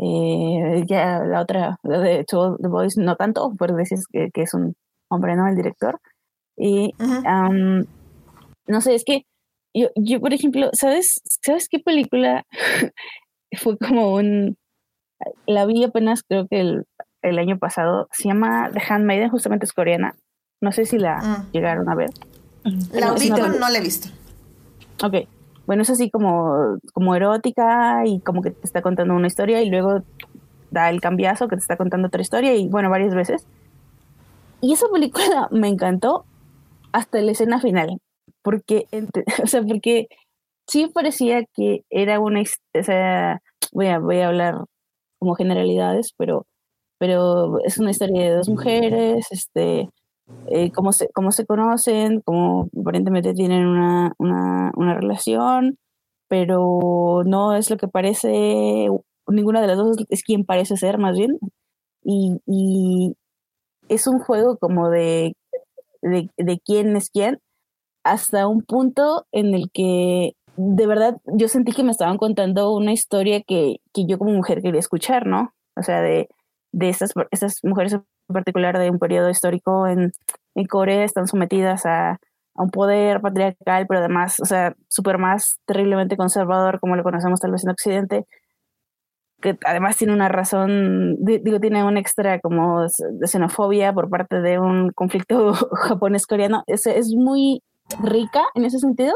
Eh, 0.00 0.84
ya 0.86 1.24
la 1.24 1.40
otra, 1.40 1.78
de 1.82 2.24
To 2.24 2.56
The 2.60 2.68
Boys, 2.68 2.96
no 2.96 3.16
tanto, 3.16 3.52
pero 3.58 3.74
decís 3.74 4.06
que, 4.12 4.30
es 4.34 4.54
un 4.54 4.74
hombre, 5.08 5.34
¿no? 5.36 5.48
El 5.48 5.56
director. 5.56 5.98
Y 6.56 6.94
no 8.68 8.80
sé, 8.80 8.94
es 8.94 9.04
que 9.04 9.24
yo, 9.74 9.88
yo, 9.96 10.20
por 10.20 10.32
ejemplo, 10.32 10.70
¿sabes, 10.72 11.20
¿sabes 11.24 11.68
qué 11.68 11.78
película 11.78 12.46
fue 13.58 13.76
como 13.78 14.14
un... 14.14 14.56
La 15.46 15.66
vi 15.66 15.84
apenas 15.84 16.22
creo 16.22 16.46
que 16.46 16.60
el, 16.60 16.86
el 17.22 17.38
año 17.38 17.58
pasado, 17.58 18.08
se 18.12 18.28
llama 18.28 18.70
The 18.72 18.80
Handmaiden, 18.88 19.30
justamente 19.30 19.66
es 19.66 19.72
coreana. 19.72 20.14
No 20.60 20.72
sé 20.72 20.86
si 20.86 20.98
la 20.98 21.18
mm. 21.18 21.52
llegaron 21.52 21.88
a 21.88 21.94
ver. 21.94 22.10
La 22.92 23.12
ubico, 23.12 23.38
no 23.38 23.68
la 23.68 23.78
he 23.78 23.80
visto. 23.80 24.08
Ok, 25.02 25.28
bueno, 25.66 25.82
es 25.82 25.90
así 25.90 26.10
como, 26.10 26.78
como 26.92 27.14
erótica 27.14 28.02
y 28.04 28.20
como 28.20 28.42
que 28.42 28.50
te 28.50 28.66
está 28.66 28.82
contando 28.82 29.14
una 29.14 29.26
historia 29.26 29.62
y 29.62 29.70
luego 29.70 30.02
da 30.70 30.90
el 30.90 31.00
cambiazo 31.00 31.48
que 31.48 31.56
te 31.56 31.60
está 31.60 31.76
contando 31.76 32.08
otra 32.08 32.20
historia 32.20 32.54
y 32.54 32.68
bueno, 32.68 32.90
varias 32.90 33.14
veces. 33.14 33.46
Y 34.60 34.72
esa 34.72 34.86
película 34.92 35.48
me 35.52 35.68
encantó 35.68 36.24
hasta 36.92 37.20
la 37.20 37.32
escena 37.32 37.60
final, 37.60 38.00
porque, 38.42 38.86
o 39.42 39.46
sea, 39.46 39.62
porque 39.62 40.08
sí 40.66 40.88
parecía 40.88 41.44
que 41.54 41.84
era 41.90 42.18
una, 42.18 42.40
o 42.40 42.82
sea, 42.82 43.40
voy 43.72 43.86
a, 43.86 43.98
voy 43.98 44.18
a 44.18 44.28
hablar 44.28 44.64
como 45.18 45.34
generalidades, 45.34 46.12
pero, 46.16 46.46
pero 46.98 47.58
es 47.64 47.78
una 47.78 47.90
historia 47.90 48.22
de 48.22 48.36
dos 48.36 48.48
mujeres, 48.48 49.26
este, 49.30 49.88
eh, 50.48 50.70
cómo, 50.72 50.92
se, 50.92 51.08
cómo 51.14 51.32
se 51.32 51.46
conocen, 51.46 52.20
cómo 52.24 52.68
aparentemente 52.80 53.34
tienen 53.34 53.66
una, 53.66 54.12
una, 54.18 54.72
una, 54.76 54.94
relación, 54.94 55.78
pero 56.28 57.22
no 57.26 57.54
es 57.54 57.70
lo 57.70 57.76
que 57.78 57.88
parece, 57.88 58.88
ninguna 59.26 59.60
de 59.60 59.66
las 59.68 59.78
dos 59.78 59.96
es 60.10 60.22
quien 60.22 60.44
parece 60.44 60.76
ser 60.76 60.98
más 60.98 61.16
bien. 61.16 61.38
Y, 62.04 62.40
y 62.46 63.14
es 63.88 64.06
un 64.06 64.18
juego 64.20 64.58
como 64.58 64.90
de, 64.90 65.34
de, 66.02 66.30
de 66.36 66.60
quién 66.64 66.96
es 66.96 67.10
quién, 67.10 67.38
hasta 68.04 68.46
un 68.48 68.62
punto 68.62 69.26
en 69.32 69.54
el 69.54 69.70
que 69.72 70.32
de 70.58 70.86
verdad 70.88 71.16
yo 71.26 71.46
sentí 71.46 71.72
que 71.72 71.84
me 71.84 71.92
estaban 71.92 72.18
contando 72.18 72.74
una 72.74 72.92
historia 72.92 73.42
que, 73.46 73.76
que 73.94 74.06
yo 74.06 74.18
como 74.18 74.32
mujer 74.32 74.60
quería 74.60 74.80
escuchar, 74.80 75.24
¿no? 75.24 75.52
O 75.76 75.82
sea, 75.84 76.02
de, 76.02 76.28
de 76.72 76.88
estas, 76.88 77.12
estas 77.30 77.60
mujeres 77.62 77.92
en 77.94 78.02
particular 78.26 78.76
de 78.76 78.90
un 78.90 78.98
periodo 78.98 79.30
histórico 79.30 79.86
en, 79.86 80.10
en 80.56 80.66
Corea 80.66 81.04
están 81.04 81.28
sometidas 81.28 81.86
a, 81.86 82.10
a, 82.10 82.18
un 82.56 82.70
poder 82.70 83.20
patriarcal, 83.20 83.86
pero 83.86 84.00
además, 84.00 84.40
o 84.40 84.46
sea, 84.46 84.74
súper 84.88 85.18
más 85.18 85.60
terriblemente 85.64 86.16
conservador 86.16 86.80
como 86.80 86.96
lo 86.96 87.04
conocemos 87.04 87.38
tal 87.38 87.52
vez 87.52 87.62
en 87.62 87.70
Occidente, 87.70 88.26
que 89.40 89.56
además 89.64 89.96
tiene 89.96 90.12
una 90.12 90.28
razón, 90.28 91.16
digo, 91.20 91.60
tiene 91.60 91.84
un 91.84 91.96
extra 91.96 92.40
como 92.40 92.82
de 92.82 93.26
xenofobia 93.28 93.92
por 93.92 94.10
parte 94.10 94.40
de 94.40 94.58
un 94.58 94.90
conflicto 94.90 95.52
japonés-coreano. 95.88 96.64
Es, 96.66 96.86
es 96.86 97.14
muy 97.14 97.62
rica 98.02 98.42
en 98.56 98.64
ese 98.64 98.80
sentido 98.80 99.14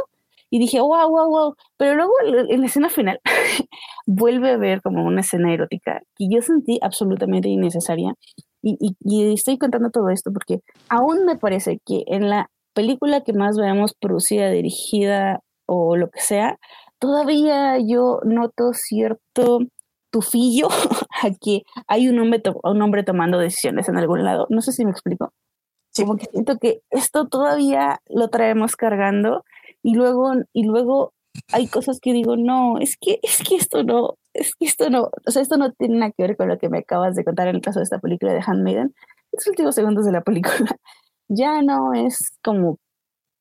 y 0.53 0.59
dije, 0.59 0.81
wow, 0.81 1.09
wow, 1.09 1.31
wow. 1.31 1.55
Pero 1.79 1.95
luego 1.95 2.13
en 2.23 2.61
la 2.61 2.67
escena 2.67 2.91
final 2.91 3.19
vuelve 4.07 4.51
a 4.51 4.59
ver 4.59 4.83
como 4.83 5.03
una 5.03 5.23
escena 5.23 5.51
erótica 5.51 6.03
que 6.15 6.27
yo 6.31 6.43
sentí 6.43 6.79
absolutamente 6.83 7.49
innecesaria. 7.49 8.13
Y, 8.61 8.77
y, 9.01 9.33
estoy 9.33 9.57
contando 9.57 9.91
todo 9.91 10.11
esto 10.11 10.31
porque 10.31 10.61
aún 10.91 11.25
me 11.25 11.39
parece 11.39 11.81
que 11.87 12.05
en 12.07 12.29
la 12.29 12.51
película 12.75 13.23
que 13.23 13.33
más 13.33 13.57
veamos 13.57 13.95
producida, 13.99 14.51
dirigida 14.51 15.41
o 15.65 15.97
lo 15.97 16.11
que 16.11 16.21
sea, 16.21 16.59
todavía 16.99 17.79
yo 17.79 18.21
noto 18.23 18.75
cierto 18.75 19.61
tufillo 20.11 20.69
a 21.23 21.31
que 21.41 21.63
hay 21.89 22.11
un 22.11 22.19
hombre, 22.19 22.43
un 22.63 22.83
hombre 22.83 23.05
tomando 23.05 23.39
decisiones 23.39 23.89
en 23.89 23.97
algún 23.97 24.23
lado. 24.23 24.47
No 24.51 24.61
sé 24.61 24.73
si 24.73 24.85
me 24.85 24.91
explico. 24.91 25.33
Como 25.97 26.17
que 26.17 26.27
siento 26.27 26.59
que 26.59 26.83
esto 26.91 27.27
todavía 27.27 28.01
lo 28.07 28.29
traemos 28.29 28.77
cargando 28.77 29.45
y 29.83 29.95
luego, 29.95 30.33
y 30.53 30.65
luego 30.65 31.13
hay 31.53 31.67
cosas 31.67 31.99
que 32.01 32.13
digo, 32.13 32.37
no, 32.37 32.79
es 32.79 32.97
que, 33.01 33.19
es 33.23 33.43
que 33.47 33.57
esto 33.57 33.83
no, 33.85 34.15
es 34.35 34.55
que 34.55 34.67
esto 34.67 34.91
no, 34.91 35.11
o 35.27 35.31
sea, 35.31 35.43
esto 35.43 35.57
no 35.57 35.73
tiene 35.73 35.99
nada 35.99 36.13
que 36.17 36.23
ver 36.23 36.37
con 36.37 36.49
lo 36.49 36.59
que 36.59 36.69
me 36.69 36.79
acabas 36.79 37.15
de 37.15 37.25
contar 37.25 37.49
en 37.49 37.57
el 37.57 37.63
caso 37.63 37.81
de 37.81 37.85
esta 37.85 37.99
película 37.99 38.33
de 38.33 38.43
Handmaiden, 38.47 38.95
los 39.33 39.47
últimos 39.47 39.75
segundos 39.75 40.05
de 40.05 40.13
la 40.13 40.21
película 40.23 40.57
ya 41.29 41.63
no 41.63 41.95
es 41.95 42.37
como, 42.43 42.79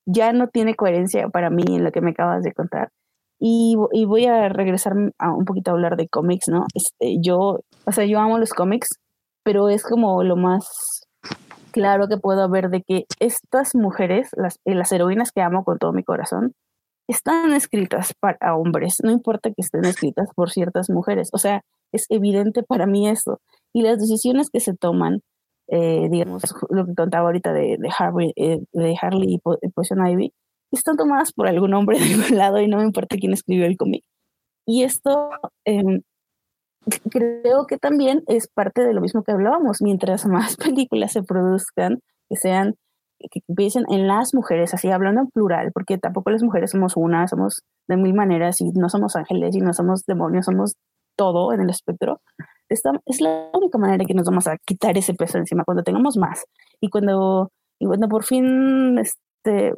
ya 0.06 0.34
no 0.34 0.48
tiene 0.48 0.76
coherencia 0.76 1.30
para 1.30 1.50
mí 1.50 1.64
en 1.68 1.84
lo 1.84 1.92
que 1.92 2.02
me 2.02 2.12
acabas 2.12 2.44
de 2.44 2.54
contar. 2.54 2.90
Y, 3.40 3.76
y 3.92 4.06
voy 4.06 4.28
a 4.28 4.50
regresar 4.50 4.94
a 5.18 5.34
un 5.34 5.46
poquito 5.46 5.72
a 5.72 5.74
hablar 5.74 5.98
de 5.98 6.08
cómics, 6.08 6.48
¿no? 6.48 6.66
Este, 6.76 7.18
yo, 7.22 7.62
o 7.86 7.92
sea, 7.92 8.06
yo 8.06 8.20
amo 8.20 8.38
los 8.38 8.54
cómics, 8.54 9.00
pero 9.44 9.70
es 9.70 9.84
como 9.84 10.24
lo 10.24 10.36
más 10.36 10.91
claro 11.72 12.08
que 12.08 12.18
puedo 12.18 12.50
ver 12.50 12.70
de 12.70 12.84
que 12.84 13.06
estas 13.20 13.76
mujeres, 13.76 14.30
las, 14.36 14.60
eh, 14.66 14.76
las 14.76 14.92
heroínas 14.92 15.32
que 15.32 15.42
amo 15.42 15.64
con 15.64 15.80
todo 15.80 15.94
mi 15.94 16.04
corazón, 16.04 16.54
están 17.08 17.52
escritas 17.54 18.14
para 18.20 18.56
hombres, 18.56 18.98
no 19.04 19.12
importa 19.12 19.50
que 19.50 19.62
estén 19.62 19.86
escritas 19.86 20.30
por 20.36 20.52
ciertas 20.52 20.90
mujeres. 20.90 21.30
O 21.34 21.38
sea, 21.38 21.64
es 21.92 22.06
evidente 22.10 22.64
para 22.64 22.86
mí 22.88 23.08
eso. 23.10 23.42
Y 23.74 23.82
las 23.82 24.00
decisiones 24.00 24.50
que 24.50 24.60
se 24.60 24.76
toman, 24.76 25.22
eh, 25.68 26.08
digamos, 26.10 26.44
lo 26.70 26.86
que 26.86 26.96
contaba 26.96 27.28
ahorita 27.28 27.54
de, 27.54 27.78
de, 27.80 27.90
Harvey, 27.98 28.34
eh, 28.36 28.62
de 28.74 28.96
Harley 29.02 29.36
y 29.36 29.70
Poison 29.70 30.06
Ivy, 30.08 30.34
están 30.72 30.98
tomadas 30.98 31.34
por 31.34 31.48
algún 31.48 31.74
hombre 31.74 32.00
de 32.00 32.06
algún 32.14 32.38
lado 32.38 32.62
y 32.62 32.68
no 32.68 32.78
me 32.78 32.84
importa 32.84 33.18
quién 33.18 33.34
escribió 33.34 33.66
el 33.66 33.78
cómic. 33.78 34.04
Y 34.66 34.84
esto 34.84 35.32
eh, 35.66 36.02
creo 37.10 37.66
que 37.68 37.78
también 37.78 38.24
es 38.28 38.48
parte 38.48 38.84
de 38.84 38.94
lo 38.94 39.02
mismo 39.02 39.24
que 39.24 39.32
hablábamos. 39.32 39.82
Mientras 39.82 40.26
más 40.26 40.56
películas 40.58 41.14
se 41.14 41.24
produzcan, 41.24 42.00
que 42.30 42.36
sean, 42.36 42.76
que 43.20 43.42
empiecen 43.48 43.86
en 43.90 44.08
las 44.08 44.34
mujeres, 44.34 44.74
así 44.74 44.90
hablando 44.90 45.22
en 45.22 45.28
plural, 45.28 45.72
porque 45.74 45.98
tampoco 45.98 46.32
las 46.32 46.44
mujeres 46.44 46.72
somos 46.72 46.94
una, 46.96 47.28
somos 47.28 47.62
de 47.88 47.98
mil 47.98 48.14
maneras 48.14 48.62
y 48.62 48.72
no 48.72 48.90
somos 48.90 49.16
ángeles 49.16 49.56
y 49.56 49.60
no 49.60 49.74
somos 49.74 50.06
demonios, 50.06 50.46
somos 50.46 50.76
todo 51.16 51.54
en 51.54 51.62
el 51.62 51.70
espectro. 51.70 52.22
Esta 52.70 52.92
es 53.06 53.22
la 53.22 53.50
única 53.54 53.78
manera 53.78 54.06
que 54.06 54.14
nos 54.14 54.26
vamos 54.26 54.48
a 54.48 54.58
quitar 54.58 54.98
ese 54.98 55.14
peso 55.14 55.38
encima 55.38 55.66
cuando 55.66 55.84
tengamos 55.84 56.18
más. 56.18 56.46
Y 56.80 56.90
cuando, 56.90 57.52
y 57.80 57.86
cuando 57.86 58.08
por 58.08 58.24
fin, 58.24 58.98
este, 58.98 59.74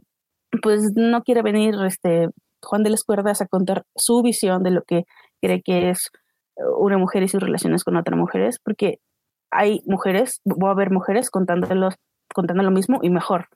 pues 0.61 0.91
no 0.95 1.23
quiere 1.23 1.41
venir 1.41 1.75
este, 1.85 2.29
Juan 2.61 2.83
de 2.83 2.91
las 2.91 3.03
Cuerdas 3.03 3.41
a 3.41 3.47
contar 3.47 3.83
su 3.95 4.21
visión 4.21 4.63
de 4.63 4.71
lo 4.71 4.83
que 4.83 5.03
cree 5.41 5.61
que 5.61 5.89
es 5.89 6.11
una 6.57 6.97
mujer 6.97 7.23
y 7.23 7.27
sus 7.27 7.41
relaciones 7.41 7.83
con 7.83 7.95
otras 7.95 8.17
mujeres, 8.17 8.59
porque 8.63 8.99
hay 9.51 9.81
mujeres, 9.85 10.41
voy 10.45 10.69
a 10.69 10.73
ver 10.73 10.91
mujeres 10.91 11.29
contándolos, 11.29 11.95
contando 12.33 12.63
lo 12.63 12.71
mismo 12.71 12.99
y 13.01 13.09
mejor, 13.09 13.47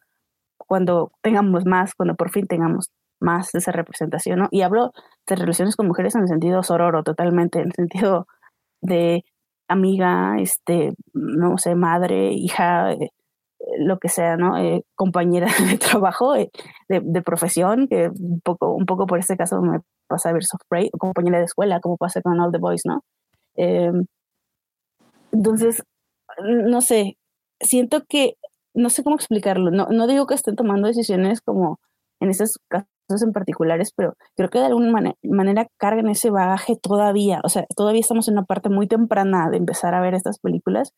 cuando 0.58 1.12
tengamos 1.22 1.66
más, 1.66 1.96
cuando 1.96 2.16
por 2.16 2.30
fin 2.32 2.48
tengamos 2.48 2.92
más 3.20 3.52
de 3.52 3.60
esa 3.60 3.72
representación, 3.72 4.40
¿no? 4.40 4.48
Y 4.52 4.62
hablo 4.62 4.92
de 5.28 5.36
relaciones 5.36 5.76
con 5.76 5.88
mujeres 5.88 6.16
en 6.16 6.22
el 6.22 6.28
sentido 6.28 6.62
sororo, 6.64 7.04
totalmente, 7.04 7.60
en 7.60 7.68
el 7.68 7.74
sentido 7.74 8.28
de 8.82 9.24
amiga, 9.68 10.36
este, 10.40 10.94
no 11.14 11.58
sé, 11.58 11.76
madre, 11.76 12.32
hija, 12.32 12.94
eh, 12.94 13.12
lo 13.80 14.00
que 14.00 14.10
sea, 14.10 14.38
¿no? 14.38 14.58
Eh, 14.58 14.84
compañera 14.96 15.48
de 15.72 15.78
trabajo, 15.78 16.36
eh, 16.36 16.50
de, 16.90 17.22
profesión, 17.22 17.88
que 17.88 18.10
un 18.10 18.42
poco, 18.44 18.74
un 18.74 18.86
poco 18.86 19.08
por 19.08 19.20
este 19.20 19.38
caso 19.38 19.62
me 19.62 19.80
pasa 20.08 20.30
a 20.30 20.34
ver 20.34 20.44
of 20.44 20.62
Prey, 20.70 20.90
o 20.94 20.98
compañera 20.98 21.40
de 21.40 21.46
escuela, 21.46 21.80
como 21.80 21.98
pasa 21.98 22.22
con 22.22 22.40
All 22.40 22.52
the 22.52 22.60
Boys, 22.60 22.82
¿no? 22.86 23.02
Eh, 23.56 23.92
entonces, 25.32 25.84
no 26.40 26.82
sé, 26.82 27.18
siento 27.60 28.04
que, 28.08 28.36
no 28.74 28.90
sé 28.90 29.04
cómo 29.04 29.16
explicarlo, 29.16 29.72
no, 29.72 29.88
no 29.88 30.08
digo 30.08 30.28
que 30.28 30.36
estén 30.36 30.56
tomando 30.56 30.88
decisiones 30.88 31.42
como 31.42 31.80
en 32.20 32.30
estos 32.30 32.60
casos 32.70 32.88
en 33.22 33.32
particulares, 33.32 33.92
pero 33.96 34.14
creo 34.36 34.50
que 34.50 34.60
de 34.60 34.66
alguna 34.66 35.14
manera 35.24 35.68
cargan 35.78 36.10
ese 36.10 36.30
bagaje 36.30 36.76
todavía, 36.82 37.42
o 37.44 37.50
sea, 37.50 37.66
todavía 37.76 38.02
estamos 38.02 38.28
en 38.28 38.36
una 38.36 38.46
parte 38.46 38.70
muy 38.70 38.88
temprana 38.88 39.50
de 39.50 39.58
empezar 39.58 39.94
a 39.94 40.02
ver 40.02 40.14
estas 40.14 40.40
películas 40.40 40.94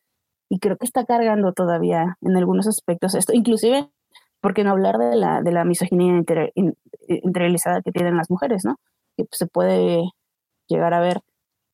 y 0.49 0.59
creo 0.59 0.77
que 0.77 0.85
está 0.85 1.05
cargando 1.05 1.53
todavía 1.53 2.17
en 2.21 2.35
algunos 2.35 2.67
aspectos 2.67 3.15
esto, 3.15 3.33
inclusive, 3.33 3.89
¿por 4.41 4.53
qué 4.53 4.63
no 4.63 4.71
hablar 4.71 4.97
de 4.97 5.15
la, 5.15 5.41
de 5.41 5.51
la 5.51 5.63
misoginia 5.63 6.07
inter, 6.17 6.51
interiorizada 7.07 7.81
que 7.81 7.91
tienen 7.91 8.17
las 8.17 8.29
mujeres, 8.29 8.65
¿no? 8.65 8.77
que 9.15 9.25
se 9.31 9.47
puede 9.47 10.03
llegar 10.67 10.93
a 10.93 10.99
ver 10.99 11.21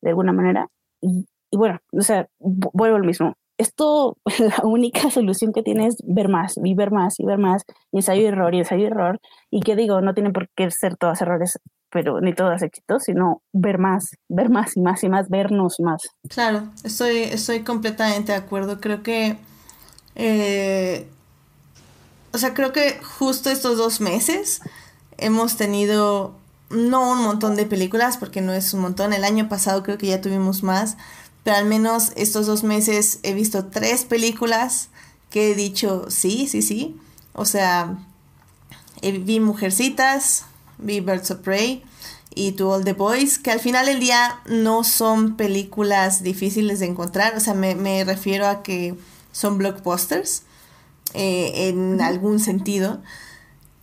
de 0.02 0.10
alguna 0.10 0.34
manera. 0.34 0.70
Y, 1.02 1.26
bueno, 1.52 1.80
o 1.92 2.02
sea, 2.02 2.28
vuelvo 2.40 2.96
al 2.98 3.04
mismo. 3.04 3.36
Esto, 3.58 4.18
la 4.40 4.62
única 4.64 5.10
solución 5.10 5.54
que 5.54 5.64
tiene 5.64 5.88
es 5.88 5.98
ver 6.06 6.30
más, 6.30 6.58
y 6.64 6.74
ver 6.74 6.92
más, 6.92 7.20
y 7.20 7.26
ver 7.26 7.38
más, 7.38 7.64
y 7.92 7.98
ensayo 7.98 8.22
y 8.22 8.26
error, 8.26 8.54
y 8.54 8.60
ensayo 8.60 8.84
y 8.84 8.88
error. 8.88 9.20
Y 9.50 9.62
que 9.62 9.76
digo, 9.76 10.02
no 10.02 10.14
tienen 10.14 10.34
por 10.34 10.50
qué 10.56 10.70
ser 10.72 10.98
todas 10.98 11.22
errores, 11.22 11.60
pero 11.96 12.20
ni 12.20 12.34
todas 12.34 12.62
éxitos, 12.62 13.04
sino 13.04 13.42
ver 13.54 13.78
más, 13.78 14.18
ver 14.28 14.50
más 14.50 14.76
y 14.76 14.82
más 14.82 15.02
y 15.06 15.08
más, 15.08 15.30
vernos 15.30 15.80
más. 15.80 16.02
Claro, 16.28 16.68
estoy, 16.84 17.20
estoy 17.20 17.62
completamente 17.62 18.34
de 18.34 18.38
acuerdo. 18.38 18.82
Creo 18.82 19.02
que, 19.02 19.38
eh, 20.16 21.08
o 22.34 22.38
sea, 22.38 22.54
creo 22.54 22.74
que 22.74 23.00
justo 23.02 23.50
estos 23.50 23.78
dos 23.78 24.02
meses 24.02 24.60
hemos 25.18 25.56
tenido 25.56 26.36
no 26.70 27.14
un 27.14 27.24
montón 27.24 27.56
de 27.56 27.66
películas, 27.66 28.18
porque 28.18 28.42
no 28.42 28.52
es 28.52 28.74
un 28.74 28.82
montón. 28.82 29.14
El 29.14 29.24
año 29.24 29.48
pasado 29.48 29.82
creo 29.82 29.98
que 29.98 30.08
ya 30.08 30.20
tuvimos 30.20 30.64
más, 30.64 30.98
pero 31.46 31.56
al 31.56 31.66
menos 31.66 32.12
estos 32.18 32.46
dos 32.46 32.66
meses 32.66 33.22
he 33.24 33.34
visto 33.34 33.68
tres 33.68 34.04
películas 34.04 34.90
que 35.30 35.52
he 35.52 35.56
dicho 35.56 36.08
sí, 36.10 36.46
sí, 36.48 36.62
sí. 36.62 37.00
O 37.32 37.46
sea, 37.46 37.96
vi 39.02 39.40
Mujercitas, 39.40 40.44
vi 40.78 41.00
Birds 41.00 41.32
of 41.32 41.40
Prey 41.40 41.84
y 42.36 42.52
To 42.52 42.72
All 42.72 42.84
the 42.84 42.94
Boys, 42.94 43.40
que 43.40 43.52
al 43.52 43.60
final 43.60 43.86
del 43.86 44.00
día 44.00 44.42
no 44.46 44.84
son 44.84 45.38
películas 45.38 46.22
difíciles 46.22 46.80
de 46.80 46.88
encontrar. 46.88 47.36
O 47.36 47.40
sea, 47.40 47.54
me, 47.54 48.04
refiero 48.04 48.48
a 48.48 48.62
que 48.62 48.96
son 49.32 49.58
blockbusters 49.58 50.44
eh, 51.14 51.70
en 51.70 52.02
algún 52.02 52.40
sentido. 52.40 53.02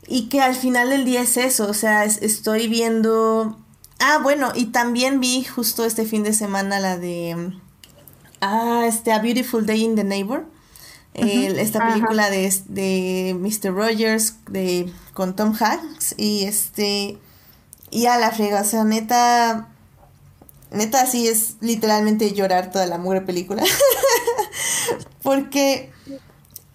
Y 0.06 0.28
que 0.28 0.43
al 0.43 0.55
final 0.55 0.90
del 0.90 1.05
día 1.05 1.23
es 1.23 1.36
eso, 1.36 1.69
o 1.69 1.74
sea, 1.74 2.05
estoy 2.05 2.69
viendo... 2.69 3.59
Ah, 3.98 4.19
bueno, 4.23 4.52
y 4.55 4.66
también 4.66 5.20
vi 5.20 5.44
justo 5.44 5.85
este 5.85 6.05
fin 6.05 6.23
de 6.24 6.32
semana 6.32 6.81
la 6.81 6.98
de... 6.98 7.52
Ah, 8.40 8.85
este, 8.86 9.12
A 9.12 9.20
Beautiful 9.20 9.64
Day 9.64 9.85
in 9.85 9.94
the 9.94 10.05
Neighbor. 10.05 10.44
Esta 11.14 11.89
película 11.89 12.30
de, 12.30 12.52
de 12.68 13.36
Mr. 13.39 13.74
Rogers 13.74 14.34
de, 14.48 14.93
con 15.14 15.36
Tom 15.36 15.55
Hanks. 15.59 16.14
Y 16.16 16.44
este... 16.44 17.18
Y 17.90 18.06
a 18.06 18.16
la 18.18 18.30
frega, 18.30 18.62
o 18.62 18.64
sea, 18.64 18.84
neta... 18.84 19.68
Neta, 20.70 21.05
sí 21.05 21.28
es 21.28 21.56
literalmente 21.60 22.32
llorar 22.32 22.70
toda 22.70 22.86
la 22.86 22.97
mugre 22.97 23.20
película. 23.20 23.62
Porque 25.22 25.93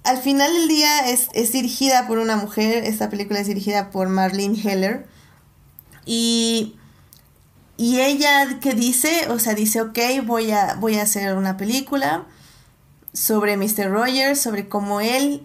al 0.04 0.18
final 0.20 0.54
del 0.54 0.68
día 0.68 1.10
es, 1.10 1.52
dirigida 1.52 2.08
por 2.08 2.20
una 2.20 2.38
mujer, 2.38 2.86
esta 2.86 3.10
película 3.10 3.40
es 3.40 3.48
dirigida 3.48 3.90
por 3.90 4.08
Marlene 4.08 4.58
Heller. 4.58 5.08
Y, 6.06 6.76
y 7.76 8.00
ella 8.00 8.60
que 8.62 8.74
dice, 8.74 9.28
o 9.30 9.40
sea, 9.40 9.56
dice, 9.56 9.82
ok, 9.82 10.00
voy 10.26 10.52
a, 10.52 10.76
voy 10.76 10.98
a 10.98 11.02
hacer 11.02 11.36
una 11.36 11.58
película 11.58 12.28
sobre 13.18 13.58
Mr. 13.58 13.90
Rogers, 13.90 14.40
sobre 14.40 14.70
cómo 14.70 15.02
él, 15.02 15.42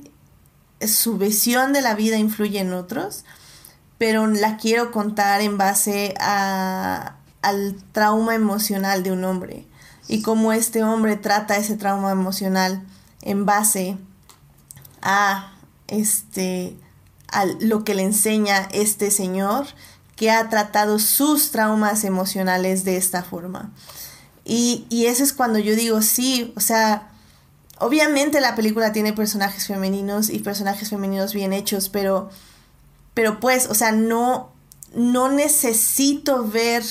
su 0.86 1.16
visión 1.16 1.72
de 1.72 1.80
la 1.80 1.94
vida 1.94 2.18
influye 2.18 2.60
en 2.60 2.74
otros, 2.74 3.24
pero 3.96 4.26
la 4.26 4.58
quiero 4.58 4.90
contar 4.90 5.40
en 5.40 5.56
base 5.56 6.14
a, 6.20 7.16
al 7.40 7.82
trauma 7.92 8.34
emocional 8.34 9.02
de 9.02 9.12
un 9.12 9.24
hombre 9.24 9.66
y 10.06 10.20
cómo 10.20 10.52
este 10.52 10.84
hombre 10.84 11.16
trata 11.16 11.56
ese 11.56 11.76
trauma 11.76 12.12
emocional 12.12 12.82
en 13.22 13.46
base 13.46 13.96
a 15.00 15.54
este 15.88 16.76
a 17.28 17.46
lo 17.46 17.84
que 17.84 17.94
le 17.94 18.02
enseña 18.02 18.68
este 18.72 19.10
señor 19.10 19.66
que 20.14 20.30
ha 20.30 20.50
tratado 20.50 20.98
sus 20.98 21.50
traumas 21.50 22.04
emocionales 22.04 22.84
de 22.84 22.98
esta 22.98 23.22
forma. 23.22 23.72
Y, 24.44 24.84
y 24.90 25.06
eso 25.06 25.24
es 25.24 25.32
cuando 25.32 25.58
yo 25.58 25.74
digo, 25.74 26.02
sí, 26.02 26.52
o 26.56 26.60
sea, 26.60 27.11
obviamente 27.82 28.40
la 28.40 28.54
película 28.54 28.92
tiene 28.92 29.12
personajes 29.12 29.66
femeninos 29.66 30.30
y 30.30 30.38
personajes 30.38 30.90
femeninos 30.90 31.34
bien 31.34 31.52
hechos, 31.52 31.88
pero, 31.88 32.30
pero 33.14 33.40
pues, 33.40 33.68
o 33.68 33.74
sea, 33.74 33.92
no, 33.92 34.50
no 34.94 35.28
necesito 35.28 36.46
ver 36.46 36.84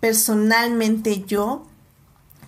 personalmente 0.00 1.24
yo 1.26 1.66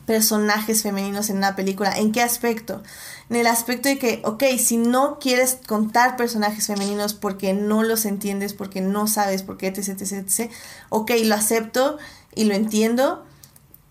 personajes 0.07 0.83
femeninos 0.83 1.29
en 1.29 1.39
una 1.39 1.55
película. 1.55 1.93
¿En 1.93 2.13
qué 2.13 2.23
aspecto? 2.23 2.83
en 3.31 3.37
el 3.37 3.47
aspecto 3.47 3.89
de 3.89 3.99
que, 3.99 4.23
ok, 4.25 4.43
si 4.59 4.79
no 4.79 5.19
quieres 5.19 5.59
contar 5.67 6.17
personajes 6.17 6.67
femeninos 6.67 7.15
porque 7.15 7.53
no 7.53 7.83
los 7.83 8.07
entiendes, 8.07 8.55
porque 8.55 8.81
no 8.81 9.07
sabes 9.07 9.43
por 9.43 9.59
qué, 9.59 9.69
etc, 9.69 9.89
etc, 9.89 10.13
etc, 10.13 10.51
ok, 10.89 11.13
lo 11.25 11.35
acepto 11.35 11.99
y 12.35 12.45
lo 12.45 12.55
entiendo. 12.55 13.25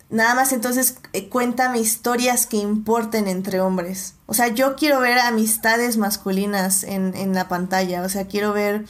Nada 0.09 0.35
más 0.35 0.53
entonces 0.53 0.97
eh, 1.13 1.27
cuéntame 1.27 1.79
historias 1.79 2.47
que 2.47 2.57
importen 2.57 3.27
entre 3.27 3.59
hombres. 3.59 4.15
O 4.25 4.33
sea, 4.33 4.47
yo 4.47 4.75
quiero 4.75 4.99
ver 4.99 5.19
amistades 5.19 5.97
masculinas 5.97 6.83
en, 6.83 7.15
en 7.15 7.33
la 7.33 7.47
pantalla. 7.47 8.03
O 8.03 8.09
sea, 8.09 8.27
quiero 8.27 8.53
ver 8.53 8.85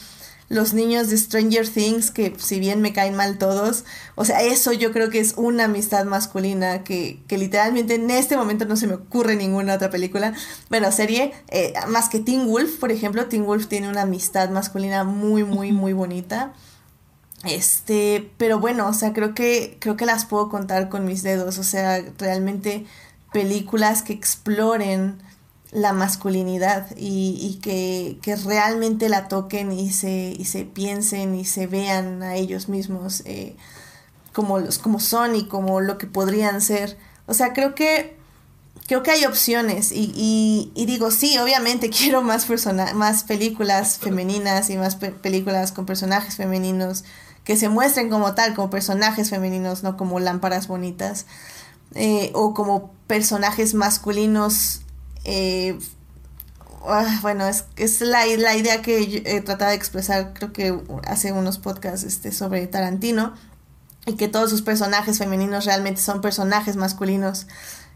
los 0.48 0.72
niños 0.72 1.10
de 1.10 1.18
Stranger 1.18 1.68
Things, 1.68 2.10
que 2.10 2.34
si 2.38 2.58
bien 2.58 2.80
me 2.80 2.92
caen 2.92 3.14
mal 3.14 3.38
todos, 3.38 3.84
o 4.14 4.24
sea, 4.24 4.42
eso 4.42 4.72
yo 4.72 4.92
creo 4.92 5.10
que 5.10 5.20
es 5.20 5.34
una 5.36 5.64
amistad 5.64 6.06
masculina 6.06 6.84
que, 6.84 7.20
que 7.26 7.36
literalmente 7.36 7.96
en 7.96 8.10
este 8.10 8.36
momento 8.36 8.64
no 8.64 8.76
se 8.76 8.86
me 8.86 8.94
ocurre 8.94 9.36
ninguna 9.36 9.74
otra 9.74 9.90
película. 9.90 10.32
Bueno, 10.70 10.90
serie, 10.90 11.32
eh, 11.48 11.74
más 11.88 12.08
que 12.08 12.20
Teen 12.20 12.46
Wolf, 12.46 12.78
por 12.78 12.90
ejemplo, 12.90 13.26
Teen 13.26 13.44
Wolf 13.44 13.66
tiene 13.66 13.90
una 13.90 14.02
amistad 14.02 14.48
masculina 14.50 15.04
muy, 15.04 15.44
muy, 15.44 15.72
muy 15.72 15.92
bonita. 15.92 16.54
Este, 17.44 18.30
pero 18.36 18.58
bueno, 18.58 18.88
o 18.88 18.92
sea, 18.92 19.12
creo 19.12 19.34
que, 19.34 19.76
creo 19.80 19.96
que 19.96 20.06
las 20.06 20.24
puedo 20.24 20.48
contar 20.48 20.88
con 20.88 21.04
mis 21.04 21.22
dedos, 21.22 21.58
o 21.58 21.62
sea, 21.62 22.02
realmente 22.18 22.84
películas 23.32 24.02
que 24.02 24.12
exploren 24.12 25.18
la 25.70 25.92
masculinidad 25.92 26.88
y, 26.96 27.58
que, 27.62 28.36
realmente 28.44 29.08
la 29.08 29.28
toquen 29.28 29.72
y 29.72 29.90
se, 29.90 30.34
y 30.36 30.44
se 30.46 30.64
piensen 30.64 31.34
y 31.34 31.44
se 31.44 31.66
vean 31.66 32.22
a 32.22 32.36
ellos 32.36 32.68
mismos 32.68 33.22
eh, 33.26 33.54
como, 34.32 34.58
los, 34.58 34.78
como 34.78 34.98
son 34.98 35.36
y 35.36 35.46
como 35.46 35.80
lo 35.80 35.98
que 35.98 36.06
podrían 36.06 36.60
ser. 36.60 36.96
O 37.26 37.34
sea, 37.34 37.52
creo 37.52 37.74
que, 37.74 38.16
creo 38.86 39.02
que 39.02 39.10
hay 39.10 39.26
opciones 39.26 39.92
y, 39.92 40.72
y, 40.74 40.86
digo, 40.86 41.10
sí, 41.10 41.38
obviamente 41.38 41.90
quiero 41.96 42.22
más, 42.22 42.46
persona 42.46 42.94
más 42.94 43.24
películas 43.24 43.98
femeninas 43.98 44.70
y 44.70 44.76
más 44.76 44.96
películas 44.96 45.72
con 45.72 45.86
personajes 45.86 46.36
femeninos 46.36 47.04
que 47.44 47.56
se 47.56 47.68
muestren 47.68 48.10
como 48.10 48.34
tal, 48.34 48.54
como 48.54 48.70
personajes 48.70 49.30
femeninos, 49.30 49.82
no 49.82 49.96
como 49.96 50.20
lámparas 50.20 50.68
bonitas. 50.68 51.26
Eh, 51.94 52.30
o 52.34 52.52
como 52.52 52.92
personajes 53.06 53.72
masculinos 53.72 54.82
eh, 55.24 55.78
ah, 56.86 57.18
bueno, 57.22 57.46
es, 57.46 57.64
es 57.76 58.00
la, 58.00 58.24
la, 58.26 58.56
idea 58.56 58.82
que 58.82 59.22
he 59.24 59.40
tratado 59.40 59.70
de 59.70 59.76
expresar, 59.76 60.32
creo 60.34 60.52
que 60.52 60.80
hace 61.06 61.32
unos 61.32 61.58
podcasts 61.58 62.04
este, 62.04 62.32
sobre 62.32 62.66
Tarantino, 62.66 63.34
y 64.06 64.14
que 64.14 64.28
todos 64.28 64.50
sus 64.50 64.62
personajes 64.62 65.18
femeninos 65.18 65.66
realmente 65.66 66.00
son 66.00 66.20
personajes 66.20 66.76
masculinos 66.76 67.46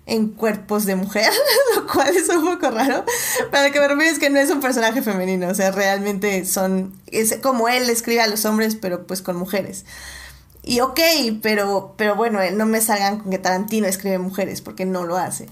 en 0.07 0.29
cuerpos 0.29 0.85
de 0.85 0.97
mujer, 0.97 1.31
lo 1.77 1.87
cual 1.87 2.17
es 2.17 2.29
un 2.29 2.45
poco 2.45 2.71
raro. 2.71 3.05
Pero 3.51 3.67
lo 3.67 3.73
que 3.73 3.81
me 3.81 3.89
refiero 3.89 4.19
que 4.19 4.31
no 4.31 4.41
es 4.41 4.51
un 4.51 4.61
personaje 4.61 5.03
femenino, 5.03 5.49
o 5.49 5.55
sea, 5.55 5.71
realmente 5.71 6.45
son, 6.45 7.01
es 7.07 7.37
como 7.43 7.69
él 7.69 7.89
escribe 7.89 8.21
a 8.21 8.27
los 8.27 8.45
hombres, 8.45 8.77
pero 8.77 9.07
pues 9.07 9.23
con 9.23 9.37
mujeres. 9.37 9.85
Y 10.65 10.81
ok, 10.81 11.01
pero, 11.41 11.95
pero 11.97 12.15
bueno, 12.15 12.39
no 12.53 12.67
me 12.67 12.81
salgan 12.81 13.19
con 13.19 13.31
que 13.31 13.39
Tarantino 13.39 13.87
escribe 13.87 14.19
mujeres, 14.19 14.61
porque 14.61 14.85
no 14.85 15.05
lo 15.05 15.17
hace. 15.17 15.49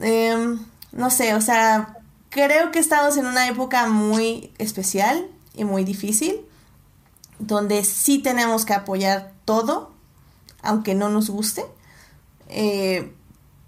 Eh, 0.00 0.56
no 0.92 1.10
sé, 1.10 1.34
o 1.34 1.40
sea, 1.40 1.98
creo 2.30 2.70
que 2.70 2.78
estamos 2.78 3.16
en 3.16 3.26
una 3.26 3.48
época 3.48 3.86
muy 3.86 4.52
especial 4.58 5.26
y 5.54 5.64
muy 5.64 5.84
difícil, 5.84 6.40
donde 7.38 7.84
sí 7.84 8.18
tenemos 8.18 8.64
que 8.64 8.74
apoyar 8.74 9.32
todo, 9.44 9.92
aunque 10.62 10.94
no 10.94 11.08
nos 11.10 11.28
guste, 11.28 11.64
eh, 12.48 13.12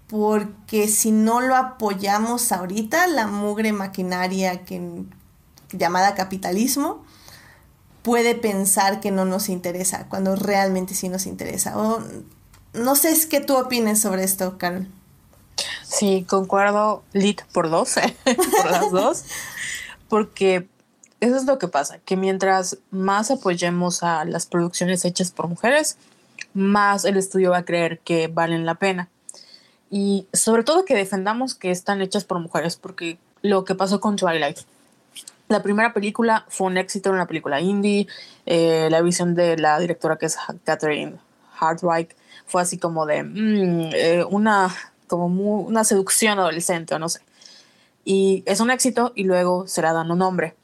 porque 0.09 0.87
si 0.87 1.11
no 1.11 1.39
lo 1.39 1.55
apoyamos 1.55 2.51
ahorita, 2.51 3.05
la 3.07 3.27
mugre 3.27 3.73
maquinaria 3.73 4.65
que, 4.65 5.03
llamada 5.71 6.15
capitalismo 6.15 7.05
puede 8.01 8.33
pensar 8.33 9.01
que 9.01 9.11
no 9.11 9.25
nos 9.25 9.49
interesa, 9.49 10.07
cuando 10.09 10.35
realmente 10.35 10.95
sí 10.95 11.09
nos 11.09 11.27
interesa. 11.27 11.77
O, 11.77 12.01
no 12.73 12.95
sé 12.95 13.11
es 13.11 13.27
qué 13.27 13.39
tú 13.39 13.55
opines 13.55 14.01
sobre 14.01 14.23
esto, 14.23 14.57
Carol. 14.57 14.87
Sí, 15.83 16.25
concuerdo 16.27 17.03
lit 17.13 17.43
por 17.53 17.69
dos, 17.69 17.95
por 18.23 18.71
las 18.71 18.91
dos, 18.91 19.25
porque 20.07 20.67
eso 21.19 21.35
es 21.35 21.45
lo 21.45 21.59
que 21.59 21.67
pasa, 21.67 21.99
que 21.99 22.17
mientras 22.17 22.79
más 22.89 23.29
apoyemos 23.29 24.01
a 24.01 24.25
las 24.25 24.47
producciones 24.47 25.05
hechas 25.05 25.29
por 25.29 25.47
mujeres, 25.47 25.97
más 26.55 27.05
el 27.05 27.17
estudio 27.17 27.51
va 27.51 27.59
a 27.59 27.65
creer 27.65 27.99
que 27.99 28.27
valen 28.27 28.65
la 28.65 28.75
pena. 28.75 29.09
Y 29.89 30.27
sobre 30.33 30.63
todo 30.63 30.85
que 30.85 30.95
defendamos 30.95 31.55
que 31.55 31.71
están 31.71 32.01
hechas 32.01 32.23
por 32.23 32.39
mujeres, 32.39 32.75
porque 32.75 33.17
lo 33.41 33.65
que 33.65 33.75
pasó 33.75 33.99
con 33.99 34.15
Twilight. 34.15 34.59
La 35.47 35.63
primera 35.63 35.93
película 35.93 36.45
fue 36.47 36.67
un 36.67 36.77
éxito, 36.77 37.09
una 37.09 37.25
película 37.25 37.59
indie. 37.59 38.07
Eh, 38.45 38.87
la 38.91 39.01
visión 39.01 39.33
de 39.33 39.57
la 39.57 39.79
directora 39.79 40.17
que 40.17 40.27
es 40.27 40.37
Catherine 40.63 41.17
Hardwick 41.59 42.15
fue 42.45 42.61
así 42.61 42.77
como 42.77 43.05
de 43.05 43.23
mm, 43.23 43.89
eh, 43.93 44.25
una 44.29 44.69
como 45.07 45.25
una 45.25 45.83
seducción 45.83 46.37
adolescente 46.37 46.93
o 46.93 46.99
no 46.99 47.09
sé. 47.09 47.21
Y 48.05 48.43
es 48.45 48.59
un 48.59 48.69
éxito 48.69 49.11
y 49.15 49.23
luego 49.23 49.67
se 49.67 49.81
la 49.81 49.91
dan 49.91 50.11
un 50.11 50.19
nombre. 50.19 50.55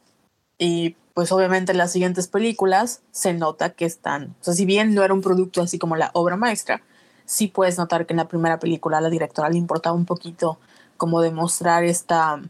Y 0.57 0.95
pues 1.15 1.31
obviamente 1.31 1.71
en 1.71 1.79
las 1.79 1.91
siguientes 1.91 2.27
películas 2.27 3.01
se 3.11 3.33
nota 3.33 3.71
que 3.71 3.85
están, 3.85 4.35
o 4.41 4.43
sea, 4.43 4.53
si 4.53 4.65
bien 4.65 4.93
no 4.93 5.03
era 5.03 5.13
un 5.13 5.21
producto 5.21 5.61
así 5.61 5.79
como 5.79 5.95
la 5.95 6.11
obra 6.13 6.35
maestra, 6.35 6.81
sí 7.25 7.47
puedes 7.47 7.77
notar 7.77 8.05
que 8.05 8.13
en 8.13 8.17
la 8.17 8.27
primera 8.27 8.59
película 8.59 8.97
a 8.97 9.01
la 9.01 9.09
directora 9.09 9.49
le 9.49 9.57
importaba 9.57 9.95
un 9.95 10.05
poquito 10.05 10.59
como 10.97 11.21
demostrar 11.21 11.83
esta 11.83 12.41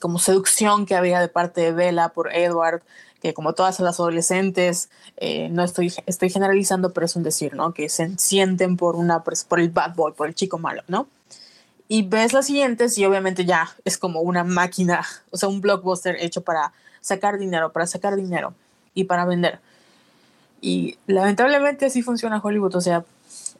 como 0.00 0.18
seducción 0.18 0.86
que 0.86 0.96
había 0.96 1.20
de 1.20 1.28
parte 1.28 1.60
de 1.60 1.72
Bella 1.72 2.08
por 2.08 2.34
Edward, 2.34 2.82
que 3.20 3.34
como 3.34 3.52
todas 3.52 3.78
las 3.80 4.00
adolescentes, 4.00 4.90
eh, 5.18 5.48
no 5.50 5.62
estoy, 5.62 5.92
estoy 6.06 6.30
generalizando, 6.30 6.92
pero 6.92 7.04
es 7.06 7.16
un 7.16 7.22
decir, 7.22 7.54
¿no? 7.54 7.72
Que 7.72 7.88
se 7.88 8.16
sienten 8.18 8.76
por, 8.76 8.96
una, 8.96 9.22
por 9.22 9.60
el 9.60 9.70
bad 9.70 9.94
boy, 9.94 10.12
por 10.12 10.26
el 10.26 10.34
chico 10.34 10.58
malo, 10.58 10.82
¿no? 10.88 11.06
Y 11.86 12.02
ves 12.02 12.32
las 12.32 12.46
siguientes 12.46 12.96
y 12.98 13.04
obviamente 13.04 13.44
ya 13.44 13.68
es 13.84 13.98
como 13.98 14.20
una 14.20 14.42
máquina, 14.42 15.04
o 15.30 15.36
sea, 15.36 15.48
un 15.48 15.60
blockbuster 15.60 16.16
hecho 16.20 16.42
para 16.42 16.72
sacar 17.00 17.38
dinero, 17.38 17.72
para 17.72 17.86
sacar 17.86 18.16
dinero 18.16 18.54
y 18.94 19.04
para 19.04 19.24
vender. 19.26 19.60
Y 20.60 20.98
lamentablemente 21.06 21.86
así 21.86 22.02
funciona 22.02 22.40
Hollywood, 22.42 22.74
o 22.76 22.80
sea, 22.80 23.04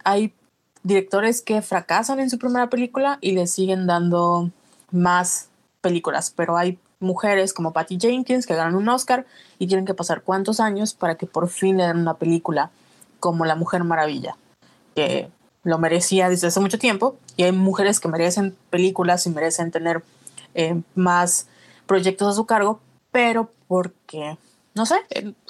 hay 0.04 0.34
directores 0.82 1.42
que 1.42 1.62
fracasan 1.62 2.20
en 2.20 2.30
su 2.30 2.38
primera 2.38 2.68
película 2.68 3.18
y 3.20 3.32
le 3.32 3.46
siguen 3.46 3.86
dando 3.86 4.50
más 4.90 5.48
películas, 5.80 6.32
pero 6.34 6.56
hay 6.56 6.78
mujeres 7.00 7.54
como 7.54 7.72
Patty 7.72 7.98
Jenkins 7.98 8.46
que 8.46 8.54
ganan 8.54 8.74
un 8.74 8.88
Oscar 8.88 9.26
y 9.58 9.66
tienen 9.66 9.86
que 9.86 9.94
pasar 9.94 10.22
cuántos 10.22 10.60
años 10.60 10.94
para 10.94 11.16
que 11.16 11.26
por 11.26 11.48
fin 11.48 11.78
le 11.78 11.86
den 11.86 11.98
una 11.98 12.14
película 12.14 12.70
como 13.18 13.44
La 13.44 13.56
Mujer 13.56 13.84
Maravilla, 13.84 14.36
que 14.94 15.30
lo 15.62 15.78
merecía 15.78 16.28
desde 16.28 16.48
hace 16.48 16.60
mucho 16.60 16.78
tiempo 16.78 17.16
y 17.36 17.44
hay 17.44 17.52
mujeres 17.52 18.00
que 18.00 18.08
merecen 18.08 18.56
películas 18.70 19.26
y 19.26 19.30
merecen 19.30 19.70
tener 19.70 20.02
eh, 20.54 20.80
más 20.94 21.46
proyectos 21.86 22.28
a 22.28 22.36
su 22.36 22.46
cargo, 22.46 22.80
pero 23.10 23.50
porque, 23.66 24.36
no 24.74 24.86
sé, 24.86 24.94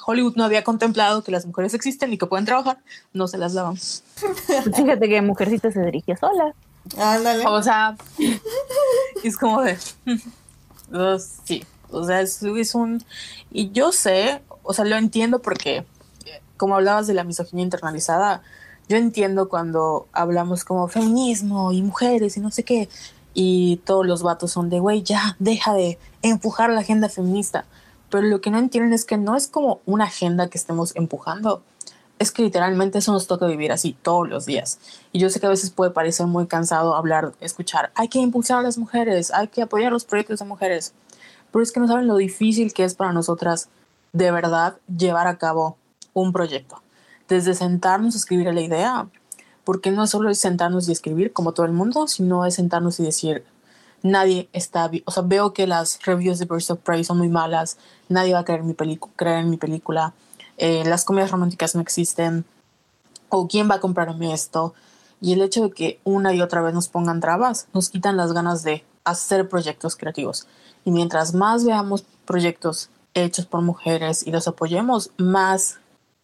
Hollywood 0.05 0.35
no 0.35 0.43
había 0.43 0.63
contemplado 0.63 1.23
que 1.23 1.31
las 1.31 1.45
mujeres 1.45 1.73
existen 1.73 2.11
y 2.13 2.17
que 2.17 2.25
pueden 2.25 2.45
trabajar, 2.45 2.79
no 3.13 3.27
se 3.27 3.37
las 3.37 3.53
daban. 3.53 3.77
Fíjate 3.77 5.09
que 5.09 5.21
Mujercita 5.21 5.71
se 5.71 5.81
dirige 5.85 6.17
sola. 6.17 6.53
Ándale. 6.97 7.45
O 7.45 7.61
sea, 7.61 7.95
es 9.23 9.37
como 9.37 9.61
de... 9.61 9.77
sí, 11.45 11.63
o 11.91 12.03
sea, 12.05 12.21
es, 12.21 12.75
un... 12.75 13.03
Y 13.51 13.71
yo 13.71 13.91
sé, 13.91 14.41
o 14.63 14.73
sea, 14.73 14.85
lo 14.85 14.95
entiendo 14.95 15.39
porque, 15.39 15.85
como 16.57 16.75
hablabas 16.75 17.07
de 17.07 17.13
la 17.13 17.23
misoginia 17.23 17.63
internalizada, 17.63 18.41
yo 18.89 18.97
entiendo 18.97 19.49
cuando 19.49 20.07
hablamos 20.11 20.65
como 20.65 20.87
feminismo 20.87 21.71
y 21.71 21.81
mujeres 21.81 22.37
y 22.37 22.39
no 22.39 22.51
sé 22.51 22.63
qué, 22.63 22.89
y 23.33 23.77
todos 23.85 24.05
los 24.05 24.23
vatos 24.23 24.51
son 24.51 24.69
de, 24.69 24.79
güey, 24.79 25.03
ya, 25.03 25.35
deja 25.39 25.73
de 25.73 25.97
empujar 26.21 26.69
la 26.69 26.81
agenda 26.81 27.07
feminista. 27.07 27.65
Pero 28.11 28.27
lo 28.27 28.41
que 28.41 28.51
no 28.51 28.59
entienden 28.59 28.93
es 28.93 29.05
que 29.05 29.17
no 29.17 29.35
es 29.35 29.47
como 29.47 29.79
una 29.87 30.03
agenda 30.03 30.49
que 30.49 30.57
estemos 30.57 30.95
empujando, 30.95 31.63
es 32.19 32.31
que 32.31 32.43
literalmente 32.43 32.99
eso 32.99 33.11
nos 33.11 33.25
toca 33.25 33.47
vivir 33.47 33.71
así 33.71 33.97
todos 33.99 34.29
los 34.29 34.45
días. 34.45 34.77
Y 35.11 35.19
yo 35.19 35.31
sé 35.31 35.39
que 35.39 35.47
a 35.47 35.49
veces 35.49 35.71
puede 35.71 35.89
parecer 35.89 36.27
muy 36.27 36.45
cansado 36.45 36.95
hablar, 36.95 37.33
escuchar, 37.39 37.91
hay 37.95 38.09
que 38.09 38.19
impulsar 38.19 38.59
a 38.59 38.61
las 38.61 38.77
mujeres, 38.77 39.31
hay 39.31 39.47
que 39.47 39.63
apoyar 39.63 39.91
los 39.91 40.05
proyectos 40.05 40.39
de 40.39 40.45
mujeres, 40.45 40.93
pero 41.51 41.63
es 41.63 41.71
que 41.71 41.79
no 41.79 41.87
saben 41.87 42.05
lo 42.05 42.17
difícil 42.17 42.73
que 42.73 42.83
es 42.83 42.93
para 42.93 43.13
nosotras 43.13 43.69
de 44.13 44.29
verdad 44.29 44.77
llevar 44.95 45.27
a 45.27 45.37
cabo 45.37 45.77
un 46.13 46.33
proyecto. 46.33 46.81
Desde 47.27 47.55
sentarnos 47.55 48.13
a 48.13 48.17
escribir 48.17 48.53
la 48.53 48.61
idea, 48.61 49.07
porque 49.63 49.89
no 49.89 50.05
solo 50.05 50.29
es 50.29 50.37
sentarnos 50.37 50.89
y 50.89 50.91
escribir 50.91 51.33
como 51.33 51.53
todo 51.53 51.65
el 51.65 51.71
mundo, 51.71 52.07
sino 52.07 52.45
es 52.45 52.55
sentarnos 52.55 52.99
y 52.99 53.03
decir, 53.03 53.45
nadie 54.03 54.49
está, 54.53 54.89
o 55.05 55.11
sea, 55.11 55.23
veo 55.23 55.53
que 55.53 55.67
las 55.67 55.99
reviews 56.03 56.39
de 56.39 56.45
Birds 56.45 56.71
of 56.71 56.79
Prey 56.79 57.03
son 57.03 57.17
muy 57.17 57.29
malas, 57.29 57.77
nadie 58.09 58.33
va 58.33 58.39
a 58.39 58.45
creer, 58.45 58.63
mi 58.63 58.75
creer 58.75 59.39
en 59.39 59.49
mi 59.49 59.57
película, 59.57 60.13
eh, 60.57 60.83
las 60.85 61.05
comedias 61.05 61.31
románticas 61.31 61.75
no 61.75 61.81
existen, 61.81 62.45
o 63.31 63.47
quién 63.47 63.69
va 63.69 63.75
a 63.75 63.79
comprarme 63.79 64.33
esto. 64.33 64.75
Y 65.19 65.33
el 65.33 65.41
hecho 65.41 65.63
de 65.63 65.71
que 65.71 65.99
una 66.03 66.33
y 66.33 66.41
otra 66.41 66.61
vez 66.61 66.73
nos 66.73 66.87
pongan 66.87 67.19
trabas 67.19 67.67
nos 67.73 67.89
quitan 67.89 68.17
las 68.17 68.33
ganas 68.33 68.63
de 68.63 68.83
hacer 69.03 69.49
proyectos 69.49 69.95
creativos. 69.95 70.47
Y 70.85 70.91
mientras 70.91 71.33
más 71.33 71.65
veamos 71.65 72.03
proyectos 72.25 72.89
hechos 73.13 73.45
por 73.45 73.61
mujeres 73.61 74.25
y 74.25 74.31
los 74.31 74.47
apoyemos, 74.47 75.11
más 75.17 75.79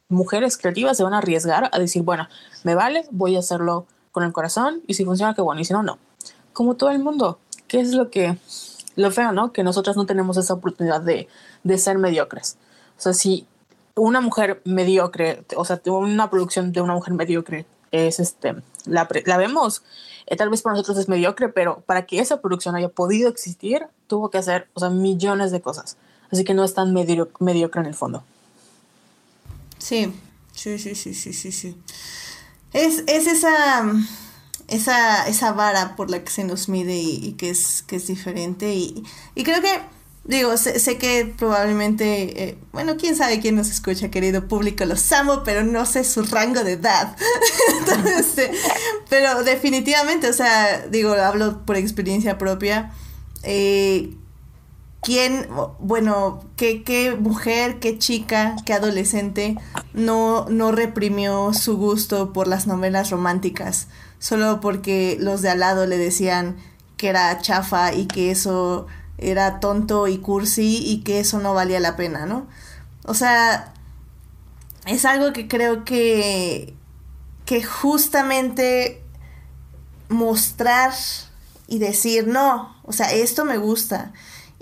mujeres 0.09 0.57
creativas 0.57 0.97
se 0.97 1.03
van 1.03 1.13
a 1.13 1.19
arriesgar 1.19 1.69
a 1.71 1.79
decir, 1.79 2.03
bueno, 2.03 2.27
me 2.63 2.75
vale, 2.75 3.05
voy 3.11 3.35
a 3.35 3.39
hacerlo 3.39 3.85
con 4.11 4.23
el 4.23 4.33
corazón 4.33 4.81
y 4.87 4.93
si 4.93 5.05
funciona, 5.05 5.33
qué 5.33 5.41
bueno, 5.41 5.61
y 5.61 5.65
si 5.65 5.73
no, 5.73 5.83
no. 5.83 5.97
Como 6.53 6.75
todo 6.75 6.89
el 6.89 6.99
mundo, 6.99 7.39
¿qué 7.67 7.79
es 7.79 7.93
lo 7.93 8.09
que 8.09 8.37
lo 8.95 9.11
feo, 9.11 9.31
¿no? 9.31 9.53
Que 9.53 9.63
nosotras 9.63 9.95
no 9.95 10.05
tenemos 10.05 10.37
esa 10.37 10.53
oportunidad 10.53 11.01
de, 11.01 11.27
de 11.63 11.77
ser 11.77 11.97
mediocres. 11.97 12.57
O 12.97 13.01
sea, 13.01 13.13
si 13.13 13.45
una 13.95 14.21
mujer 14.21 14.61
mediocre, 14.65 15.43
o 15.55 15.65
sea, 15.65 15.81
una 15.85 16.29
producción 16.29 16.71
de 16.71 16.81
una 16.81 16.93
mujer 16.93 17.13
mediocre 17.13 17.65
es 17.91 18.19
este, 18.19 18.55
la, 18.85 19.07
la 19.25 19.37
vemos, 19.37 19.83
eh, 20.25 20.35
tal 20.35 20.49
vez 20.49 20.61
para 20.61 20.73
nosotros 20.73 20.97
es 20.97 21.07
mediocre, 21.07 21.49
pero 21.49 21.81
para 21.85 22.05
que 22.05 22.19
esa 22.19 22.41
producción 22.41 22.75
haya 22.75 22.89
podido 22.89 23.29
existir, 23.29 23.87
tuvo 24.07 24.29
que 24.29 24.37
hacer, 24.37 24.67
o 24.73 24.79
sea, 24.79 24.89
millones 24.89 25.51
de 25.51 25.61
cosas. 25.61 25.97
Así 26.31 26.43
que 26.43 26.53
no 26.53 26.63
es 26.63 26.73
tan 26.73 26.93
mediocre 26.93 27.81
en 27.81 27.87
el 27.87 27.93
fondo. 27.93 28.23
Sí, 29.77 30.13
sí, 30.53 30.77
sí, 30.77 30.95
sí, 30.95 31.13
sí, 31.13 31.33
sí, 31.33 31.51
sí. 31.51 31.77
Es, 32.73 33.03
es 33.07 33.27
esa, 33.27 33.85
esa, 34.67 35.27
esa 35.27 35.51
vara 35.53 35.95
por 35.95 36.09
la 36.09 36.23
que 36.23 36.31
se 36.31 36.43
nos 36.43 36.69
mide 36.69 36.95
y, 36.95 37.33
que, 37.33 37.49
es, 37.49 37.83
que 37.83 37.97
es 37.97 38.07
diferente. 38.07 38.73
Y, 38.73 39.03
y 39.35 39.43
creo 39.43 39.61
que 39.61 39.79
Digo, 40.27 40.57
sé, 40.57 40.97
que 40.97 41.33
probablemente, 41.37 42.43
eh, 42.43 42.57
bueno, 42.73 42.97
quién 42.97 43.15
sabe 43.15 43.39
quién 43.39 43.55
nos 43.55 43.69
escucha, 43.69 44.11
querido 44.11 44.49
público, 44.49 44.83
los 44.83 45.09
amo, 45.13 45.41
pero 45.45 45.63
no 45.63 45.85
sé 45.85 46.03
su 46.03 46.21
rango 46.23 46.65
de 46.65 46.73
edad. 46.73 47.15
Entonces, 47.79 48.51
pero 49.09 49.45
definitivamente, 49.45 50.29
o 50.29 50.33
sea, 50.33 50.85
digo, 50.87 51.13
hablo 51.13 51.65
por 51.65 51.77
experiencia 51.77 52.37
propia. 52.37 52.91
Eh, 53.43 54.15
¿Quién, 55.01 55.47
bueno, 55.79 56.43
qué, 56.57 56.83
qué 56.83 57.15
mujer, 57.15 57.79
qué 57.79 57.97
chica, 57.97 58.57
qué 58.65 58.73
adolescente 58.73 59.55
no, 59.93 60.47
no 60.49 60.73
reprimió 60.73 61.53
su 61.53 61.77
gusto 61.77 62.33
por 62.33 62.49
las 62.49 62.67
novelas 62.67 63.11
románticas? 63.11 63.87
Solo 64.19 64.59
porque 64.61 65.17
los 65.19 65.41
de 65.41 65.49
al 65.49 65.59
lado 65.59 65.85
le 65.85 65.97
decían 65.97 66.57
que 66.97 67.09
era 67.09 67.39
chafa 67.39 67.93
y 67.93 68.07
que 68.07 68.31
eso 68.31 68.87
era 69.17 69.59
tonto 69.59 70.07
y 70.07 70.17
cursi 70.17 70.77
y 70.83 71.01
que 71.03 71.19
eso 71.19 71.39
no 71.39 71.53
valía 71.53 71.79
la 71.79 71.95
pena, 71.95 72.25
¿no? 72.25 72.47
O 73.05 73.13
sea, 73.13 73.73
es 74.85 75.05
algo 75.05 75.33
que 75.33 75.47
creo 75.47 75.85
que, 75.85 76.73
que 77.45 77.63
justamente 77.63 79.03
mostrar 80.09 80.93
y 81.67 81.79
decir, 81.79 82.27
no, 82.27 82.75
o 82.83 82.93
sea, 82.93 83.11
esto 83.11 83.45
me 83.45 83.57
gusta. 83.57 84.13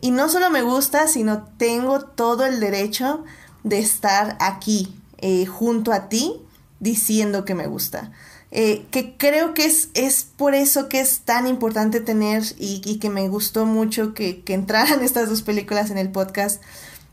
Y 0.02 0.11
no 0.11 0.30
solo 0.30 0.49
me 0.49 0.61
gusta, 0.61 1.07
sino 1.07 1.44
tengo 1.57 2.02
todo 2.02 2.45
el 2.45 2.60
derecho 2.60 3.23
de 3.64 3.80
estar 3.80 4.38
aquí, 4.40 4.99
eh, 5.18 5.45
junto 5.45 5.94
a 5.94 6.10
ti, 6.10 6.41
diciendo 6.80 7.45
que 7.45 7.56
me 7.56 7.68
gusta. 7.68 8.11
Eh, 8.57 8.86
que 8.90 9.18
creo 9.18 9.53
que 9.53 9.65
es, 9.65 9.90
es 9.95 10.23
por 10.23 10.56
eso 10.56 10.88
que 10.88 11.02
es 11.02 11.19
tan 11.19 11.45
importante 11.45 11.99
tener 11.99 12.41
y, 12.57 12.99
que 12.99 13.10
me 13.10 13.27
gustó 13.27 13.65
mucho 13.65 14.14
que, 14.14 14.44
que, 14.44 14.53
entraran 14.53 15.02
estas 15.03 15.27
dos 15.27 15.41
películas 15.41 15.91
en 15.91 15.98
el 15.98 16.10
podcast, 16.10 16.64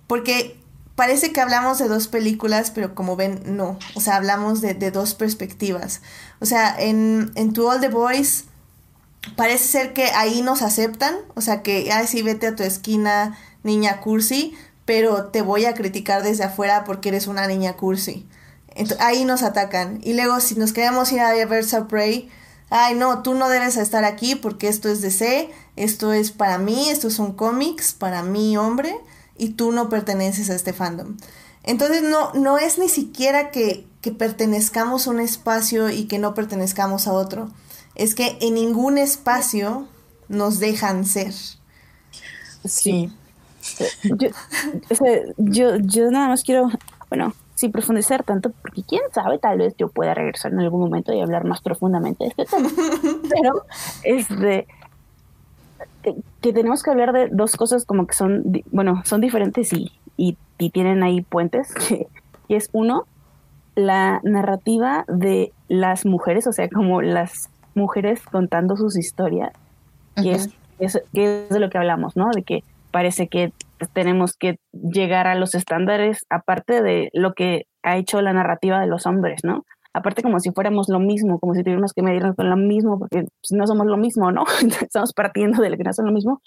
porque 0.06 0.56
parece 0.94 1.32
que 1.32 1.40
hablamos 1.40 1.80
de 1.80 1.88
dos 1.88 2.06
películas, 2.06 2.70
pero 2.70 2.94
como 2.94 3.16
ven, 3.16 3.42
no, 3.44 3.76
o 3.96 4.00
sea, 4.00 4.14
hablamos 4.14 4.60
de, 4.60 4.74
dos 4.92 5.14
perspectivas. 5.14 6.00
O 6.38 6.46
sea, 6.46 6.76
en, 6.78 7.32
en 7.34 7.52
To 7.52 7.68
All 7.68 7.80
the 7.80 7.88
Boys 7.88 8.44
parece 9.34 9.66
ser 9.66 9.94
que 9.94 10.12
ahí 10.12 10.42
nos 10.42 10.62
aceptan, 10.62 11.16
o 11.34 11.40
sea, 11.40 11.62
que, 11.62 11.90
ay, 11.90 12.06
sí, 12.06 12.22
vete 12.22 12.46
a 12.46 12.54
tu 12.54 12.62
esquina, 12.62 13.36
niña 13.64 13.98
cursi, 14.00 14.54
pero 14.84 15.24
te 15.24 15.42
voy 15.42 15.64
a 15.64 15.74
criticar 15.74 16.22
desde 16.22 16.44
afuera 16.44 16.84
porque 16.84 17.08
eres 17.08 17.26
una 17.26 17.48
niña 17.48 17.72
cursi 17.72 18.28
ahí 18.98 19.24
nos 19.24 19.42
atacan. 19.42 20.00
Y 20.02 20.14
luego 20.14 20.40
si 20.40 20.54
nos 20.54 20.72
queremos 20.72 21.12
ir 21.12 21.20
a 21.20 21.32
Versa 21.46 21.88
Prey, 21.88 22.30
ay 22.70 22.94
no, 22.94 23.22
tú 23.22 23.34
no 23.34 23.48
debes 23.48 23.76
estar 23.76 24.04
aquí 24.04 24.34
porque 24.34 24.68
esto 24.68 24.88
es 24.88 25.00
DC, 25.00 25.50
esto 25.76 26.12
es 26.12 26.30
para 26.32 26.58
mí, 26.58 26.88
estos 26.90 27.14
son 27.14 27.32
cómics, 27.32 27.92
para 27.92 28.22
mí 28.22 28.56
hombre, 28.56 28.96
y 29.36 29.50
tú 29.50 29.72
no 29.72 29.88
perteneces 29.88 30.50
a 30.50 30.54
este 30.54 30.72
fandom. 30.72 31.16
Entonces 31.64 32.02
no, 32.02 32.32
no 32.34 32.58
es 32.58 32.78
ni 32.78 32.88
siquiera 32.88 33.50
que, 33.50 33.86
que 34.00 34.12
pertenezcamos 34.12 35.06
a 35.06 35.10
un 35.10 35.20
espacio 35.20 35.90
y 35.90 36.04
que 36.04 36.18
no 36.18 36.34
pertenezcamos 36.34 37.06
a 37.06 37.12
otro. 37.12 37.50
Es 37.94 38.14
que 38.14 38.38
en 38.40 38.54
ningún 38.54 38.98
espacio 38.98 39.86
nos 40.28 40.58
dejan 40.58 41.04
ser. 41.04 41.34
Sí. 42.64 43.12
Yo, 44.02 44.28
yo, 45.36 45.76
yo 45.76 46.10
nada 46.10 46.28
más 46.28 46.42
quiero, 46.42 46.68
bueno, 47.08 47.34
sin 47.62 47.70
profundizar 47.70 48.24
tanto, 48.24 48.50
porque 48.50 48.82
quién 48.82 49.02
sabe, 49.12 49.38
tal 49.38 49.58
vez 49.58 49.76
yo 49.76 49.86
pueda 49.86 50.14
regresar 50.14 50.52
en 50.52 50.58
algún 50.58 50.80
momento 50.80 51.12
y 51.12 51.20
hablar 51.20 51.44
más 51.44 51.60
profundamente 51.60 52.24
de 52.24 52.30
este 52.30 52.44
tema. 52.44 52.68
Pero 53.30 53.64
es 54.02 54.28
de 54.28 54.66
que, 56.02 56.52
tenemos 56.52 56.82
que 56.82 56.90
hablar 56.90 57.12
de 57.12 57.28
dos 57.28 57.54
cosas 57.54 57.84
como 57.84 58.08
que 58.08 58.14
son, 58.14 58.42
bueno, 58.72 59.02
son 59.04 59.20
diferentes 59.20 59.72
y, 59.72 59.92
y, 60.16 60.36
tienen 60.70 61.04
ahí 61.04 61.22
puentes, 61.22 61.72
que, 61.88 62.08
es 62.48 62.68
uno, 62.72 63.06
la 63.76 64.20
narrativa 64.24 65.04
de 65.06 65.52
las 65.68 66.04
mujeres, 66.04 66.48
o 66.48 66.52
sea, 66.52 66.68
como 66.68 67.00
las 67.00 67.48
mujeres 67.76 68.20
contando 68.22 68.76
sus 68.76 68.98
historias, 68.98 69.52
que, 70.20 70.32
es, 70.32 70.50
es, 70.80 71.00
que 71.14 71.44
es 71.44 71.48
de 71.48 71.60
lo 71.60 71.70
que 71.70 71.78
hablamos, 71.78 72.16
¿no? 72.16 72.28
De 72.32 72.42
que 72.42 72.64
parece 72.90 73.28
que 73.28 73.52
tenemos 73.92 74.36
que 74.36 74.56
llegar 74.72 75.26
a 75.26 75.34
los 75.34 75.54
estándares 75.54 76.24
aparte 76.30 76.82
de 76.82 77.10
lo 77.12 77.32
que 77.34 77.64
ha 77.82 77.96
hecho 77.96 78.20
la 78.22 78.32
narrativa 78.32 78.80
de 78.80 78.86
los 78.86 79.06
hombres, 79.06 79.40
¿no? 79.44 79.64
Aparte 79.94 80.22
como 80.22 80.40
si 80.40 80.50
fuéramos 80.52 80.88
lo 80.88 81.00
mismo, 81.00 81.38
como 81.38 81.54
si 81.54 81.62
tuviéramos 81.62 81.92
que 81.92 82.02
medirnos 82.02 82.34
con 82.34 82.48
lo 82.48 82.56
mismo, 82.56 82.98
porque 82.98 83.24
pues, 83.24 83.52
no 83.52 83.66
somos 83.66 83.86
lo 83.86 83.96
mismo, 83.96 84.32
¿no? 84.32 84.44
Estamos 84.82 85.12
partiendo 85.12 85.62
de 85.62 85.70
lo 85.70 85.76
que 85.76 85.84
no 85.84 85.92
son 85.92 86.06
lo 86.06 86.12
mismo. 86.12 86.40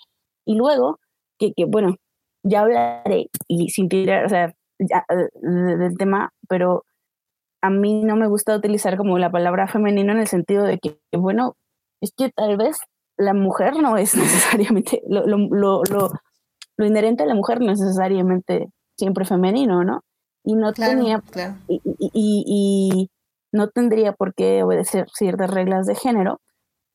Y 0.45 0.55
luego, 0.55 0.99
que, 1.39 1.53
que 1.55 1.65
bueno, 1.65 1.95
ya 2.43 2.61
hablaré 2.61 3.27
y 3.47 3.69
sin 3.69 3.89
tirar, 3.89 4.25
o 4.25 4.29
sea, 4.29 4.53
eh, 4.79 5.29
del 5.41 5.97
tema, 5.97 6.31
pero 6.49 6.83
a 7.61 7.69
mí 7.69 8.03
no 8.03 8.15
me 8.15 8.27
gusta 8.27 8.55
utilizar 8.55 8.97
como 8.97 9.17
la 9.17 9.31
palabra 9.31 9.67
femenino 9.67 10.11
en 10.11 10.19
el 10.19 10.27
sentido 10.27 10.63
de 10.63 10.79
que, 10.79 10.97
bueno, 11.13 11.55
es 12.01 12.11
que 12.15 12.29
tal 12.29 12.57
vez 12.57 12.77
la 13.17 13.33
mujer 13.33 13.77
no 13.77 13.97
es 13.97 14.15
necesariamente 14.15 15.01
lo, 15.07 15.25
lo, 15.25 15.81
lo, 15.89 16.11
lo 16.77 16.85
inherente 16.85 17.23
a 17.23 17.27
la 17.27 17.35
mujer 17.35 17.61
no 17.61 17.71
es 17.71 17.79
necesariamente 17.79 18.67
siempre 18.97 19.25
femenino, 19.25 19.83
¿no? 19.83 20.01
Y 20.43 20.55
no 20.55 20.73
tenía 20.73 21.21
Y, 21.67 21.81
y, 22.13 23.09
no 23.51 23.69
tendría 23.69 24.11
por 24.11 24.33
qué 24.35 24.63
obedecer 24.63 25.07
ciertas 25.13 25.49
reglas 25.49 25.87
de 25.87 25.95
género, 25.95 26.41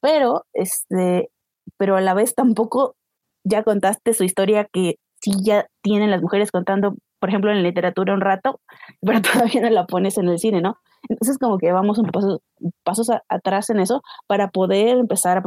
pero 0.02 0.44
este, 0.52 1.31
pero 1.78 1.97
a 1.97 2.01
la 2.02 2.15
vez 2.15 2.35
tampoco 2.35 2.97
ya 3.44 3.62
contaste 3.62 4.12
su 4.12 4.24
historia 4.24 4.66
que 4.70 4.97
sí 5.23 5.32
ya 5.43 5.66
tienen 5.82 6.11
las 6.11 6.23
mujeres 6.23 6.51
contando, 6.51 6.97
por 7.19 7.31
ejemplo, 7.31 7.51
en 7.51 7.62
literatura 7.62 8.15
un 8.15 8.20
rato, 8.20 8.61
pero 9.01 9.23
todavía 9.23 9.62
no 9.62 9.70
la 9.70 9.86
pones 9.86 10.19
en 10.19 10.28
el 10.28 10.39
cine, 10.39 10.61
¿no? 10.61 10.77
Entonces 11.09 11.39
como 11.39 11.59
que 11.59 11.73
vamos 11.73 11.98
un 11.98 12.07
paso, 12.11 12.43
pasos 12.85 13.09
atrás 13.28 13.70
en 13.70 13.81
eso 13.81 14.02
para 14.27 14.48
poder 14.48 14.98
empezar 14.98 15.39
a 15.39 15.43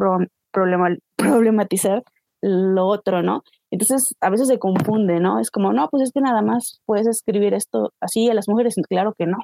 problematizar 0.51 2.03
lo 2.41 2.87
otro, 2.87 3.21
¿no? 3.21 3.43
Entonces, 3.73 4.15
a 4.21 4.29
veces 4.29 4.47
se 4.49 4.59
confunde, 4.59 5.19
¿no? 5.19 5.39
Es 5.39 5.49
como, 5.49 5.73
no, 5.73 5.89
pues 5.89 6.03
es 6.03 6.11
que 6.11 6.21
nada 6.21 6.43
más 6.43 6.79
puedes 6.85 7.07
escribir 7.07 7.55
esto 7.55 7.91
así 7.99 8.29
a 8.29 8.35
las 8.35 8.47
mujeres. 8.47 8.75
Claro 8.87 9.15
que 9.17 9.25
no. 9.25 9.37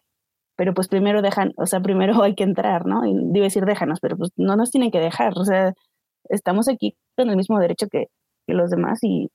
Pero 0.55 0.75
pues 0.75 0.87
primero 0.87 1.23
dejan, 1.23 1.51
o 1.57 1.65
sea, 1.65 1.79
primero 1.79 2.13
hay 2.23 2.35
que 2.35 2.43
entrar, 2.43 2.85
¿no? 2.85 3.07
Y 3.07 3.13
debe 3.15 3.45
decir 3.47 3.65
déjanos, 3.65 3.99
pero 3.99 4.17
pues 4.17 4.29
no 4.37 4.55
nos 4.55 4.69
tienen 4.69 4.91
que 4.91 4.99
dejar. 4.99 5.33
O 5.35 5.45
sea, 5.45 5.73
estamos 6.25 6.69
aquí 6.69 6.95
con 7.17 7.31
el 7.31 7.37
mismo 7.37 7.57
derecho 7.59 7.87
que, 7.87 8.05
los 8.45 8.69
demás 8.69 8.99
y, 9.01 9.31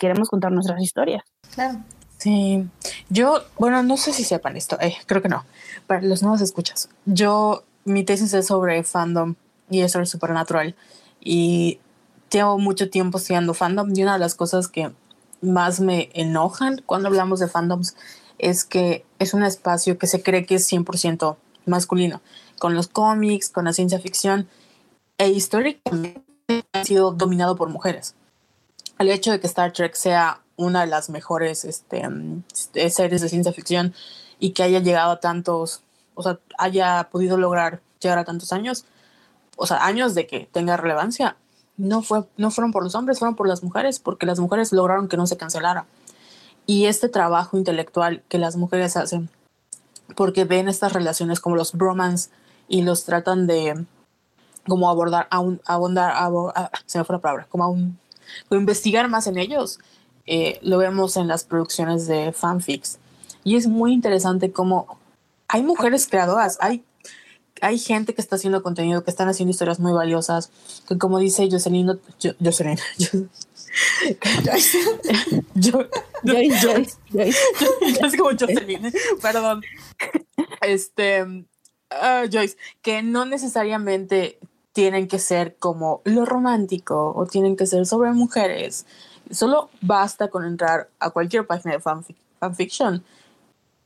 queremos 0.00 0.28
contar 0.28 0.50
nuestras 0.50 0.82
historias. 0.82 1.22
Claro. 1.54 1.78
Sí, 2.18 2.68
yo, 3.10 3.38
bueno, 3.56 3.84
no 3.84 3.96
sé 3.96 4.12
si 4.12 4.24
sepan 4.24 4.56
esto, 4.56 4.78
eh, 4.80 4.94
creo 5.06 5.22
que 5.22 5.28
no, 5.28 5.44
para 5.86 6.02
los 6.02 6.22
nuevos 6.22 6.40
escuchas. 6.40 6.88
Yo, 7.04 7.64
mi 7.84 8.02
tesis 8.02 8.32
es 8.34 8.46
sobre 8.46 8.82
fandom 8.82 9.34
y 9.68 9.80
es 9.80 9.92
sobre 9.92 10.06
supernatural. 10.06 10.74
Y 11.20 11.78
llevo 12.34 12.58
mucho 12.58 12.90
tiempo 12.90 13.18
siendo 13.18 13.54
fandom 13.54 13.94
y 13.94 14.02
una 14.02 14.14
de 14.14 14.18
las 14.18 14.34
cosas 14.34 14.68
que 14.68 14.90
más 15.40 15.80
me 15.80 16.10
enojan 16.14 16.82
cuando 16.84 17.08
hablamos 17.08 17.40
de 17.40 17.48
fandoms 17.48 17.96
es 18.38 18.64
que 18.64 19.04
es 19.18 19.34
un 19.34 19.44
espacio 19.44 19.98
que 19.98 20.06
se 20.06 20.22
cree 20.22 20.44
que 20.44 20.56
es 20.56 20.70
100% 20.70 21.36
masculino, 21.66 22.20
con 22.58 22.74
los 22.74 22.88
cómics, 22.88 23.48
con 23.48 23.64
la 23.64 23.72
ciencia 23.72 24.00
ficción, 24.00 24.48
e 25.16 25.28
históricamente 25.28 26.22
ha 26.72 26.84
sido 26.84 27.12
dominado 27.12 27.56
por 27.56 27.68
mujeres. 27.68 28.14
El 28.98 29.10
hecho 29.10 29.30
de 29.30 29.40
que 29.40 29.46
Star 29.46 29.72
Trek 29.72 29.94
sea 29.94 30.40
una 30.56 30.82
de 30.82 30.86
las 30.88 31.10
mejores 31.10 31.64
este, 31.64 32.08
mm, 32.08 32.44
series 32.52 33.20
de 33.20 33.28
ciencia 33.28 33.52
ficción 33.52 33.94
y 34.38 34.50
que 34.50 34.62
haya 34.62 34.80
llegado 34.80 35.12
a 35.12 35.20
tantos, 35.20 35.82
o 36.14 36.22
sea, 36.22 36.38
haya 36.58 37.08
podido 37.10 37.36
lograr 37.36 37.80
llegar 38.00 38.18
a 38.18 38.24
tantos 38.24 38.52
años, 38.52 38.84
o 39.56 39.66
sea, 39.66 39.84
años 39.86 40.14
de 40.14 40.26
que 40.26 40.48
tenga 40.52 40.76
relevancia, 40.76 41.36
no, 41.76 42.02
fue, 42.02 42.24
no 42.36 42.50
fueron 42.50 42.72
por 42.72 42.84
los 42.84 42.94
hombres, 42.94 43.18
fueron 43.18 43.36
por 43.36 43.48
las 43.48 43.62
mujeres, 43.62 43.98
porque 43.98 44.26
las 44.26 44.40
mujeres 44.40 44.72
lograron 44.72 45.08
que 45.08 45.16
no 45.16 45.26
se 45.26 45.36
cancelara. 45.36 45.86
Y 46.66 46.86
este 46.86 47.08
trabajo 47.08 47.56
intelectual 47.58 48.22
que 48.28 48.38
las 48.38 48.56
mujeres 48.56 48.96
hacen, 48.96 49.28
porque 50.16 50.44
ven 50.44 50.68
estas 50.68 50.92
relaciones 50.92 51.40
como 51.40 51.56
los 51.56 51.72
bromance 51.72 52.30
y 52.68 52.82
los 52.82 53.04
tratan 53.04 53.46
de 53.46 53.84
como 54.66 54.88
abordar, 54.88 55.28
abondar, 55.30 56.12
a, 56.14 56.70
se 56.86 56.98
me 56.98 57.04
fue 57.04 57.16
la 57.16 57.20
palabra, 57.20 57.46
como 57.50 57.68
un, 57.68 57.98
o 58.48 58.54
investigar 58.54 59.08
más 59.08 59.26
en 59.26 59.36
ellos, 59.36 59.78
eh, 60.26 60.58
lo 60.62 60.78
vemos 60.78 61.16
en 61.16 61.28
las 61.28 61.44
producciones 61.44 62.06
de 62.06 62.32
fanfics. 62.32 62.98
Y 63.42 63.56
es 63.56 63.66
muy 63.66 63.92
interesante 63.92 64.52
cómo 64.52 64.98
hay 65.48 65.62
mujeres 65.62 66.06
creadoras, 66.06 66.56
hay, 66.60 66.82
hay 67.60 67.78
gente 67.78 68.14
que 68.14 68.20
está 68.20 68.36
haciendo 68.36 68.62
contenido, 68.62 69.04
que 69.04 69.10
están 69.10 69.28
haciendo 69.28 69.50
historias 69.50 69.80
muy 69.80 69.92
valiosas, 69.92 70.50
que 70.88 70.98
como 70.98 71.18
dice 71.18 71.48
Jocelyn, 71.50 71.98
yo, 72.20 72.32
Jocelyn, 72.42 72.78
yo, 72.98 73.20
Joyce, 76.24 76.58
Joyce. 76.60 76.96
Yo, 77.12 78.06
es 78.06 78.16
como 78.16 78.30
Jocelyn, 78.30 78.92
perdón. 79.22 79.62
Este, 80.60 81.22
uh, 81.22 82.28
Joyce, 82.30 82.56
que 82.82 83.02
no 83.02 83.24
necesariamente 83.24 84.38
tienen 84.72 85.06
que 85.06 85.18
ser 85.20 85.56
como 85.56 86.02
lo 86.04 86.24
romántico 86.24 87.12
o 87.14 87.26
tienen 87.26 87.56
que 87.56 87.66
ser 87.66 87.86
sobre 87.86 88.12
mujeres. 88.12 88.86
Solo 89.30 89.70
basta 89.80 90.28
con 90.28 90.44
entrar 90.44 90.90
a 90.98 91.10
cualquier 91.10 91.46
página 91.46 91.74
de 91.74 91.80
fanfiction 92.40 93.04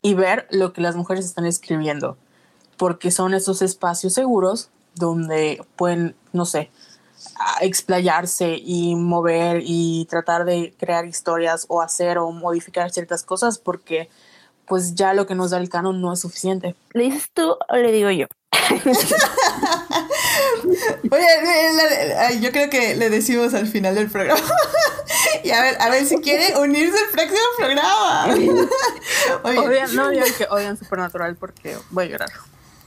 y 0.01 0.15
ver 0.15 0.49
lo 0.51 0.73
que 0.73 0.81
las 0.81 0.97
mujeres 0.97 1.27
están 1.27 1.45
escribiendo, 1.45 2.17
porque 2.79 3.11
son 3.11 3.35
esos 3.35 3.61
espacios 3.61 4.15
seguros 4.15 4.71
donde 4.95 5.63
pueden, 5.77 6.17
no 6.33 6.47
sé, 6.47 6.71
explayarse 7.61 8.59
y 8.61 8.97
mover 8.97 9.63
y 9.65 10.07
tratar 10.09 10.45
de 10.45 10.75
crear 10.79 11.05
historias 11.07 11.67
o 11.69 11.83
hacer 11.83 12.19
o 12.19 12.31
modificar 12.31 12.91
ciertas 12.91 13.23
cosas 13.23 13.59
porque 13.59 14.09
pues 14.67 14.95
ya 14.95 15.15
lo 15.15 15.27
que 15.27 15.35
nos 15.35 15.51
da 15.51 15.59
el 15.59 15.69
canon 15.69 16.01
no 16.01 16.13
es 16.13 16.21
suficiente. 16.21 16.77
¿Le 16.93 17.05
dices 17.05 17.31
tú 17.33 17.57
o 17.69 17.77
le 17.77 17.91
digo 17.91 18.11
yo? 18.11 18.27
Oye, 21.11 22.41
yo 22.41 22.53
creo 22.53 22.69
que 22.69 22.97
le 22.97 23.09
decimos 23.09 23.55
al 23.55 23.67
final 23.67 23.95
del 23.95 24.11
programa. 24.11 24.43
y 25.45 25.51
a 25.51 25.63
ver, 25.63 25.81
a 25.81 25.89
ver 25.89 26.05
si 26.05 26.19
quiere 26.19 26.57
unirse 26.59 26.99
al 26.99 27.11
próximo 27.11 27.41
programa. 27.57 28.27
Odian, 29.45 29.95
no 29.95 30.11
digan 30.11 30.33
que 30.37 30.47
odian 30.51 30.77
Supernatural 30.77 31.37
porque 31.37 31.79
voy 31.91 32.05
a 32.05 32.09
llorar. 32.09 32.31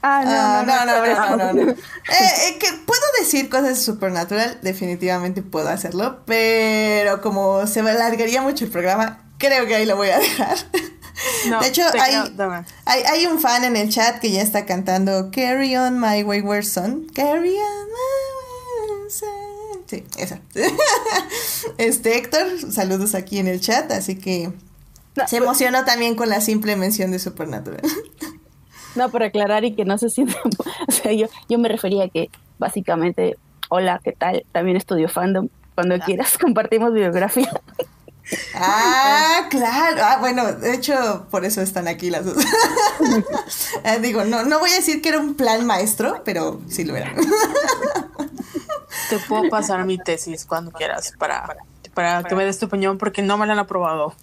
Ah, 0.02 0.24
no, 0.24 0.66
no, 0.66 0.84
no, 0.84 1.36
no, 1.36 1.52
no, 1.52 1.70
eh, 1.72 2.58
que 2.58 2.66
puedo 2.86 3.02
decir 3.20 3.48
cosas 3.48 3.68
de 3.68 3.76
Supernatural, 3.76 4.58
definitivamente 4.62 5.42
puedo 5.42 5.68
hacerlo, 5.68 6.22
pero 6.26 7.20
como 7.20 7.66
se 7.68 7.80
alargaría 7.80 8.42
mucho 8.42 8.64
el 8.64 8.70
programa, 8.70 9.20
creo 9.38 9.66
que 9.66 9.76
ahí 9.76 9.86
lo 9.86 9.96
voy 9.96 10.08
a 10.08 10.18
dejar 10.20 10.56
de 11.60 11.66
hecho, 11.66 11.82
hay, 11.94 13.02
hay, 13.02 13.26
un 13.26 13.40
fan 13.40 13.64
en 13.64 13.76
el 13.76 13.90
chat 13.90 14.18
que 14.20 14.30
ya 14.30 14.42
está 14.42 14.64
cantando 14.66 15.30
Carry 15.30 15.76
on 15.76 16.00
my 16.00 16.22
wayward 16.22 16.64
son. 16.64 17.06
Carry 17.14 17.56
on 17.56 17.86
my 17.86 18.88
wayward 18.88 19.10
son. 19.10 19.82
Sí, 19.86 20.04
esa. 20.18 20.40
Este 21.78 22.16
Héctor, 22.16 22.72
saludos 22.72 23.14
aquí 23.14 23.38
en 23.38 23.46
el 23.46 23.60
chat, 23.60 23.90
así 23.92 24.16
que 24.16 24.44
se 24.44 24.52
pues 25.14 25.32
emocionó 25.32 25.84
también 25.84 26.16
con 26.16 26.28
la 26.28 26.40
simple 26.40 26.76
mención 26.76 27.10
de 27.10 27.18
Supernatural. 27.18 27.82
No, 28.94 29.10
para 29.10 29.26
aclarar 29.26 29.64
y 29.64 29.74
que 29.74 29.84
no 29.84 29.98
se 29.98 30.10
sienta. 30.10 30.36
O 30.88 30.92
sea, 30.92 31.12
yo, 31.12 31.26
yo 31.48 31.58
me 31.58 31.68
refería 31.68 32.04
a 32.04 32.08
que 32.08 32.30
básicamente, 32.58 33.36
hola, 33.68 34.00
¿qué 34.02 34.12
tal? 34.12 34.44
También 34.52 34.76
estudio 34.76 35.08
fandom. 35.08 35.48
Cuando 35.74 35.98
quieras 35.98 36.36
compartimos 36.40 36.92
biografía. 36.92 37.50
Ah, 38.54 39.46
claro. 39.50 39.96
Ah, 40.02 40.18
bueno, 40.20 40.52
de 40.52 40.74
hecho, 40.74 41.26
por 41.30 41.44
eso 41.44 41.60
están 41.60 41.88
aquí 41.88 42.10
las 42.10 42.24
dos. 42.24 42.36
Eh, 43.84 43.98
digo, 44.00 44.24
no, 44.24 44.44
no 44.44 44.60
voy 44.60 44.70
a 44.70 44.76
decir 44.76 45.02
que 45.02 45.08
era 45.08 45.18
un 45.18 45.34
plan 45.34 45.66
maestro, 45.66 46.22
pero 46.24 46.60
sí 46.68 46.84
lo 46.84 46.94
era. 46.94 47.12
Te 49.10 49.18
puedo 49.28 49.48
pasar 49.48 49.84
mi 49.84 49.98
tesis 49.98 50.46
cuando 50.46 50.70
quieras 50.70 51.12
para, 51.18 51.56
para 51.94 52.22
que 52.22 52.34
me 52.36 52.44
des 52.44 52.58
tu 52.58 52.66
opinión 52.66 52.98
porque 52.98 53.22
no 53.22 53.36
me 53.36 53.46
la 53.46 53.54
han 53.54 53.58
aprobado. 53.58 54.14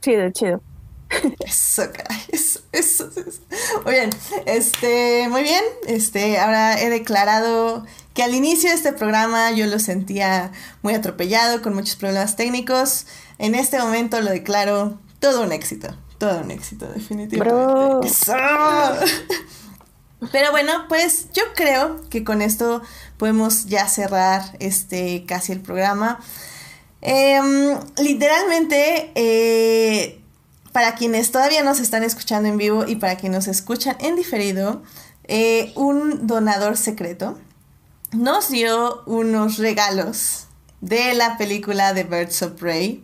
Chido, 0.00 0.28
chido. 0.30 0.60
Eso, 1.46 1.84
caray, 1.92 2.24
eso, 2.28 2.60
eso, 2.72 3.10
eso. 3.14 3.40
Muy 3.84 3.94
bien, 3.94 4.10
este, 4.46 5.28
muy 5.28 5.42
bien. 5.42 5.62
Este, 5.86 6.38
ahora 6.38 6.80
he 6.80 6.90
declarado 6.90 7.86
que 8.14 8.22
al 8.22 8.34
inicio 8.34 8.70
de 8.70 8.76
este 8.76 8.92
programa 8.92 9.52
yo 9.52 9.66
lo 9.66 9.78
sentía 9.78 10.50
muy 10.82 10.94
atropellado, 10.94 11.62
con 11.62 11.74
muchos 11.74 11.96
problemas 11.96 12.34
técnicos. 12.34 13.06
En 13.38 13.54
este 13.54 13.78
momento 13.78 14.20
lo 14.20 14.30
declaro 14.30 14.98
todo 15.20 15.42
un 15.42 15.52
éxito. 15.52 15.88
Todo 16.18 16.40
un 16.40 16.50
éxito, 16.50 16.86
definitivamente. 16.86 18.08
Pero 20.32 20.50
bueno, 20.50 20.86
pues 20.88 21.28
yo 21.32 21.42
creo 21.54 22.08
que 22.08 22.24
con 22.24 22.40
esto 22.40 22.82
podemos 23.18 23.66
ya 23.66 23.86
cerrar 23.86 24.42
este 24.60 25.24
casi 25.26 25.52
el 25.52 25.60
programa. 25.60 26.18
Em, 27.02 27.78
literalmente, 27.98 29.12
eh, 29.14 30.20
para 30.76 30.94
quienes 30.94 31.32
todavía 31.32 31.62
nos 31.62 31.80
están 31.80 32.02
escuchando 32.02 32.50
en 32.50 32.58
vivo 32.58 32.84
y 32.86 32.96
para 32.96 33.16
quienes 33.16 33.46
nos 33.46 33.48
escuchan 33.48 33.96
en 33.98 34.14
diferido, 34.14 34.82
eh, 35.24 35.72
un 35.74 36.26
donador 36.26 36.76
secreto 36.76 37.38
nos 38.12 38.50
dio 38.50 39.02
unos 39.06 39.56
regalos 39.56 40.48
de 40.82 41.14
la 41.14 41.38
película 41.38 41.94
de 41.94 42.04
Birds 42.04 42.42
of 42.42 42.60
Prey. 42.60 43.02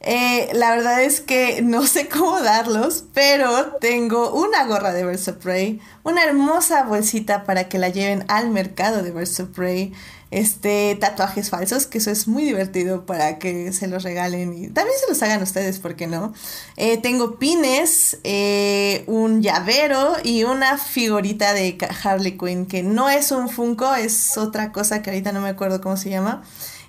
Eh, 0.00 0.50
la 0.54 0.70
verdad 0.70 1.00
es 1.04 1.20
que 1.20 1.62
no 1.62 1.86
sé 1.86 2.08
cómo 2.08 2.40
darlos, 2.40 3.04
pero 3.14 3.76
tengo 3.80 4.32
una 4.32 4.64
gorra 4.66 4.92
de 4.92 5.06
Birds 5.06 5.28
of 5.28 5.36
Prey, 5.36 5.80
una 6.02 6.24
hermosa 6.24 6.82
bolsita 6.82 7.44
para 7.44 7.68
que 7.68 7.78
la 7.78 7.90
lleven 7.90 8.24
al 8.26 8.50
mercado 8.50 9.04
de 9.04 9.12
Birds 9.12 9.38
of 9.38 9.50
Prey, 9.50 9.92
este, 10.30 10.94
tatuajes 11.00 11.48
falsos, 11.48 11.86
que 11.86 11.98
eso 11.98 12.10
es 12.10 12.28
muy 12.28 12.44
divertido 12.44 13.06
para 13.06 13.38
que 13.38 13.72
se 13.72 13.86
los 13.86 14.02
regalen 14.02 14.52
y 14.52 14.68
también 14.68 14.96
se 15.00 15.08
los 15.08 15.22
hagan 15.22 15.42
ustedes, 15.42 15.78
¿por 15.78 15.96
qué 15.96 16.06
no? 16.06 16.34
Eh, 16.76 16.98
tengo 16.98 17.38
pines, 17.38 18.18
eh, 18.24 19.04
un 19.06 19.42
llavero 19.42 20.16
y 20.22 20.44
una 20.44 20.76
figurita 20.76 21.54
de 21.54 21.78
Harley 22.02 22.36
Quinn, 22.36 22.66
que 22.66 22.82
no 22.82 23.08
es 23.08 23.32
un 23.32 23.48
Funko, 23.48 23.94
es 23.94 24.36
otra 24.36 24.70
cosa 24.70 25.00
que 25.02 25.10
ahorita 25.10 25.32
no 25.32 25.40
me 25.40 25.48
acuerdo 25.48 25.80
cómo 25.80 25.96
se 25.96 26.10
llama. 26.10 26.42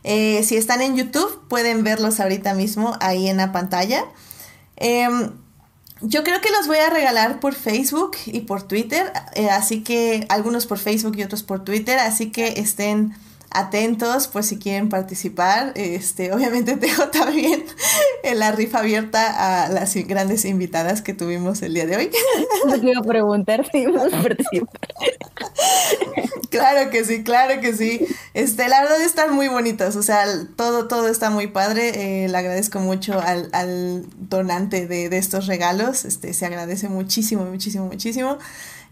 Eh, 0.04 0.44
si 0.44 0.58
están 0.58 0.82
en 0.82 0.98
YouTube, 0.98 1.42
pueden 1.48 1.84
verlos 1.84 2.20
ahorita 2.20 2.54
mismo 2.54 2.98
ahí 3.00 3.30
en 3.30 3.38
la 3.38 3.52
pantalla. 3.54 4.06
Em, 4.76 5.32
yo 6.02 6.24
creo 6.24 6.40
que 6.42 6.50
los 6.52 6.68
voy 6.68 6.78
a 6.78 6.90
regalar 6.90 7.40
por 7.40 7.54
Facebook 7.54 8.16
y 8.26 8.42
por 8.42 8.64
Twitter, 8.64 9.12
así 9.52 9.84
que 9.84 10.26
algunos 10.30 10.66
por 10.66 10.78
Facebook 10.78 11.18
y 11.18 11.24
otros 11.24 11.44
por 11.44 11.66
Twitter, 11.66 12.00
así 12.00 12.32
que 12.32 12.60
estén 12.60 13.14
atentos 13.52 14.28
por 14.28 14.44
si 14.44 14.58
quieren 14.58 14.90
participar. 14.90 15.74
Este, 15.76 16.32
obviamente 16.34 16.78
tengo 16.78 17.08
también 17.10 17.64
la 18.36 18.52
rifa 18.52 18.80
abierta 18.80 19.66
a 19.66 19.70
las 19.70 19.96
grandes 19.96 20.46
invitadas 20.46 21.02
que 21.02 21.14
tuvimos 21.14 21.62
el 21.62 21.74
día 21.74 21.86
de 21.86 21.98
hoy. 21.98 22.12
No 22.68 22.80
quiero 22.80 23.02
preguntar 23.04 23.66
si 23.72 23.86
vamos 23.86 24.14
a 24.14 24.22
participar. 24.22 24.80
Claro 26.50 26.90
que 26.90 27.06
sí, 27.06 27.24
claro 27.24 27.62
que 27.62 27.74
sí. 27.74 28.06
Este, 28.34 28.68
la 28.70 28.82
verdad 28.82 29.02
están 29.02 29.34
muy 29.36 29.48
bonitos, 29.48 29.96
o 29.96 30.02
sea, 30.02 30.26
todo, 30.56 30.88
todo 30.88 31.08
está 31.08 31.30
muy 31.30 31.48
padre. 31.48 32.24
Eh, 32.24 32.28
le 32.28 32.38
agradezco 32.38 32.80
mucho 32.80 33.20
al, 33.20 33.50
al 33.54 34.06
donante 34.18 34.88
de, 34.88 35.10
de 35.10 35.18
estos 35.18 35.46
regalos. 35.46 36.06
Este, 36.06 36.34
se 36.34 36.46
agradece 36.46 36.90
muchísimo, 36.90 37.46
muchísimo, 37.46 37.86
muchísimo. 37.86 38.40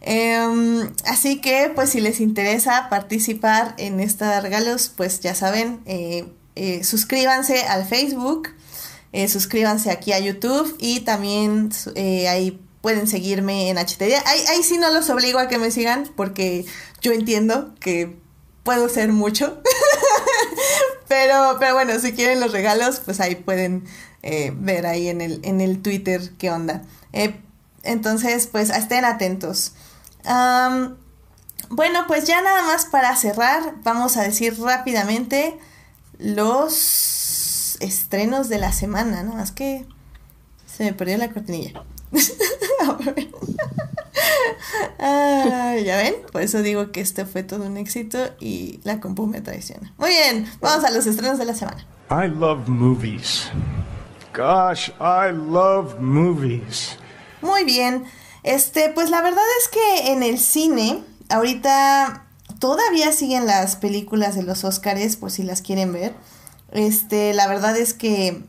Em, 0.10 0.90
así 1.04 1.42
que, 1.42 1.70
pues, 1.76 1.90
si 1.90 2.00
les 2.00 2.22
interesa 2.22 2.88
participar 2.90 3.76
en 3.78 4.00
estos 4.00 4.42
regalos, 4.42 4.90
pues 4.96 5.20
ya 5.20 5.36
saben, 5.36 5.82
eh, 5.86 6.26
eh, 6.56 6.86
suscríbanse 6.86 7.64
al 7.64 7.86
Facebook, 7.86 8.48
eh, 9.12 9.28
suscríbanse 9.28 9.92
aquí 9.92 10.14
a 10.14 10.20
YouTube 10.20 10.78
y 10.80 11.02
también 11.02 11.72
ahí 12.30 12.58
pueden 12.80 13.06
seguirme 13.06 13.70
en 13.70 13.78
HTD. 13.78 14.14
Ahí, 14.26 14.40
ahí 14.48 14.64
sí 14.64 14.78
no 14.78 14.94
los 14.94 15.10
obligo 15.10 15.40
a 15.40 15.50
que 15.50 15.58
me 15.58 15.72
sigan 15.72 16.10
porque 16.16 16.66
yo 17.02 17.12
entiendo 17.12 17.76
que 17.82 18.16
puedo 18.64 18.88
ser 18.88 19.12
mucho. 19.12 19.62
pero, 21.10 21.58
pero 21.60 21.74
bueno, 21.74 22.00
si 22.00 22.14
quieren 22.14 22.40
los 22.40 22.54
regalos, 22.54 23.02
pues 23.04 23.20
ahí 23.20 23.36
pueden 23.36 23.84
ver 24.56 24.86
ahí 24.86 25.10
en 25.10 25.20
el, 25.20 25.42
en 25.44 25.60
el 25.60 25.82
Twitter 25.82 26.32
qué 26.38 26.50
onda. 26.50 26.84
entonces, 27.84 28.48
pues 28.48 28.70
estén 28.70 29.04
atentos 29.04 29.74
bueno, 31.70 32.06
pues 32.08 32.26
ya 32.26 32.42
nada 32.42 32.64
más 32.64 32.86
para 32.86 33.16
cerrar, 33.16 33.76
vamos 33.84 34.18
a 34.18 34.24
decir 34.24 34.60
rápidamente 34.60 35.58
los 36.18 37.78
estrenos 37.80 38.50
de 38.50 38.58
la 38.58 38.72
semana, 38.72 39.24
¿no? 39.24 39.34
Más 39.36 39.52
que 39.52 39.86
se 40.66 40.86
me 40.86 40.94
perdió 40.94 41.18
la 41.18 41.30
cortinilla. 41.30 41.84
ya 45.00 45.98
ven, 45.98 46.16
por 46.32 46.42
eso 46.42 46.62
digo 46.62 46.92
que 46.92 47.02
este 47.02 47.26
fue 47.26 47.44
todo 47.44 47.66
un 47.66 47.78
éxito 47.78 48.18
y 48.40 48.80
la 48.84 49.00
compu 49.00 49.28
me 49.28 49.42
traiciona. 49.42 49.94
Muy 49.98 50.10
bien, 50.10 50.50
vamos 50.62 50.84
a 50.86 50.92
los 50.92 51.06
estrenos 51.06 51.38
de 51.38 51.46
la 51.46 51.54
semana. 51.54 51.86
I 52.10 52.28
love 52.28 52.68
movies. 52.68 53.50
Gosh, 54.34 54.90
I 55.00 55.32
love 55.32 56.00
movies. 56.00 56.98
Muy 57.42 57.64
bien. 57.64 58.06
Este, 58.44 58.90
pues 58.90 59.10
la 59.10 59.22
verdad 59.22 59.44
es 59.62 59.68
que 59.68 60.12
en 60.12 60.24
el 60.24 60.40
cine, 60.40 61.04
ahorita 61.30 62.26
todavía 62.60 63.12
siguen 63.12 63.46
las 63.46 63.76
películas 63.76 64.36
de 64.36 64.44
los 64.44 64.64
Oscars, 64.64 65.16
por 65.16 65.32
si 65.32 65.44
las 65.44 65.62
quieren 65.62 65.94
ver. 65.94 66.16
Este, 66.72 67.34
la 67.34 67.48
verdad 67.48 67.78
es 67.78 67.94
que, 67.94 68.44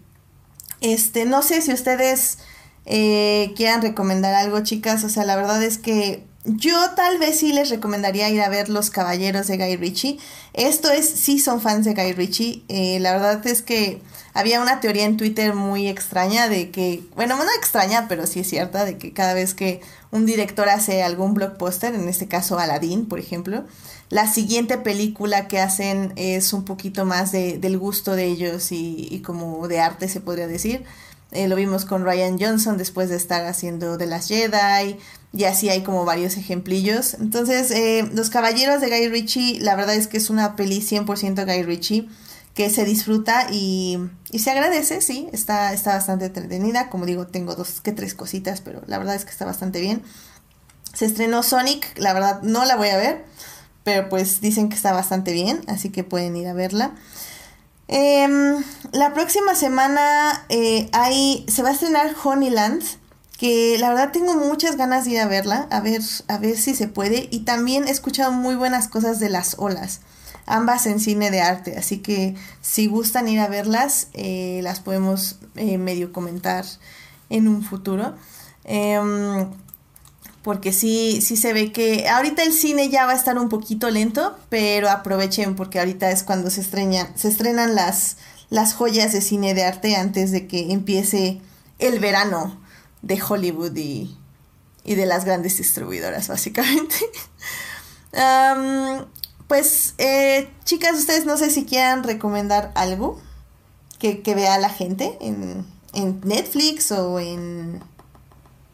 este, 0.81 1.24
no 1.24 1.43
sé 1.43 1.62
si 1.62 1.73
ustedes 1.73 2.39
eh, 2.86 3.52
quieran 3.56 3.82
recomendar 3.82 4.35
algo, 4.35 4.60
chicas. 4.60 5.05
O 5.05 5.09
sea, 5.09 5.24
la 5.24 5.36
verdad 5.36 5.62
es 5.62 5.78
que 5.78 6.24
yo 6.44 6.90
tal 6.97 7.19
vez 7.19 7.40
sí 7.40 7.52
les 7.52 7.69
recomendaría 7.69 8.31
ir 8.31 8.40
a 8.40 8.48
ver 8.48 8.69
Los 8.69 8.90
Caballeros 8.90 9.47
de 9.47 9.59
Guy 9.59 9.77
Ritchie. 9.77 10.19
Esto 10.55 10.90
es, 10.90 11.09
sí 11.09 11.39
son 11.39 11.60
fans 11.60 11.85
de 11.85 11.94
Guy 11.94 12.12
Ritchie. 12.12 12.65
Eh, 12.69 12.98
la 13.01 13.12
verdad 13.12 13.47
es 13.47 13.62
que 13.62 14.01
había 14.39 14.60
una 14.60 14.78
teoría 14.78 15.05
en 15.05 15.16
Twitter 15.16 15.52
muy 15.52 15.89
extraña 15.89 16.48
de 16.48 16.70
que, 16.70 17.02
bueno, 17.16 17.36
no 17.36 17.43
extraña, 17.59 18.06
pero 18.09 18.24
sí 18.24 18.39
es 18.39 18.48
cierta, 18.48 18.85
de 18.85 18.97
que 18.97 19.12
cada 19.12 19.35
vez 19.35 19.52
que 19.52 19.81
un 20.12 20.27
director 20.27 20.69
hace 20.69 21.02
algún 21.02 21.35
blockbuster, 21.35 21.93
en 21.93 22.09
este 22.09 22.28
caso 22.28 22.56
Aladdin, 22.56 23.06
por 23.06 23.19
ejemplo, 23.19 23.65
la 24.10 24.32
siguiente 24.32 24.78
película 24.78 25.48
que 25.48 25.59
hacen 25.59 26.12
es 26.15 26.52
un 26.52 26.65
poquito 26.65 27.05
más 27.05 27.32
de, 27.32 27.59
del 27.59 27.78
gusto 27.78 28.15
de 28.15 28.27
ellos 28.27 28.70
y, 28.70 29.09
y 29.10 29.23
como 29.23 29.66
de 29.66 29.81
arte, 29.81 30.09
se 30.09 30.20
podría 30.20 30.47
decir. 30.47 30.85
Eh, 31.32 31.48
lo 31.48 31.56
vimos 31.56 31.85
con 31.85 32.05
Ryan 32.05 32.39
Johnson 32.39 32.78
después 32.78 33.09
de 33.09 33.16
estar 33.16 33.44
haciendo 33.44 33.98
de 33.98 34.06
las 34.06 34.28
Jedi. 34.28 34.98
Y 35.32 35.44
así 35.44 35.69
hay 35.69 35.82
como 35.82 36.05
varios 36.05 36.36
ejemplillos. 36.36 37.15
Entonces, 37.15 37.73
eh, 37.73 38.09
Los 38.15 38.31
Caballeros 38.31 38.81
de 38.81 38.89
Guy 38.89 39.09
Ritchie, 39.09 39.60
la 39.60 39.74
verdad 39.74 39.97
es 39.97 40.06
que 40.06 40.16
es 40.16 40.31
una 40.31 40.55
peli 40.55 40.81
100% 40.81 41.44
Guy 41.44 41.62
Ritchie 41.65 42.09
que 42.59 42.71
se 42.71 42.85
disfruta 42.85 43.47
y, 43.53 43.99
y, 44.33 44.41
se 44.41 44.51
agradece, 44.51 45.01
sí, 45.01 45.29
está, 45.31 45.73
está 45.73 45.95
bastante 45.95 46.25
entretenida. 46.25 46.91
Como 46.91 47.07
digo, 47.07 47.29
tengo 47.29 47.55
dos 47.55 47.81
que 47.81 47.93
tres 47.93 48.15
cositas, 48.15 48.63
pero 48.63 48.83
la 48.89 48.99
verdad 48.99 49.15
es 49.15 49.25
que 49.25 49.31
está 49.31 49.45
bastante 49.45 49.81
bien. 49.81 50.03
Se 50.93 51.05
estrenó 51.05 51.45
Sonic, 51.45 51.97
la 51.99 52.13
verdad 52.15 52.43
no 52.43 52.65
la 52.65 52.75
voy 52.75 52.89
a 52.89 52.97
ver, 52.97 53.25
pero 53.85 54.09
pues 54.09 54.41
dicen 54.41 54.71
que 54.71 54.75
está 54.75 54.93
bastante 54.93 55.33
bien, 55.33 55.61
así 55.69 55.91
que 55.91 56.03
pueden 56.03 56.37
ir 56.37 56.49
a 56.49 56.53
verla. 56.53 56.97
Eh, 57.87 58.27
la 58.91 59.15
próxima 59.15 59.55
semana 59.55 60.45
eh, 60.49 60.91
hay, 60.93 61.47
se 61.47 61.63
va 61.63 61.69
a 61.69 61.73
estrenar 61.75 62.13
Honeyland, 62.25 62.83
que 63.39 63.79
la 63.79 63.91
verdad 63.91 64.11
tengo 64.11 64.35
muchas 64.35 64.75
ganas 64.75 65.05
de 65.05 65.13
ir 65.13 65.21
a 65.21 65.29
verla, 65.29 65.69
a 65.71 65.79
ver, 65.79 66.03
a 66.27 66.39
ver 66.39 66.57
si 66.57 66.75
se 66.75 66.89
puede. 66.89 67.29
Y 67.31 67.45
también 67.45 67.87
he 67.87 67.93
escuchado 67.93 68.33
muy 68.33 68.57
buenas 68.57 68.89
cosas 68.89 69.21
de 69.21 69.29
las 69.29 69.55
olas, 69.59 70.01
ambas 70.49 70.87
en 70.87 70.99
cine 70.99 71.31
de 71.31 71.41
arte. 71.41 71.77
Así 71.77 71.99
que 71.99 72.35
si 72.61 72.87
gustan 72.87 73.29
ir 73.29 73.39
a 73.39 73.49
verlas, 73.49 74.09
eh, 74.15 74.61
las 74.62 74.81
podemos 74.81 75.39
eh, 75.55 75.79
medio 75.79 76.12
comentar 76.12 76.65
en 77.31 77.47
un 77.47 77.62
futuro. 77.62 78.16
Em, 78.65 79.49
porque 80.43 80.73
sí, 80.73 81.20
sí 81.20 81.37
se 81.37 81.53
ve 81.53 81.73
que 81.73 82.09
ahorita 82.09 82.43
el 82.43 82.53
cine 82.53 82.89
ya 82.89 83.05
va 83.05 83.12
a 83.12 83.16
estar 83.16 83.39
un 83.39 83.51
poquito 83.51 83.91
lento, 83.91 84.37
pero 84.49 84.89
aprovechen 84.89 85.55
porque 85.55 85.79
ahorita 85.79 86.11
es 86.11 86.23
cuando 86.23 86.51
se, 86.51 86.62
estrena, 86.62 87.11
se 87.15 87.29
estrenan 87.29 87.75
las, 87.75 88.16
las 88.49 88.73
joyas 88.73 89.12
de 89.12 89.20
cine 89.20 89.53
de 89.53 89.65
arte 89.65 89.97
antes 89.97 90.33
de 90.33 90.47
que 90.47 90.73
empiece 90.73 91.41
el 91.79 92.01
verano 92.01 92.59
de 93.03 93.20
Hollywood 93.20 93.77
y, 93.77 94.16
y 94.85 94.95
de 94.95 95.05
las 95.05 95.27
grandes 95.27 95.59
distribuidoras, 95.59 96.29
básicamente. 96.29 96.97
pues, 99.49 99.95
eh, 99.99 100.49
chicas, 100.65 100.97
ustedes 100.97 101.27
no 101.27 101.37
sé 101.37 101.51
si 101.51 101.65
quieran 101.65 102.05
recomendar 102.05 102.70
algo 102.75 103.19
que, 103.99 104.23
que 104.23 104.35
vea 104.35 104.59
la 104.59 104.69
gente 104.69 105.16
en, 105.20 105.65
en 105.95 106.20
Netflix 106.25 106.93
o 106.93 107.19
en, 107.19 107.81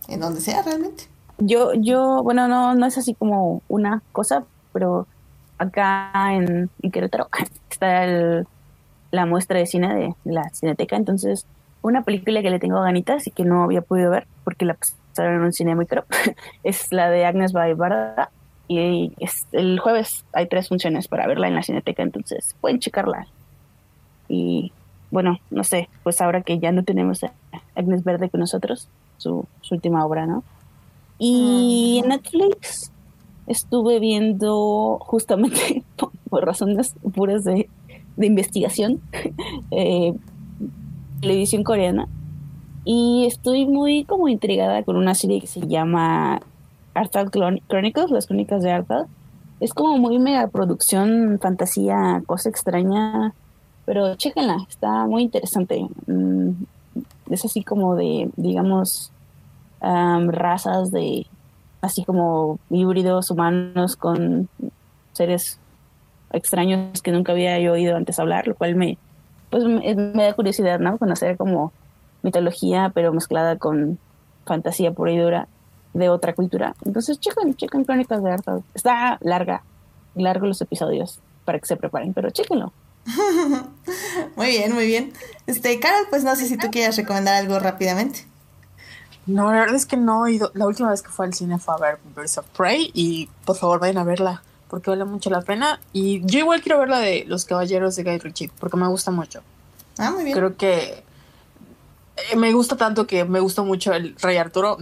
en 0.09 0.21
donde 0.21 0.41
sea 0.41 0.63
realmente. 0.63 1.05
Yo, 1.39 1.73
yo, 1.75 2.23
bueno, 2.23 2.49
no, 2.49 2.75
no 2.75 2.87
es 2.87 2.99
así 2.99 3.15
como 3.15 3.63
una 3.69 4.03
cosa, 4.13 4.45
pero 4.73 5.07
acá 5.59 6.11
en, 6.33 6.71
en 6.83 6.91
Querétaro 6.91 7.29
está 7.71 8.05
el, 8.05 8.47
la 9.11 9.27
muestra 9.27 9.59
de 9.59 9.67
cine 9.67 9.95
de, 9.95 10.15
la 10.25 10.49
Cineteca, 10.51 10.97
entonces 10.97 11.47
una 11.83 12.03
película 12.03 12.43
que 12.43 12.51
le 12.51 12.59
tengo 12.59 12.81
ganitas 12.81 13.27
y 13.27 13.31
que 13.31 13.45
no 13.45 13.63
había 13.63 13.83
podido 13.83 14.11
ver 14.11 14.27
porque 14.43 14.65
la 14.65 14.75
pasaron 14.75 15.37
en 15.37 15.43
un 15.43 15.53
cine 15.53 15.75
muy 15.75 15.87
caro 15.87 16.05
es 16.65 16.93
la 16.93 17.11
de 17.11 17.27
Agnes 17.27 17.53
Barda 17.53 18.31
y 18.69 19.13
es, 19.19 19.47
el 19.53 19.79
jueves 19.79 20.25
hay 20.33 20.47
tres 20.49 20.69
funciones 20.69 21.09
para 21.09 21.27
verla 21.27 21.49
en 21.49 21.55
la 21.55 21.63
Cineteca, 21.63 22.03
entonces 22.03 22.57
pueden 22.61 22.79
checarla. 22.79 23.27
Y 24.29 24.73
bueno, 25.11 25.39
no 25.51 25.65
sé, 25.65 25.89
pues 26.03 26.21
ahora 26.21 26.43
que 26.43 26.59
ya 26.59 26.73
no 26.73 26.83
tenemos 26.83 27.23
a 27.25 27.33
Agnes 27.75 28.05
Verde 28.05 28.31
con 28.31 28.41
nosotros, 28.41 28.89
su, 29.19 29.47
su 29.61 29.75
última 29.75 30.05
obra, 30.05 30.27
¿no? 30.27 30.43
Y 31.19 32.01
en 32.03 32.09
Netflix 32.09 32.91
estuve 33.47 34.01
viendo 34.01 34.99
justamente 35.01 35.85
por 36.31 36.45
razones 36.45 36.95
puras 37.15 37.45
de, 37.45 37.69
de 38.17 38.27
investigación 38.27 39.01
eh, 39.71 40.15
televisión 41.21 41.63
coreana 41.63 42.09
y 42.85 43.25
estoy 43.27 43.67
muy 43.67 44.05
como 44.05 44.29
intrigada 44.29 44.83
con 44.83 44.97
una 44.97 45.15
serie 45.15 45.41
que 45.41 45.47
se 45.47 45.67
llama 45.67 46.43
Arthal 46.95 47.31
Chronicles, 47.31 48.11
las 48.11 48.27
crónicas 48.27 48.63
de 48.63 48.71
Arthal. 48.71 49.07
Es 49.61 49.75
como 49.75 49.99
muy 49.99 50.19
mega 50.19 50.47
producción, 50.49 51.39
fantasía, 51.41 52.23
cosa 52.27 52.49
extraña, 52.49 53.35
pero 53.85 54.15
chéquenla, 54.17 54.59
está 54.69 55.07
muy 55.07 55.23
interesante. 55.23 55.87
Mm, 56.07 56.51
es 57.31 57.45
así 57.45 57.63
como 57.63 57.97
de, 57.97 58.31
digamos, 58.37 59.13
um, 59.81 60.29
razas 60.29 60.91
de 60.91 61.27
así 61.83 62.05
como 62.05 62.59
híbridos 62.71 63.31
humanos 63.31 63.97
con 63.97 64.49
seres 65.13 65.59
extraños 66.33 67.03
que 67.03 67.13
nunca 67.13 67.33
había 67.33 67.59
yo 67.61 67.73
oído 67.73 67.97
antes 67.97 68.19
hablar, 68.19 68.49
lo 68.49 68.55
cual 68.55 68.75
me 68.75 68.97
pues 69.51 69.65
me, 69.65 69.95
me 69.95 70.25
da 70.25 70.33
curiosidad, 70.33 70.81
¿no? 70.81 70.99
Conocer 70.99 71.37
como 71.37 71.73
mitología, 72.23 72.91
pero 72.93 73.13
mezclada 73.13 73.57
con 73.57 73.99
fantasía 74.47 74.93
pura 74.93 75.13
y 75.13 75.19
dura 75.19 75.49
de 75.95 76.09
otra 76.11 76.35
cultura. 76.35 76.75
Entonces, 76.85 77.19
chequen, 77.19 77.57
chequen 77.57 77.85
Crónicas 77.85 78.23
de 78.23 78.31
Arthur. 78.31 78.63
Está 78.75 79.19
larga, 79.23 79.63
largo 80.15 80.47
los 80.47 80.61
episodios 80.61 81.21
para 81.45 81.59
que 81.59 81.67
se 81.67 81.77
preparen, 81.77 82.13
pero 82.13 82.31
chéquenlo. 82.31 82.73
muy 84.37 84.47
bien, 84.49 84.73
muy 84.73 84.87
bien. 84.87 85.13
Este, 85.47 85.79
Carol, 85.81 86.07
pues 86.11 86.25
no 86.25 86.35
sé 86.37 86.47
si 86.47 86.57
tú 86.57 86.71
quieres 86.71 86.97
recomendar 86.97 87.35
algo 87.35 87.59
rápidamente. 87.59 88.27
No, 89.27 89.51
la 89.53 89.61
verdad 89.61 89.77
es 89.77 89.87
que 89.87 89.97
no 89.97 90.27
he 90.27 90.33
ido. 90.33 90.51
La 90.55 90.67
última 90.67 90.91
vez 90.91 91.03
que 91.03 91.09
fue 91.09 91.27
al 91.27 91.35
cine 91.35 91.59
fue 91.59 91.75
a 91.75 91.79
ver 91.79 91.99
Birds 92.15 92.39
of 92.39 92.47
Prey 92.57 92.91
y 92.93 93.29
por 93.45 93.57
favor 93.57 93.81
vayan 93.81 93.99
a 93.99 94.05
verla 94.05 94.43
porque 94.69 94.91
vale 94.91 95.05
mucho 95.05 95.31
la 95.31 95.41
pena. 95.41 95.81
Y 95.93 96.23
yo 96.27 96.41
igual 96.41 96.61
quiero 96.61 96.79
ver 96.79 96.89
la 96.89 96.99
de 96.99 97.25
Los 97.27 97.45
Caballeros 97.45 97.97
de 97.97 98.03
Guy 98.03 98.19
Ritchie 98.19 98.51
porque 98.59 98.77
me 98.77 98.89
gusta 98.89 99.11
mucho. 99.11 99.41
Ah, 99.99 100.11
muy 100.11 100.25
bien. 100.25 100.37
Creo 100.37 100.57
que 100.57 101.05
eh, 102.17 102.37
me 102.37 102.53
gusta 102.53 102.77
tanto 102.77 103.07
que 103.07 103.25
me 103.25 103.41
gustó 103.41 103.65
mucho 103.65 103.93
el 103.93 104.17
Rey 104.17 104.37
Arturo. 104.37 104.79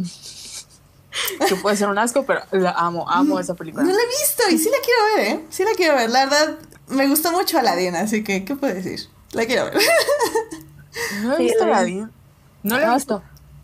que 1.49 1.57
puede 1.57 1.77
ser 1.77 1.89
un 1.89 1.99
asco, 1.99 2.25
pero 2.25 2.43
la 2.53 2.71
amo, 2.73 3.09
amo 3.09 3.39
esa 3.39 3.55
película. 3.55 3.85
No 3.85 3.91
la 3.93 4.03
he 4.03 4.07
visto 4.07 4.43
y 4.51 4.59
sí 4.59 4.71
la 4.71 4.77
quiero 4.85 5.01
ver, 5.17 5.27
¿eh? 5.27 5.47
Sí 5.51 5.65
la 5.65 5.73
quiero 5.77 5.97
ver. 5.97 6.11
La 6.11 6.25
verdad, 6.27 6.59
me 6.89 7.09
gustó 7.09 7.33
mucho 7.33 7.59
Aladdin, 7.59 7.95
así 7.97 8.25
que, 8.25 8.45
¿qué 8.45 8.57
puedo 8.57 8.75
decir? 8.75 9.01
La 9.33 9.47
quiero 9.47 9.65
ver. 9.67 9.75
no 11.23 11.35
he 11.35 11.37
Sí, 11.39 11.43
visto 11.45 11.67
la 11.67 11.83
vi. 11.83 11.99
Aladdin. 11.99 12.13
No 12.63 12.79
la 12.79 12.91
he 12.91 12.95
visto. 12.95 13.23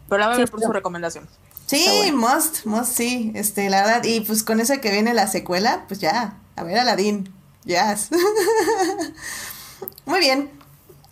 Pero 0.09 0.19
la 0.21 0.27
voy 0.29 0.37
a 0.37 0.39
ver 0.39 0.51
por 0.51 0.63
su 0.63 0.73
recomendación. 0.73 1.29
Sí, 1.67 2.13
must, 2.15 2.65
must, 2.65 2.97
sí. 2.97 3.31
Este, 3.35 3.69
la 3.69 3.83
verdad, 3.83 4.05
y 4.05 4.21
pues 4.21 4.43
con 4.43 4.59
eso 4.61 4.81
que 4.81 4.91
viene 4.91 5.13
la 5.13 5.27
secuela, 5.27 5.85
pues 5.87 6.01
ya, 6.01 6.39
a 6.57 6.63
ver 6.63 6.79
Aladdin. 6.79 7.31
Yes. 7.65 8.09
Muy 10.07 10.21
bien. 10.21 10.51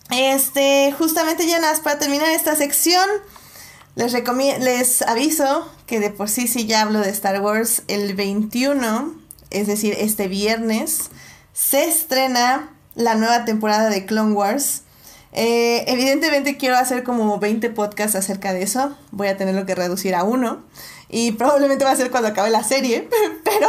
Este, 0.09 0.93
justamente 0.97 1.45
ya 1.47 1.59
nada 1.59 1.73
más 1.73 1.81
para 1.81 1.99
terminar 1.99 2.29
esta 2.29 2.55
sección, 2.55 3.07
les 3.97 4.13
les 4.59 5.01
aviso 5.01 5.67
que 5.87 5.99
de 5.99 6.11
por 6.11 6.29
sí 6.29 6.47
sí 6.47 6.67
ya 6.67 6.83
hablo 6.83 6.99
de 6.99 7.09
Star 7.09 7.41
Wars 7.41 7.81
el 7.87 8.13
21, 8.13 9.15
es 9.49 9.65
decir, 9.65 9.95
este 9.97 10.27
viernes, 10.27 11.09
se 11.53 11.85
estrena 11.85 12.69
la 12.93 13.15
nueva 13.15 13.43
temporada 13.43 13.89
de 13.89 14.05
Clone 14.05 14.33
Wars. 14.33 14.83
Eh, 15.33 15.83
evidentemente 15.87 16.57
quiero 16.57 16.77
hacer 16.77 17.03
como 17.03 17.39
20 17.39 17.71
podcasts 17.71 18.15
acerca 18.15 18.53
de 18.53 18.61
eso. 18.61 18.95
Voy 19.09 19.29
a 19.29 19.37
tenerlo 19.37 19.65
que 19.65 19.73
reducir 19.73 20.13
a 20.13 20.23
uno. 20.23 20.63
Y 21.09 21.31
probablemente 21.31 21.83
va 21.83 21.91
a 21.91 21.95
ser 21.95 22.11
cuando 22.11 22.29
acabe 22.29 22.51
la 22.51 22.63
serie. 22.63 23.09
Pero 23.43 23.67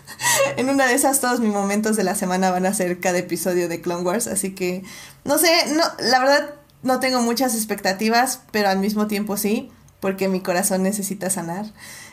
en 0.56 0.70
una 0.70 0.86
de 0.86 0.94
esas 0.94 1.20
todos 1.20 1.40
mis 1.40 1.52
momentos 1.52 1.96
de 1.96 2.04
la 2.04 2.14
semana 2.14 2.50
van 2.50 2.64
a 2.64 2.72
ser 2.72 2.98
cada 2.98 3.18
episodio 3.18 3.68
de 3.68 3.82
Clone 3.82 4.04
Wars. 4.04 4.26
Así 4.26 4.54
que 4.54 4.84
no 5.24 5.36
sé, 5.36 5.50
no, 5.74 5.84
la 5.98 6.18
verdad 6.18 6.54
no 6.82 7.00
tengo 7.00 7.20
muchas 7.20 7.54
expectativas, 7.54 8.40
pero 8.50 8.68
al 8.68 8.78
mismo 8.78 9.06
tiempo 9.06 9.36
sí, 9.36 9.70
porque 10.00 10.28
mi 10.28 10.40
corazón 10.40 10.82
necesita 10.82 11.30
sanar. 11.30 11.66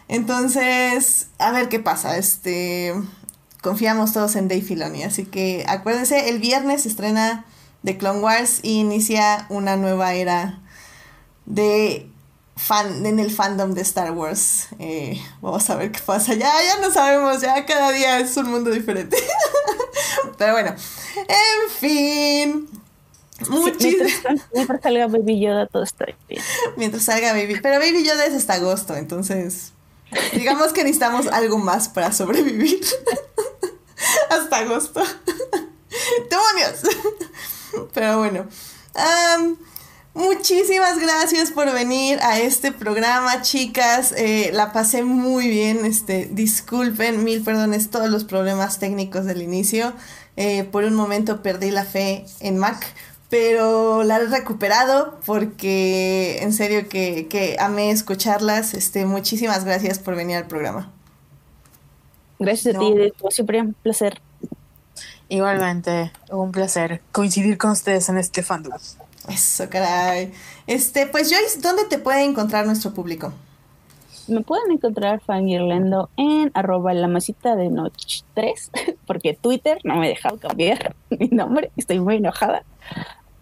Entonces, 0.08 1.28
a 1.40 1.52
ver 1.52 1.70
qué 1.70 1.80
pasa. 1.80 2.18
Este, 2.18 2.94
confiamos 3.62 4.14
todos 4.14 4.36
en 4.36 4.48
Dave 4.48 4.62
Filoni, 4.62 5.04
así 5.04 5.26
que 5.26 5.66
acuérdense, 5.68 6.30
el 6.30 6.40
viernes 6.40 6.84
se 6.84 6.90
estrena 6.90 7.46
The 7.84 7.98
Clone 7.98 8.22
Wars 8.22 8.60
y 8.64 8.80
inicia 8.80 9.46
una 9.50 9.76
nueva 9.76 10.14
era 10.14 10.60
de 11.46 12.10
fan 12.56 13.06
en 13.06 13.20
el 13.20 13.32
fandom 13.32 13.74
de 13.74 13.82
Star 13.82 14.12
Wars. 14.12 14.68
Eh, 14.80 15.22
vamos 15.42 15.70
a 15.70 15.76
ver 15.76 15.92
qué 15.92 16.00
pasa. 16.00 16.34
Ya, 16.34 16.52
ya 16.64 16.80
no 16.82 16.92
sabemos, 16.92 17.42
ya 17.42 17.66
cada 17.66 17.92
día 17.92 18.20
es 18.20 18.36
un 18.38 18.50
mundo 18.50 18.70
diferente. 18.70 19.18
Pero 20.38 20.54
bueno, 20.54 20.76
en 21.18 21.70
fin. 21.80 22.83
Muchísimas. 23.50 24.12
Mientras, 24.54 24.82
salga 24.82 25.08
Baby 25.08 25.40
Yoda, 25.40 25.68
todo 25.68 25.84
está 25.84 26.06
bien. 26.28 26.42
Mientras 26.78 27.04
salga 27.04 27.34
Baby. 27.34 27.60
Pero 27.62 27.80
Baby 27.80 28.04
Yoda 28.06 28.26
es 28.26 28.34
hasta 28.34 28.54
agosto, 28.54 28.96
entonces. 28.96 29.74
Digamos 30.34 30.74
que 30.74 30.84
necesitamos 30.84 31.28
algo 31.28 31.58
más 31.58 31.90
para 31.90 32.12
sobrevivir. 32.12 32.82
hasta 34.30 34.58
agosto. 34.58 35.02
¡Demonios! 36.30 36.82
Pero 37.94 38.20
bueno. 38.20 38.48
muchísimas 40.14 41.00
gracias 41.00 41.52
por 41.52 41.72
venir 41.72 42.20
a 42.22 42.40
este 42.40 42.72
programa, 42.72 43.42
chicas. 43.42 44.14
Eh, 44.16 44.52
la 44.54 44.72
pasé 44.72 45.04
muy 45.04 45.48
bien. 45.48 45.86
Este, 45.86 46.30
disculpen, 46.32 47.24
mil 47.24 47.44
perdones 47.44 47.90
todos 47.90 48.10
los 48.10 48.24
problemas 48.24 48.80
técnicos 48.80 49.26
del 49.26 49.42
inicio. 49.42 49.94
Eh, 50.36 50.64
por 50.64 50.84
un 50.84 50.96
momento 50.96 51.44
perdí 51.44 51.70
la 51.70 51.86
fe 51.86 52.26
en 52.40 52.58
Mac, 52.58 52.84
pero 53.34 54.04
la 54.04 54.18
he 54.18 54.28
recuperado 54.28 55.18
porque 55.26 56.38
en 56.44 56.54
serio 56.54 56.88
que, 56.88 57.28
que 57.28 57.58
amé 57.60 57.90
escucharlas. 57.90 58.76
Este, 58.76 59.08
muchísimas 59.08 59.66
gracias 59.66 59.98
por 59.98 60.16
venir 60.16 60.38
al 60.38 60.46
programa. 60.46 60.92
Gracias 62.38 62.76
a 62.76 62.80
ti, 62.80 62.94
siempre 63.32 63.62
un 63.62 63.74
placer. 63.74 64.22
Igualmente, 65.30 66.12
un 66.30 66.52
placer 66.52 67.02
coincidir 67.12 67.58
con 67.58 67.72
ustedes 67.72 68.08
en 68.08 68.20
este 68.20 68.44
fandom. 68.44 68.78
Eso, 69.28 69.68
caray. 69.68 70.32
Este, 70.68 71.08
pues 71.08 71.32
Joyce, 71.32 71.60
¿dónde 71.60 71.86
te 71.86 71.98
puede 71.98 72.24
encontrar 72.26 72.68
nuestro 72.68 72.94
público? 72.94 73.34
Me 74.28 74.42
pueden 74.42 74.72
encontrar 74.72 75.22
fangirlando 75.22 76.12
en 76.18 76.52
arroba 76.54 76.94
la 76.94 77.08
masita 77.08 77.56
de 77.56 77.70
noche 77.70 78.24
3, 78.36 78.72
porque 79.08 79.34
Twitter 79.34 79.80
no 79.84 79.96
me 79.96 80.06
ha 80.06 80.10
dejado 80.10 80.38
cambiar 80.38 80.96
mi 81.10 81.30
nombre, 81.30 81.72
estoy 81.76 82.00
muy 82.00 82.18
enojada. 82.18 82.64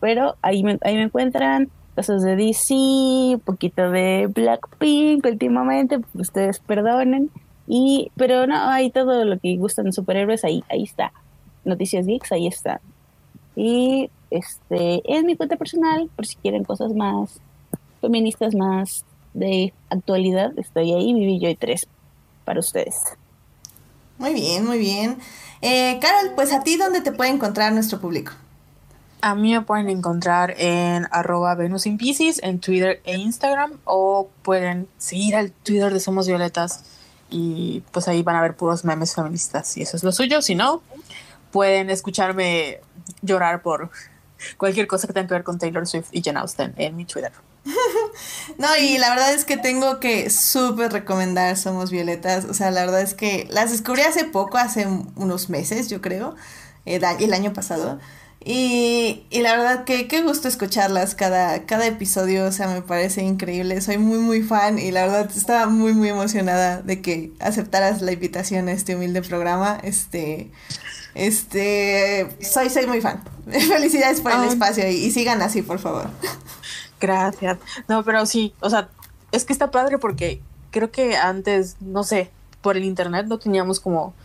Pero 0.02 0.36
ahí 0.42 0.64
me, 0.64 0.78
ahí 0.82 0.96
me 0.96 1.04
encuentran 1.04 1.70
cosas 1.96 2.24
de 2.24 2.36
DC, 2.36 2.74
un 2.74 3.42
poquito 3.46 3.90
de 3.90 4.28
Blackpink 4.28 5.26
últimamente, 5.26 6.00
ustedes 6.16 6.60
perdonen. 6.60 7.30
Y, 7.68 8.12
pero 8.18 8.48
no, 8.48 8.58
hay 8.70 8.90
todo 8.92 9.24
lo 9.24 9.40
que 9.40 9.56
gustan 9.56 9.86
de 9.86 9.94
superhéroes, 9.94 10.44
ahí, 10.44 10.64
ahí 10.70 10.84
está. 10.84 11.14
Noticias 11.64 12.06
Geeks, 12.06 12.32
ahí 12.34 12.48
está. 12.48 12.82
Y 13.56 14.10
este, 14.30 15.02
es 15.06 15.24
mi 15.24 15.38
cuenta 15.38 15.56
personal, 15.56 16.10
por 16.16 16.26
si 16.26 16.36
quieren 16.38 16.64
cosas 16.64 16.94
más 16.94 17.40
feministas, 18.02 18.56
más 18.56 19.06
de 19.34 19.74
actualidad, 19.90 20.52
estoy 20.58 20.92
ahí, 20.94 21.14
Vivi 21.14 21.40
Joy 21.40 21.56
3, 21.56 21.88
para 22.44 22.60
ustedes. 22.60 22.96
Muy 24.18 24.34
bien, 24.34 24.66
muy 24.66 24.80
bien. 24.80 25.18
Eh, 25.62 26.00
Carol, 26.02 26.32
pues 26.36 26.52
a 26.54 26.64
ti, 26.64 26.78
¿dónde 26.78 27.02
te 27.02 27.12
puede 27.12 27.30
encontrar 27.30 27.72
nuestro 27.74 28.00
público? 28.00 28.34
A 29.22 29.36
mí 29.36 29.54
me 29.54 29.62
pueden 29.62 29.90
encontrar 29.90 30.56
en 30.58 31.08
arroba 31.12 31.54
Venus 31.54 31.86
in 31.86 32.00
en 32.42 32.60
Twitter 32.60 33.02
e 33.04 33.18
Instagram 33.18 33.80
o 33.86 34.30
pueden 34.42 34.88
seguir 34.98 35.36
al 35.36 35.52
Twitter 35.52 35.94
de 35.94 36.00
Somos 36.00 36.28
Violetas 36.28 36.84
y 37.30 37.84
pues 37.92 38.08
ahí 38.08 38.24
van 38.24 38.36
a 38.36 38.42
ver 38.42 38.56
puros 38.56 38.84
memes 38.84 39.14
feministas 39.14 39.78
y 39.78 39.84
eso 39.84 39.96
es 39.96 40.04
lo 40.04 40.12
suyo. 40.12 40.42
Si 40.42 40.56
no, 40.56 40.82
pueden 41.52 41.90
escucharme 41.92 42.80
llorar 43.22 43.62
por 43.62 43.92
cualquier 44.58 44.88
cosa 44.88 45.06
que 45.06 45.14
tenga 45.14 45.28
que 45.28 45.34
ver 45.36 45.44
con 45.44 45.60
Taylor 45.60 45.88
Swift 45.88 46.10
y 46.12 46.24
Jen 46.24 46.38
Austen 46.38 46.74
en 46.78 46.96
mi 46.96 47.06
Twitter. 47.06 47.32
no, 48.58 48.68
y 48.80 48.98
la 48.98 49.10
verdad 49.10 49.34
es 49.34 49.46
que 49.46 49.56
tengo 49.58 50.00
que 50.00 50.32
súper 50.32 50.92
recomendar 50.92 51.58
Somos 51.58 51.92
Violetas. 51.92 52.46
O 52.46 52.56
sea, 52.56 52.72
la 52.72 52.82
verdad 52.82 53.02
es 53.02 53.14
que 53.14 53.48
las 53.52 53.72
descubrí 53.72 54.02
hace 54.02 54.26
poco, 54.26 54.58
hace 54.58 54.88
unos 55.16 55.50
meses, 55.50 55.90
yo 55.90 56.02
creo, 56.02 56.36
el 56.86 57.34
año 57.34 57.54
pasado. 57.54 58.00
Y, 58.44 59.24
y, 59.30 59.42
la 59.42 59.56
verdad 59.56 59.84
que 59.84 60.08
qué 60.08 60.24
gusto 60.24 60.48
escucharlas 60.48 61.14
cada, 61.14 61.68
cada 61.68 61.86
episodio, 61.86 62.46
o 62.46 62.52
sea, 62.52 62.68
me 62.68 62.82
parece 62.82 63.22
increíble, 63.22 63.80
soy 63.82 64.00
muy 64.00 64.18
muy 64.18 64.42
fan 64.42 64.80
y 64.80 64.90
la 64.90 65.06
verdad 65.06 65.30
estaba 65.36 65.68
muy 65.68 65.94
muy 65.94 66.10
emocionada 66.10 66.82
de 66.82 67.04
que 67.04 67.34
aceptaras 67.40 68.02
la 68.02 68.14
invitación 68.14 68.68
a 68.68 68.72
este 68.72 68.96
humilde 68.96 69.22
programa, 69.22 69.78
este, 69.84 70.50
este, 71.14 72.36
soy, 72.42 72.72
soy 72.72 72.88
muy 72.88 73.00
fan, 73.00 73.24
felicidades 73.48 74.22
por 74.22 74.32
el 74.32 74.46
espacio 74.46 74.90
y, 74.90 74.96
y, 74.96 75.12
sigan 75.12 75.44
así, 75.44 75.62
por 75.62 75.78
favor. 75.78 76.10
Gracias, 77.00 77.60
no, 77.88 78.04
pero 78.04 78.26
sí, 78.26 78.56
o 78.60 78.72
sea, 78.72 78.90
es 79.32 79.46
que 79.46 79.54
está 79.54 79.70
padre 79.70 80.00
porque 80.00 80.42
creo 80.72 80.90
que 80.90 81.16
antes, 81.16 81.76
no 81.80 82.04
sé, 82.04 82.32
por 82.62 82.76
el 82.76 82.86
internet 82.86 83.28
no 83.28 83.38
teníamos 83.38 83.80
como, 83.80 84.16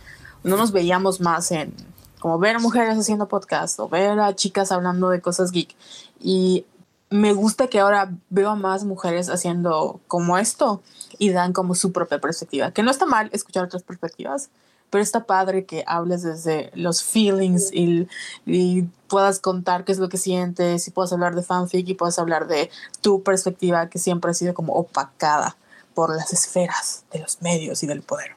no 0.43 0.57
nos 0.57 0.71
veíamos 0.71 1.21
más 1.21 1.51
en 1.51 1.71
como 2.19 2.39
ver 2.39 2.55
a 2.55 2.59
mujeres 2.59 2.97
haciendo 2.97 3.27
podcast 3.27 3.79
o 3.79 3.89
ver 3.89 4.19
a 4.19 4.35
chicas 4.35 4.71
hablando 4.71 5.09
de 5.09 5.21
cosas 5.21 5.51
geek. 5.51 5.75
Y 6.19 6.65
me 7.09 7.33
gusta 7.33 7.67
que 7.67 7.79
ahora 7.79 8.11
veo 8.29 8.49
a 8.49 8.55
más 8.55 8.83
mujeres 8.83 9.29
haciendo 9.29 9.99
como 10.07 10.37
esto 10.37 10.81
y 11.17 11.31
dan 11.31 11.53
como 11.53 11.75
su 11.75 11.91
propia 11.91 12.19
perspectiva. 12.19 12.71
Que 12.71 12.83
no 12.83 12.91
está 12.91 13.05
mal 13.05 13.29
escuchar 13.33 13.65
otras 13.65 13.83
perspectivas, 13.83 14.49
pero 14.89 15.03
está 15.03 15.25
padre 15.25 15.65
que 15.65 15.83
hables 15.87 16.23
desde 16.23 16.71
los 16.73 17.03
feelings 17.03 17.71
y, 17.73 18.07
y, 18.45 18.83
puedas 19.07 19.39
contar 19.39 19.85
qué 19.85 19.93
es 19.93 19.99
lo 19.99 20.09
que 20.09 20.17
sientes 20.17 20.85
y 20.85 20.91
puedas 20.91 21.13
hablar 21.13 21.33
de 21.33 21.41
fanfic 21.41 21.87
y 21.87 21.93
puedas 21.93 22.19
hablar 22.19 22.45
de 22.47 22.69
tu 22.99 23.23
perspectiva 23.23 23.89
que 23.89 23.99
siempre 23.99 24.31
ha 24.31 24.33
sido 24.33 24.53
como 24.53 24.73
opacada 24.73 25.55
por 25.93 26.13
las 26.13 26.33
esferas 26.33 27.05
de 27.13 27.19
los 27.19 27.41
medios 27.41 27.83
y 27.83 27.87
del 27.87 28.01
poder. 28.01 28.31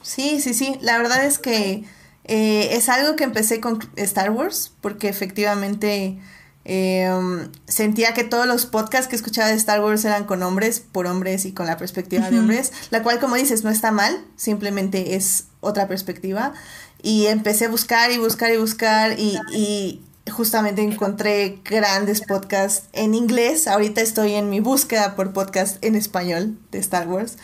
Sí, 0.00 0.40
sí, 0.40 0.54
sí. 0.54 0.78
La 0.80 0.96
verdad 0.96 1.24
es 1.26 1.38
que 1.38 1.84
eh, 2.24 2.70
es 2.72 2.88
algo 2.88 3.16
que 3.16 3.24
empecé 3.24 3.60
con 3.60 3.78
Star 3.96 4.30
Wars, 4.30 4.72
porque 4.80 5.08
efectivamente 5.08 6.18
em, 6.64 7.50
sentía 7.66 8.14
que 8.14 8.24
todos 8.24 8.46
los 8.46 8.66
podcasts 8.66 9.08
que 9.08 9.16
escuchaba 9.16 9.48
de 9.48 9.54
Star 9.54 9.82
Wars 9.82 10.04
eran 10.04 10.24
con 10.24 10.42
hombres, 10.42 10.80
por 10.80 11.06
hombres 11.06 11.44
y 11.44 11.52
con 11.52 11.66
la 11.66 11.76
perspectiva 11.76 12.30
de 12.30 12.38
hombres, 12.38 12.72
la 12.90 13.02
cual 13.02 13.18
como 13.18 13.34
dices 13.34 13.64
no 13.64 13.70
está 13.70 13.90
mal, 13.90 14.24
simplemente 14.36 15.16
es 15.16 15.46
otra 15.60 15.88
perspectiva. 15.88 16.52
Y 17.02 17.26
empecé 17.26 17.64
a 17.64 17.68
buscar 17.68 18.12
y 18.12 18.18
buscar 18.18 18.52
y 18.52 18.56
buscar 18.58 19.18
y, 19.18 19.36
y 19.52 20.04
justamente 20.30 20.82
encontré 20.82 21.60
grandes 21.64 22.22
podcasts 22.22 22.88
en 22.92 23.14
inglés. 23.14 23.66
Ahorita 23.66 24.00
estoy 24.00 24.34
en 24.34 24.50
mi 24.50 24.60
búsqueda 24.60 25.16
por 25.16 25.32
podcast 25.32 25.84
en 25.84 25.96
español 25.96 26.58
de 26.70 26.78
Star 26.78 27.08
Wars, 27.08 27.38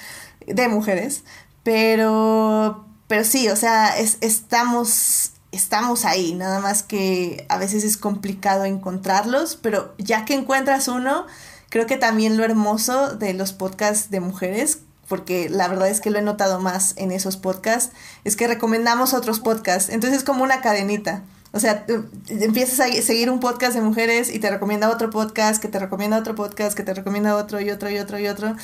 de 0.47 0.69
mujeres. 0.69 1.25
Pero, 1.65 2.87
pero 3.09 3.25
sí, 3.25 3.49
o 3.49 3.57
sea, 3.57 3.99
es, 3.99 4.19
estamos, 4.21 5.33
estamos 5.51 6.05
ahí, 6.05 6.35
nada 6.35 6.61
más 6.61 6.83
que 6.83 7.47
a 7.49 7.59
veces 7.59 7.83
es 7.83 7.97
complicado 7.97 8.65
encontrarlos, 8.65 9.59
pero 9.61 9.95
ya 9.99 10.25
que 10.25 10.35
encuentras 10.35 10.89
uno, 10.89 11.27
creo 11.71 11.87
que 11.87 11.97
también 11.97 12.37
lo 12.37 12.45
hermoso 12.45 13.17
de 13.17 13.35
los 13.35 13.53
podcasts 13.53 14.11
de 14.11 14.21
mujeres, 14.21 14.81
porque 15.09 15.49
la 15.49 15.69
verdad 15.69 15.89
es 15.89 16.01
que 16.01 16.11
lo 16.11 16.19
he 16.19 16.23
notado 16.23 16.61
más 16.61 16.93
en 16.97 17.11
esos 17.11 17.39
podcasts, 17.39 17.95
es 18.25 18.37
que 18.37 18.47
recomendamos 18.47 19.15
otros 19.15 19.41
podcasts, 19.41 19.91
entonces 19.91 20.19
es 20.19 20.25
como 20.25 20.45
una 20.45 20.61
cadenita. 20.61 21.25
O 21.53 21.61
sea, 21.61 21.87
empiezas 22.29 22.79
a 22.81 22.93
seguir 23.03 23.31
un 23.31 23.41
podcast 23.41 23.75
de 23.75 23.81
mujeres 23.81 24.33
y 24.33 24.39
te 24.39 24.51
recomienda 24.51 24.91
otro 24.91 25.09
podcast, 25.09 25.63
que 25.63 25.69
te 25.69 25.79
recomienda 25.79 26.19
otro 26.19 26.35
podcast, 26.35 26.77
que 26.77 26.83
te 26.83 26.93
recomienda 26.93 27.37
otro 27.37 27.59
y 27.61 27.71
otro 27.71 27.89
y 27.89 27.99
otro 27.99 28.19
y 28.19 28.29
otro. 28.29 28.55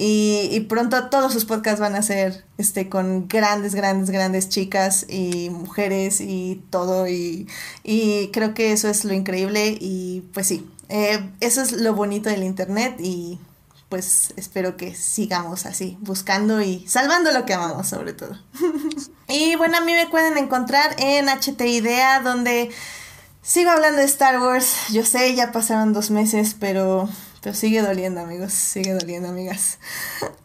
Y, 0.00 0.60
pronto 0.68 1.08
todos 1.08 1.32
sus 1.32 1.44
podcasts 1.44 1.80
van 1.80 1.96
a 1.96 2.02
ser 2.02 2.44
este, 2.56 2.88
con 2.88 3.26
grandes, 3.26 3.74
grandes, 3.74 4.10
grandes 4.10 4.48
chicas 4.48 5.04
y 5.08 5.50
mujeres 5.50 6.20
y 6.20 6.62
todo. 6.70 7.08
Y, 7.08 7.48
y 7.82 8.28
creo 8.28 8.54
que 8.54 8.70
eso 8.70 8.88
es 8.88 9.04
lo 9.04 9.12
increíble. 9.12 9.76
Y 9.80 10.22
pues 10.32 10.46
sí, 10.46 10.70
eh, 10.88 11.28
eso 11.40 11.62
es 11.62 11.72
lo 11.72 11.94
bonito 11.94 12.30
del 12.30 12.44
Internet. 12.44 12.96
Y 13.00 13.40
pues 13.88 14.34
espero 14.36 14.76
que 14.76 14.94
sigamos 14.94 15.66
así, 15.66 15.96
buscando 16.00 16.60
y 16.60 16.86
salvando 16.86 17.32
lo 17.32 17.44
que 17.44 17.54
amamos 17.54 17.88
sobre 17.88 18.12
todo. 18.12 18.38
y 19.28 19.56
bueno, 19.56 19.78
a 19.78 19.80
mí 19.80 19.92
me 19.92 20.06
pueden 20.06 20.36
encontrar 20.38 20.94
en 20.98 21.28
HT 21.28 21.60
Idea, 21.62 22.20
donde 22.20 22.70
sigo 23.42 23.70
hablando 23.70 23.98
de 23.98 24.04
Star 24.04 24.40
Wars. 24.40 24.74
Yo 24.92 25.04
sé, 25.04 25.34
ya 25.34 25.52
pasaron 25.52 25.92
dos 25.92 26.10
meses, 26.10 26.54
pero, 26.58 27.08
sigue 27.54 27.82
doliendo, 27.82 28.20
amigos, 28.20 28.52
sigue 28.52 28.92
doliendo, 28.92 29.28
amigas. 29.28 29.78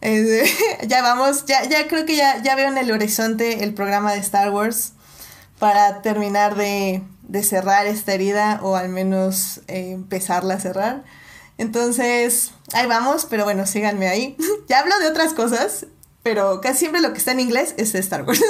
ya 0.86 1.02
vamos, 1.02 1.46
ya, 1.46 1.64
ya 1.64 1.88
creo 1.88 2.04
que 2.06 2.16
ya, 2.16 2.42
ya 2.42 2.54
veo 2.54 2.68
en 2.68 2.78
el 2.78 2.90
horizonte 2.90 3.64
el 3.64 3.74
programa 3.74 4.12
de 4.12 4.18
Star 4.18 4.50
Wars 4.50 4.92
para 5.58 6.02
terminar 6.02 6.56
de, 6.56 7.02
de 7.22 7.42
cerrar 7.42 7.86
esta 7.86 8.12
herida 8.12 8.60
o 8.62 8.76
al 8.76 8.88
menos 8.88 9.60
eh, 9.68 9.92
empezarla 9.92 10.54
a 10.54 10.60
cerrar. 10.60 11.04
Entonces, 11.56 12.50
ahí 12.72 12.86
vamos, 12.86 13.26
pero 13.28 13.44
bueno, 13.44 13.66
síganme 13.66 14.08
ahí. 14.08 14.36
ya 14.68 14.80
hablo 14.80 14.98
de 14.98 15.06
otras 15.08 15.32
cosas, 15.32 15.86
pero 16.24 16.60
casi 16.60 16.80
siempre 16.80 17.00
lo 17.00 17.12
que 17.12 17.18
está 17.18 17.30
en 17.30 17.40
inglés 17.40 17.74
es 17.76 17.94
Star 17.94 18.24
Wars. 18.24 18.42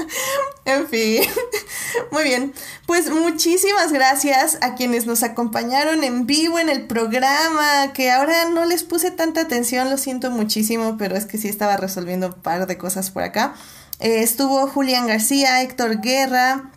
en 0.64 0.88
fin, 0.88 1.22
muy 2.10 2.24
bien. 2.24 2.52
Pues 2.86 3.10
muchísimas 3.10 3.92
gracias 3.92 4.58
a 4.62 4.74
quienes 4.74 5.06
nos 5.06 5.22
acompañaron 5.22 6.02
en 6.02 6.26
vivo 6.26 6.58
en 6.58 6.68
el 6.68 6.88
programa, 6.88 7.92
que 7.92 8.10
ahora 8.10 8.48
no 8.48 8.64
les 8.64 8.82
puse 8.82 9.12
tanta 9.12 9.42
atención, 9.42 9.90
lo 9.90 9.98
siento 9.98 10.30
muchísimo, 10.32 10.96
pero 10.98 11.14
es 11.14 11.26
que 11.26 11.38
sí 11.38 11.46
estaba 11.46 11.76
resolviendo 11.76 12.28
un 12.28 12.42
par 12.42 12.66
de 12.66 12.78
cosas 12.78 13.10
por 13.10 13.22
acá. 13.22 13.54
Eh, 14.00 14.22
estuvo 14.22 14.66
Julián 14.66 15.06
García, 15.06 15.62
Héctor 15.62 16.00
Guerra, 16.00 16.72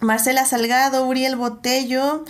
Marcela 0.00 0.44
Salgado, 0.44 1.08
Uriel 1.08 1.34
Botello. 1.34 2.24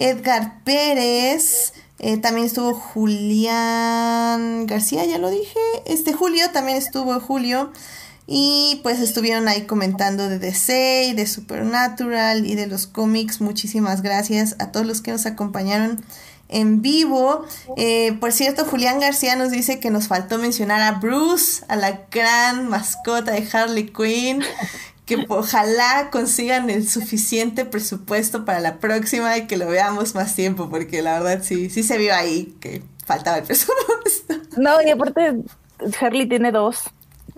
Edgar 0.00 0.64
Pérez, 0.64 1.74
eh, 2.02 2.16
también 2.16 2.46
estuvo 2.46 2.72
Julián 2.72 4.66
García, 4.66 5.04
ya 5.04 5.18
lo 5.18 5.28
dije. 5.28 5.58
Este 5.84 6.14
Julio 6.14 6.50
también 6.50 6.78
estuvo 6.78 7.20
Julio. 7.20 7.70
Y 8.26 8.80
pues 8.82 9.00
estuvieron 9.00 9.48
ahí 9.48 9.62
comentando 9.66 10.28
de 10.28 10.38
DC 10.38 11.12
de 11.14 11.26
Supernatural 11.26 12.46
y 12.46 12.54
de 12.54 12.68
los 12.68 12.86
cómics. 12.86 13.40
Muchísimas 13.40 14.00
gracias 14.02 14.56
a 14.60 14.72
todos 14.72 14.86
los 14.86 15.02
que 15.02 15.10
nos 15.10 15.26
acompañaron 15.26 16.02
en 16.48 16.80
vivo. 16.80 17.44
Eh, 17.76 18.16
por 18.18 18.32
cierto, 18.32 18.64
Julián 18.64 19.00
García 19.00 19.36
nos 19.36 19.50
dice 19.50 19.78
que 19.78 19.90
nos 19.90 20.08
faltó 20.08 20.38
mencionar 20.38 20.80
a 20.80 21.00
Bruce, 21.00 21.64
a 21.68 21.76
la 21.76 22.06
gran 22.10 22.68
mascota 22.68 23.32
de 23.32 23.46
Harley 23.52 23.92
Quinn. 23.92 24.42
Que 25.10 25.26
ojalá 25.28 26.08
consigan 26.12 26.70
el 26.70 26.88
suficiente 26.88 27.64
presupuesto 27.64 28.44
para 28.44 28.60
la 28.60 28.78
próxima 28.78 29.36
y 29.36 29.48
que 29.48 29.56
lo 29.56 29.66
veamos 29.66 30.14
más 30.14 30.36
tiempo, 30.36 30.70
porque 30.70 31.02
la 31.02 31.18
verdad 31.18 31.42
sí, 31.42 31.68
sí 31.68 31.82
se 31.82 31.98
vio 31.98 32.14
ahí 32.14 32.54
que 32.60 32.84
faltaba 33.04 33.38
el 33.38 33.42
presupuesto. 33.46 34.34
No, 34.56 34.80
y 34.80 34.90
aparte 34.90 35.42
Harley 36.00 36.28
tiene 36.28 36.52
dos. 36.52 36.84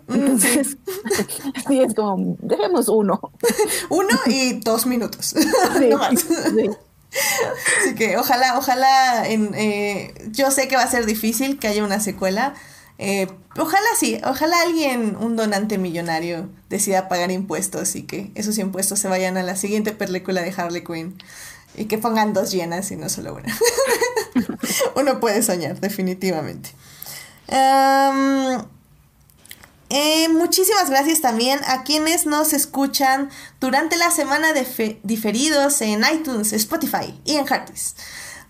Entonces, 0.07 0.77
sí, 1.67 1.81
es 1.81 1.95
como, 1.95 2.37
dejemos 2.41 2.91
uno. 2.91 3.19
Uno 3.89 4.21
y 4.27 4.61
dos 4.61 4.85
minutos. 4.85 5.35
no 5.91 5.97
más. 5.97 6.27
Así 7.81 7.95
que 7.95 8.19
ojalá, 8.19 8.59
ojalá, 8.59 9.27
en, 9.27 9.55
eh, 9.55 10.13
yo 10.31 10.51
sé 10.51 10.69
que 10.69 10.77
va 10.77 10.83
a 10.83 10.91
ser 10.91 11.07
difícil 11.07 11.59
que 11.59 11.69
haya 11.69 11.83
una 11.83 12.01
secuela. 12.01 12.53
Eh, 13.05 13.27
ojalá 13.59 13.89
sí, 13.99 14.21
ojalá 14.25 14.61
alguien, 14.61 15.17
un 15.19 15.35
donante 15.35 15.77
millonario, 15.77 16.49
decida 16.69 17.09
pagar 17.09 17.33
impuestos 17.33 17.97
y 17.97 18.05
que 18.05 18.31
esos 18.37 18.59
impuestos 18.59 19.01
se 19.01 19.09
vayan 19.09 19.37
a 19.37 19.43
la 19.43 19.57
siguiente 19.57 19.91
película 19.91 20.41
de 20.41 20.55
Harley 20.57 20.85
Quinn 20.85 21.21
y 21.75 21.87
que 21.87 21.99
pongan 21.99 22.33
dos 22.33 22.53
llenas 22.53 22.93
y 22.93 22.97
no 22.97 23.09
solo 23.09 23.35
una. 23.35 23.59
Uno 24.95 25.19
puede 25.19 25.43
soñar, 25.43 25.81
definitivamente. 25.81 26.71
Eh, 29.89 30.29
muchísimas 30.29 30.89
gracias 30.89 31.21
también 31.21 31.59
a 31.67 31.83
quienes 31.83 32.25
nos 32.25 32.53
escuchan 32.53 33.31
durante 33.59 33.97
la 33.97 34.13
semana 34.13 34.53
de 34.53 35.01
diferidos 35.03 35.81
en 35.81 36.05
iTunes, 36.15 36.53
Spotify 36.53 37.21
y 37.25 37.35
en 37.35 37.49
Heartis. 37.49 37.97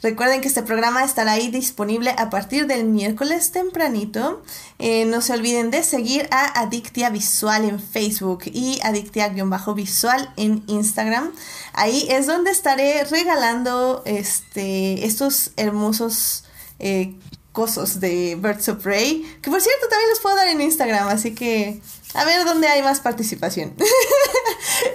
Recuerden 0.02 0.40
que 0.40 0.48
este 0.48 0.64
programa 0.64 1.04
estará 1.04 1.32
ahí 1.32 1.48
disponible 1.48 2.12
a 2.18 2.28
partir 2.28 2.66
del 2.66 2.84
miércoles 2.84 3.52
tempranito. 3.52 4.42
Eh, 4.80 5.04
no 5.04 5.20
se 5.20 5.32
olviden 5.32 5.70
de 5.70 5.84
seguir 5.84 6.28
a 6.32 6.60
Adictia 6.60 7.08
Visual 7.08 7.64
en 7.64 7.80
Facebook 7.80 8.42
y 8.46 8.80
Adictia-Visual 8.82 10.32
en 10.36 10.64
Instagram. 10.66 11.32
Ahí 11.72 12.08
es 12.10 12.26
donde 12.26 12.50
estaré 12.50 13.04
regalando 13.04 14.02
este, 14.04 15.06
estos 15.06 15.52
hermosos 15.56 16.46
eh, 16.80 17.14
cosos 17.52 18.00
de 18.00 18.36
Birds 18.40 18.68
of 18.70 18.82
Prey, 18.82 19.22
que 19.40 19.50
por 19.50 19.60
cierto 19.60 19.86
también 19.88 20.10
los 20.10 20.20
puedo 20.20 20.34
dar 20.34 20.48
en 20.48 20.60
Instagram, 20.60 21.08
así 21.08 21.34
que 21.34 21.80
a 22.14 22.24
ver 22.24 22.44
dónde 22.44 22.68
hay 22.68 22.82
más 22.82 23.00
participación. 23.00 23.74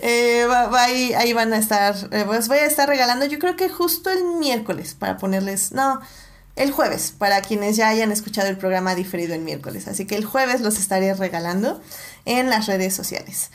Eh, 0.02 0.48
ahí, 1.16 1.34
van 1.34 1.54
a 1.54 1.58
estar, 1.58 1.96
eh, 2.12 2.24
pues 2.26 2.48
voy 2.48 2.58
a 2.60 2.66
estar 2.66 2.88
regalando 2.88 3.26
yo 3.26 3.40
creo 3.40 3.56
que 3.56 3.70
justo 3.70 4.10
el 4.10 4.24
miércoles 4.24 4.96
para 4.98 5.18
ponerles, 5.18 5.72
no, 5.72 6.00
el 6.56 6.72
jueves, 6.72 7.14
para 7.18 7.42
quienes 7.42 7.76
ya 7.76 7.90
hayan 7.90 8.12
escuchado 8.12 8.48
el 8.48 8.58
programa 8.58 8.96
diferido 8.96 9.34
el 9.34 9.42
miércoles, 9.42 9.88
así 9.88 10.06
que 10.06 10.16
el 10.16 10.26
jueves 10.26 10.62
los 10.62 10.78
estaré 10.78 11.14
regalando 11.14 11.82
en 12.26 12.50
las 12.50 12.68
redes 12.68 12.96
sociales. 12.96 13.52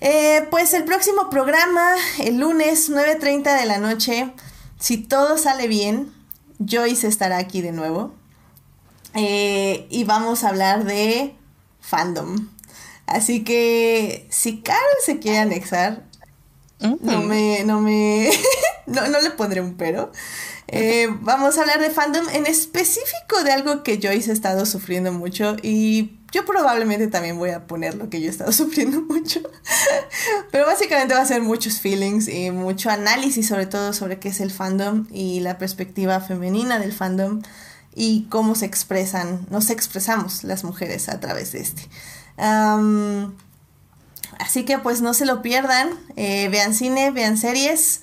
Eh, 0.00 0.46
pues 0.50 0.74
el 0.74 0.84
próximo 0.84 1.30
programa, 1.30 1.94
el 2.20 2.38
lunes 2.38 2.90
9.30 2.90 3.58
de 3.58 3.66
la 3.66 3.78
noche, 3.78 4.32
si 4.78 4.98
todo 4.98 5.38
sale 5.38 5.68
bien, 5.68 6.12
Joyce 6.58 7.06
estará 7.08 7.38
aquí 7.38 7.62
de 7.62 7.72
nuevo. 7.72 8.14
Eh, 9.14 9.86
y 9.90 10.04
vamos 10.04 10.44
a 10.44 10.48
hablar 10.48 10.84
de 10.84 11.36
fandom. 11.80 12.53
Así 13.06 13.44
que 13.44 14.26
si 14.30 14.62
Carol 14.62 14.80
se 15.04 15.18
quiere 15.18 15.38
anexar, 15.38 16.04
no 16.80 17.22
me, 17.22 17.64
no 17.64 17.80
me, 17.80 18.30
no, 18.86 19.20
le 19.20 19.30
pondré 19.30 19.60
un 19.60 19.74
pero. 19.74 20.12
Eh, 20.68 21.08
vamos 21.20 21.56
a 21.56 21.60
hablar 21.60 21.80
de 21.80 21.90
fandom 21.90 22.26
en 22.30 22.46
específico 22.46 23.42
de 23.44 23.52
algo 23.52 23.82
que 23.82 24.00
Joyce 24.02 24.30
ha 24.30 24.34
estado 24.34 24.64
sufriendo 24.66 25.12
mucho 25.12 25.56
y 25.62 26.18
yo 26.32 26.44
probablemente 26.44 27.06
también 27.06 27.38
voy 27.38 27.50
a 27.50 27.66
poner 27.66 27.94
lo 27.94 28.10
que 28.10 28.20
yo 28.20 28.26
he 28.26 28.30
estado 28.30 28.52
sufriendo 28.52 29.02
mucho. 29.02 29.40
Pero 30.50 30.66
básicamente 30.66 31.14
va 31.14 31.20
a 31.20 31.26
ser 31.26 31.42
muchos 31.42 31.80
feelings 31.80 32.28
y 32.28 32.50
mucho 32.50 32.90
análisis 32.90 33.46
sobre 33.46 33.66
todo 33.66 33.92
sobre 33.92 34.18
qué 34.18 34.30
es 34.30 34.40
el 34.40 34.50
fandom 34.50 35.06
y 35.12 35.40
la 35.40 35.58
perspectiva 35.58 36.20
femenina 36.20 36.78
del 36.78 36.92
fandom 36.92 37.42
y 37.94 38.26
cómo 38.28 38.56
se 38.56 38.66
expresan, 38.66 39.46
nos 39.50 39.70
expresamos 39.70 40.42
las 40.42 40.64
mujeres 40.64 41.08
a 41.08 41.20
través 41.20 41.52
de 41.52 41.60
este. 41.60 41.82
Así 42.38 43.34
que 44.64 44.78
pues 44.78 45.00
no 45.00 45.14
se 45.14 45.26
lo 45.26 45.42
pierdan, 45.42 45.90
eh, 46.16 46.48
vean 46.50 46.74
cine, 46.74 47.10
vean 47.10 47.36
series. 47.36 48.02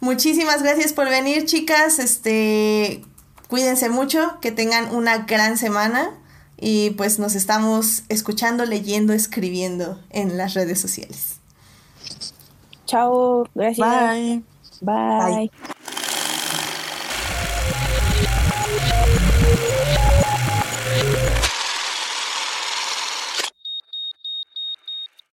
Muchísimas 0.00 0.62
gracias 0.62 0.92
por 0.92 1.08
venir, 1.08 1.44
chicas. 1.44 1.98
Este, 1.98 3.04
cuídense 3.48 3.88
mucho, 3.88 4.38
que 4.40 4.50
tengan 4.50 4.94
una 4.94 5.18
gran 5.18 5.56
semana 5.56 6.10
y 6.56 6.90
pues 6.90 7.18
nos 7.18 7.34
estamos 7.34 8.04
escuchando, 8.08 8.64
leyendo, 8.64 9.12
escribiendo 9.12 10.00
en 10.10 10.36
las 10.36 10.54
redes 10.54 10.80
sociales. 10.80 11.40
Chao, 12.86 13.48
gracias. 13.54 13.88
Bye. 13.88 14.42
Bye. 14.80 15.50